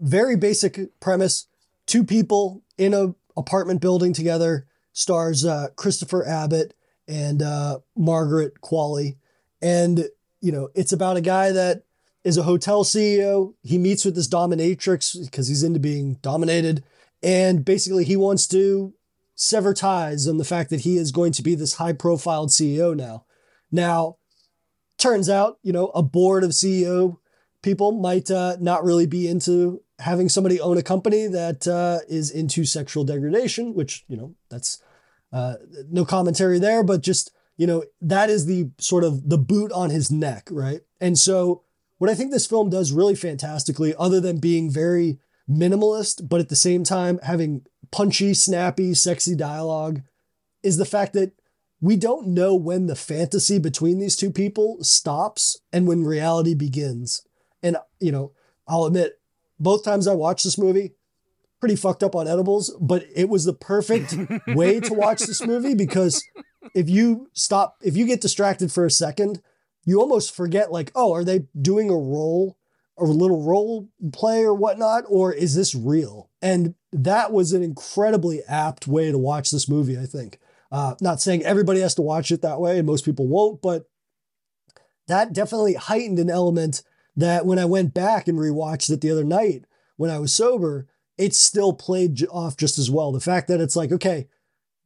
very 0.00 0.36
basic 0.36 1.00
premise. 1.00 1.46
Two 1.86 2.04
people 2.04 2.62
in 2.76 2.94
a 2.94 3.14
apartment 3.36 3.80
building 3.80 4.12
together. 4.12 4.66
Stars 4.92 5.44
uh, 5.44 5.68
Christopher 5.76 6.26
Abbott 6.26 6.74
and 7.06 7.40
uh, 7.40 7.78
Margaret 7.96 8.60
Qualley, 8.60 9.16
and 9.62 10.08
you 10.40 10.52
know, 10.52 10.68
it's 10.74 10.92
about 10.92 11.16
a 11.16 11.20
guy 11.20 11.52
that 11.52 11.84
is 12.24 12.36
a 12.36 12.42
hotel 12.42 12.84
CEO. 12.84 13.54
He 13.62 13.78
meets 13.78 14.04
with 14.04 14.14
this 14.14 14.28
dominatrix 14.28 15.24
because 15.24 15.48
he's 15.48 15.62
into 15.62 15.78
being 15.78 16.14
dominated, 16.14 16.84
and 17.22 17.64
basically 17.64 18.04
he 18.04 18.16
wants 18.16 18.46
to 18.48 18.92
sever 19.40 19.72
ties 19.72 20.26
on 20.26 20.36
the 20.36 20.44
fact 20.44 20.68
that 20.68 20.80
he 20.80 20.96
is 20.96 21.12
going 21.12 21.30
to 21.30 21.42
be 21.42 21.54
this 21.54 21.74
high-profile 21.74 22.48
CEO 22.48 22.94
now. 22.94 23.24
Now, 23.70 24.16
turns 24.98 25.30
out, 25.30 25.58
you 25.62 25.72
know, 25.72 25.86
a 25.94 26.02
board 26.02 26.42
of 26.42 26.50
CEO 26.50 27.18
people 27.62 27.92
might 27.92 28.30
uh, 28.30 28.56
not 28.60 28.84
really 28.84 29.06
be 29.06 29.28
into 29.28 29.80
having 30.00 30.28
somebody 30.28 30.60
own 30.60 30.76
a 30.76 30.82
company 30.82 31.28
that 31.28 31.68
uh, 31.68 32.00
is 32.08 32.30
into 32.30 32.64
sexual 32.64 33.04
degradation, 33.04 33.74
which, 33.74 34.04
you 34.08 34.16
know, 34.16 34.34
that's 34.48 34.82
uh, 35.32 35.54
no 35.88 36.04
commentary 36.04 36.58
there, 36.58 36.82
but 36.82 37.02
just, 37.02 37.32
you 37.56 37.66
know, 37.66 37.84
that 38.00 38.30
is 38.30 38.46
the 38.46 38.70
sort 38.78 39.04
of 39.04 39.28
the 39.28 39.38
boot 39.38 39.70
on 39.72 39.90
his 39.90 40.10
neck, 40.10 40.48
right? 40.50 40.80
And 41.00 41.16
so, 41.16 41.62
what 41.98 42.10
I 42.10 42.14
think 42.14 42.30
this 42.30 42.46
film 42.46 42.70
does 42.70 42.92
really 42.92 43.16
fantastically, 43.16 43.94
other 43.98 44.20
than 44.20 44.38
being 44.38 44.70
very 44.70 45.18
minimalist, 45.48 46.28
but 46.28 46.40
at 46.40 46.48
the 46.48 46.56
same 46.56 46.84
time 46.84 47.18
having 47.22 47.62
punchy, 47.90 48.34
snappy, 48.34 48.94
sexy 48.94 49.34
dialogue, 49.34 50.02
is 50.62 50.76
the 50.76 50.84
fact 50.84 51.12
that 51.14 51.32
we 51.80 51.96
don't 51.96 52.28
know 52.28 52.54
when 52.54 52.86
the 52.86 52.96
fantasy 52.96 53.58
between 53.58 53.98
these 53.98 54.16
two 54.16 54.30
people 54.30 54.82
stops 54.82 55.60
and 55.72 55.86
when 55.86 56.04
reality 56.04 56.54
begins. 56.54 57.26
And, 57.62 57.76
you 58.00 58.10
know, 58.10 58.32
I'll 58.66 58.84
admit, 58.84 59.20
both 59.60 59.84
times 59.84 60.06
I 60.06 60.14
watched 60.14 60.44
this 60.44 60.58
movie, 60.58 60.92
pretty 61.60 61.76
fucked 61.76 62.02
up 62.02 62.14
on 62.14 62.28
edibles, 62.28 62.74
but 62.80 63.04
it 63.14 63.28
was 63.28 63.44
the 63.44 63.52
perfect 63.52 64.14
way 64.48 64.80
to 64.80 64.94
watch 64.94 65.20
this 65.20 65.44
movie 65.44 65.74
because 65.74 66.24
if 66.74 66.88
you 66.88 67.28
stop, 67.32 67.76
if 67.82 67.96
you 67.96 68.06
get 68.06 68.20
distracted 68.20 68.72
for 68.72 68.84
a 68.84 68.90
second, 68.90 69.40
you 69.84 70.00
almost 70.00 70.34
forget, 70.34 70.70
like, 70.70 70.92
oh, 70.94 71.14
are 71.14 71.24
they 71.24 71.46
doing 71.60 71.88
a 71.88 71.94
role, 71.94 72.58
a 72.98 73.04
little 73.04 73.42
role 73.42 73.88
play 74.12 74.42
or 74.42 74.54
whatnot, 74.54 75.04
or 75.08 75.32
is 75.32 75.54
this 75.54 75.74
real? 75.74 76.28
And 76.42 76.74
that 76.92 77.32
was 77.32 77.52
an 77.52 77.62
incredibly 77.62 78.42
apt 78.44 78.86
way 78.86 79.10
to 79.10 79.18
watch 79.18 79.50
this 79.50 79.68
movie, 79.68 79.98
I 79.98 80.06
think. 80.06 80.38
Uh, 80.70 80.94
not 81.00 81.20
saying 81.20 81.44
everybody 81.44 81.80
has 81.80 81.94
to 81.96 82.02
watch 82.02 82.30
it 82.30 82.42
that 82.42 82.60
way, 82.60 82.78
and 82.78 82.86
most 82.86 83.04
people 83.04 83.26
won't, 83.26 83.62
but 83.62 83.88
that 85.06 85.32
definitely 85.32 85.74
heightened 85.74 86.18
an 86.18 86.30
element 86.30 86.82
that 87.16 87.46
when 87.46 87.58
I 87.58 87.64
went 87.64 87.94
back 87.94 88.28
and 88.28 88.38
rewatched 88.38 88.90
it 88.90 89.00
the 89.00 89.10
other 89.10 89.24
night 89.24 89.64
when 89.96 90.10
I 90.10 90.18
was 90.18 90.32
sober, 90.32 90.86
it 91.16 91.34
still 91.34 91.72
played 91.72 92.24
off 92.30 92.56
just 92.56 92.78
as 92.78 92.90
well. 92.90 93.10
The 93.10 93.20
fact 93.20 93.48
that 93.48 93.60
it's 93.60 93.74
like, 93.74 93.90
okay, 93.90 94.28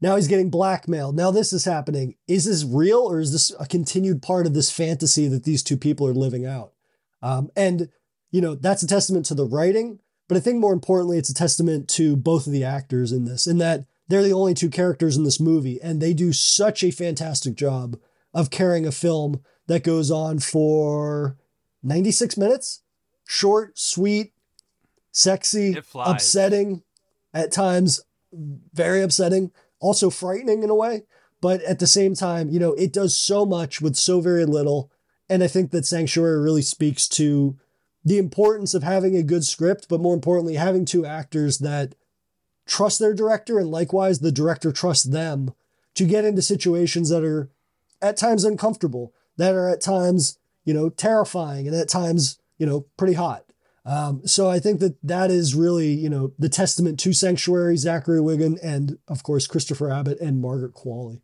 now 0.00 0.16
he's 0.16 0.28
getting 0.28 0.50
blackmailed. 0.50 1.14
Now 1.14 1.30
this 1.30 1.52
is 1.52 1.64
happening. 1.64 2.16
Is 2.26 2.46
this 2.46 2.64
real 2.64 3.00
or 3.00 3.20
is 3.20 3.32
this 3.32 3.52
a 3.60 3.66
continued 3.66 4.22
part 4.22 4.46
of 4.46 4.54
this 4.54 4.70
fantasy 4.70 5.28
that 5.28 5.44
these 5.44 5.62
two 5.62 5.76
people 5.76 6.08
are 6.08 6.14
living 6.14 6.46
out? 6.46 6.72
Um, 7.20 7.50
and, 7.54 7.88
you 8.30 8.40
know, 8.40 8.54
that's 8.54 8.82
a 8.82 8.88
testament 8.88 9.26
to 9.26 9.34
the 9.34 9.46
writing, 9.46 10.00
but 10.32 10.38
I 10.38 10.40
think 10.40 10.60
more 10.60 10.72
importantly, 10.72 11.18
it's 11.18 11.28
a 11.28 11.34
testament 11.34 11.88
to 11.90 12.16
both 12.16 12.46
of 12.46 12.54
the 12.54 12.64
actors 12.64 13.12
in 13.12 13.26
this, 13.26 13.46
in 13.46 13.58
that 13.58 13.84
they're 14.08 14.22
the 14.22 14.32
only 14.32 14.54
two 14.54 14.70
characters 14.70 15.14
in 15.14 15.24
this 15.24 15.38
movie, 15.38 15.78
and 15.82 16.00
they 16.00 16.14
do 16.14 16.32
such 16.32 16.82
a 16.82 16.90
fantastic 16.90 17.54
job 17.54 17.98
of 18.32 18.48
carrying 18.48 18.86
a 18.86 18.92
film 18.92 19.42
that 19.66 19.84
goes 19.84 20.10
on 20.10 20.38
for 20.38 21.36
96 21.82 22.38
minutes. 22.38 22.80
Short, 23.28 23.78
sweet, 23.78 24.32
sexy, 25.10 25.76
upsetting. 25.94 26.82
at 27.34 27.52
times 27.52 28.00
very 28.32 29.02
upsetting, 29.02 29.52
also 29.80 30.08
frightening 30.08 30.62
in 30.62 30.70
a 30.70 30.74
way. 30.74 31.02
But 31.42 31.60
at 31.64 31.78
the 31.78 31.86
same 31.86 32.14
time, 32.14 32.48
you 32.48 32.58
know, 32.58 32.72
it 32.72 32.94
does 32.94 33.14
so 33.14 33.44
much 33.44 33.82
with 33.82 33.96
so 33.96 34.22
very 34.22 34.46
little. 34.46 34.90
And 35.28 35.44
I 35.44 35.46
think 35.46 35.72
that 35.72 35.84
Sanctuary 35.84 36.40
really 36.40 36.62
speaks 36.62 37.06
to 37.08 37.58
the 38.04 38.18
importance 38.18 38.74
of 38.74 38.82
having 38.82 39.16
a 39.16 39.22
good 39.22 39.44
script, 39.44 39.86
but 39.88 40.00
more 40.00 40.14
importantly, 40.14 40.54
having 40.54 40.84
two 40.84 41.06
actors 41.06 41.58
that 41.58 41.94
trust 42.66 42.98
their 42.98 43.14
director 43.14 43.58
and 43.58 43.70
likewise 43.70 44.18
the 44.18 44.32
director 44.32 44.72
trusts 44.72 45.04
them 45.04 45.52
to 45.94 46.04
get 46.04 46.24
into 46.24 46.42
situations 46.42 47.10
that 47.10 47.24
are 47.24 47.50
at 48.00 48.16
times 48.16 48.44
uncomfortable, 48.44 49.12
that 49.36 49.54
are 49.54 49.68
at 49.68 49.80
times, 49.80 50.38
you 50.64 50.74
know, 50.74 50.88
terrifying 50.88 51.66
and 51.66 51.76
at 51.76 51.88
times, 51.88 52.38
you 52.58 52.66
know, 52.66 52.86
pretty 52.96 53.14
hot. 53.14 53.44
Um, 53.84 54.26
so 54.26 54.48
I 54.48 54.60
think 54.60 54.80
that 54.80 54.96
that 55.02 55.30
is 55.30 55.54
really, 55.54 55.92
you 55.92 56.08
know, 56.08 56.32
the 56.38 56.48
testament 56.48 57.00
to 57.00 57.12
Sanctuary, 57.12 57.76
Zachary 57.76 58.20
Wigon, 58.20 58.58
and 58.62 58.98
of 59.08 59.22
course 59.22 59.46
Christopher 59.46 59.90
Abbott 59.90 60.20
and 60.20 60.40
Margaret 60.40 60.74
Qualley. 60.74 61.20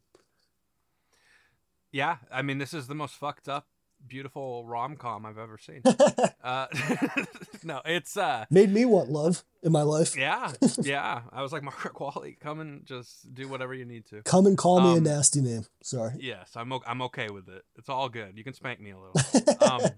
Yeah, 1.93 2.17
I 2.31 2.43
mean, 2.43 2.59
this 2.59 2.75
is 2.75 2.87
the 2.87 2.95
most 2.95 3.15
fucked 3.15 3.49
up, 3.49 3.67
beautiful 4.09 4.65
rom 4.65 4.97
com 4.97 5.25
I've 5.27 5.39
ever 5.39 5.59
seen. 5.59 5.83
uh, 6.43 6.67
no, 7.65 7.81
it's 7.85 8.17
uh, 8.17 8.47
Made 8.51 8.71
me 8.73 8.85
want 8.85 9.11
love 9.11 9.45
in 9.63 9.73
my 9.73 9.83
life. 9.83 10.17
yeah, 10.17 10.53
yeah. 10.83 11.23
I 11.33 11.43
was 11.43 11.53
like, 11.53 11.63
Margaret 11.63 11.95
Qualley, 11.95 12.39
come 12.41 12.61
and 12.61 12.85
just 12.87 13.33
do 13.35 13.49
whatever 13.49 13.75
you 13.75 13.85
need 13.85 14.07
to. 14.07 14.23
Come 14.23 14.47
and 14.47 14.57
call 14.57 14.81
me 14.81 14.95
a 14.95 14.99
Um, 14.99 15.03
nasty 15.05 15.41
name. 15.41 15.67
Sorry. 15.83 16.15
Yes, 16.19 16.51
I'm 16.57 16.73
o- 16.73 16.83
I'm 16.87 17.03
okay 17.03 17.29
with 17.31 17.49
it. 17.49 17.63
It's 17.77 17.89
all 17.89 18.09
good. 18.09 18.37
You 18.37 18.45
can 18.45 18.55
spank 18.55 18.81
me 18.81 18.91
a 18.93 18.99
little. 18.99 19.71
um, 19.71 19.91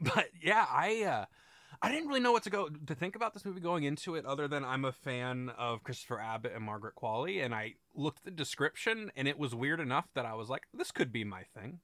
but 0.00 0.26
yeah, 0.42 0.66
I 0.70 1.02
uh, 1.04 1.24
I 1.80 1.90
didn't 1.90 2.08
really 2.08 2.20
know 2.20 2.32
what 2.32 2.44
to 2.44 2.50
go 2.50 2.68
to 2.68 2.94
think 2.94 3.16
about 3.16 3.34
this 3.34 3.44
movie 3.44 3.60
going 3.60 3.82
into 3.84 4.14
it, 4.14 4.24
other 4.24 4.46
than 4.46 4.64
I'm 4.64 4.84
a 4.84 4.92
fan 4.92 5.50
of 5.58 5.82
Christopher 5.82 6.20
Abbott 6.20 6.52
and 6.54 6.64
Margaret 6.64 6.94
Qualley, 6.94 7.44
and 7.44 7.52
I 7.54 7.74
looked 7.94 8.18
at 8.18 8.24
the 8.24 8.30
description, 8.30 9.10
and 9.16 9.26
it 9.26 9.38
was 9.38 9.54
weird 9.54 9.80
enough 9.80 10.06
that 10.14 10.24
I 10.24 10.34
was 10.34 10.48
like, 10.48 10.62
this 10.72 10.92
could 10.92 11.10
be 11.12 11.24
my 11.24 11.42
thing. 11.56 11.80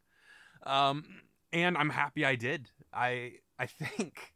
Um, 0.64 1.04
and 1.52 1.76
I'm 1.76 1.90
happy 1.90 2.24
I 2.24 2.36
did. 2.36 2.70
I 2.92 3.34
I 3.58 3.66
think 3.66 4.34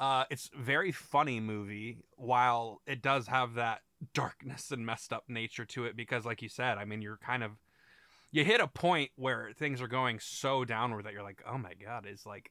uh, 0.00 0.24
it's 0.30 0.50
very 0.56 0.92
funny 0.92 1.40
movie, 1.40 1.98
while 2.16 2.80
it 2.86 3.02
does 3.02 3.26
have 3.26 3.54
that 3.54 3.80
darkness 4.14 4.70
and 4.70 4.86
messed 4.86 5.12
up 5.12 5.24
nature 5.28 5.64
to 5.64 5.84
it, 5.84 5.96
because 5.96 6.24
like 6.24 6.42
you 6.42 6.48
said, 6.48 6.78
I 6.78 6.84
mean, 6.84 7.02
you're 7.02 7.18
kind 7.18 7.42
of 7.42 7.52
you 8.30 8.44
hit 8.44 8.60
a 8.60 8.68
point 8.68 9.10
where 9.16 9.50
things 9.56 9.80
are 9.80 9.88
going 9.88 10.20
so 10.20 10.64
downward 10.64 11.04
that 11.04 11.12
you're 11.12 11.22
like, 11.22 11.42
oh 11.50 11.58
my 11.58 11.72
god, 11.74 12.06
is 12.06 12.26
like 12.26 12.50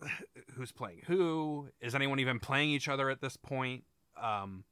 who's 0.54 0.72
playing 0.72 1.02
who? 1.06 1.68
Is 1.80 1.94
anyone 1.94 2.20
even 2.20 2.38
playing 2.38 2.70
each 2.70 2.88
other 2.88 3.10
at 3.10 3.20
this 3.20 3.36
point? 3.36 3.84
Um, 4.20 4.64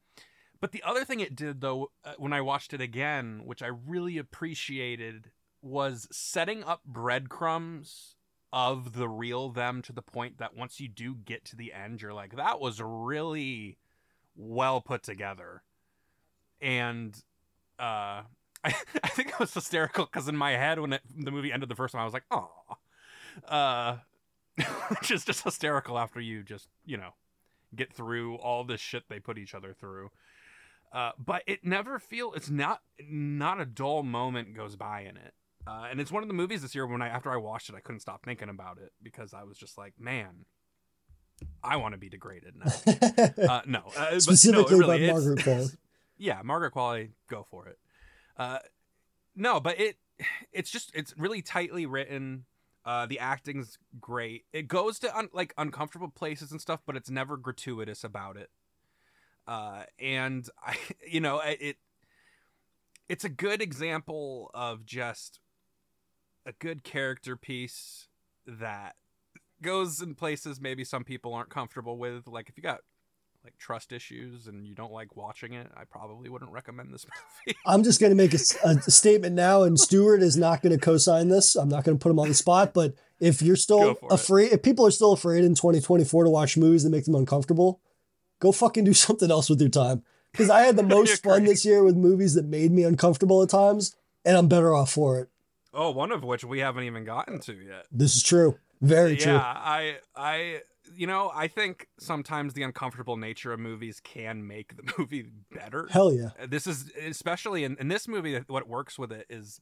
but 0.61 0.73
the 0.73 0.83
other 0.83 1.05
thing 1.05 1.21
it 1.21 1.35
did 1.35 1.61
though, 1.61 1.91
uh, 2.05 2.13
when 2.19 2.33
I 2.33 2.43
watched 2.43 2.75
it 2.75 2.81
again, 2.81 3.43
which 3.45 3.63
I 3.63 3.69
really 3.69 4.19
appreciated, 4.19 5.31
was 5.63 6.09
setting 6.11 6.65
up 6.65 6.85
breadcrumbs 6.85 8.17
of 8.53 8.95
the 8.95 9.09
real 9.09 9.51
them 9.51 9.83
to 9.83 9.93
the 9.93 10.03
point 10.03 10.39
that 10.39 10.57
once 10.57 10.81
you 10.81 10.89
do 10.89 11.15
get 11.15 11.45
to 11.47 11.57
the 11.57 11.73
end, 11.73 12.03
you're 12.03 12.15
like, 12.15 12.37
that 12.37 12.61
was 12.61 12.81
really 12.83 13.79
well 14.37 14.81
put 14.81 15.03
together. 15.03 15.63
And 16.61 17.15
uh, 17.79 18.23
I, 18.23 18.25
I 19.05 19.09
think 19.09 19.29
it 19.29 19.41
was 19.41 19.55
hysterical 19.55 20.07
because 20.07 20.29
in 20.29 20.37
my 20.37 20.53
head 20.53 20.81
when 20.81 20.95
it, 20.95 21.03
the 21.17 21.31
movie 21.31 21.53
ended 21.53 21.69
the 21.69 21.75
first 21.75 21.93
time, 21.93 22.03
I 22.03 22.05
was 22.05 22.15
like, 22.15 22.25
"Oh," 22.31 22.51
uh, 23.49 23.97
which 24.89 25.11
is 25.11 25.25
just 25.25 25.45
hysterical 25.45 25.99
after 25.99 26.21
you 26.21 26.43
just 26.43 26.69
you 26.85 26.97
know 26.97 27.15
get 27.75 27.93
through 27.93 28.37
all 28.37 28.65
this 28.65 28.81
shit 28.81 29.05
they 29.09 29.21
put 29.21 29.39
each 29.39 29.55
other 29.55 29.73
through. 29.73 30.11
Uh, 30.93 31.13
but 31.25 31.43
it 31.47 31.65
never 31.65 31.99
feel 31.99 32.33
it's 32.33 32.51
not 32.51 32.81
not 33.01 33.61
a 33.61 33.67
dull 33.67 34.03
moment 34.03 34.55
goes 34.55 34.77
by 34.77 35.03
in 35.03 35.17
it. 35.17 35.35
Uh, 35.67 35.89
and 35.91 36.01
it's 36.01 36.11
one 36.11 36.23
of 36.23 36.29
the 36.29 36.35
movies 36.35 36.63
this 36.63 36.75
year 36.75 36.87
when 36.87 37.03
I 37.03 37.09
after 37.09 37.31
I 37.31 37.37
watched 37.37 37.69
it 37.69 37.75
I 37.75 37.81
couldn't 37.81 38.01
stop 38.01 38.25
thinking 38.25 38.49
about 38.49 38.79
it 38.79 38.93
because 39.03 39.35
I 39.35 39.45
was 39.45 39.59
just 39.59 39.77
like 39.77 39.95
man 39.99 40.47
I 41.63 41.77
want 41.77 41.95
to 41.95 41.99
be 41.99 42.09
degraded 42.09 42.55
now. 42.57 42.73
uh, 43.49 43.63
no, 43.67 43.79
uh, 43.79 43.93
but 43.95 44.13
no, 44.13 44.19
Specifically 44.19 44.79
really 44.79 45.07
by. 45.07 45.13
Margaret 45.13 45.39
Qualley. 45.45 45.77
yeah, 46.19 46.41
Margaret 46.45 46.75
Qualley, 46.75 47.11
go 47.29 47.47
for 47.51 47.67
it. 47.69 47.79
Uh, 48.37 48.59
no, 49.35 49.61
but 49.61 49.81
it 49.81 49.97
it's 50.53 50.71
just 50.71 50.91
it's 50.95 51.15
really 51.17 51.43
tightly 51.43 51.87
written. 51.87 52.45
Uh, 52.85 53.07
the 53.07 53.19
acting's 53.19 53.79
great. 54.01 54.45
It 54.53 54.67
goes 54.69 54.99
to 55.01 55.17
un- 55.17 55.29
like 55.33 55.53
uncomfortable 55.59 56.09
places 56.09 56.51
and 56.51 56.61
stuff, 56.61 56.81
but 56.87 56.97
it's 56.97 57.11
never 57.11 57.37
gratuitous 57.37 58.05
about 58.05 58.37
it. 58.37 58.51
Uh, 59.47 59.85
and 59.99 60.49
I, 60.63 60.77
you 61.09 61.21
know, 61.21 61.41
it 61.41 61.77
it's 63.09 63.25
a 63.25 63.29
good 63.29 63.61
example 63.61 64.51
of 64.55 64.85
just 64.85 65.40
a 66.47 66.53
good 66.53 66.85
character 66.85 67.37
piece 67.37 68.09
that 68.47 68.97
goes 69.63 70.01
in 70.01 70.15
places 70.15 70.61
maybe 70.61 70.85
some 70.85 71.05
people 71.05 71.35
aren't 71.35 71.51
comfortable 71.51 71.99
with. 71.99 72.27
Like 72.27 72.49
if 72.49 72.57
you 72.57 72.63
got 72.63 72.81
like 73.45 73.57
trust 73.59 73.93
issues 73.93 74.47
and 74.47 74.67
you 74.67 74.75
don't 74.75 74.93
like 74.93 75.17
watching 75.17 75.55
it, 75.55 75.69
I 75.75 75.85
probably 75.85 76.29
wouldn't 76.29 76.51
recommend 76.51 76.93
this 76.93 77.07
movie. 77.47 77.59
I'm 77.67 77.83
just 77.83 78.01
going 78.01 78.11
to 78.11 78.17
make 78.17 78.35
a 78.35 78.39
statement 78.91 79.35
now, 79.35 79.63
and 79.63 79.79
Stewart 79.79 80.23
is 80.23 80.37
not 80.37 80.63
going 80.63 80.73
to 80.73 80.79
co-sign 80.79 81.29
this. 81.29 81.57
I'm 81.57 81.69
not 81.69 81.85
going 81.85 81.99
to 81.99 82.03
put 82.03 82.11
him 82.11 82.19
on 82.19 82.29
the 82.29 82.35
spot, 82.35 82.75
but 82.75 82.95
if 83.19 83.43
you're 83.43 83.57
still 83.57 83.95
for 83.95 84.07
it. 84.07 84.13
afraid, 84.13 84.53
if 84.53 84.63
people 84.63 84.87
are 84.87 84.91
still 84.91 85.13
afraid 85.13 85.45
in 85.45 85.55
2024 85.55 86.25
to 86.25 86.31
watch 86.31 86.57
movies 86.57 86.85
that 86.85 86.91
make 86.91 87.05
them 87.05 87.15
uncomfortable, 87.15 87.81
go 88.41 88.53
fucking 88.53 88.85
do 88.85 88.93
something 88.95 89.31
else 89.31 89.49
with 89.49 89.61
your 89.61 89.71
time. 89.71 90.03
Because 90.33 90.51
I 90.51 90.61
had 90.63 90.77
the 90.77 90.83
most 90.97 91.23
fun 91.23 91.45
this 91.45 91.65
year 91.65 91.83
with 91.83 91.97
movies 91.97 92.35
that 92.35 92.45
made 92.45 92.73
me 92.73 92.85
uncomfortable 92.85 93.43
at 93.43 93.49
times, 93.49 93.97
and 94.25 94.37
I'm 94.37 94.49
better 94.49 94.75
off 94.75 94.93
for 94.93 95.19
it. 95.19 95.29
Oh, 95.73 95.91
one 95.91 96.13
of 96.13 96.23
which 96.23 96.45
we 96.45 96.61
haven't 96.61 96.85
even 96.85 97.05
gotten 97.05 97.41
to 97.41 97.55
yet. 97.55 97.87
This 97.91 98.17
is 98.17 98.23
true. 98.23 98.59
Very 98.81 99.13
yeah, 99.13 99.25
true. 99.25 99.33
Yeah, 99.35 99.55
I 99.57 99.97
I 100.17 100.61
you 100.95 101.07
know, 101.07 101.31
I 101.35 101.49
think 101.49 101.87
sometimes 101.99 102.55
the 102.55 102.63
uncomfortable 102.63 103.17
nature 103.17 103.53
of 103.53 103.61
movies 103.61 104.01
can 104.03 104.47
make 104.47 104.77
the 104.77 104.93
movie 104.99 105.27
better. 105.53 105.89
Hell 105.91 106.13
yeah. 106.13 106.31
Uh, 106.41 106.47
this 106.49 106.67
is 106.67 106.91
especially 107.07 107.65
in, 107.65 107.77
in 107.79 107.89
this 107.89 108.09
movie 108.09 108.41
what 108.47 108.69
works 108.69 108.99
with 108.99 109.13
it 109.13 109.27
is 109.29 109.61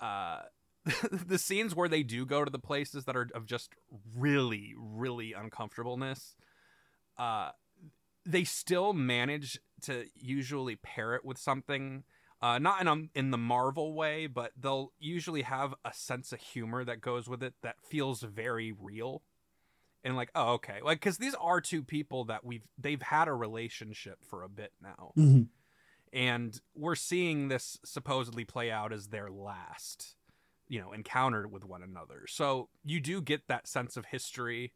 uh 0.00 0.40
the 1.10 1.38
scenes 1.38 1.74
where 1.74 1.88
they 1.88 2.02
do 2.02 2.26
go 2.26 2.44
to 2.44 2.50
the 2.50 2.58
places 2.58 3.04
that 3.06 3.16
are 3.16 3.28
of 3.34 3.46
just 3.46 3.70
really 4.16 4.74
really 4.76 5.32
uncomfortableness 5.32 6.36
uh 7.16 7.50
they 8.26 8.44
still 8.44 8.92
manage 8.92 9.58
to 9.82 10.04
usually 10.14 10.76
pair 10.76 11.14
it 11.14 11.24
with 11.24 11.38
something 11.38 12.04
uh, 12.44 12.58
not 12.58 12.80
in 12.82 12.88
um 12.88 13.08
in 13.14 13.30
the 13.30 13.38
Marvel 13.38 13.94
way, 13.94 14.26
but 14.26 14.52
they'll 14.60 14.92
usually 14.98 15.42
have 15.42 15.74
a 15.84 15.92
sense 15.94 16.32
of 16.32 16.40
humor 16.40 16.84
that 16.84 17.00
goes 17.00 17.26
with 17.28 17.42
it 17.42 17.54
that 17.62 17.76
feels 17.90 18.20
very 18.22 18.70
real, 18.72 19.22
and 20.04 20.14
like, 20.16 20.30
oh, 20.34 20.52
okay, 20.54 20.80
like 20.82 21.00
because 21.00 21.18
these 21.18 21.34
are 21.36 21.60
two 21.60 21.82
people 21.82 22.24
that 22.26 22.44
we've 22.44 22.66
they've 22.76 23.00
had 23.02 23.28
a 23.28 23.32
relationship 23.34 24.18
for 24.28 24.42
a 24.42 24.48
bit 24.48 24.72
now, 24.82 25.12
Mhm. 25.16 25.48
and 26.12 26.60
we're 26.74 26.94
seeing 26.96 27.48
this 27.48 27.78
supposedly 27.84 28.44
play 28.44 28.70
out 28.70 28.92
as 28.92 29.08
their 29.08 29.30
last, 29.30 30.16
you 30.68 30.80
know, 30.80 30.92
encounter 30.92 31.48
with 31.48 31.64
one 31.64 31.82
another. 31.82 32.26
So 32.28 32.68
you 32.84 33.00
do 33.00 33.22
get 33.22 33.48
that 33.48 33.66
sense 33.66 33.96
of 33.96 34.06
history. 34.06 34.74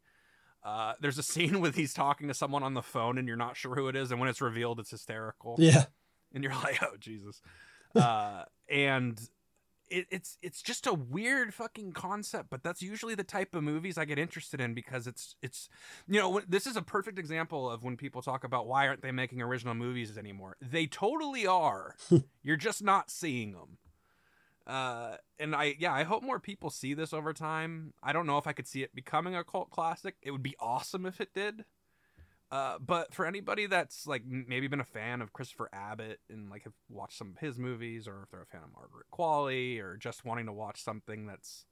Uh, 0.63 0.93
there's 0.99 1.17
a 1.19 1.23
scene 1.23 1.61
with 1.63 1.75
he's 1.75 1.93
talking 1.93 2.27
to 2.29 2.33
someone 2.33 2.63
on 2.63 2.73
the 2.73 2.81
phone 2.81 3.17
and 3.17 3.27
you're 3.27 3.37
not 3.37 3.55
sure 3.57 3.75
who 3.75 3.87
it 3.89 3.95
is, 3.95 4.11
and 4.11 4.19
when 4.19 4.29
it's 4.29 4.41
revealed, 4.41 4.79
it's 4.79 4.91
hysterical 4.91 5.55
Yeah. 5.59 5.85
And 6.33 6.43
you're 6.43 6.53
like, 6.63 6.81
oh 6.83 6.95
Jesus, 6.99 7.41
uh, 7.95 8.43
and 8.69 9.19
it, 9.89 10.07
it's 10.11 10.37
it's 10.41 10.61
just 10.61 10.87
a 10.87 10.93
weird 10.93 11.53
fucking 11.53 11.93
concept, 11.93 12.49
but 12.49 12.63
that's 12.63 12.81
usually 12.81 13.15
the 13.15 13.23
type 13.23 13.55
of 13.55 13.63
movies 13.63 13.97
I 13.97 14.05
get 14.05 14.19
interested 14.19 14.61
in 14.61 14.73
because 14.73 15.07
it's 15.07 15.35
it's 15.41 15.69
you 16.07 16.19
know 16.19 16.41
this 16.47 16.67
is 16.67 16.75
a 16.75 16.81
perfect 16.81 17.19
example 17.19 17.69
of 17.69 17.83
when 17.83 17.97
people 17.97 18.21
talk 18.21 18.43
about 18.43 18.67
why 18.67 18.87
aren't 18.87 19.01
they 19.01 19.11
making 19.11 19.41
original 19.41 19.73
movies 19.73 20.17
anymore? 20.17 20.57
They 20.61 20.85
totally 20.85 21.47
are. 21.47 21.95
you're 22.43 22.57
just 22.57 22.83
not 22.83 23.09
seeing 23.09 23.53
them. 23.53 23.77
Uh, 24.67 25.15
and 25.39 25.55
I 25.55 25.75
yeah 25.79 25.93
I 25.93 26.03
hope 26.03 26.23
more 26.23 26.39
people 26.39 26.69
see 26.69 26.93
this 26.93 27.13
over 27.13 27.33
time. 27.33 27.93
I 28.03 28.13
don't 28.13 28.27
know 28.27 28.37
if 28.37 28.47
I 28.47 28.53
could 28.53 28.67
see 28.67 28.83
it 28.83 28.93
becoming 28.95 29.35
a 29.35 29.43
cult 29.43 29.71
classic. 29.71 30.15
It 30.21 30.31
would 30.31 30.43
be 30.43 30.55
awesome 30.59 31.05
if 31.05 31.19
it 31.19 31.33
did. 31.33 31.65
Uh, 32.51 32.79
but 32.79 33.13
for 33.13 33.27
anybody 33.27 33.67
that's 33.67 34.07
like 34.07 34.23
maybe 34.25 34.67
been 34.67 34.79
a 34.79 34.83
fan 34.85 35.21
of 35.21 35.33
Christopher 35.33 35.69
Abbott 35.71 36.19
and 36.29 36.49
like 36.49 36.63
have 36.63 36.73
watched 36.89 37.17
some 37.17 37.29
of 37.29 37.37
his 37.37 37.59
movies, 37.59 38.07
or 38.07 38.23
if 38.23 38.31
they're 38.31 38.41
a 38.41 38.45
fan 38.47 38.61
of 38.63 38.73
Margaret 38.73 39.05
Qualley, 39.13 39.79
or 39.79 39.97
just 39.97 40.25
wanting 40.25 40.47
to 40.47 40.53
watch 40.53 40.81
something 40.81 41.27
that's 41.27 41.65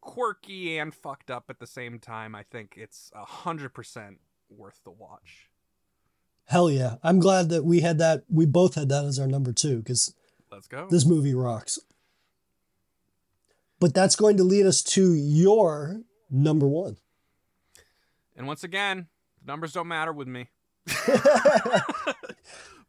quirky 0.00 0.78
and 0.78 0.94
fucked 0.94 1.30
up 1.30 1.44
at 1.48 1.58
the 1.58 1.66
same 1.66 1.98
time, 1.98 2.34
I 2.36 2.44
think 2.44 2.74
it's 2.76 3.10
a 3.14 3.24
hundred 3.24 3.74
percent 3.74 4.18
worth 4.48 4.80
the 4.84 4.90
watch. 4.92 5.48
Hell 6.46 6.70
yeah. 6.70 6.96
I'm 7.02 7.18
glad 7.20 7.48
that 7.50 7.64
we 7.64 7.80
had 7.80 7.98
that. 7.98 8.24
We 8.28 8.46
both 8.46 8.74
had 8.76 8.88
that 8.88 9.04
as 9.04 9.18
our 9.18 9.26
number 9.26 9.52
two 9.52 9.78
because 9.78 10.14
Let's 10.50 10.66
go. 10.68 10.88
this 10.90 11.06
movie 11.06 11.34
rocks. 11.34 11.78
But 13.78 13.94
that's 13.94 14.16
going 14.16 14.36
to 14.36 14.44
lead 14.44 14.66
us 14.66 14.82
to 14.82 15.14
your 15.14 16.02
number 16.30 16.68
one. 16.68 16.96
and 18.36 18.46
once 18.46 18.62
again, 18.62 19.06
the 19.40 19.46
numbers 19.46 19.72
don't 19.72 19.88
matter 19.88 20.12
with 20.12 20.28
me. 20.28 20.48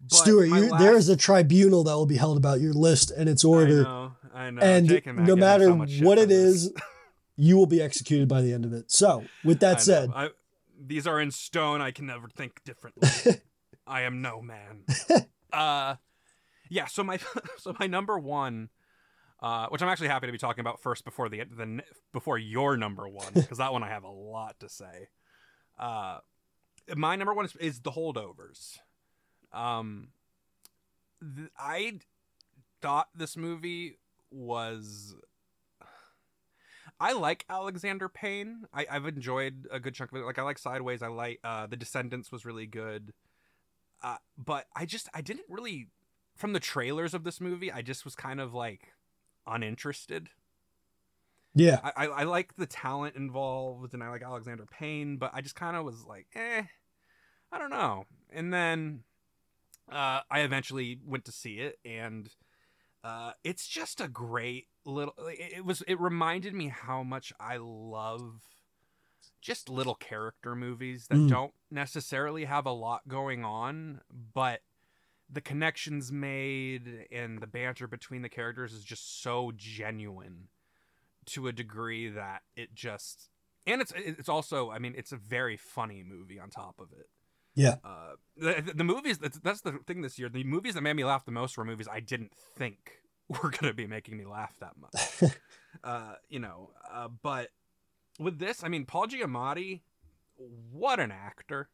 But 0.10 0.18
Stuart, 0.18 0.46
you, 0.46 0.70
last- 0.72 0.82
there 0.82 0.96
is 0.96 1.10
a 1.10 1.16
tribunal 1.16 1.84
that 1.84 1.94
will 1.94 2.06
be 2.08 2.18
held 2.18 2.38
about 2.38 2.60
your 2.60 2.74
list 2.74 3.12
and 3.12 3.30
its 3.30 3.46
I 3.46 3.48
order. 3.48 3.84
know, 3.84 4.14
I 4.34 4.50
know. 4.50 4.62
and 4.62 5.06
no 5.28 5.36
matter 5.36 5.66
so 5.66 5.76
what 6.04 6.18
it 6.18 6.30
this. 6.30 6.64
is, 6.64 6.74
you 7.36 7.56
will 7.56 7.68
be 7.68 7.82
executed 7.82 8.28
by 8.28 8.42
the 8.42 8.52
end 8.52 8.66
of 8.66 8.74
it. 8.74 8.92
So, 8.92 9.26
with 9.44 9.60
that 9.60 9.74
know. 9.74 9.80
said, 9.80 10.10
I, 10.14 10.30
these 10.80 11.06
are 11.06 11.20
in 11.20 11.32
stone. 11.32 11.82
I 11.82 11.92
can 11.92 12.08
never 12.08 12.28
think 12.30 12.64
differently. 12.64 13.10
I 13.88 14.02
am 14.02 14.22
no 14.22 14.42
man. 14.42 14.86
uh, 15.54 15.96
yeah. 16.70 16.86
So 16.86 17.04
my 17.04 17.20
so 17.58 17.76
my 17.80 17.88
number 17.88 18.18
one, 18.18 18.70
uh, 19.40 19.68
which 19.68 19.82
I'm 19.82 19.90
actually 19.90 20.08
happy 20.08 20.28
to 20.28 20.32
be 20.32 20.40
talking 20.40 20.62
about 20.62 20.82
first 20.82 21.06
before 21.06 21.30
the 21.30 21.44
the 21.44 21.84
before 22.12 22.38
your 22.38 22.76
number 22.76 23.08
one 23.08 23.34
because 23.34 23.60
that 23.60 23.72
one 23.72 23.84
I 23.84 23.90
have 23.90 24.04
a 24.04 24.10
lot 24.12 24.60
to 24.62 24.70
say. 24.70 25.10
Uh, 25.80 26.20
my 26.96 27.16
number 27.16 27.34
one 27.34 27.46
is, 27.46 27.56
is 27.58 27.80
the 27.82 27.92
holdovers. 27.92 28.80
Um, 29.54 30.10
th- 31.20 31.50
I 31.58 32.00
thought 32.82 33.10
this 33.16 33.38
movie 33.38 33.98
was 34.32 35.16
I 37.00 37.14
like 37.14 37.46
Alexander 37.50 38.08
Payne. 38.08 38.66
I, 38.72 38.86
I've 38.90 39.08
enjoyed 39.08 39.68
a 39.72 39.80
good 39.80 39.96
chunk 39.96 40.12
of 40.12 40.20
it. 40.20 40.26
Like 40.26 40.38
I 40.38 40.44
like 40.44 40.60
Sideways. 40.60 41.02
I 41.02 41.08
like 41.08 41.40
uh, 41.44 41.66
The 41.66 41.76
Descendants 41.76 42.32
was 42.32 42.46
really 42.46 42.68
good. 42.68 43.14
Uh, 44.04 44.18
but 44.38 44.68
I 44.76 44.86
just 44.86 45.10
I 45.14 45.22
didn't 45.22 45.46
really 45.50 45.88
from 46.36 46.54
the 46.54 46.60
trailers 46.60 47.14
of 47.14 47.24
this 47.24 47.42
movie. 47.42 47.72
I 47.72 47.82
just 47.82 48.06
was 48.06 48.16
kind 48.16 48.40
of 48.40 48.54
like 48.54 48.94
uninterested. 49.48 50.30
Yeah, 51.54 51.80
I, 51.84 51.92
I, 51.96 52.08
I 52.08 52.24
like 52.24 52.56
the 52.56 52.66
talent 52.66 53.16
involved 53.16 53.94
and 53.94 54.04
I 54.04 54.10
like 54.10 54.24
Alexander 54.24 54.66
Payne, 54.66 55.18
but 55.18 55.32
I 55.34 55.42
just 55.42 55.56
kind 55.56 55.76
of 55.76 55.84
was 55.86 56.06
like, 56.06 56.28
eh, 56.36 56.64
I 57.52 57.58
don't 57.58 57.70
know. 57.70 58.06
And 58.32 58.54
then 58.54 59.04
uh, 59.92 60.22
I 60.30 60.40
eventually 60.42 61.00
went 61.06 61.26
to 61.26 61.32
see 61.32 61.56
it, 61.60 61.80
and 61.84 62.30
uh, 63.04 63.32
it's 63.44 63.68
just 63.68 64.00
a 64.00 64.08
great 64.08 64.68
little. 64.86 65.14
It 65.28 65.58
it 65.58 65.66
was. 65.66 65.82
It 65.88 66.00
reminded 66.00 66.54
me 66.54 66.70
how 66.70 67.04
much 67.04 67.34
I 67.40 67.58
love 67.58 68.42
just 69.42 69.70
little 69.70 69.96
character 69.96 70.56
movies 70.56 71.08
that 71.08 71.18
Mm. 71.18 71.30
don't 71.30 71.54
necessarily 71.72 72.46
have 72.46 72.66
a 72.66 72.72
lot 72.72 73.08
going 73.08 73.44
on, 73.44 74.02
but 74.34 74.62
the 75.30 75.42
connections 75.42 76.12
made 76.12 77.08
and 77.12 77.40
the 77.42 77.48
banter 77.48 77.88
between 77.88 78.22
the 78.22 78.30
characters 78.30 78.72
is 78.74 78.84
just 78.84 79.22
so 79.22 79.52
genuine 79.56 80.50
to 81.28 81.48
a 81.48 81.52
degree 81.52 82.10
that 82.10 82.42
it 82.56 82.74
just 82.74 83.30
and 83.68 83.82
it's 83.82 83.94
it's 83.96 84.30
also 84.30 84.72
I 84.72 84.80
mean 84.80 84.94
it's 84.98 85.12
a 85.12 85.18
very 85.18 85.58
funny 85.58 86.04
movie 86.08 86.40
on 86.40 86.50
top 86.50 86.76
of 86.80 86.92
it. 86.92 87.08
yeah, 87.56 87.76
Uh, 87.84 88.14
the, 88.38 88.74
the 88.76 88.84
movies 88.84 89.18
that's, 89.18 89.40
that's 89.40 89.62
the 89.62 89.74
thing 89.86 90.02
this 90.02 90.18
year. 90.18 90.30
The 90.30 90.44
movies 90.44 90.74
that 90.74 90.82
made 90.82 90.94
me 90.96 91.04
laugh 91.04 91.26
the 91.26 91.32
most 91.32 91.58
were 91.58 91.66
movies 91.66 91.88
I 91.92 92.00
didn't 92.00 92.34
think 92.58 93.00
were 93.28 93.50
gonna 93.50 93.74
be 93.74 93.88
making 93.88 94.18
me 94.18 94.26
laugh 94.26 94.56
that 94.60 94.74
much. 94.80 95.32
uh, 95.84 96.16
you 96.30 96.40
know, 96.40 96.72
uh, 96.92 97.08
but 97.22 97.50
with 98.20 98.40
this, 98.40 98.64
I 98.64 98.68
mean, 98.68 98.86
Paul 98.86 99.08
Giamatti, 99.08 99.82
what 100.72 101.00
an 101.00 101.12
actor. 101.12 101.70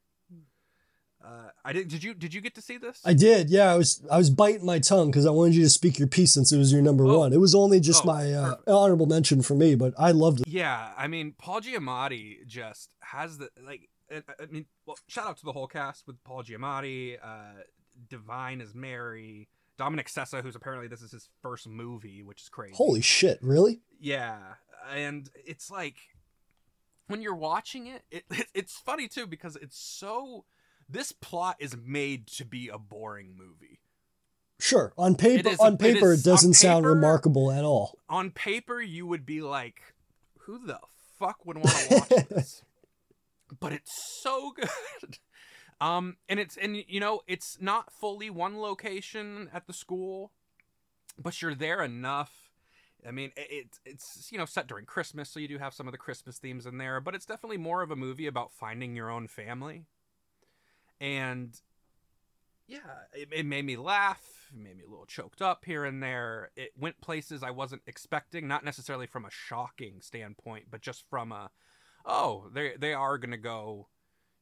Uh, 1.24 1.50
I 1.66 1.74
did. 1.74 1.88
Did 1.88 2.04
you 2.04 2.14
did 2.14 2.34
you 2.34 2.42
get 2.42 2.54
to 2.56 2.62
see 2.62 2.78
this? 2.78 3.02
I 3.04 3.14
did. 3.14 3.50
Yeah, 3.50 3.74
I 3.74 3.76
was 3.76 4.06
I 4.12 4.18
was 4.18 4.30
biting 4.30 4.66
my 4.66 4.80
tongue 4.80 5.10
because 5.10 5.26
I 5.26 5.32
wanted 5.32 5.56
you 5.56 5.64
to 5.64 5.70
speak 5.70 5.98
your 5.98 6.08
piece 6.08 6.34
since 6.34 6.52
it 6.52 6.58
was 6.58 6.72
your 6.72 6.82
number 6.82 7.06
Oh. 7.06 7.20
one. 7.20 7.34
It 7.34 7.40
was 7.40 7.56
only 7.56 7.80
just 7.80 8.04
Oh, 8.04 8.08
my 8.14 8.34
uh, 8.34 8.56
honorable 8.68 9.08
mention 9.08 9.42
for 9.42 9.56
me, 9.56 9.74
but 9.76 9.94
I 9.98 10.12
loved 10.12 10.42
it. 10.42 10.48
Yeah, 10.48 10.94
I 10.96 11.08
mean, 11.08 11.34
Paul 11.38 11.62
Giamatti 11.62 12.46
just 12.46 12.94
has 13.02 13.40
the 13.40 13.50
like. 13.66 13.90
I 14.12 14.46
mean, 14.50 14.68
well, 14.86 14.98
shout 15.08 15.28
out 15.28 15.38
to 15.38 15.46
the 15.46 15.52
whole 15.52 15.68
cast 15.68 16.08
with 16.08 16.24
Paul 16.24 16.44
Giamatti, 16.44 17.18
uh, 17.22 17.64
Da'Vine 18.10 18.62
as 18.62 18.74
Mary, 18.74 19.50
Dominic 19.78 20.08
Sessa, 20.08 20.42
who's 20.42 20.56
apparently 20.56 20.88
this 20.88 21.02
is 21.02 21.12
his 21.12 21.28
first 21.42 21.68
movie, 21.68 22.24
which 22.24 22.44
is 22.44 22.48
crazy. 22.50 22.76
Holy 22.76 23.02
shit! 23.02 23.40
Really? 23.42 23.82
Yeah, 24.00 24.38
and 24.96 25.30
it's 25.46 25.70
like 25.72 25.96
when 27.08 27.22
you're 27.22 27.36
watching 27.36 27.88
it, 27.88 28.04
it, 28.12 28.24
it 28.30 28.48
it's 28.54 28.78
funny 28.78 29.08
too 29.08 29.26
because 29.26 29.56
it's 29.56 29.78
so. 29.80 30.46
This 30.90 31.12
plot 31.12 31.58
is 31.60 31.76
made 31.76 32.28
to 32.28 32.46
be 32.46 32.70
a 32.70 32.78
boring 32.78 33.36
movie. 33.38 33.80
Sure. 34.60 34.94
On 34.98 35.16
paper, 35.16 35.50
is- 35.50 35.60
on 35.60 35.78
paper, 35.78 36.12
it, 36.12 36.16
is- 36.20 36.28
on 36.28 36.32
doesn't 36.34 36.54
sound 36.54 36.86
remarkable 36.86 37.52
at 37.52 37.64
all. 37.64 37.98
on 38.10 38.32
paper 38.32 38.82
you 38.82 39.06
would 39.06 39.26
be 39.26 39.42
like 39.42 39.82
who 40.42 40.58
the 40.66 40.80
fuck 41.20 41.46
would 41.46 41.58
want 41.58 41.70
to 41.76 41.96
watch 41.96 42.28
this 42.30 42.64
but 43.60 43.72
it's 43.74 44.22
so 44.22 44.52
good 44.56 45.18
um 45.82 46.16
and 46.30 46.40
it's 46.40 46.56
and 46.58 46.78
you 46.88 47.00
know 47.00 47.22
it's 47.28 47.58
not 47.60 47.92
fully 47.92 48.30
one 48.30 48.58
location 48.60 49.50
at 49.54 49.66
the 49.68 49.74
school 49.74 50.32
but 51.22 51.42
you're 51.42 51.56
there 51.56 51.84
enough 51.84 52.52
i 53.08 53.12
mean 53.12 53.32
it, 53.36 53.48
it's 53.50 53.80
it's 53.86 54.32
you 54.32 54.38
know 54.38 54.46
set 54.46 54.68
during 54.68 54.86
christmas 54.86 55.30
so 55.30 55.40
you 55.40 55.48
do 55.48 55.58
have 55.58 55.74
some 55.74 55.88
of 55.88 55.92
the 55.92 55.98
christmas 55.98 56.38
themes 56.38 56.66
in 56.66 56.78
there 56.78 57.00
but 57.02 57.16
it's 57.16 57.26
definitely 57.26 57.58
more 57.58 57.82
of 57.82 57.90
a 57.92 57.96
movie 57.96 58.28
about 58.28 58.52
finding 58.54 58.96
your 58.96 59.10
own 59.10 59.28
family 59.28 59.86
and 61.00 61.60
yeah, 62.68 62.80
it, 63.14 63.30
it 63.32 63.46
made 63.46 63.66
me 63.66 63.78
laugh. 63.78 64.50
It 64.54 64.62
made 64.62 64.78
me 64.78 64.84
a 64.86 64.90
little 64.90 65.06
choked 65.06 65.42
up 65.42 65.64
here 65.66 65.86
and 65.86 66.04
there. 66.04 66.52
It 66.56 66.72
went 66.78 67.00
places 67.02 67.44
I 67.44 67.52
wasn't 67.52 67.82
expecting, 67.88 68.48
not 68.48 68.66
necessarily 68.66 69.08
from 69.08 69.26
a 69.26 69.32
shocking 69.32 70.02
standpoint, 70.02 70.66
but 70.70 70.82
just 70.82 71.04
from 71.10 71.32
a, 71.32 71.50
oh, 72.06 72.50
they 72.54 72.74
they 72.78 72.94
are 72.94 73.18
gonna 73.18 73.38
go, 73.38 73.88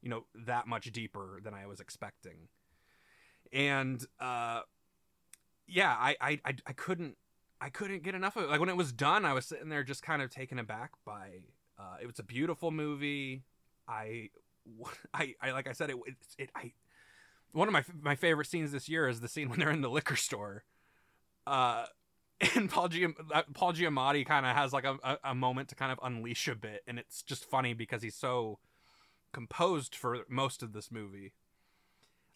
you 0.02 0.10
know, 0.10 0.26
that 0.34 0.66
much 0.66 0.90
deeper 0.92 1.40
than 1.42 1.54
I 1.54 1.66
was 1.66 1.80
expecting. 1.80 2.48
And 3.52 4.04
uh, 4.18 4.62
yeah, 5.68 5.92
I 5.92 6.16
I 6.20 6.40
I, 6.44 6.54
I 6.66 6.72
couldn't 6.72 7.16
I 7.60 7.70
couldn't 7.70 8.02
get 8.02 8.14
enough 8.14 8.36
of 8.36 8.44
it. 8.44 8.50
Like 8.50 8.60
when 8.60 8.68
it 8.68 8.76
was 8.76 8.92
done, 8.92 9.24
I 9.24 9.32
was 9.32 9.46
sitting 9.46 9.68
there 9.68 9.84
just 9.84 10.02
kind 10.02 10.20
of 10.20 10.30
taken 10.30 10.58
aback 10.58 10.92
by. 11.04 11.42
Uh, 11.78 11.96
it 12.00 12.06
was 12.06 12.18
a 12.18 12.22
beautiful 12.22 12.70
movie. 12.70 13.44
I 13.86 14.30
I, 15.14 15.34
I 15.40 15.52
like 15.52 15.66
I 15.68 15.72
said 15.72 15.90
it, 15.90 15.96
it 16.06 16.14
it 16.38 16.50
I 16.54 16.72
one 17.52 17.68
of 17.68 17.72
my 17.72 17.84
my 18.00 18.16
favorite 18.16 18.46
scenes 18.46 18.72
this 18.72 18.88
year 18.88 19.08
is 19.08 19.20
the 19.20 19.28
scene 19.28 19.48
when 19.48 19.58
they're 19.58 19.70
in 19.70 19.80
the 19.82 19.90
liquor 19.90 20.16
store. 20.16 20.64
Uh 21.46 21.86
and 22.54 22.68
Paul, 22.70 22.90
Giam- 22.90 23.14
uh, 23.32 23.44
Paul 23.54 23.72
Giamatti 23.72 24.26
kind 24.26 24.44
of 24.44 24.54
has 24.54 24.72
like 24.72 24.84
a, 24.84 24.98
a, 25.02 25.18
a 25.24 25.34
moment 25.34 25.70
to 25.70 25.74
kind 25.74 25.90
of 25.90 25.98
unleash 26.02 26.48
a 26.48 26.54
bit, 26.54 26.82
and 26.86 26.98
it's 26.98 27.22
just 27.22 27.46
funny 27.46 27.72
because 27.72 28.02
he's 28.02 28.14
so 28.14 28.58
composed 29.32 29.94
for 29.94 30.18
most 30.28 30.62
of 30.62 30.72
this 30.72 30.92
movie. 30.92 31.32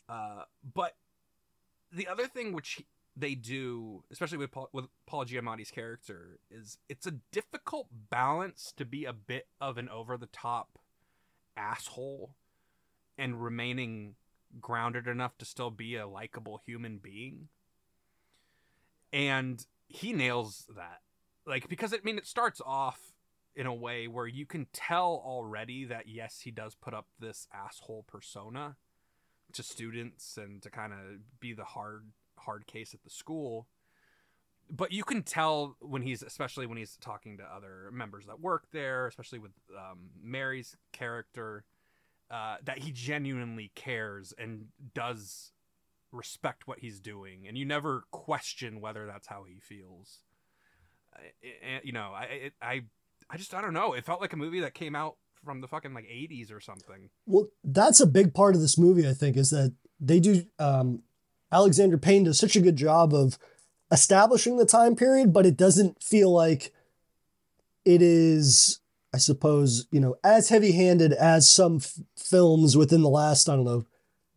Uh, 0.08 0.44
but 0.74 0.96
the 1.92 2.08
other 2.08 2.26
thing 2.26 2.52
which 2.52 2.72
he- 2.72 2.86
they 3.16 3.34
do, 3.34 4.04
especially 4.10 4.38
with 4.38 4.50
Paul, 4.52 4.70
with 4.72 4.86
Paul 5.06 5.26
Giamatti's 5.26 5.70
character, 5.70 6.40
is 6.50 6.78
it's 6.88 7.06
a 7.06 7.12
difficult 7.32 7.88
balance 8.10 8.72
to 8.76 8.84
be 8.84 9.04
a 9.04 9.12
bit 9.12 9.48
of 9.60 9.78
an 9.78 9.88
over 9.88 10.16
the 10.16 10.26
top 10.26 10.79
asshole 11.60 12.34
and 13.18 13.42
remaining 13.42 14.14
grounded 14.60 15.06
enough 15.06 15.36
to 15.38 15.44
still 15.44 15.70
be 15.70 15.96
a 15.96 16.08
likable 16.08 16.60
human 16.64 16.98
being. 16.98 17.48
And 19.12 19.64
he 19.86 20.12
nails 20.12 20.66
that. 20.76 21.00
Like 21.46 21.68
because 21.68 21.92
I 21.92 21.98
mean 22.02 22.18
it 22.18 22.26
starts 22.26 22.60
off 22.64 23.12
in 23.54 23.66
a 23.66 23.74
way 23.74 24.06
where 24.06 24.26
you 24.26 24.46
can 24.46 24.66
tell 24.72 25.22
already 25.24 25.84
that 25.84 26.08
yes, 26.08 26.40
he 26.40 26.50
does 26.50 26.74
put 26.74 26.94
up 26.94 27.06
this 27.18 27.46
asshole 27.52 28.04
persona 28.06 28.76
to 29.52 29.62
students 29.62 30.36
and 30.36 30.62
to 30.62 30.70
kind 30.70 30.92
of 30.92 31.40
be 31.40 31.52
the 31.52 31.64
hard 31.64 32.06
hard 32.38 32.66
case 32.66 32.94
at 32.94 33.02
the 33.02 33.10
school. 33.10 33.66
But 34.70 34.92
you 34.92 35.02
can 35.04 35.22
tell 35.22 35.76
when 35.80 36.02
he's 36.02 36.22
especially 36.22 36.66
when 36.66 36.78
he's 36.78 36.96
talking 37.00 37.38
to 37.38 37.44
other 37.44 37.90
members 37.92 38.26
that 38.26 38.40
work 38.40 38.66
there, 38.72 39.06
especially 39.06 39.40
with 39.40 39.50
um, 39.76 40.10
Mary's 40.22 40.76
character, 40.92 41.64
uh, 42.30 42.56
that 42.64 42.78
he 42.78 42.92
genuinely 42.92 43.72
cares 43.74 44.32
and 44.38 44.66
does 44.94 45.52
respect 46.12 46.66
what 46.66 46.78
he's 46.80 47.00
doing, 47.00 47.46
and 47.48 47.56
you 47.58 47.64
never 47.64 48.04
question 48.12 48.80
whether 48.80 49.06
that's 49.06 49.26
how 49.26 49.44
he 49.44 49.58
feels. 49.60 50.18
I- 51.14 51.80
you 51.82 51.92
know, 51.92 52.12
I, 52.14 52.50
I, 52.62 52.82
I 53.28 53.36
just 53.36 53.54
I 53.54 53.60
don't 53.60 53.74
know. 53.74 53.92
It 53.94 54.04
felt 54.04 54.20
like 54.20 54.32
a 54.32 54.36
movie 54.36 54.60
that 54.60 54.74
came 54.74 54.94
out 54.94 55.16
from 55.44 55.60
the 55.60 55.68
fucking 55.68 55.94
like 55.94 56.04
'80s 56.04 56.52
or 56.52 56.60
something. 56.60 57.10
Well, 57.26 57.48
that's 57.64 58.00
a 58.00 58.06
big 58.06 58.34
part 58.34 58.54
of 58.54 58.60
this 58.60 58.78
movie, 58.78 59.08
I 59.08 59.12
think, 59.14 59.36
is 59.36 59.50
that 59.50 59.74
they 59.98 60.20
do. 60.20 60.44
Um, 60.58 61.02
Alexander 61.52 61.98
Payne 61.98 62.24
does 62.24 62.38
such 62.38 62.54
a 62.54 62.60
good 62.60 62.76
job 62.76 63.12
of 63.12 63.36
establishing 63.90 64.56
the 64.56 64.66
time 64.66 64.96
period, 64.96 65.32
but 65.32 65.46
it 65.46 65.56
doesn't 65.56 66.02
feel 66.02 66.32
like 66.32 66.72
it 67.84 68.02
is, 68.02 68.80
I 69.12 69.18
suppose, 69.18 69.86
you 69.90 70.00
know, 70.00 70.16
as 70.22 70.48
heavy 70.48 70.72
handed 70.72 71.12
as 71.12 71.50
some 71.50 71.76
f- 71.76 71.98
films 72.16 72.76
within 72.76 73.02
the 73.02 73.08
last, 73.08 73.48
I 73.48 73.56
don't 73.56 73.64
know, 73.64 73.86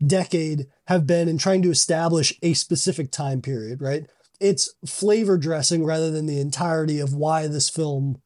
decade 0.05 0.67
have 0.88 1.05
been 1.05 1.27
in 1.27 1.38
trying 1.38 1.61
to 1.63 1.71
establish 1.71 2.34
a 2.41 2.53
specific 2.53 3.11
time 3.11 3.41
period, 3.41 3.81
right? 3.81 4.07
It's 4.39 4.73
flavor 4.85 5.38
dressing 5.38 5.85
rather 5.85 6.11
than 6.11 6.25
the 6.25 6.39
entirety 6.39 6.99
of 6.99 7.13
why 7.13 7.47
this 7.47 7.69
film 7.69 8.21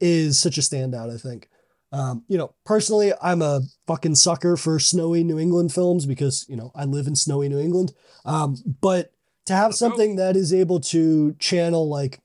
is 0.00 0.38
such 0.38 0.58
a 0.58 0.62
standout, 0.62 1.12
I 1.12 1.18
think. 1.18 1.48
Um, 1.92 2.24
you 2.28 2.38
know, 2.38 2.54
personally, 2.64 3.12
I'm 3.20 3.42
a 3.42 3.62
fucking 3.86 4.14
sucker 4.14 4.56
for 4.56 4.78
snowy 4.78 5.24
New 5.24 5.38
England 5.38 5.72
films 5.72 6.06
because, 6.06 6.46
you 6.48 6.56
know, 6.56 6.70
I 6.74 6.84
live 6.84 7.06
in 7.06 7.16
snowy 7.16 7.48
New 7.48 7.58
England. 7.58 7.92
Um, 8.24 8.56
but 8.80 9.12
to 9.46 9.54
have 9.54 9.74
something 9.74 10.16
that 10.16 10.36
is 10.36 10.52
able 10.52 10.80
to 10.80 11.34
channel 11.38 11.88
like 11.88 12.20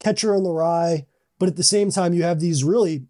Catcher 0.00 0.34
in 0.34 0.42
the 0.42 0.50
Rye, 0.50 1.06
but 1.38 1.48
at 1.48 1.56
the 1.56 1.62
same 1.62 1.90
time, 1.90 2.14
you 2.14 2.22
have 2.22 2.40
these 2.40 2.64
really 2.64 3.04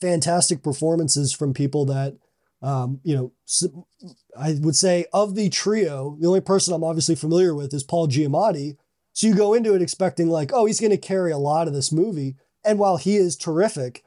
fantastic 0.00 0.62
performances 0.62 1.32
from 1.32 1.54
people 1.54 1.84
that, 1.86 2.16
um, 2.60 3.00
you 3.02 3.14
know, 3.14 3.32
I 4.36 4.58
would 4.60 4.76
say 4.76 5.06
of 5.12 5.34
the 5.34 5.48
trio, 5.48 6.16
the 6.20 6.26
only 6.26 6.40
person 6.40 6.74
I'm 6.74 6.84
obviously 6.84 7.14
familiar 7.14 7.54
with 7.54 7.72
is 7.72 7.84
Paul 7.84 8.08
Giamatti. 8.08 8.76
So 9.12 9.26
you 9.26 9.34
go 9.34 9.54
into 9.54 9.74
it 9.74 9.82
expecting 9.82 10.28
like, 10.28 10.52
oh, 10.52 10.66
he's 10.66 10.80
going 10.80 10.90
to 10.90 10.96
carry 10.96 11.32
a 11.32 11.38
lot 11.38 11.68
of 11.68 11.74
this 11.74 11.92
movie. 11.92 12.36
And 12.64 12.78
while 12.78 12.96
he 12.96 13.16
is 13.16 13.36
terrific, 13.36 14.04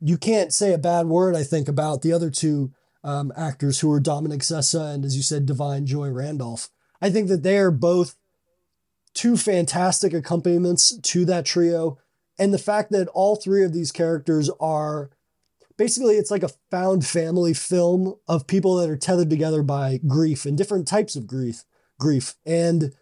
you 0.00 0.18
can't 0.18 0.52
say 0.52 0.72
a 0.72 0.78
bad 0.78 1.06
word, 1.06 1.34
I 1.34 1.42
think, 1.42 1.68
about 1.68 2.02
the 2.02 2.12
other 2.12 2.30
two 2.30 2.72
um, 3.02 3.32
actors 3.36 3.80
who 3.80 3.90
are 3.90 4.00
Dominic 4.00 4.40
Sessa 4.40 4.94
and, 4.94 5.04
as 5.04 5.16
you 5.16 5.22
said, 5.22 5.46
Da'Vine 5.46 5.84
Joy 5.84 6.10
Randolph. 6.10 6.68
I 7.00 7.10
think 7.10 7.28
that 7.28 7.42
they 7.42 7.58
are 7.58 7.70
both 7.70 8.16
two 9.14 9.36
fantastic 9.36 10.12
accompaniments 10.12 10.96
to 10.98 11.24
that 11.24 11.46
trio. 11.46 11.98
And 12.38 12.52
the 12.52 12.58
fact 12.58 12.92
that 12.92 13.08
all 13.08 13.36
three 13.36 13.64
of 13.64 13.72
these 13.72 13.90
characters 13.90 14.50
are 14.60 15.10
basically, 15.76 16.16
it's 16.16 16.30
like 16.30 16.42
a 16.42 16.50
found 16.70 17.06
family 17.06 17.54
film 17.54 18.14
of 18.28 18.46
people 18.46 18.76
that 18.76 18.90
are 18.90 18.96
tethered 18.96 19.30
together 19.30 19.62
by 19.62 20.00
grief 20.06 20.44
and 20.44 20.56
different 20.56 20.86
types 20.86 21.16
of 21.16 21.26
grief. 21.26 21.64
Grief. 21.98 22.34
And 22.44 22.92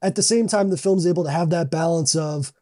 at 0.00 0.14
the 0.14 0.22
same 0.22 0.46
time, 0.48 0.70
the 0.70 0.78
film's 0.78 1.06
able 1.06 1.24
to 1.24 1.30
have 1.30 1.50
that 1.50 1.70
balance 1.70 2.14
of 2.14 2.52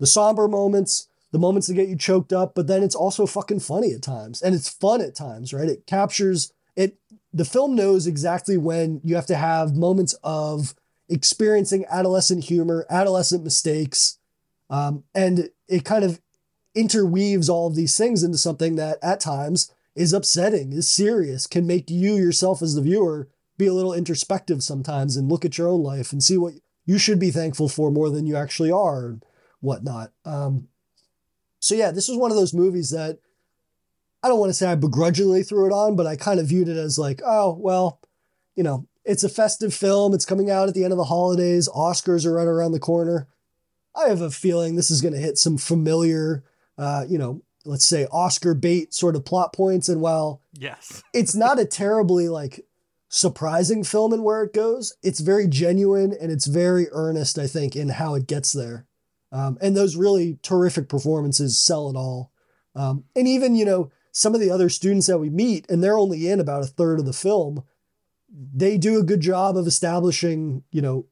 the 0.00 0.06
somber 0.06 0.48
moments, 0.48 1.08
the 1.30 1.38
moments 1.38 1.68
that 1.68 1.74
get 1.74 1.88
you 1.88 1.96
choked 1.96 2.32
up, 2.32 2.54
but 2.54 2.66
then 2.66 2.82
it's 2.82 2.94
also 2.94 3.26
fucking 3.26 3.60
funny 3.60 3.92
at 3.92 4.02
times 4.02 4.42
and 4.42 4.54
it's 4.54 4.68
fun 4.68 5.00
at 5.00 5.14
times, 5.14 5.52
right? 5.52 5.68
It 5.68 5.86
captures. 5.86 6.52
The 7.32 7.44
film 7.44 7.74
knows 7.74 8.06
exactly 8.06 8.56
when 8.56 9.00
you 9.04 9.14
have 9.16 9.26
to 9.26 9.36
have 9.36 9.76
moments 9.76 10.14
of 10.22 10.74
experiencing 11.08 11.84
adolescent 11.90 12.44
humor, 12.44 12.86
adolescent 12.90 13.44
mistakes, 13.44 14.18
um, 14.70 15.04
and 15.14 15.50
it 15.68 15.84
kind 15.84 16.04
of 16.04 16.20
interweaves 16.74 17.48
all 17.48 17.66
of 17.66 17.74
these 17.74 17.96
things 17.96 18.22
into 18.22 18.38
something 18.38 18.76
that 18.76 18.98
at 19.02 19.20
times 19.20 19.72
is 19.94 20.12
upsetting, 20.12 20.72
is 20.72 20.88
serious, 20.88 21.46
can 21.46 21.66
make 21.66 21.90
you 21.90 22.16
yourself 22.16 22.60
as 22.62 22.74
the 22.74 22.82
viewer 22.82 23.28
be 23.56 23.66
a 23.66 23.72
little 23.72 23.94
introspective 23.94 24.62
sometimes 24.62 25.16
and 25.16 25.30
look 25.30 25.44
at 25.44 25.56
your 25.56 25.68
own 25.68 25.82
life 25.82 26.12
and 26.12 26.22
see 26.22 26.36
what 26.36 26.52
you 26.84 26.98
should 26.98 27.18
be 27.18 27.30
thankful 27.30 27.68
for 27.68 27.90
more 27.90 28.10
than 28.10 28.26
you 28.26 28.36
actually 28.36 28.70
are 28.70 29.06
and 29.06 29.24
whatnot. 29.60 30.12
Um, 30.24 30.68
so 31.58 31.74
yeah, 31.74 31.90
this 31.90 32.08
was 32.08 32.18
one 32.18 32.30
of 32.30 32.36
those 32.36 32.52
movies 32.52 32.90
that 32.90 33.18
I 34.26 34.28
don't 34.28 34.40
want 34.40 34.50
to 34.50 34.54
say 34.54 34.66
I 34.66 34.74
begrudgingly 34.74 35.44
threw 35.44 35.66
it 35.66 35.72
on, 35.72 35.94
but 35.94 36.04
I 36.04 36.16
kind 36.16 36.40
of 36.40 36.48
viewed 36.48 36.66
it 36.66 36.76
as 36.76 36.98
like, 36.98 37.22
oh, 37.24 37.56
well, 37.60 38.00
you 38.56 38.64
know, 38.64 38.88
it's 39.04 39.22
a 39.22 39.28
festive 39.28 39.72
film. 39.72 40.14
It's 40.14 40.24
coming 40.24 40.50
out 40.50 40.66
at 40.66 40.74
the 40.74 40.82
end 40.82 40.92
of 40.92 40.96
the 40.96 41.04
holidays. 41.04 41.68
Oscars 41.68 42.26
are 42.26 42.32
right 42.32 42.48
around 42.48 42.72
the 42.72 42.80
corner. 42.80 43.28
I 43.94 44.08
have 44.08 44.22
a 44.22 44.32
feeling 44.32 44.74
this 44.74 44.90
is 44.90 45.00
going 45.00 45.14
to 45.14 45.20
hit 45.20 45.38
some 45.38 45.58
familiar, 45.58 46.42
uh, 46.76 47.04
you 47.08 47.18
know, 47.18 47.40
let's 47.64 47.86
say 47.86 48.08
Oscar 48.10 48.52
bait 48.52 48.92
sort 48.92 49.14
of 49.14 49.24
plot 49.24 49.52
points. 49.52 49.88
And 49.88 50.00
while 50.00 50.42
yes, 50.54 51.04
it's 51.14 51.36
not 51.36 51.60
a 51.60 51.64
terribly 51.64 52.28
like 52.28 52.66
surprising 53.08 53.84
film 53.84 54.12
in 54.12 54.24
where 54.24 54.42
it 54.42 54.52
goes, 54.52 54.96
it's 55.04 55.20
very 55.20 55.46
genuine 55.46 56.12
and 56.20 56.32
it's 56.32 56.46
very 56.46 56.88
earnest, 56.90 57.38
I 57.38 57.46
think, 57.46 57.76
in 57.76 57.90
how 57.90 58.16
it 58.16 58.26
gets 58.26 58.52
there. 58.52 58.88
Um, 59.30 59.56
and 59.60 59.76
those 59.76 59.94
really 59.94 60.40
terrific 60.42 60.88
performances 60.88 61.60
sell 61.60 61.88
it 61.88 61.94
all. 61.94 62.32
Um, 62.74 63.04
and 63.14 63.28
even, 63.28 63.54
you 63.54 63.64
know, 63.64 63.92
some 64.16 64.34
of 64.34 64.40
the 64.40 64.50
other 64.50 64.70
students 64.70 65.08
that 65.08 65.18
we 65.18 65.28
meet, 65.28 65.70
and 65.70 65.84
they're 65.84 65.98
only 65.98 66.26
in 66.26 66.40
about 66.40 66.62
a 66.62 66.66
third 66.66 66.98
of 66.98 67.04
the 67.04 67.12
film, 67.12 67.62
they 68.30 68.78
do 68.78 68.98
a 68.98 69.02
good 69.02 69.20
job 69.20 69.58
of 69.58 69.66
establishing, 69.66 70.64
you 70.70 70.80
know, 70.80 71.04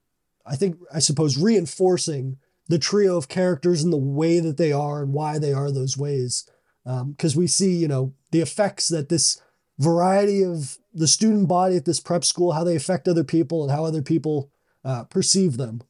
I 0.47 0.57
think, 0.57 0.79
I 0.91 1.01
suppose, 1.01 1.37
reinforcing 1.37 2.39
the 2.67 2.79
trio 2.79 3.19
of 3.19 3.29
characters 3.29 3.83
and 3.83 3.93
the 3.93 3.99
way 3.99 4.41
that 4.41 4.57
they 4.57 4.73
are 4.73 5.03
and 5.03 5.13
why 5.13 5.39
they 5.39 5.53
are 5.53 5.71
those 5.71 5.99
ways. 5.99 6.49
Because 6.83 7.37
um, 7.37 7.39
we 7.39 7.47
see, 7.47 7.77
you 7.77 7.89
know, 7.89 8.15
the 8.31 8.41
effects 8.41 8.89
that 8.89 9.11
this 9.11 9.39
variety 9.79 10.43
of 10.43 10.79
the 10.95 11.07
student 11.07 11.47
body 11.47 11.77
at 11.77 11.85
this 11.85 12.01
prep 12.01 12.25
school, 12.25 12.53
how 12.53 12.65
they 12.65 12.75
affect 12.75 13.07
other 13.07 13.23
people 13.23 13.63
and 13.63 13.71
how 13.71 13.85
other 13.85 14.01
people 14.01 14.51
uh, 14.83 15.05
perceive 15.05 15.59
them. 15.59 15.83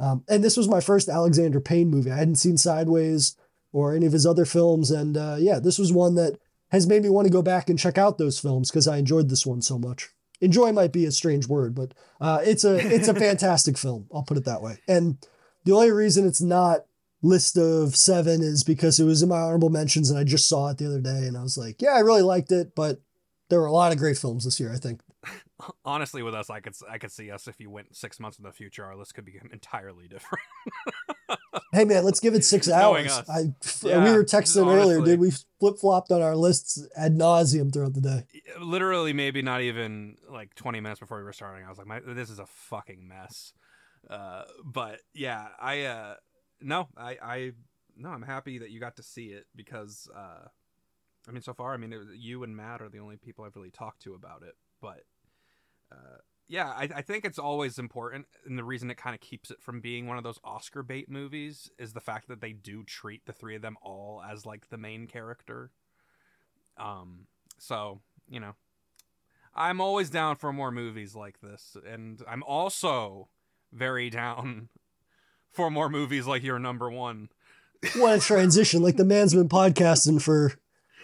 Um, 0.00 0.24
and 0.28 0.42
this 0.42 0.56
was 0.56 0.68
my 0.68 0.80
first 0.80 1.08
Alexander 1.08 1.60
Payne 1.60 1.90
movie. 1.90 2.10
I 2.10 2.16
hadn't 2.16 2.36
seen 2.36 2.56
Sideways 2.56 3.36
or 3.72 3.94
any 3.94 4.06
of 4.06 4.12
his 4.12 4.26
other 4.26 4.44
films. 4.44 4.90
And 4.90 5.16
uh, 5.16 5.36
yeah, 5.38 5.60
this 5.60 5.78
was 5.78 5.92
one 5.92 6.16
that 6.16 6.40
has 6.70 6.86
made 6.86 7.02
me 7.02 7.08
want 7.08 7.26
to 7.26 7.32
go 7.32 7.42
back 7.42 7.68
and 7.68 7.78
check 7.78 7.98
out 7.98 8.18
those 8.18 8.38
films 8.38 8.70
because 8.70 8.88
I 8.88 8.96
enjoyed 8.96 9.28
this 9.28 9.46
one 9.46 9.62
so 9.62 9.78
much. 9.78 10.10
Enjoy 10.40 10.72
might 10.72 10.92
be 10.92 11.06
a 11.06 11.12
strange 11.12 11.46
word, 11.46 11.74
but 11.74 11.94
uh, 12.20 12.40
it's 12.44 12.64
a 12.64 12.76
it's 12.76 13.08
a 13.08 13.14
fantastic 13.26 13.78
film. 13.78 14.06
I'll 14.12 14.22
put 14.22 14.36
it 14.36 14.44
that 14.44 14.62
way. 14.62 14.78
And 14.86 15.18
the 15.64 15.72
only 15.72 15.90
reason 15.90 16.26
it's 16.26 16.42
not 16.42 16.84
list 17.22 17.56
of 17.56 17.96
seven 17.96 18.42
is 18.42 18.62
because 18.62 19.00
it 19.00 19.04
was 19.04 19.22
in 19.22 19.28
my 19.28 19.38
honorable 19.38 19.70
mentions 19.70 20.10
and 20.10 20.18
I 20.18 20.24
just 20.24 20.48
saw 20.48 20.68
it 20.68 20.78
the 20.78 20.86
other 20.86 21.00
day 21.00 21.26
and 21.26 21.36
I 21.36 21.42
was 21.42 21.56
like, 21.56 21.80
yeah, 21.80 21.92
I 21.92 22.00
really 22.00 22.22
liked 22.22 22.52
it, 22.52 22.74
but 22.74 23.00
there 23.48 23.60
were 23.60 23.66
a 23.66 23.72
lot 23.72 23.92
of 23.92 23.98
great 23.98 24.18
films 24.18 24.44
this 24.44 24.60
year. 24.60 24.72
I 24.72 24.76
think 24.76 25.00
honestly 25.84 26.22
with 26.22 26.34
us 26.34 26.50
i 26.50 26.60
could 26.60 26.74
i 26.90 26.98
could 26.98 27.10
see 27.10 27.30
us 27.30 27.48
if 27.48 27.58
you 27.58 27.70
went 27.70 27.94
six 27.96 28.20
months 28.20 28.38
in 28.38 28.44
the 28.44 28.52
future 28.52 28.84
our 28.84 28.96
list 28.96 29.14
could 29.14 29.24
be 29.24 29.38
entirely 29.52 30.08
different. 30.08 30.44
Hey 31.72 31.84
man 31.84 32.04
let's 32.04 32.20
give 32.20 32.34
it 32.34 32.44
six 32.44 32.70
hours. 32.70 33.10
I, 33.28 33.52
yeah, 33.82 34.04
we 34.04 34.12
were 34.12 34.24
texting 34.24 34.66
earlier 34.72 35.00
dude. 35.00 35.18
We 35.18 35.32
flip-flopped 35.58 36.12
on 36.12 36.22
our 36.22 36.36
lists 36.36 36.86
ad 36.96 37.16
nauseum 37.16 37.72
throughout 37.72 37.94
the 37.94 38.00
day. 38.00 38.24
Literally 38.60 39.12
maybe 39.12 39.42
not 39.42 39.62
even 39.62 40.16
like 40.30 40.54
20 40.54 40.80
minutes 40.80 41.00
before 41.00 41.18
we 41.18 41.24
were 41.24 41.32
starting. 41.32 41.64
I 41.64 41.68
was 41.68 41.78
like 41.78 42.04
this 42.06 42.30
is 42.30 42.38
a 42.38 42.46
fucking 42.46 43.08
mess. 43.08 43.52
Uh, 44.08 44.44
but 44.64 45.00
yeah 45.14 45.48
i 45.60 45.82
uh, 45.82 46.14
no 46.60 46.88
i 46.96 47.16
i 47.22 47.52
no 47.96 48.10
i'm 48.10 48.22
happy 48.22 48.58
that 48.58 48.70
you 48.70 48.78
got 48.78 48.96
to 48.96 49.02
see 49.02 49.26
it 49.26 49.46
because 49.56 50.08
uh, 50.14 50.46
i 51.28 51.32
mean 51.32 51.42
so 51.42 51.52
far 51.52 51.74
i 51.74 51.76
mean 51.76 51.90
was, 51.90 52.08
you 52.14 52.44
and 52.44 52.56
matt 52.56 52.80
are 52.80 52.88
the 52.88 53.00
only 53.00 53.16
people 53.16 53.44
i've 53.44 53.56
really 53.56 53.70
talked 53.70 54.02
to 54.02 54.14
about 54.14 54.42
it 54.42 54.54
but 54.80 55.00
uh, 55.92 56.18
yeah, 56.48 56.68
I, 56.68 56.88
I, 56.96 57.02
think 57.02 57.24
it's 57.24 57.38
always 57.38 57.78
important, 57.78 58.26
and 58.44 58.56
the 58.56 58.64
reason 58.64 58.90
it 58.90 58.96
kind 58.96 59.14
of 59.14 59.20
keeps 59.20 59.50
it 59.50 59.60
from 59.60 59.80
being 59.80 60.06
one 60.06 60.16
of 60.16 60.24
those 60.24 60.38
Oscar 60.44 60.82
bait 60.82 61.10
movies 61.10 61.70
is 61.78 61.92
the 61.92 62.00
fact 62.00 62.28
that 62.28 62.40
they 62.40 62.52
do 62.52 62.84
treat 62.84 63.26
the 63.26 63.32
three 63.32 63.56
of 63.56 63.62
them 63.62 63.76
all 63.82 64.22
as 64.22 64.46
like 64.46 64.68
the 64.68 64.78
main 64.78 65.06
character. 65.08 65.70
Um, 66.76 67.26
so 67.58 68.00
you 68.28 68.38
know, 68.38 68.54
I'm 69.54 69.80
always 69.80 70.08
down 70.08 70.36
for 70.36 70.52
more 70.52 70.70
movies 70.70 71.16
like 71.16 71.40
this, 71.40 71.76
and 71.84 72.22
I'm 72.28 72.44
also 72.44 73.28
very 73.72 74.08
down 74.08 74.68
for 75.52 75.68
more 75.68 75.88
movies 75.88 76.26
like 76.26 76.44
your 76.44 76.60
number 76.60 76.90
one. 76.90 77.28
what 77.96 78.18
a 78.18 78.20
transition! 78.20 78.82
Like 78.82 78.96
the 78.96 79.04
man's 79.04 79.34
been 79.34 79.48
podcasting 79.48 80.22
for 80.22 80.52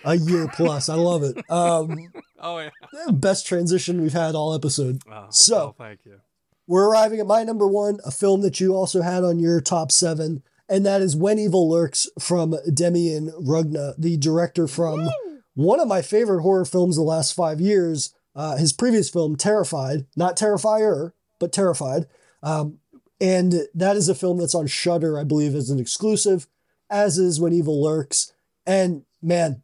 a 0.04 0.16
year 0.16 0.48
plus. 0.48 0.88
I 0.88 0.94
love 0.94 1.22
it. 1.22 1.38
Um, 1.50 2.10
oh 2.40 2.58
yeah, 2.58 2.70
best 3.12 3.46
transition 3.46 4.00
we've 4.00 4.12
had 4.12 4.34
all 4.34 4.54
episode. 4.54 5.02
Oh, 5.10 5.26
so 5.30 5.56
well, 5.56 5.76
thank 5.78 6.04
you. 6.04 6.20
We're 6.66 6.88
arriving 6.88 7.20
at 7.20 7.26
my 7.26 7.42
number 7.44 7.66
one, 7.66 7.98
a 8.04 8.10
film 8.10 8.40
that 8.42 8.60
you 8.60 8.74
also 8.74 9.02
had 9.02 9.24
on 9.24 9.38
your 9.38 9.60
top 9.60 9.90
seven, 9.90 10.42
and 10.68 10.86
that 10.86 11.02
is 11.02 11.16
When 11.16 11.38
Evil 11.38 11.68
Lurks 11.68 12.08
from 12.20 12.52
Demian 12.68 13.30
Rugna, 13.42 13.94
the 13.98 14.16
director 14.16 14.66
from 14.66 15.04
Woo! 15.04 15.42
one 15.54 15.80
of 15.80 15.88
my 15.88 16.02
favorite 16.02 16.42
horror 16.42 16.64
films 16.64 16.96
the 16.96 17.02
last 17.02 17.34
five 17.34 17.60
years. 17.60 18.14
Uh, 18.34 18.56
his 18.56 18.72
previous 18.72 19.10
film, 19.10 19.36
Terrified, 19.36 20.06
not 20.16 20.36
Terrifier, 20.36 21.12
but 21.38 21.52
Terrified. 21.52 22.06
Um, 22.42 22.78
and 23.20 23.54
that 23.74 23.96
is 23.96 24.08
a 24.08 24.14
film 24.14 24.38
that's 24.38 24.54
on 24.54 24.66
Shudder, 24.66 25.18
I 25.18 25.24
believe, 25.24 25.54
as 25.54 25.68
an 25.70 25.78
exclusive, 25.78 26.46
as 26.88 27.18
is 27.18 27.40
When 27.40 27.52
Evil 27.52 27.82
Lurks. 27.82 28.32
And 28.66 29.04
man, 29.20 29.62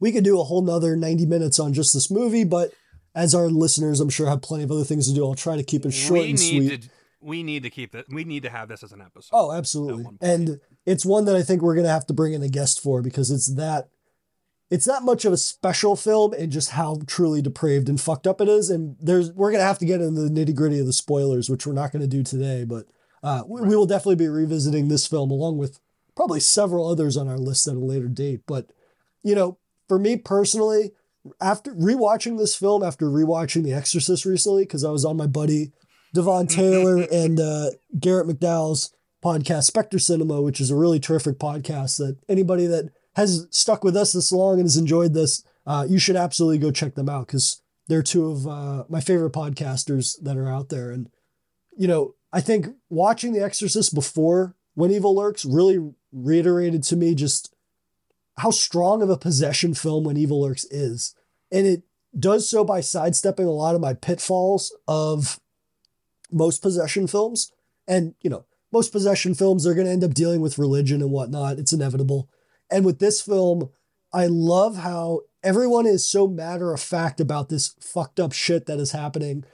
we 0.00 0.12
could 0.12 0.24
do 0.24 0.40
a 0.40 0.44
whole 0.44 0.62
nother 0.62 0.96
90 0.96 1.26
minutes 1.26 1.58
on 1.58 1.72
just 1.72 1.94
this 1.94 2.10
movie, 2.10 2.44
but 2.44 2.72
as 3.14 3.34
our 3.34 3.48
listeners, 3.48 4.00
I'm 4.00 4.10
sure 4.10 4.28
have 4.28 4.42
plenty 4.42 4.64
of 4.64 4.70
other 4.70 4.84
things 4.84 5.08
to 5.08 5.14
do. 5.14 5.24
I'll 5.24 5.34
try 5.34 5.56
to 5.56 5.62
keep 5.62 5.86
it 5.86 5.92
short 5.92 6.20
we 6.20 6.30
and 6.30 6.38
sweet. 6.38 6.82
To, 6.82 6.88
we 7.20 7.42
need 7.42 7.62
to 7.62 7.70
keep 7.70 7.92
that. 7.92 8.04
We 8.10 8.24
need 8.24 8.42
to 8.42 8.50
have 8.50 8.68
this 8.68 8.82
as 8.82 8.92
an 8.92 9.00
episode. 9.00 9.30
Oh, 9.32 9.52
absolutely. 9.52 10.04
And 10.20 10.60
it's 10.84 11.06
one 11.06 11.24
that 11.24 11.34
I 11.34 11.42
think 11.42 11.62
we're 11.62 11.74
going 11.74 11.86
to 11.86 11.92
have 11.92 12.06
to 12.06 12.14
bring 12.14 12.34
in 12.34 12.42
a 12.42 12.48
guest 12.48 12.80
for 12.82 13.00
because 13.00 13.30
it's 13.30 13.54
that, 13.54 13.88
it's 14.70 14.86
not 14.86 15.02
much 15.02 15.24
of 15.24 15.32
a 15.32 15.38
special 15.38 15.96
film 15.96 16.34
and 16.34 16.52
just 16.52 16.70
how 16.70 17.00
truly 17.06 17.40
depraved 17.40 17.88
and 17.88 18.00
fucked 18.00 18.26
up 18.26 18.40
it 18.40 18.48
is. 18.48 18.68
And 18.68 18.96
there's, 19.00 19.32
we're 19.32 19.50
going 19.50 19.62
to 19.62 19.66
have 19.66 19.78
to 19.78 19.86
get 19.86 20.02
into 20.02 20.20
the 20.20 20.28
nitty 20.28 20.54
gritty 20.54 20.78
of 20.78 20.86
the 20.86 20.92
spoilers, 20.92 21.48
which 21.48 21.66
we're 21.66 21.72
not 21.72 21.92
going 21.92 22.02
to 22.02 22.08
do 22.08 22.22
today, 22.22 22.64
but 22.64 22.86
uh, 23.22 23.44
we, 23.46 23.60
right. 23.60 23.70
we 23.70 23.76
will 23.76 23.86
definitely 23.86 24.16
be 24.16 24.28
revisiting 24.28 24.88
this 24.88 25.06
film 25.06 25.30
along 25.30 25.56
with 25.56 25.80
probably 26.14 26.40
several 26.40 26.86
others 26.86 27.16
on 27.16 27.28
our 27.28 27.38
list 27.38 27.66
at 27.66 27.76
a 27.76 27.80
later 27.80 28.08
date. 28.08 28.42
But, 28.46 28.70
you 29.22 29.34
know, 29.34 29.58
for 29.88 29.98
me 29.98 30.16
personally, 30.16 30.92
after 31.40 31.74
rewatching 31.74 32.38
this 32.38 32.54
film, 32.54 32.82
after 32.82 33.06
rewatching 33.06 33.64
The 33.64 33.72
Exorcist 33.72 34.24
recently, 34.24 34.62
because 34.62 34.84
I 34.84 34.90
was 34.90 35.04
on 35.04 35.16
my 35.16 35.26
buddy 35.26 35.72
Devon 36.14 36.46
Taylor 36.46 37.06
and 37.12 37.38
uh, 37.40 37.70
Garrett 37.98 38.28
McDowell's 38.28 38.94
podcast, 39.24 39.64
Spectre 39.64 39.98
Cinema, 39.98 40.40
which 40.40 40.60
is 40.60 40.70
a 40.70 40.76
really 40.76 41.00
terrific 41.00 41.38
podcast 41.38 41.98
that 41.98 42.16
anybody 42.28 42.66
that 42.66 42.90
has 43.16 43.46
stuck 43.50 43.82
with 43.82 43.96
us 43.96 44.12
this 44.12 44.30
long 44.30 44.54
and 44.54 44.64
has 44.64 44.76
enjoyed 44.76 45.14
this, 45.14 45.42
uh, 45.66 45.86
you 45.88 45.98
should 45.98 46.16
absolutely 46.16 46.58
go 46.58 46.70
check 46.70 46.94
them 46.94 47.08
out 47.08 47.26
because 47.26 47.60
they're 47.88 48.02
two 48.02 48.30
of 48.30 48.46
uh, 48.46 48.84
my 48.88 49.00
favorite 49.00 49.32
podcasters 49.32 50.14
that 50.22 50.36
are 50.36 50.48
out 50.48 50.68
there. 50.68 50.90
And, 50.90 51.08
you 51.76 51.88
know, 51.88 52.14
I 52.32 52.40
think 52.40 52.68
watching 52.88 53.32
The 53.32 53.42
Exorcist 53.42 53.94
before 53.94 54.54
When 54.74 54.90
Evil 54.90 55.16
Lurks 55.16 55.44
really 55.44 55.92
reiterated 56.12 56.82
to 56.84 56.96
me 56.96 57.14
just 57.14 57.54
how 58.38 58.50
strong 58.50 59.02
of 59.02 59.10
a 59.10 59.16
possession 59.16 59.74
film 59.74 60.04
When 60.04 60.16
Evil 60.16 60.42
Lurks 60.42 60.64
is. 60.70 61.14
And 61.50 61.66
it 61.66 61.82
does 62.18 62.48
so 62.48 62.64
by 62.64 62.80
sidestepping 62.80 63.46
a 63.46 63.50
lot 63.52 63.74
of 63.74 63.80
my 63.80 63.94
pitfalls 63.94 64.76
of 64.86 65.40
most 66.30 66.60
possession 66.62 67.06
films. 67.06 67.52
And, 67.86 68.14
you 68.20 68.30
know, 68.30 68.44
most 68.72 68.92
possession 68.92 69.34
films 69.34 69.66
are 69.66 69.74
going 69.74 69.86
to 69.86 69.92
end 69.92 70.04
up 70.04 70.14
dealing 70.14 70.40
with 70.40 70.58
religion 70.58 71.00
and 71.00 71.10
whatnot. 71.10 71.58
It's 71.58 71.72
inevitable. 71.72 72.28
And 72.70 72.84
with 72.84 72.98
this 72.98 73.20
film, 73.20 73.70
I 74.12 74.26
love 74.26 74.78
how 74.78 75.20
everyone 75.42 75.86
is 75.86 76.06
so 76.06 76.26
matter 76.26 76.72
of 76.72 76.80
fact 76.80 77.20
about 77.20 77.48
this 77.48 77.74
fucked 77.80 78.18
up 78.18 78.32
shit 78.32 78.66
that 78.66 78.78
is 78.78 78.92
happening. 78.92 79.44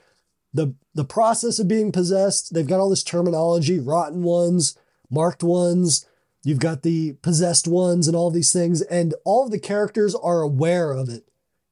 The 0.53 0.75
the 0.93 1.05
process 1.05 1.59
of 1.59 1.67
being 1.67 1.91
possessed, 1.91 2.53
they've 2.53 2.67
got 2.67 2.79
all 2.79 2.89
this 2.89 3.03
terminology, 3.03 3.79
rotten 3.79 4.23
ones, 4.23 4.77
marked 5.09 5.43
ones, 5.43 6.05
you've 6.43 6.59
got 6.59 6.83
the 6.83 7.13
possessed 7.21 7.67
ones 7.67 8.07
and 8.07 8.15
all 8.15 8.29
these 8.29 8.51
things 8.51 8.81
and 8.83 9.13
all 9.23 9.45
of 9.45 9.51
the 9.51 9.59
characters 9.59 10.15
are 10.15 10.41
aware 10.41 10.91
of 10.91 11.09
it. 11.09 11.23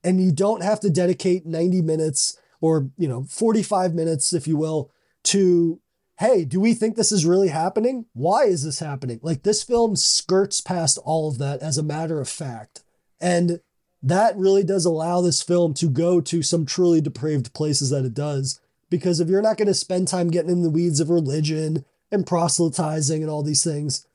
And 0.04 0.22
you 0.24 0.32
don't 0.32 0.64
have 0.64 0.80
to 0.80 0.90
dedicate 0.90 1.46
90 1.46 1.82
minutes 1.82 2.38
or, 2.60 2.90
you 2.98 3.08
know, 3.08 3.24
45 3.24 3.94
minutes 3.94 4.34
if 4.34 4.48
you 4.48 4.58
will 4.58 4.92
to 5.26 5.80
hey, 6.22 6.46
do 6.46 6.60
we 6.60 6.76
think 6.76 6.96
this 6.96 7.12
is 7.12 7.26
really 7.26 7.48
happening? 7.48 8.06
Why 8.14 8.44
is 8.44 8.64
this 8.64 8.78
happening? 8.78 9.20
Like 9.24 9.42
this 9.42 9.64
film 9.64 9.96
skirts 9.96 10.62
past 10.62 11.00
all 11.04 11.28
of 11.28 11.40
that 11.40 11.64
as 11.64 11.80
a 11.80 11.84
matter 11.84 12.22
of 12.22 12.30
fact. 12.30 12.84
And 13.20 13.60
that 14.04 14.38
really 14.38 14.64
does 14.64 14.86
allow 14.86 15.22
this 15.22 15.42
film 15.42 15.74
to 15.76 15.90
go 15.90 16.22
to 16.22 16.44
some 16.44 16.64
truly 16.64 17.02
depraved 17.02 17.56
places 17.56 17.90
that 17.90 18.06
it 18.06 18.14
does. 18.14 18.60
Because 18.88 19.20
if 19.20 19.30
you're 19.30 19.42
not 19.42 19.58
going 19.58 19.68
to 19.68 19.74
spend 19.74 20.08
time 20.08 20.30
getting 20.30 20.52
in 20.52 20.62
the 20.62 20.70
weeds 20.70 21.00
of 21.00 21.10
religion 21.10 21.86
and 22.12 22.28
proselytizing 22.28 23.24
and 23.24 23.32
all 23.32 23.42
these 23.42 23.64
things, 23.64 24.06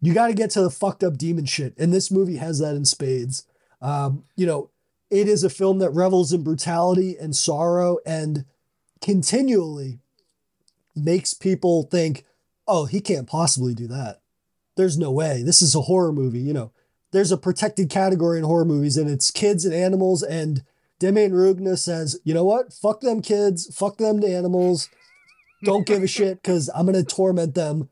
you 0.00 0.14
got 0.14 0.28
to 0.28 0.34
get 0.34 0.50
to 0.50 0.62
the 0.62 0.70
fucked 0.70 1.02
up 1.02 1.16
demon 1.16 1.44
shit. 1.44 1.76
And 1.78 1.92
this 1.92 2.10
movie 2.10 2.36
has 2.36 2.58
that 2.60 2.76
in 2.76 2.84
spades. 2.84 3.44
Um, 3.80 4.24
you 4.36 4.46
know, 4.46 4.70
it 5.10 5.28
is 5.28 5.42
a 5.42 5.50
film 5.50 5.78
that 5.78 5.90
revels 5.90 6.32
in 6.32 6.42
brutality 6.42 7.16
and 7.18 7.34
sorrow 7.34 7.98
and 8.04 8.44
continually 9.00 9.98
makes 10.94 11.34
people 11.34 11.84
think, 11.84 12.24
oh, 12.66 12.84
he 12.84 13.00
can't 13.00 13.26
possibly 13.26 13.74
do 13.74 13.86
that. 13.88 14.20
There's 14.76 14.98
no 14.98 15.10
way. 15.10 15.42
This 15.42 15.62
is 15.62 15.74
a 15.74 15.82
horror 15.82 16.12
movie. 16.12 16.40
You 16.40 16.52
know, 16.52 16.72
there's 17.10 17.32
a 17.32 17.38
protected 17.38 17.90
category 17.90 18.38
in 18.38 18.44
horror 18.44 18.64
movies, 18.64 18.96
and 18.96 19.10
it's 19.10 19.30
kids 19.30 19.64
and 19.64 19.74
animals. 19.74 20.22
And 20.22 20.62
Demian 21.00 21.32
Rugna 21.32 21.78
says, 21.78 22.20
you 22.24 22.34
know 22.34 22.44
what? 22.44 22.72
Fuck 22.72 23.00
them 23.00 23.22
kids. 23.22 23.74
Fuck 23.74 23.96
them 23.96 24.20
to 24.20 24.32
animals. 24.32 24.88
Don't 25.64 25.86
give 25.86 26.02
a 26.02 26.06
shit 26.06 26.42
because 26.42 26.70
I'm 26.74 26.86
to 26.92 27.02
torment 27.02 27.54
them 27.54 27.88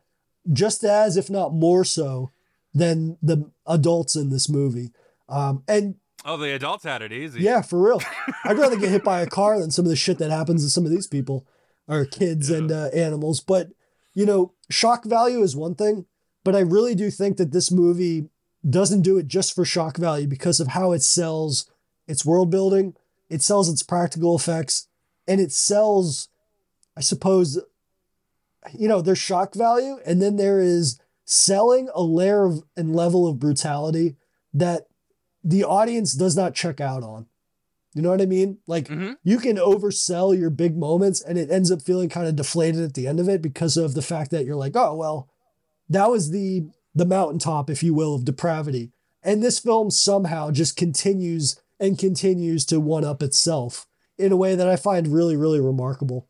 just 0.52 0.84
as, 0.84 1.16
if 1.16 1.28
not 1.30 1.52
more 1.54 1.84
so, 1.84 2.30
than 2.74 3.16
the 3.22 3.50
adults 3.66 4.16
in 4.16 4.30
this 4.30 4.48
movie. 4.48 4.90
Um, 5.28 5.62
and 5.66 5.96
Oh, 6.24 6.36
the 6.36 6.52
adults 6.54 6.82
had 6.84 7.02
it 7.02 7.12
easy. 7.12 7.40
yeah, 7.40 7.62
for 7.62 7.80
real. 7.80 8.00
I'd 8.44 8.58
rather 8.58 8.76
get 8.76 8.90
hit 8.90 9.04
by 9.04 9.20
a 9.20 9.26
car 9.28 9.58
than 9.60 9.70
some 9.70 9.84
of 9.84 9.90
the 9.90 9.96
shit 9.96 10.18
that 10.18 10.30
happens 10.30 10.64
to 10.64 10.70
some 10.70 10.84
of 10.84 10.90
these 10.90 11.06
people 11.06 11.46
or 11.88 12.04
kids 12.04 12.50
and 12.50 12.72
uh, 12.72 12.86
animals. 12.92 13.40
But, 13.40 13.68
you 14.12 14.26
know, 14.26 14.52
shock 14.68 15.04
value 15.04 15.42
is 15.42 15.54
one 15.54 15.76
thing, 15.76 16.04
but 16.42 16.56
I 16.56 16.60
really 16.60 16.94
do 16.96 17.10
think 17.12 17.36
that 17.36 17.52
this 17.52 17.70
movie 17.70 18.28
doesn't 18.68 19.02
do 19.02 19.18
it 19.18 19.28
just 19.28 19.54
for 19.54 19.64
shock 19.64 19.96
value 19.98 20.26
because 20.26 20.58
of 20.58 20.68
how 20.68 20.90
it 20.92 21.02
sells 21.02 21.70
its 22.08 22.24
world 22.24 22.50
building, 22.50 22.94
it 23.30 23.42
sells 23.42 23.68
its 23.68 23.84
practical 23.84 24.34
effects, 24.34 24.88
and 25.28 25.40
it 25.40 25.52
sells, 25.52 26.28
I 26.96 27.00
suppose, 27.02 27.60
you 28.74 28.88
know, 28.88 29.00
there's 29.00 29.18
shock 29.18 29.54
value, 29.54 29.98
and 30.06 30.20
then 30.20 30.36
there 30.36 30.60
is 30.60 30.98
selling 31.24 31.88
a 31.94 32.02
layer 32.02 32.44
of 32.44 32.62
and 32.76 32.94
level 32.94 33.26
of 33.26 33.38
brutality 33.38 34.16
that 34.54 34.86
the 35.42 35.64
audience 35.64 36.12
does 36.12 36.36
not 36.36 36.54
check 36.54 36.80
out 36.80 37.02
on. 37.02 37.26
You 37.94 38.02
know 38.02 38.10
what 38.10 38.20
I 38.20 38.26
mean? 38.26 38.58
Like 38.66 38.88
Mhm. 38.88 39.16
you 39.24 39.38
can 39.38 39.56
oversell 39.56 40.38
your 40.38 40.50
big 40.50 40.76
moments 40.76 41.20
and 41.22 41.38
it 41.38 41.50
ends 41.50 41.70
up 41.70 41.82
feeling 41.82 42.08
kind 42.08 42.26
of 42.28 42.36
deflated 42.36 42.82
at 42.82 42.94
the 42.94 43.06
end 43.06 43.20
of 43.20 43.28
it 43.28 43.40
because 43.42 43.76
of 43.76 43.94
the 43.94 44.02
fact 44.02 44.30
that 44.32 44.44
you're 44.44 44.54
like, 44.56 44.76
oh 44.76 44.94
well, 44.94 45.28
that 45.88 46.10
was 46.10 46.30
the 46.30 46.66
the 46.94 47.04
mountaintop, 47.06 47.68
if 47.70 47.82
you 47.82 47.92
will, 47.94 48.14
of 48.14 48.24
depravity. 48.24 48.92
And 49.22 49.42
this 49.42 49.58
film 49.58 49.90
somehow 49.90 50.50
just 50.50 50.76
continues 50.76 51.60
and 51.80 51.98
continues 51.98 52.64
to 52.66 52.80
one 52.80 53.04
up 53.04 53.22
itself 53.22 53.86
in 54.16 54.32
a 54.32 54.36
way 54.36 54.54
that 54.54 54.68
I 54.68 54.76
find 54.76 55.08
really, 55.08 55.36
really 55.36 55.60
remarkable. 55.60 56.26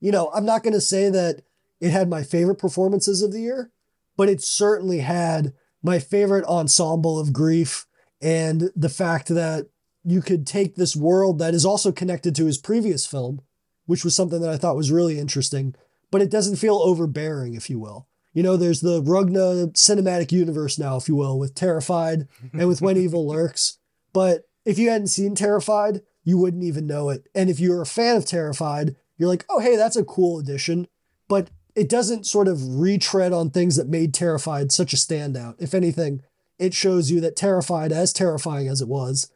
You 0.00 0.12
know, 0.12 0.30
I'm 0.34 0.44
not 0.46 0.62
going 0.62 0.74
to 0.74 0.80
say 0.80 1.10
that 1.10 1.42
it 1.80 1.90
had 1.90 2.08
my 2.08 2.22
favorite 2.22 2.58
performances 2.58 3.22
of 3.22 3.32
the 3.32 3.40
year, 3.40 3.70
but 4.16 4.28
it 4.28 4.42
certainly 4.42 4.98
had 4.98 5.52
my 5.82 5.98
favorite 5.98 6.44
ensemble 6.44 7.18
of 7.18 7.32
grief 7.32 7.86
and 8.20 8.70
the 8.74 8.88
fact 8.88 9.28
that 9.28 9.68
you 10.04 10.22
could 10.22 10.46
take 10.46 10.74
this 10.74 10.96
world 10.96 11.38
that 11.38 11.54
is 11.54 11.64
also 11.64 11.92
connected 11.92 12.34
to 12.34 12.46
his 12.46 12.58
previous 12.58 13.06
film, 13.06 13.40
which 13.86 14.04
was 14.04 14.14
something 14.16 14.40
that 14.40 14.50
I 14.50 14.56
thought 14.56 14.76
was 14.76 14.90
really 14.90 15.18
interesting, 15.18 15.74
but 16.10 16.22
it 16.22 16.30
doesn't 16.30 16.56
feel 16.56 16.76
overbearing, 16.76 17.54
if 17.54 17.68
you 17.68 17.78
will. 17.78 18.06
You 18.32 18.42
know, 18.42 18.56
there's 18.56 18.80
the 18.80 19.02
Rugna 19.02 19.72
cinematic 19.72 20.32
universe 20.32 20.78
now, 20.78 20.96
if 20.96 21.08
you 21.08 21.16
will, 21.16 21.38
with 21.38 21.54
Terrified 21.54 22.28
and 22.52 22.68
with 22.68 22.80
When 22.80 22.96
Evil 22.96 23.26
Lurks. 23.28 23.78
But 24.12 24.48
if 24.64 24.78
you 24.78 24.90
hadn't 24.90 25.08
seen 25.08 25.34
Terrified, 25.34 26.02
you 26.24 26.38
wouldn't 26.38 26.62
even 26.62 26.86
know 26.86 27.10
it. 27.10 27.26
And 27.34 27.50
if 27.50 27.58
you're 27.58 27.82
a 27.82 27.86
fan 27.86 28.16
of 28.16 28.24
Terrified, 28.26 28.96
you're 29.18 29.28
like, 29.28 29.44
oh, 29.48 29.58
hey, 29.58 29.76
that's 29.76 29.96
a 29.96 30.04
cool 30.04 30.38
addition. 30.38 30.86
But 31.28 31.50
it 31.74 31.88
doesn't 31.88 32.26
sort 32.26 32.48
of 32.48 32.80
retread 32.80 33.32
on 33.32 33.50
things 33.50 33.76
that 33.76 33.88
made 33.88 34.14
Terrified 34.14 34.72
such 34.72 34.92
a 34.92 34.96
standout. 34.96 35.56
If 35.58 35.74
anything, 35.74 36.22
it 36.58 36.72
shows 36.72 37.10
you 37.10 37.20
that 37.20 37.36
Terrified, 37.36 37.92
as 37.92 38.12
terrifying 38.12 38.68
as 38.68 38.80
it 38.80 38.88
was, 38.88 39.30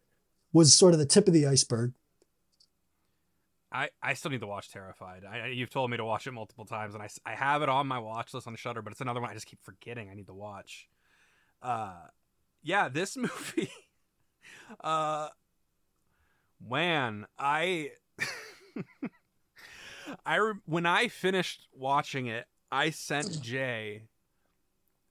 was 0.52 0.74
sort 0.74 0.92
of 0.92 0.98
the 0.98 1.06
tip 1.06 1.26
of 1.26 1.34
the 1.34 1.46
iceberg. 1.46 1.92
I, 3.70 3.88
I 4.02 4.14
still 4.14 4.30
need 4.30 4.40
to 4.40 4.46
watch 4.46 4.70
Terrified. 4.70 5.24
I, 5.24 5.48
you've 5.48 5.70
told 5.70 5.90
me 5.90 5.96
to 5.96 6.04
watch 6.04 6.26
it 6.26 6.32
multiple 6.32 6.64
times, 6.64 6.94
and 6.94 7.02
I, 7.02 7.08
I 7.24 7.34
have 7.34 7.62
it 7.62 7.68
on 7.68 7.86
my 7.86 7.98
watch 7.98 8.34
list 8.34 8.46
on 8.46 8.54
Shudder, 8.56 8.82
but 8.82 8.92
it's 8.92 9.00
another 9.00 9.20
one 9.20 9.30
I 9.30 9.34
just 9.34 9.46
keep 9.46 9.62
forgetting 9.62 10.10
I 10.10 10.14
need 10.14 10.26
to 10.26 10.34
watch. 10.34 10.88
Uh, 11.62 11.94
yeah, 12.62 12.88
this 12.88 13.16
movie. 13.16 13.70
uh, 14.82 15.28
man, 16.60 17.26
I, 17.38 17.92
I 20.24 20.36
re- 20.36 20.54
when 20.66 20.86
I 20.86 21.08
finished 21.08 21.66
watching 21.72 22.26
it, 22.26 22.46
I 22.70 22.90
sent 22.90 23.40
Jay 23.42 24.04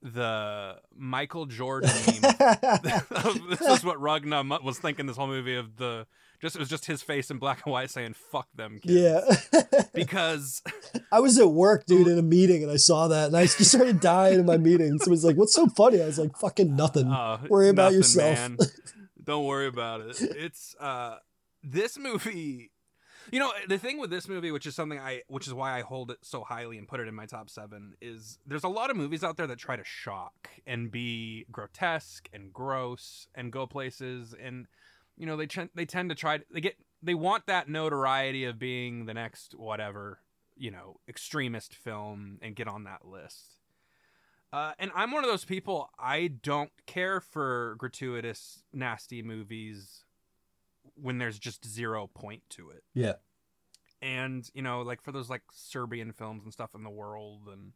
the 0.01 0.77
Michael 0.95 1.45
Jordan 1.45 1.91
meme 2.07 2.21
this 3.49 3.61
is 3.61 3.83
what 3.83 4.01
Ragnar 4.01 4.43
was 4.63 4.79
thinking 4.79 5.05
this 5.05 5.15
whole 5.15 5.27
movie 5.27 5.55
of 5.55 5.77
the 5.77 6.07
just 6.41 6.55
it 6.55 6.59
was 6.59 6.69
just 6.69 6.85
his 6.85 7.03
face 7.03 7.29
in 7.29 7.37
black 7.37 7.61
and 7.65 7.71
white 7.71 7.91
saying 7.91 8.15
"fuck 8.31 8.47
them 8.55 8.79
kids." 8.79 8.95
yeah. 9.53 9.81
because 9.93 10.63
I 11.11 11.19
was 11.19 11.37
at 11.37 11.51
work, 11.51 11.85
dude, 11.85 12.07
in 12.07 12.17
a 12.17 12.23
meeting, 12.23 12.63
and 12.63 12.71
I 12.71 12.77
saw 12.77 13.07
that, 13.09 13.27
and 13.27 13.37
I 13.37 13.43
just 13.43 13.65
started 13.65 13.99
dying 13.99 14.39
in 14.39 14.45
my 14.47 14.57
meeting. 14.57 14.97
Someone's 14.97 15.23
like, 15.23 15.35
"What's 15.35 15.53
so 15.53 15.67
funny?" 15.67 16.01
I 16.01 16.07
was 16.07 16.17
like, 16.17 16.35
"Fucking 16.37 16.75
nothing. 16.75 17.07
uh, 17.07 17.37
Worry 17.47 17.69
about 17.69 17.93
yourself." 17.93 18.39
Don't 19.23 19.45
worry 19.45 19.67
about 19.67 20.01
it. 20.01 20.19
It's 20.19 20.75
uh 20.79 21.17
this 21.63 21.97
movie. 21.99 22.70
You 23.31 23.39
know 23.39 23.53
the 23.69 23.77
thing 23.77 23.97
with 23.97 24.09
this 24.09 24.27
movie, 24.27 24.51
which 24.51 24.65
is 24.65 24.75
something 24.75 24.99
I, 24.99 25.21
which 25.27 25.47
is 25.47 25.53
why 25.53 25.77
I 25.77 25.81
hold 25.81 26.11
it 26.11 26.17
so 26.21 26.43
highly 26.43 26.77
and 26.77 26.85
put 26.85 26.99
it 26.99 27.07
in 27.07 27.15
my 27.15 27.25
top 27.25 27.49
seven, 27.49 27.93
is 28.01 28.37
there's 28.45 28.65
a 28.65 28.69
lot 28.69 28.91
of 28.91 28.97
movies 28.97 29.23
out 29.23 29.37
there 29.37 29.47
that 29.47 29.57
try 29.57 29.77
to 29.77 29.85
shock 29.85 30.49
and 30.67 30.91
be 30.91 31.45
grotesque 31.49 32.27
and 32.33 32.51
gross 32.51 33.27
and 33.33 33.49
go 33.49 33.65
places, 33.65 34.35
and 34.39 34.67
you 35.17 35.25
know 35.25 35.37
they 35.37 35.47
ch- 35.47 35.69
they 35.73 35.85
tend 35.85 36.09
to 36.09 36.15
try 36.15 36.39
they 36.51 36.59
get 36.59 36.75
they 37.01 37.13
want 37.13 37.45
that 37.47 37.69
notoriety 37.69 38.43
of 38.43 38.59
being 38.59 39.05
the 39.05 39.13
next 39.13 39.55
whatever 39.55 40.19
you 40.57 40.69
know 40.69 40.99
extremist 41.07 41.73
film 41.73 42.37
and 42.41 42.53
get 42.57 42.67
on 42.67 42.83
that 42.83 43.07
list. 43.07 43.59
Uh, 44.51 44.73
and 44.77 44.91
I'm 44.93 45.11
one 45.11 45.23
of 45.23 45.29
those 45.29 45.45
people. 45.45 45.89
I 45.97 46.27
don't 46.27 46.71
care 46.85 47.21
for 47.21 47.75
gratuitous, 47.77 48.61
nasty 48.73 49.21
movies 49.21 50.03
when 50.95 51.17
there's 51.17 51.39
just 51.39 51.67
zero 51.67 52.07
point 52.07 52.43
to 52.51 52.69
it. 52.69 52.83
Yeah. 52.93 53.13
And 54.01 54.49
you 54.53 54.61
know, 54.61 54.81
like 54.81 55.01
for 55.01 55.11
those 55.11 55.29
like 55.29 55.43
Serbian 55.53 56.11
films 56.11 56.43
and 56.43 56.53
stuff 56.53 56.71
in 56.73 56.83
the 56.83 56.89
world, 56.89 57.47
and 57.51 57.73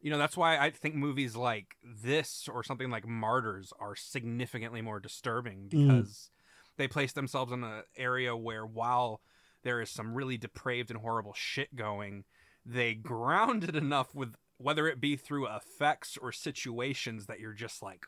you 0.00 0.10
know 0.10 0.18
that's 0.18 0.36
why 0.36 0.58
I 0.58 0.70
think 0.70 0.94
movies 0.94 1.36
like 1.36 1.76
this 1.82 2.48
or 2.52 2.62
something 2.62 2.90
like 2.90 3.06
Martyrs 3.06 3.72
are 3.80 3.96
significantly 3.96 4.82
more 4.82 5.00
disturbing 5.00 5.68
mm. 5.68 5.70
because 5.70 6.30
they 6.76 6.88
place 6.88 7.12
themselves 7.12 7.52
in 7.52 7.64
an 7.64 7.82
area 7.96 8.36
where 8.36 8.66
while 8.66 9.20
there 9.62 9.80
is 9.80 9.90
some 9.90 10.14
really 10.14 10.36
depraved 10.36 10.90
and 10.90 11.00
horrible 11.00 11.34
shit 11.34 11.74
going, 11.74 12.24
they 12.66 12.94
ground 12.94 13.64
it 13.64 13.76
enough 13.76 14.14
with 14.14 14.34
whether 14.58 14.86
it 14.86 15.00
be 15.00 15.16
through 15.16 15.48
effects 15.48 16.16
or 16.20 16.30
situations 16.30 17.26
that 17.26 17.40
you're 17.40 17.54
just 17.54 17.82
like 17.82 18.04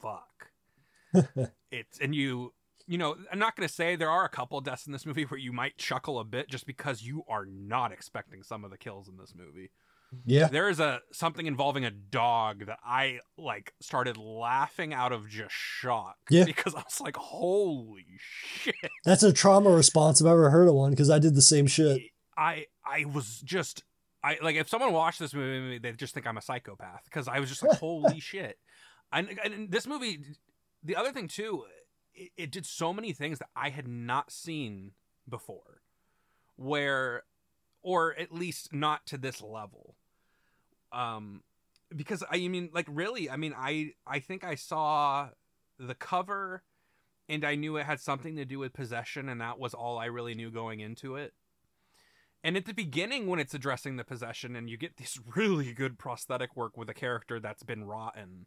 fuck. 0.00 0.50
it's 1.70 1.98
and 2.00 2.14
you 2.14 2.52
you 2.86 2.98
know, 2.98 3.16
I'm 3.30 3.38
not 3.38 3.56
going 3.56 3.68
to 3.68 3.72
say 3.72 3.96
there 3.96 4.10
are 4.10 4.24
a 4.24 4.28
couple 4.28 4.60
deaths 4.60 4.86
in 4.86 4.92
this 4.92 5.06
movie 5.06 5.24
where 5.24 5.38
you 5.38 5.52
might 5.52 5.78
chuckle 5.78 6.18
a 6.18 6.24
bit 6.24 6.48
just 6.48 6.66
because 6.66 7.02
you 7.02 7.22
are 7.28 7.46
not 7.46 7.92
expecting 7.92 8.42
some 8.42 8.64
of 8.64 8.70
the 8.70 8.78
kills 8.78 9.08
in 9.08 9.16
this 9.16 9.34
movie. 9.36 9.70
Yeah. 10.26 10.48
There 10.48 10.68
is 10.68 10.78
a 10.78 11.00
something 11.12 11.46
involving 11.46 11.84
a 11.84 11.90
dog 11.90 12.66
that 12.66 12.78
I 12.84 13.20
like 13.38 13.72
started 13.80 14.16
laughing 14.16 14.92
out 14.92 15.12
of 15.12 15.28
just 15.28 15.54
shock. 15.54 16.16
Yeah. 16.30 16.44
Because 16.44 16.74
I 16.74 16.80
was 16.80 17.00
like, 17.00 17.16
holy 17.16 18.04
shit. 18.18 18.74
That's 19.04 19.22
a 19.22 19.32
trauma 19.32 19.70
response 19.70 20.20
I've 20.20 20.26
ever 20.26 20.50
heard 20.50 20.68
of 20.68 20.74
one 20.74 20.90
because 20.90 21.08
I 21.08 21.18
did 21.18 21.34
the 21.34 21.42
same 21.42 21.66
shit. 21.66 22.02
I 22.36 22.66
I 22.84 23.06
was 23.06 23.40
just 23.40 23.84
I 24.22 24.38
like 24.42 24.56
if 24.56 24.68
someone 24.68 24.92
watched 24.92 25.18
this 25.18 25.34
movie, 25.34 25.78
they 25.78 25.92
just 25.92 26.14
think 26.14 26.26
I'm 26.26 26.36
a 26.36 26.42
psychopath 26.42 27.04
because 27.04 27.26
I 27.26 27.40
was 27.40 27.48
just 27.48 27.62
like, 27.62 27.78
holy 27.80 28.20
shit. 28.20 28.58
And, 29.12 29.38
and 29.44 29.70
this 29.70 29.86
movie, 29.86 30.20
the 30.82 30.96
other 30.96 31.12
thing 31.12 31.28
too, 31.28 31.64
it, 32.14 32.30
it 32.36 32.50
did 32.50 32.66
so 32.66 32.92
many 32.92 33.12
things 33.12 33.38
that 33.38 33.48
I 33.54 33.70
had 33.70 33.88
not 33.88 34.30
seen 34.30 34.92
before, 35.28 35.82
where, 36.56 37.24
or 37.82 38.18
at 38.18 38.32
least 38.32 38.72
not 38.72 39.06
to 39.06 39.18
this 39.18 39.42
level. 39.42 39.96
Um, 40.92 41.42
because 41.94 42.22
I 42.30 42.48
mean, 42.48 42.70
like 42.72 42.86
really, 42.88 43.30
I 43.30 43.36
mean, 43.36 43.54
I 43.56 43.92
I 44.06 44.18
think 44.18 44.44
I 44.44 44.54
saw 44.54 45.28
the 45.78 45.94
cover, 45.94 46.62
and 47.28 47.44
I 47.44 47.54
knew 47.54 47.76
it 47.76 47.86
had 47.86 48.00
something 48.00 48.36
to 48.36 48.44
do 48.44 48.58
with 48.58 48.72
possession, 48.72 49.28
and 49.28 49.40
that 49.40 49.58
was 49.58 49.74
all 49.74 49.98
I 49.98 50.06
really 50.06 50.34
knew 50.34 50.50
going 50.50 50.80
into 50.80 51.16
it. 51.16 51.34
And 52.44 52.56
at 52.56 52.66
the 52.66 52.74
beginning, 52.74 53.28
when 53.28 53.38
it's 53.38 53.54
addressing 53.54 53.96
the 53.96 54.04
possession, 54.04 54.56
and 54.56 54.68
you 54.68 54.76
get 54.76 54.96
this 54.98 55.18
really 55.36 55.72
good 55.72 55.98
prosthetic 55.98 56.56
work 56.56 56.76
with 56.76 56.88
a 56.88 56.94
character 56.94 57.40
that's 57.40 57.62
been 57.62 57.84
rotten, 57.84 58.46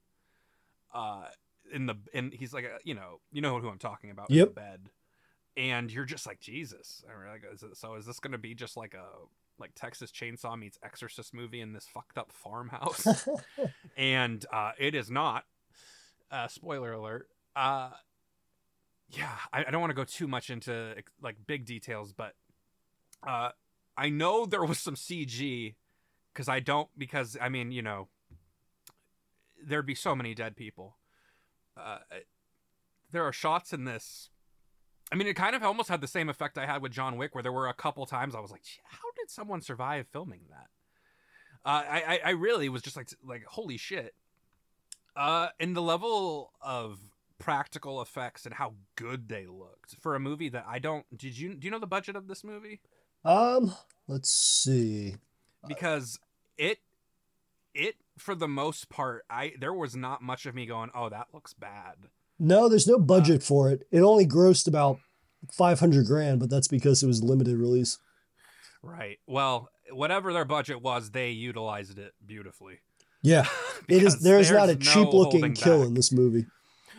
uh, 0.94 1.26
in 1.72 1.86
the 1.86 1.96
and 2.14 2.34
he's 2.34 2.54
like, 2.54 2.66
a, 2.66 2.78
you 2.84 2.94
know, 2.94 3.20
you 3.32 3.42
know 3.42 3.60
who 3.60 3.70
I'm 3.70 3.80
talking 3.80 4.12
about 4.12 4.30
in 4.30 4.38
the 4.38 4.52
bed, 4.52 4.90
and 5.58 5.92
you're 5.92 6.06
just 6.06 6.26
like, 6.26 6.40
Jesus, 6.40 7.04
like, 7.08 7.44
is 7.54 7.64
it, 7.64 7.78
so 7.78 7.96
is 7.96 8.06
this 8.06 8.20
gonna 8.20 8.38
be 8.38 8.54
just 8.54 8.78
like 8.78 8.94
a 8.94 9.06
like 9.58 9.72
Texas 9.76 10.12
Chainsaw 10.12 10.58
meets 10.58 10.78
Exorcist 10.84 11.34
movie 11.34 11.62
in 11.62 11.74
this 11.74 11.86
fucked 11.86 12.18
up 12.18 12.32
farmhouse? 12.32 13.28
and 13.98 14.46
uh, 14.52 14.72
it 14.78 14.96
is 14.96 15.10
not. 15.10 15.46
Uh, 16.32 16.48
spoiler 16.48 16.92
alert. 16.92 17.30
Uh, 17.56 17.92
yeah, 19.10 19.38
I, 19.54 19.66
I 19.66 19.72
don't 19.72 19.80
want 19.80 19.92
to 19.92 19.96
go 19.96 20.04
too 20.04 20.28
much 20.28 20.50
into 20.50 20.96
like 21.22 21.38
big 21.46 21.66
details, 21.66 22.14
but 22.14 22.34
uh, 23.26 23.50
I 23.98 24.10
know 24.10 24.46
there 24.46 24.64
was 24.64 24.80
some 24.80 24.96
CG 24.96 25.76
because 26.34 26.50
I 26.50 26.60
don't 26.60 26.90
because 26.98 27.38
I 27.40 27.50
mean 27.50 27.72
you 27.72 27.82
know 27.82 28.08
there'd 29.64 29.86
be 29.86 29.96
so 29.96 30.16
many 30.16 30.34
dead 30.34 30.56
people. 30.56 30.98
Uh, 31.78 32.00
there 33.12 33.24
are 33.24 33.34
shots 33.34 33.74
in 33.74 33.86
this. 33.86 34.30
I 35.12 35.16
mean, 35.16 35.28
it 35.28 35.36
kind 35.36 35.56
of 35.56 35.64
almost 35.64 35.90
had 35.90 36.02
the 36.02 36.08
same 36.08 36.30
effect 36.30 36.58
I 36.58 36.66
had 36.66 36.82
with 36.82 36.92
John 36.92 37.18
Wick, 37.18 37.36
where 37.36 37.44
there 37.44 37.52
were 37.52 37.68
a 37.68 37.74
couple 37.74 38.06
times 38.06 38.34
I 38.36 38.40
was 38.40 38.52
like, 38.52 38.64
"How 38.86 39.12
did 39.18 39.30
someone 39.30 39.62
survive 39.62 40.08
filming 40.12 40.42
that?" 40.50 40.68
Uh, 41.64 41.84
I, 41.90 42.04
I 42.08 42.20
I 42.26 42.30
really 42.32 42.70
was 42.70 42.82
just 42.82 42.96
like 42.96 43.10
like 43.24 43.44
holy 43.46 43.78
shit. 43.78 44.14
Uh, 45.16 45.50
and 45.60 45.76
the 45.76 45.82
level 45.82 46.52
of 46.62 47.00
practical 47.38 48.02
effects 48.02 48.46
and 48.46 48.56
how 48.56 48.74
good 48.96 49.30
they 49.30 49.46
looked 49.46 49.96
for 50.02 50.16
a 50.16 50.20
movie 50.20 50.50
that 50.50 50.66
I 50.68 50.80
don't. 50.80 51.06
Did 51.16 51.38
you 51.38 51.54
do 51.56 51.66
you 51.66 51.72
know 51.72 51.80
the 51.80 51.88
budget 51.88 52.16
of 52.16 52.28
this 52.28 52.44
movie? 52.44 52.82
Um, 53.24 53.74
let's 54.08 54.30
see. 54.32 55.16
because 55.68 56.20
it 56.58 56.80
it 57.74 57.96
for 58.18 58.36
the 58.36 58.48
most 58.48 58.90
part 58.90 59.24
i 59.30 59.54
there 59.60 59.74
was 59.74 59.96
not 59.96 60.22
much 60.22 60.46
of 60.46 60.56
me 60.56 60.66
going 60.66 60.90
oh 60.96 61.10
that 61.10 61.28
looks 61.34 61.54
bad 61.54 61.96
No, 62.40 62.68
there's 62.70 62.88
no 62.88 63.00
budget 63.00 63.42
for 63.44 63.70
it. 63.72 63.88
It 63.92 64.02
only 64.02 64.26
grossed 64.28 64.68
about 64.68 65.00
500 65.54 66.06
grand, 66.06 66.40
but 66.42 66.50
that's 66.50 66.68
because 66.68 67.02
it 67.02 67.08
was 67.08 67.24
limited 67.24 67.56
release. 67.58 67.98
right 68.84 69.20
well 69.28 69.70
whatever 69.92 70.34
their 70.34 70.46
budget 70.46 70.82
was 70.82 71.12
they 71.12 71.30
utilized 71.32 71.98
it 72.00 72.14
beautifully 72.26 72.80
Yeah. 73.22 73.46
It 73.88 74.02
is 74.04 74.20
there's 74.22 74.50
not 74.52 74.70
a 74.70 74.76
cheap 74.76 75.14
looking 75.14 75.42
holding 75.42 75.54
kill 75.54 75.80
back. 75.80 75.88
in 75.90 75.94
this 75.94 76.12
movie. 76.12 76.46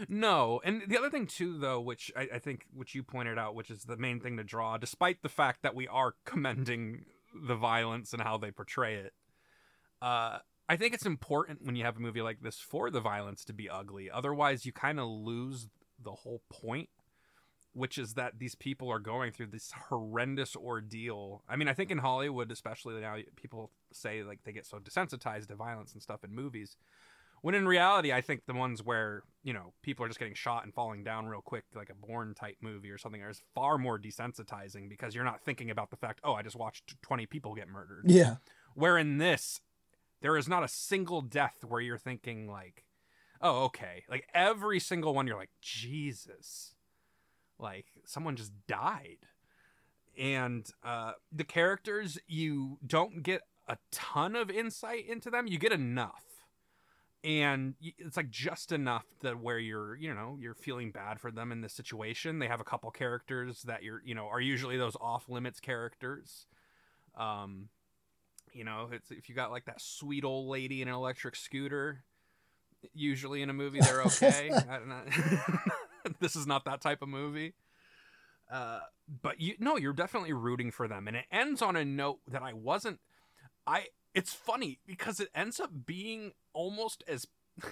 no 0.09 0.61
and 0.65 0.83
the 0.87 0.97
other 0.99 1.11
thing 1.11 1.27
too 1.27 1.59
though 1.59 1.81
which 1.81 2.11
I, 2.17 2.29
I 2.35 2.39
think 2.39 2.67
which 2.75 2.95
you 2.95 3.03
pointed 3.03 3.39
out 3.39 3.55
which 3.55 3.71
is 3.71 3.83
the 3.85 3.97
main 3.97 4.21
thing 4.21 4.37
to 4.37 4.45
draw 4.45 4.77
despite 4.79 5.23
the 5.23 5.29
fact 5.29 5.63
that 5.63 5.75
we 5.75 5.89
are 5.89 6.15
commending 6.25 7.05
the 7.35 7.57
violence 7.57 8.13
and 8.13 8.23
how 8.23 8.39
they 8.39 8.51
portray 8.53 8.95
it 8.97 9.13
uh 10.01 10.39
I 10.69 10.77
think 10.77 10.95
it's 10.95 11.07
important 11.07 11.65
when 11.65 11.77
you 11.77 11.85
have 11.85 11.97
a 11.97 12.01
movie 12.01 12.23
like 12.23 12.41
this 12.43 12.59
for 12.59 12.91
the 12.91 13.01
violence 13.01 13.45
to 13.45 13.53
be 13.53 13.71
ugly. 13.71 14.11
Otherwise, 14.11 14.67
you 14.67 14.73
kind 14.73 14.99
of 14.99 15.09
lose 15.09 15.69
the 16.03 16.13
whole 16.13 16.43
point, 16.51 16.89
which 17.73 17.99
is 17.99 18.15
that 18.15 18.39
these 18.39 18.55
people 18.55 18.91
are 18.91 18.99
going 18.99 19.33
through 19.33 19.47
this 19.49 19.73
horrendous 19.89 20.57
ordeal. 20.57 21.43
I 21.49 21.57
mean, 21.57 21.69
I 21.69 21.75
think 21.75 21.91
in 21.91 21.99
Hollywood, 21.99 22.51
especially 22.51 23.01
now, 23.01 23.17
people 23.37 23.71
say 23.93 24.23
like 24.23 24.41
they 24.45 24.53
get 24.53 24.67
so 24.67 24.79
desensitized 24.79 25.49
to 25.49 25.55
violence 25.55 25.93
and 25.93 26.03
stuff 26.03 26.25
in 26.25 26.35
movies. 26.35 26.77
When 27.43 27.55
in 27.55 27.69
reality, 27.69 28.13
I 28.13 28.23
think 28.23 28.47
the 28.47 28.55
ones 28.55 28.83
where, 28.83 29.23
you 29.45 29.53
know, 29.53 29.73
people 29.83 30.05
are 30.05 30.09
just 30.09 30.19
getting 30.19 30.35
shot 30.35 30.65
and 30.65 30.75
falling 30.75 31.05
down 31.05 31.27
real 31.27 31.43
quick, 31.43 31.65
like 31.77 31.91
a 31.91 31.95
Bourne 31.95 32.35
type 32.35 32.57
movie 32.61 32.91
or 32.91 32.99
something, 32.99 33.21
is 33.21 33.43
far 33.55 33.79
more 33.79 34.01
desensitizing 34.01 34.89
because 34.89 35.15
you're 35.15 35.23
not 35.23 35.43
thinking 35.43 35.71
about 35.71 35.91
the 35.91 35.97
fact, 35.97 36.21
oh, 36.25 36.33
I 36.33 36.43
just 36.43 36.57
watched 36.57 37.01
20 37.03 37.27
people 37.27 37.55
get 37.55 37.69
murdered. 37.69 38.05
Yeah. 38.07 38.37
Where 38.75 38.99
in 38.99 39.19
this, 39.19 39.61
there 40.27 40.37
is 40.37 40.49
not 40.49 40.65
a 40.65 40.69
single 40.69 41.23
death 41.23 41.55
where 41.69 41.81
you're 41.81 41.97
thinking 41.97 42.51
like, 42.51 42.83
oh, 43.41 43.67
okay. 43.67 44.03
Like 44.11 44.27
every 44.35 44.81
single 44.81 45.15
one, 45.15 45.29
you're 45.29 45.37
like, 45.37 45.53
Jesus, 45.63 46.75
like 47.61 47.87
someone 48.05 48.35
just 48.35 48.51
died. 48.67 49.19
And 50.19 50.69
uh, 50.83 51.13
the 51.31 51.45
characters, 51.45 52.19
you 52.27 52.77
don't 52.85 53.23
get 53.23 53.43
a 53.69 53.77
ton 53.93 54.35
of 54.35 54.51
insight 54.51 55.09
into 55.09 55.31
them. 55.31 55.47
You 55.47 55.59
get 55.61 55.71
enough, 55.71 56.25
and 57.23 57.75
it's 57.81 58.17
like 58.17 58.29
just 58.29 58.73
enough 58.73 59.07
that 59.23 59.39
where 59.39 59.61
you're, 59.61 59.95
you 59.95 60.13
know, 60.13 60.39
you're 60.41 60.55
feeling 60.55 60.91
bad 60.91 61.21
for 61.21 61.31
them 61.31 61.53
in 61.53 61.61
this 61.61 61.73
situation. 61.73 62.41
They 62.41 62.49
have 62.49 62.61
a 62.61 62.65
couple 62.65 62.91
characters 62.91 63.63
that 63.63 63.85
you're, 63.85 64.03
you 64.05 64.17
know, 64.17 64.27
are 64.27 64.41
usually 64.41 64.77
those 64.77 64.97
off 65.01 65.29
limits 65.29 65.61
characters. 65.61 66.49
Um, 67.17 67.69
you 68.57 68.65
know, 68.65 68.89
it's 68.91 69.11
if 69.11 69.29
you 69.29 69.35
got 69.35 69.51
like 69.51 69.67
that 69.67 69.81
sweet 69.81 70.25
old 70.25 70.49
lady 70.49 70.83
in 70.83 70.89
an 70.89 70.95
electric 70.95 71.37
scooter, 71.37 72.05
usually 72.95 73.43
in 73.43 73.51
a 73.51 73.53
movie 73.53 73.81
they're 73.81 74.03
okay. 74.07 74.51
I 74.51 74.79
don't 74.79 74.89
know. 74.89 75.03
this 76.21 76.37
is 76.37 76.47
not 76.47 76.65
that 76.65 76.81
type 76.81 77.03
of 77.03 77.09
movie. 77.09 77.55
Uh, 78.51 78.81
but 79.23 79.41
you 79.41 79.55
no, 79.59 79.77
you're 79.77 79.93
definitely 79.93 80.33
rooting 80.33 80.71
for 80.71 80.89
them, 80.89 81.09
and 81.09 81.17
it 81.17 81.25
ends 81.31 81.61
on 81.63 81.77
a 81.77 81.85
note 81.85 82.21
that 82.29 82.43
I 82.43 82.53
wasn't. 82.53 83.01
I 83.67 83.87
it's 84.15 84.33
funny 84.33 84.79
because 84.87 85.21
it 85.21 85.29
ends 85.35 85.61
up 85.61 85.71
being 85.85 86.33
almost 86.53 87.05
as. 87.07 87.27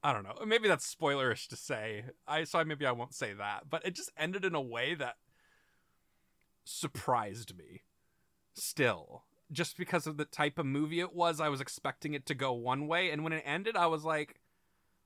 I 0.00 0.12
don't 0.12 0.22
know. 0.22 0.36
Maybe 0.46 0.68
that's 0.68 0.94
spoilerish 0.94 1.48
to 1.48 1.56
say. 1.56 2.04
I 2.26 2.44
so 2.44 2.62
maybe 2.64 2.86
I 2.86 2.92
won't 2.92 3.14
say 3.14 3.32
that, 3.32 3.68
but 3.68 3.84
it 3.84 3.96
just 3.96 4.12
ended 4.16 4.44
in 4.44 4.54
a 4.54 4.60
way 4.60 4.94
that 4.94 5.16
surprised 6.64 7.56
me. 7.58 7.82
Still, 8.54 9.24
just 9.52 9.76
because 9.76 10.06
of 10.06 10.16
the 10.16 10.24
type 10.24 10.58
of 10.58 10.66
movie 10.66 11.00
it 11.00 11.14
was, 11.14 11.40
I 11.40 11.48
was 11.48 11.60
expecting 11.60 12.14
it 12.14 12.26
to 12.26 12.34
go 12.34 12.52
one 12.52 12.86
way, 12.86 13.10
and 13.10 13.24
when 13.24 13.32
it 13.32 13.42
ended, 13.46 13.76
I 13.76 13.86
was 13.86 14.04
like, 14.04 14.40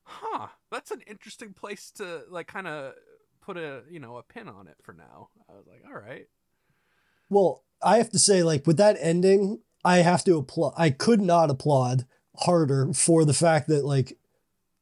"Huh, 0.05 0.49
that's 0.71 0.91
an 0.91 1.03
interesting 1.07 1.53
place 1.53 1.91
to 1.93 2.23
like 2.29 2.47
kind 2.47 2.67
of 2.67 2.95
put 3.41 3.57
a 3.57 3.83
you 3.91 4.01
know 4.01 4.17
a 4.17 4.23
pin 4.23 4.49
on 4.49 4.69
it 4.69 4.77
for 4.83 4.93
now." 4.93 5.29
I 5.49 5.53
was 5.53 5.67
like, 5.67 5.83
"All 5.87 6.01
right." 6.01 6.27
Well, 7.31 7.63
I 7.83 7.97
have 7.97 8.11
to 8.11 8.19
say, 8.19 8.43
like 8.43 8.67
with 8.67 8.77
that 8.77 8.97
ending, 9.01 9.61
I 9.85 9.99
have 9.99 10.25
to 10.25 10.37
applaud. 10.37 10.75
I 10.77 10.91
could 10.91 11.21
not 11.21 11.51
applaud 11.51 12.07
harder 12.37 12.93
for 12.93 13.25
the 13.25 13.35
fact 13.35 13.69
that 13.69 13.85
like 13.85 14.19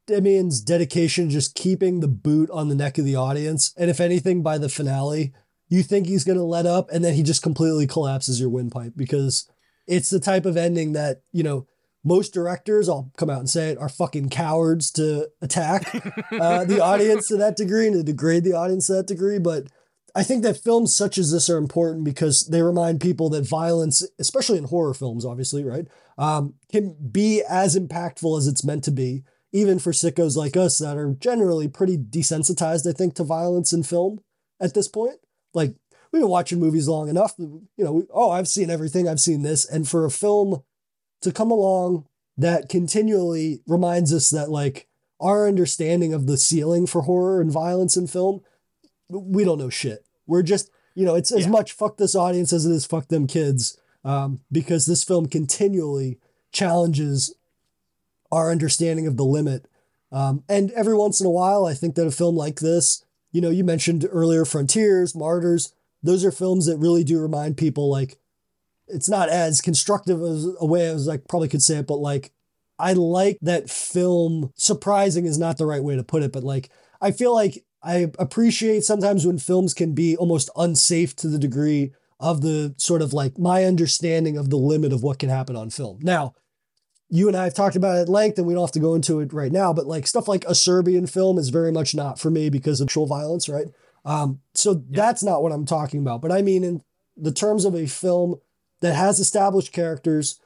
Demian's 0.06 0.60
dedication 0.60 1.30
just 1.30 1.54
keeping 1.54 2.00
the 2.00 2.08
boot 2.08 2.50
on 2.50 2.68
the 2.68 2.74
neck 2.74 2.98
of 2.98 3.04
the 3.04 3.16
audience, 3.16 3.72
and 3.76 3.90
if 3.90 4.00
anything, 4.00 4.42
by 4.42 4.58
the 4.58 4.68
finale, 4.68 5.32
you 5.70 5.82
think 5.82 6.06
he's 6.06 6.24
gonna 6.24 6.44
let 6.44 6.66
up, 6.66 6.90
and 6.90 7.02
then 7.02 7.14
he 7.14 7.22
just 7.22 7.42
completely 7.42 7.86
collapses 7.86 8.38
your 8.38 8.50
windpipe 8.50 8.92
because 8.96 9.48
it's 9.86 10.10
the 10.10 10.20
type 10.20 10.44
of 10.44 10.56
ending 10.56 10.92
that 10.92 11.22
you 11.32 11.42
know 11.42 11.66
most 12.04 12.34
directors, 12.34 12.88
I'll 12.88 13.12
come 13.16 13.30
out 13.30 13.40
and 13.40 13.48
say 13.48 13.70
it, 13.70 13.78
are 13.78 13.88
fucking 13.88 14.30
cowards 14.30 14.90
to 14.92 15.28
attack 15.40 15.94
uh, 16.32 16.64
the 16.64 16.80
audience 16.82 17.28
to 17.28 17.36
that 17.36 17.56
degree 17.56 17.86
and 17.86 17.96
to 17.96 18.02
degrade 18.02 18.44
the 18.44 18.54
audience 18.54 18.88
to 18.88 18.94
that 18.94 19.06
degree, 19.06 19.38
but. 19.38 19.68
I 20.12 20.24
think 20.24 20.42
that 20.42 20.56
films 20.56 20.92
such 20.92 21.18
as 21.18 21.30
this 21.30 21.48
are 21.48 21.56
important 21.56 22.02
because 22.02 22.48
they 22.48 22.62
remind 22.62 23.00
people 23.00 23.30
that 23.30 23.48
violence, 23.48 24.04
especially 24.18 24.58
in 24.58 24.64
horror 24.64 24.92
films, 24.92 25.24
obviously, 25.24 25.62
right, 25.62 25.86
um, 26.18 26.54
can 26.72 26.96
be 27.12 27.44
as 27.48 27.78
impactful 27.78 28.36
as 28.36 28.48
it's 28.48 28.64
meant 28.64 28.82
to 28.84 28.90
be, 28.90 29.22
even 29.52 29.78
for 29.78 29.92
sickos 29.92 30.36
like 30.36 30.56
us 30.56 30.78
that 30.78 30.96
are 30.96 31.14
generally 31.14 31.68
pretty 31.68 31.96
desensitized, 31.96 32.88
I 32.88 32.92
think, 32.92 33.14
to 33.14 33.22
violence 33.22 33.72
in 33.72 33.84
film 33.84 34.20
at 34.60 34.74
this 34.74 34.88
point. 34.88 35.20
Like, 35.54 35.74
we've 36.12 36.22
been 36.22 36.28
watching 36.28 36.60
movies 36.60 36.88
long 36.88 37.08
enough, 37.08 37.34
you 37.38 37.68
know, 37.78 38.06
oh, 38.12 38.30
I've 38.30 38.48
seen 38.48 38.70
everything, 38.70 39.08
I've 39.08 39.20
seen 39.20 39.42
this. 39.42 39.64
And 39.64 39.88
for 39.88 40.04
a 40.04 40.10
film 40.10 40.62
to 41.22 41.32
come 41.32 41.50
along 41.50 42.06
that 42.36 42.68
continually 42.68 43.60
reminds 43.66 44.12
us 44.12 44.30
that, 44.30 44.50
like, 44.50 44.86
our 45.20 45.46
understanding 45.46 46.14
of 46.14 46.26
the 46.26 46.38
ceiling 46.38 46.86
for 46.86 47.02
horror 47.02 47.40
and 47.40 47.52
violence 47.52 47.96
in 47.96 48.06
film, 48.06 48.40
we 49.08 49.44
don't 49.44 49.58
know 49.58 49.68
shit. 49.68 50.06
We're 50.26 50.42
just, 50.42 50.70
you 50.94 51.04
know, 51.04 51.14
it's 51.14 51.32
as 51.32 51.44
Yeah. 51.44 51.50
much 51.50 51.72
fuck 51.72 51.96
this 51.96 52.14
audience 52.14 52.52
as 52.52 52.64
it 52.64 52.72
is 52.72 52.86
fuck 52.86 53.08
them 53.08 53.26
kids, 53.26 53.76
um, 54.04 54.40
because 54.50 54.86
this 54.86 55.04
film 55.04 55.26
continually 55.26 56.18
challenges 56.52 57.34
our 58.32 58.50
understanding 58.50 59.06
of 59.06 59.16
the 59.16 59.24
limit. 59.24 59.66
Um, 60.10 60.42
and 60.48 60.70
every 60.70 60.94
once 60.96 61.20
in 61.20 61.26
a 61.26 61.30
while, 61.30 61.66
I 61.66 61.74
think 61.74 61.96
that 61.96 62.06
a 62.06 62.10
film 62.10 62.36
like 62.36 62.60
this, 62.60 63.04
you 63.32 63.40
know, 63.40 63.50
you 63.50 63.64
mentioned 63.64 64.06
earlier 64.10 64.44
Frontiers, 64.44 65.14
Martyrs, 65.14 65.72
those 66.02 66.24
are 66.24 66.32
films 66.32 66.66
that 66.66 66.78
really 66.78 67.04
do 67.04 67.20
remind 67.20 67.56
people 67.56 67.90
like 67.90 68.18
it's 68.88 69.08
not 69.08 69.28
as 69.28 69.60
constructive 69.60 70.20
as 70.22 70.46
a 70.58 70.66
way 70.66 70.86
as 70.86 71.08
I 71.08 71.18
probably 71.18 71.48
could 71.48 71.62
say 71.62 71.76
it, 71.76 71.86
but 71.86 71.98
like 71.98 72.32
I 72.78 72.94
like 72.94 73.38
that 73.42 73.70
film. 73.70 74.52
Surprising 74.56 75.26
is 75.26 75.38
not 75.38 75.58
the 75.58 75.66
right 75.66 75.82
way 75.82 75.96
to 75.96 76.02
put 76.02 76.22
it, 76.22 76.32
but 76.32 76.42
like 76.42 76.70
I 77.00 77.12
feel 77.12 77.34
like 77.34 77.64
I 77.82 78.10
appreciate 78.18 78.84
sometimes 78.84 79.26
when 79.26 79.38
films 79.38 79.74
can 79.74 79.94
be 79.94 80.16
almost 80.16 80.50
unsafe 80.56 81.14
to 81.16 81.28
the 81.28 81.38
degree 81.38 81.92
of 82.18 82.42
the 82.42 82.74
sort 82.76 83.00
of 83.00 83.12
like 83.12 83.38
my 83.38 83.64
understanding 83.64 84.36
of 84.36 84.50
the 84.50 84.56
limit 84.56 84.92
of 84.92 85.02
what 85.02 85.18
can 85.18 85.28
happen 85.28 85.56
on 85.56 85.70
film. 85.70 85.98
Now, 86.02 86.34
you 87.10 87.26
and 87.26 87.36
I 87.36 87.44
have 87.44 87.54
talked 87.54 87.76
about 87.76 87.98
it 87.98 88.02
at 88.02 88.08
length, 88.08 88.38
and 88.38 88.46
we 88.46 88.54
don't 88.54 88.62
have 88.62 88.72
to 88.72 88.80
go 88.80 88.94
into 88.94 89.20
it 89.20 89.32
right 89.32 89.50
now, 89.52 89.72
but 89.72 89.86
like 89.86 90.06
stuff 90.06 90.28
like 90.28 90.44
a 90.46 90.54
Serbian 90.54 91.06
film 91.06 91.38
is 91.38 91.48
very 91.48 91.72
much 91.72 91.94
not 91.94 92.18
for 92.18 92.30
me 92.30 92.48
because 92.48 92.80
of 92.80 92.86
sexual 92.86 93.06
violence, 93.06 93.48
right? 93.48 93.66
Um, 94.04 94.40
so 94.54 94.82
that's 94.88 95.22
not 95.22 95.42
what 95.42 95.52
I'm 95.52 95.66
talking 95.66 96.00
about. 96.00 96.22
But 96.22 96.32
I 96.32 96.40
mean, 96.40 96.64
in 96.64 96.82
the 97.16 97.32
terms 97.32 97.64
of 97.64 97.74
a 97.74 97.86
film 97.86 98.36
that 98.80 98.94
has 98.94 99.18
established 99.18 99.72
characters, 99.72 100.40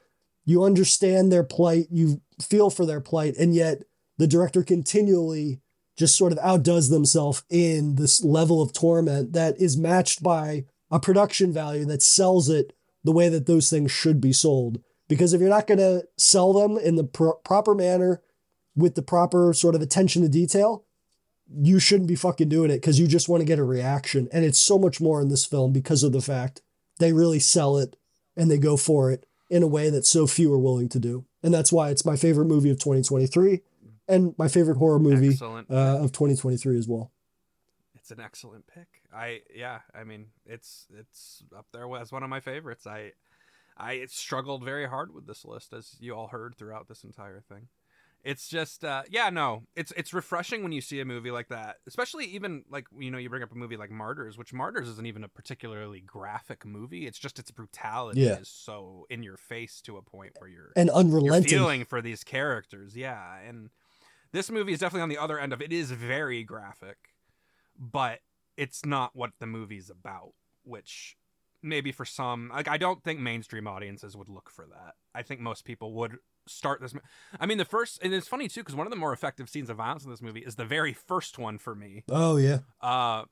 you 0.44 0.64
understand 0.64 1.30
their 1.30 1.44
plight, 1.44 1.86
you 1.90 2.20
feel 2.40 2.70
for 2.70 2.86
their 2.86 3.00
plight, 3.00 3.36
and 3.36 3.54
yet 3.54 3.82
the 4.18 4.26
director 4.26 4.62
continually 4.62 5.60
just 5.96 6.16
sort 6.16 6.32
of 6.32 6.38
outdoes 6.38 6.88
themselves 6.88 7.44
in 7.50 7.94
this 7.94 8.24
level 8.24 8.60
of 8.60 8.72
torment 8.72 9.32
that 9.32 9.60
is 9.60 9.76
matched 9.76 10.22
by 10.22 10.64
a 10.90 10.98
production 10.98 11.52
value 11.52 11.84
that 11.84 12.02
sells 12.02 12.48
it 12.48 12.72
the 13.04 13.12
way 13.12 13.28
that 13.28 13.46
those 13.46 13.70
things 13.70 13.92
should 13.92 14.20
be 14.20 14.32
sold. 14.32 14.80
Because 15.14 15.32
if 15.32 15.40
you're 15.40 15.48
not 15.48 15.68
going 15.68 15.78
to 15.78 16.04
sell 16.16 16.52
them 16.52 16.76
in 16.76 16.96
the 16.96 17.04
pro- 17.04 17.34
proper 17.34 17.72
manner 17.72 18.20
with 18.74 18.96
the 18.96 19.02
proper 19.02 19.52
sort 19.52 19.76
of 19.76 19.80
attention 19.80 20.22
to 20.22 20.28
detail, 20.28 20.84
you 21.48 21.78
shouldn't 21.78 22.08
be 22.08 22.16
fucking 22.16 22.48
doing 22.48 22.68
it 22.68 22.78
because 22.78 22.98
you 22.98 23.06
just 23.06 23.28
want 23.28 23.40
to 23.40 23.46
get 23.46 23.60
a 23.60 23.64
reaction. 23.64 24.28
And 24.32 24.44
it's 24.44 24.58
so 24.58 24.76
much 24.76 25.00
more 25.00 25.22
in 25.22 25.28
this 25.28 25.44
film 25.44 25.72
because 25.72 26.02
of 26.02 26.10
the 26.10 26.20
fact 26.20 26.62
they 26.98 27.12
really 27.12 27.38
sell 27.38 27.78
it 27.78 27.94
and 28.36 28.50
they 28.50 28.58
go 28.58 28.76
for 28.76 29.12
it 29.12 29.24
in 29.48 29.62
a 29.62 29.68
way 29.68 29.88
that 29.88 30.04
so 30.04 30.26
few 30.26 30.52
are 30.52 30.58
willing 30.58 30.88
to 30.88 30.98
do. 30.98 31.24
And 31.44 31.54
that's 31.54 31.72
why 31.72 31.90
it's 31.90 32.04
my 32.04 32.16
favorite 32.16 32.46
movie 32.46 32.70
of 32.70 32.80
2023 32.80 33.60
and 34.08 34.34
my 34.36 34.48
favorite 34.48 34.78
horror 34.78 34.98
movie 34.98 35.38
uh, 35.40 36.02
of 36.02 36.10
2023 36.10 36.76
as 36.76 36.88
well. 36.88 37.12
It's 37.94 38.10
an 38.10 38.18
excellent 38.18 38.66
pick. 38.66 39.02
I 39.14 39.42
yeah, 39.54 39.78
I 39.94 40.02
mean, 40.02 40.26
it's 40.44 40.88
it's 40.98 41.44
up 41.56 41.66
there 41.72 41.86
as 41.96 42.10
one 42.10 42.24
of 42.24 42.28
my 42.28 42.40
favorites. 42.40 42.84
I 42.84 43.12
I 43.76 44.06
struggled 44.06 44.64
very 44.64 44.86
hard 44.88 45.12
with 45.14 45.26
this 45.26 45.44
list 45.44 45.72
as 45.72 45.96
you 46.00 46.14
all 46.14 46.28
heard 46.28 46.54
throughout 46.56 46.88
this 46.88 47.04
entire 47.04 47.40
thing. 47.40 47.68
It's 48.22 48.48
just 48.48 48.84
uh 48.84 49.02
yeah, 49.10 49.28
no. 49.28 49.64
It's 49.76 49.92
it's 49.98 50.14
refreshing 50.14 50.62
when 50.62 50.72
you 50.72 50.80
see 50.80 50.98
a 51.00 51.04
movie 51.04 51.30
like 51.30 51.48
that. 51.48 51.76
Especially 51.86 52.24
even 52.24 52.64
like 52.70 52.86
you 52.98 53.10
know, 53.10 53.18
you 53.18 53.28
bring 53.28 53.42
up 53.42 53.52
a 53.52 53.56
movie 53.56 53.76
like 53.76 53.90
Martyrs, 53.90 54.38
which 54.38 54.52
Martyrs 54.54 54.88
isn't 54.88 55.06
even 55.06 55.24
a 55.24 55.28
particularly 55.28 56.00
graphic 56.00 56.64
movie. 56.64 57.06
It's 57.06 57.18
just 57.18 57.38
its 57.38 57.50
brutality 57.50 58.22
Yeah. 58.22 58.36
is 58.36 58.48
so 58.48 59.06
in 59.10 59.22
your 59.22 59.36
face 59.36 59.82
to 59.82 59.98
a 59.98 60.02
point 60.02 60.32
where 60.38 60.48
you're 60.48 60.72
And 60.74 60.86
you're 60.86 60.96
unrelenting. 60.96 61.50
feeling 61.50 61.84
for 61.84 62.00
these 62.00 62.24
characters. 62.24 62.96
Yeah, 62.96 63.38
and 63.40 63.68
this 64.32 64.50
movie 64.50 64.72
is 64.72 64.78
definitely 64.78 65.02
on 65.02 65.10
the 65.10 65.18
other 65.18 65.38
end 65.38 65.52
of 65.52 65.60
it 65.60 65.70
is 65.72 65.90
very 65.90 66.44
graphic, 66.44 66.96
but 67.78 68.20
it's 68.56 68.86
not 68.86 69.14
what 69.14 69.32
the 69.38 69.46
movie's 69.46 69.90
about. 69.90 70.32
Which 70.62 71.16
maybe 71.64 71.90
for 71.90 72.04
some, 72.04 72.50
like 72.52 72.68
I 72.68 72.76
don't 72.76 73.02
think 73.02 73.18
mainstream 73.18 73.66
audiences 73.66 74.16
would 74.16 74.28
look 74.28 74.50
for 74.50 74.66
that. 74.66 74.94
I 75.14 75.22
think 75.22 75.40
most 75.40 75.64
people 75.64 75.92
would 75.94 76.18
start 76.46 76.80
this. 76.80 76.94
I 77.40 77.46
mean, 77.46 77.58
the 77.58 77.64
first, 77.64 77.98
and 78.02 78.12
it's 78.12 78.28
funny 78.28 78.48
too 78.48 78.60
because 78.60 78.76
one 78.76 78.86
of 78.86 78.90
the 78.90 78.96
more 78.96 79.12
effective 79.12 79.48
scenes 79.48 79.70
of 79.70 79.78
violence 79.78 80.04
in 80.04 80.10
this 80.10 80.22
movie 80.22 80.40
is 80.40 80.56
the 80.56 80.64
very 80.64 80.92
first 80.92 81.38
one 81.38 81.58
for 81.58 81.74
me 81.74 82.04
oh, 82.10 82.36
yeah. 82.36 82.58
uh 82.80 83.24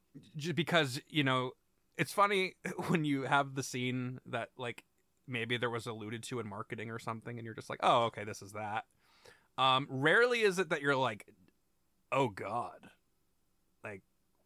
because 0.54 1.00
you 1.09 1.22
know 1.22 1.52
it's 1.96 2.12
funny 2.12 2.54
when 2.88 3.04
you 3.04 3.22
have 3.22 3.54
the 3.54 3.62
scene 3.62 4.18
that 4.26 4.48
like 4.56 4.84
maybe 5.28 5.56
there 5.56 5.70
was 5.70 5.86
alluded 5.86 6.22
to 6.22 6.40
in 6.40 6.48
marketing 6.48 6.90
or 6.90 6.98
something 6.98 7.38
and 7.38 7.44
you're 7.44 7.54
just 7.54 7.70
like 7.70 7.80
oh 7.82 8.04
okay 8.04 8.24
this 8.24 8.42
is 8.42 8.52
that 8.52 8.84
um 9.59 9.86
rarely 9.88 10.40
is 10.40 10.59
it 10.59 10.70
that 10.70 10.82
you're 10.82 10.96
like 10.96 11.26
oh 12.10 12.28
god 12.28 12.88
like 13.84 14.02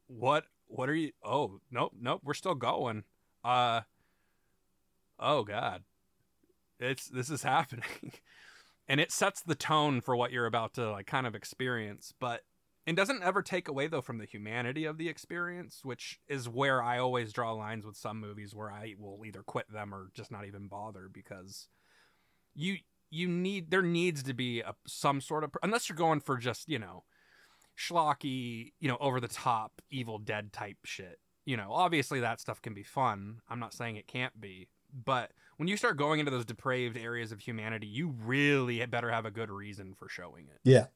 what 0.06 0.44
what 0.66 0.88
are 0.88 0.94
you 0.94 1.12
oh 1.24 1.60
nope 1.70 1.92
nope 1.98 2.20
we're 2.24 2.34
still 2.34 2.54
going 2.54 3.04
uh 3.46 3.80
oh 5.18 5.44
god. 5.44 5.82
It's 6.80 7.08
this 7.08 7.30
is 7.30 7.42
happening. 7.54 8.12
And 8.88 9.00
it 9.00 9.10
sets 9.10 9.42
the 9.42 9.54
tone 9.54 10.00
for 10.00 10.14
what 10.14 10.30
you're 10.32 10.46
about 10.46 10.74
to 10.74 10.90
like 10.90 11.06
kind 11.06 11.26
of 11.26 11.34
experience 11.34 12.12
but 12.20 12.42
it 12.86 12.94
doesn't 12.94 13.22
ever 13.22 13.42
take 13.42 13.66
away 13.66 13.88
though 13.88 14.00
from 14.00 14.18
the 14.18 14.24
humanity 14.24 14.84
of 14.84 14.96
the 14.96 15.08
experience 15.08 15.80
which 15.82 16.20
is 16.28 16.48
where 16.48 16.82
i 16.82 16.98
always 16.98 17.32
draw 17.32 17.52
lines 17.52 17.84
with 17.84 17.96
some 17.96 18.20
movies 18.20 18.54
where 18.54 18.70
i 18.70 18.94
will 18.98 19.20
either 19.26 19.42
quit 19.42 19.70
them 19.72 19.92
or 19.92 20.10
just 20.14 20.30
not 20.30 20.46
even 20.46 20.68
bother 20.68 21.08
because 21.12 21.68
you 22.54 22.76
you 23.10 23.28
need 23.28 23.70
there 23.70 23.82
needs 23.82 24.22
to 24.22 24.34
be 24.34 24.60
a, 24.60 24.74
some 24.86 25.20
sort 25.20 25.44
of 25.44 25.50
unless 25.62 25.88
you're 25.88 25.96
going 25.96 26.20
for 26.20 26.36
just 26.36 26.68
you 26.68 26.78
know 26.78 27.04
schlocky 27.78 28.72
you 28.80 28.88
know 28.88 28.96
over 29.00 29.20
the 29.20 29.28
top 29.28 29.82
evil 29.90 30.18
dead 30.18 30.52
type 30.52 30.78
shit 30.84 31.18
you 31.46 31.56
know 31.56 31.72
obviously 31.72 32.20
that 32.20 32.40
stuff 32.40 32.60
can 32.60 32.74
be 32.74 32.82
fun 32.82 33.40
i'm 33.48 33.58
not 33.58 33.72
saying 33.72 33.96
it 33.96 34.06
can't 34.06 34.38
be 34.38 34.68
but 35.04 35.30
when 35.56 35.68
you 35.68 35.76
start 35.76 35.96
going 35.96 36.20
into 36.20 36.30
those 36.30 36.44
depraved 36.44 36.98
areas 36.98 37.32
of 37.32 37.40
humanity 37.40 37.86
you 37.86 38.14
really 38.24 38.84
better 38.86 39.10
have 39.10 39.24
a 39.24 39.30
good 39.30 39.50
reason 39.50 39.94
for 39.94 40.08
showing 40.08 40.44
it 40.48 40.60
Yeah. 40.62 40.86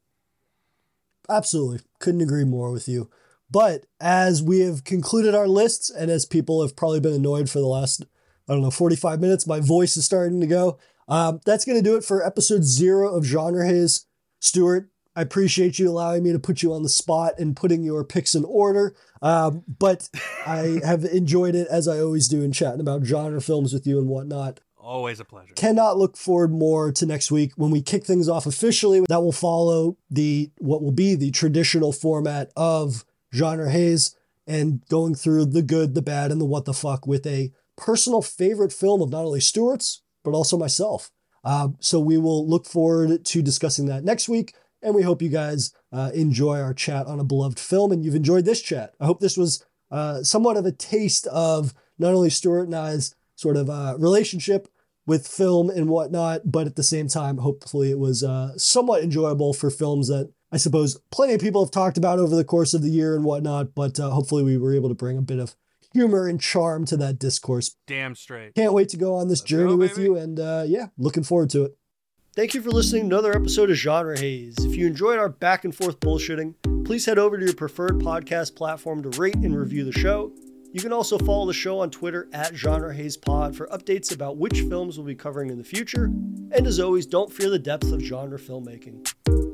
Absolutely. 1.29 1.81
Couldn't 1.99 2.23
agree 2.23 2.45
more 2.45 2.71
with 2.71 2.89
you. 2.89 3.09
But 3.51 3.87
as 4.01 4.43
we 4.43 4.61
have 4.61 4.85
concluded 4.85 5.35
our 5.35 5.49
lists, 5.49 5.91
and 5.91 6.11
as 6.11 6.25
people 6.25 6.63
have 6.63 6.77
probably 6.77 7.01
been 7.01 7.15
annoyed 7.15 7.51
for 7.51 7.59
the 7.59 7.67
last, 7.67 8.05
I 8.49 8.53
don't 8.53 8.63
know, 8.63 8.71
45 8.71 9.21
minutes, 9.21 9.47
my 9.47 9.61
voice 9.61 9.97
is 9.97 10.05
starting 10.05 10.41
to 10.41 10.47
go. 10.47 10.79
Um, 11.09 11.41
that's 11.45 11.65
going 11.65 11.79
to 11.79 11.89
do 11.89 11.97
it 11.97 12.05
for 12.05 12.25
episode 12.25 12.65
zero 12.65 13.15
of 13.15 13.25
Genre 13.25 13.67
Haze. 13.67 14.07
Stuart, 14.39 14.90
I 15.17 15.23
appreciate 15.23 15.79
you 15.79 15.89
allowing 15.89 16.23
me 16.23 16.33
to 16.33 16.39
put 16.39 16.63
you 16.63 16.73
on 16.73 16.83
the 16.83 16.89
spot 16.89 17.35
and 17.39 17.57
putting 17.57 17.83
your 17.83 18.05
picks 18.05 18.35
in 18.35 18.45
order. 18.45 18.95
Um, 19.21 19.65
but 19.67 20.09
I 20.47 20.81
have 20.85 21.05
enjoyed 21.05 21.55
it 21.55 21.69
as 21.69 21.89
I 21.89 22.01
always 22.01 22.29
do 22.29 22.43
in 22.43 22.53
chatting 22.53 22.81
about 22.81 23.05
genre 23.05 23.41
films 23.41 23.73
with 23.73 23.87
you 23.87 23.99
and 23.99 24.09
whatnot 24.09 24.61
always 24.91 25.21
a 25.21 25.25
pleasure 25.25 25.55
cannot 25.55 25.97
look 25.97 26.17
forward 26.17 26.51
more 26.51 26.91
to 26.91 27.07
next 27.07 27.31
week 27.31 27.53
when 27.57 27.71
we 27.71 27.81
kick 27.81 28.05
things 28.05 28.29
off 28.29 28.47
officially. 28.47 29.03
That 29.09 29.23
will 29.23 29.33
follow 29.33 29.97
the 30.11 30.51
what 30.59 30.83
will 30.83 30.93
be 30.93 31.15
the 31.15 31.31
traditional 31.31 31.93
format 31.93 32.51
of 32.57 33.05
genre 33.33 33.71
haze 33.71 34.17
and 34.47 34.85
going 34.89 35.15
through 35.15 35.47
the 35.47 35.63
good, 35.63 35.95
the 35.95 36.03
bad, 36.03 36.33
and 36.33 36.41
the 36.41 36.45
what 36.45 36.65
the 36.65 36.75
fuck 36.75 37.07
with 37.07 37.27
a 37.27 37.53
personal 37.77 38.21
favorite 38.21 38.73
film 38.73 39.01
of 39.01 39.11
not 39.11 39.25
only 39.25 39.41
Stuart's 39.41 40.03
but 40.25 40.33
also 40.33 40.59
myself. 40.59 41.11
Uh, 41.43 41.69
so 41.79 41.99
we 41.99 42.19
will 42.19 42.47
look 42.47 42.67
forward 42.67 43.25
to 43.25 43.43
discussing 43.43 43.87
that 43.87 44.05
next 44.05 44.29
week. 44.29 44.55
And 44.83 44.95
we 44.95 45.03
hope 45.03 45.23
you 45.23 45.29
guys 45.29 45.73
uh, 45.93 46.11
enjoy 46.15 46.61
our 46.61 46.75
chat 46.75 47.07
on 47.07 47.21
a 47.21 47.25
beloved 47.25 47.59
film 47.59 47.93
and 47.93 48.05
you've 48.05 48.15
enjoyed 48.15 48.45
this 48.45 48.63
chat. 48.63 48.95
I 49.01 49.07
hope 49.07 49.21
this 49.21 49.37
was 49.37 49.65
uh, 49.91 50.23
somewhat 50.23 50.57
of 50.57 50.65
a 50.67 50.73
taste 50.73 51.27
of 51.27 51.75
not 51.99 52.15
only 52.15 52.31
Stuart 52.31 52.65
and 52.65 52.75
I's 52.75 53.15
sort 53.35 53.57
of 53.57 53.69
uh, 53.69 53.97
relationship 53.99 54.69
with 55.07 55.27
film 55.27 55.71
and 55.71 55.89
whatnot, 55.89 56.43
but 56.45 56.67
at 56.67 56.77
the 56.77 56.83
same 56.83 57.09
time, 57.09 57.39
hopefully 57.39 57.91
it 57.91 57.99
was 57.99 58.23
uh, 58.23 58.57
somewhat 58.57 59.03
enjoyable 59.03 59.53
for 59.53 59.71
films 59.71 60.09
that 60.09 60.33
I 60.53 60.57
suppose 60.57 61.01
plenty 61.11 61.35
of 61.35 61.41
people 61.41 61.65
have 61.65 61.71
talked 61.71 61.97
about 61.97 62.19
over 62.19 62.35
the 62.35 62.45
course 62.45 62.75
of 62.75 62.83
the 62.83 62.91
year 62.91 63.15
and 63.15 63.25
whatnot, 63.25 63.75
but 63.75 63.99
uh, 64.01 64.11
hopefully 64.11 64.43
we 64.43 64.59
were 64.59 64.75
able 64.75 64.89
to 64.89 64.95
bring 64.95 65.17
a 65.17 65.23
bit 65.23 65.39
of 65.39 65.55
humor 65.93 66.29
and 66.29 66.41
charm 66.41 66.85
to 66.87 66.97
that 66.97 67.19
discourse. 67.19 67.77
damn 67.87 68.15
straight 68.15 68.55
Can't 68.55 68.73
wait 68.73 68.89
to 68.91 68.97
go 68.97 69.15
on 69.17 69.29
this 69.29 69.41
Let's 69.41 69.49
journey 69.49 69.73
go, 69.73 69.77
with 69.77 69.99
you, 69.99 70.17
and 70.17 70.39
uh, 70.39 70.65
yeah, 70.67 70.87
looking 70.99 71.23
forward 71.23 71.51
to 71.51 71.65
it. 71.65 71.77
Thank 72.41 72.55
you 72.55 72.63
for 72.63 72.71
listening 72.71 73.03
to 73.03 73.17
another 73.17 73.37
episode 73.37 73.69
of 73.69 73.77
Genre 73.77 74.19
Haze. 74.19 74.57
If 74.65 74.75
you 74.75 74.87
enjoyed 74.87 75.19
our 75.19 75.29
back 75.29 75.67
and 75.67 75.75
forth 75.75 76.01
bullshitting, 76.01 76.55
please 76.87 77.05
head 77.05 77.19
over 77.19 77.37
to 77.37 77.45
your 77.45 77.53
preferred 77.53 77.99
podcast 77.99 78.57
platform 78.57 79.03
to 79.03 79.11
rate 79.21 79.35
and 79.35 79.55
review 79.55 79.85
the 79.85 79.93
show. 79.93 80.33
You 80.73 80.81
can 80.81 80.91
also 80.91 81.19
follow 81.19 81.45
the 81.45 81.53
show 81.53 81.81
on 81.81 81.91
Twitter 81.91 82.31
at 82.33 82.57
Genre 82.57 82.95
Haze 82.95 83.19
Pod 83.19 83.55
for 83.55 83.67
updates 83.67 84.15
about 84.15 84.39
which 84.39 84.63
films 84.63 84.97
we'll 84.97 85.07
be 85.07 85.15
covering 85.15 85.51
in 85.51 85.59
the 85.59 85.65
future. 85.65 86.05
And 86.05 86.67
as 86.67 86.81
always, 86.81 87.05
don't 87.05 87.31
fear 87.31 87.51
the 87.51 87.59
depths 87.59 87.93
of 87.93 88.01
genre 88.01 88.39
filmmaking. 88.39 89.50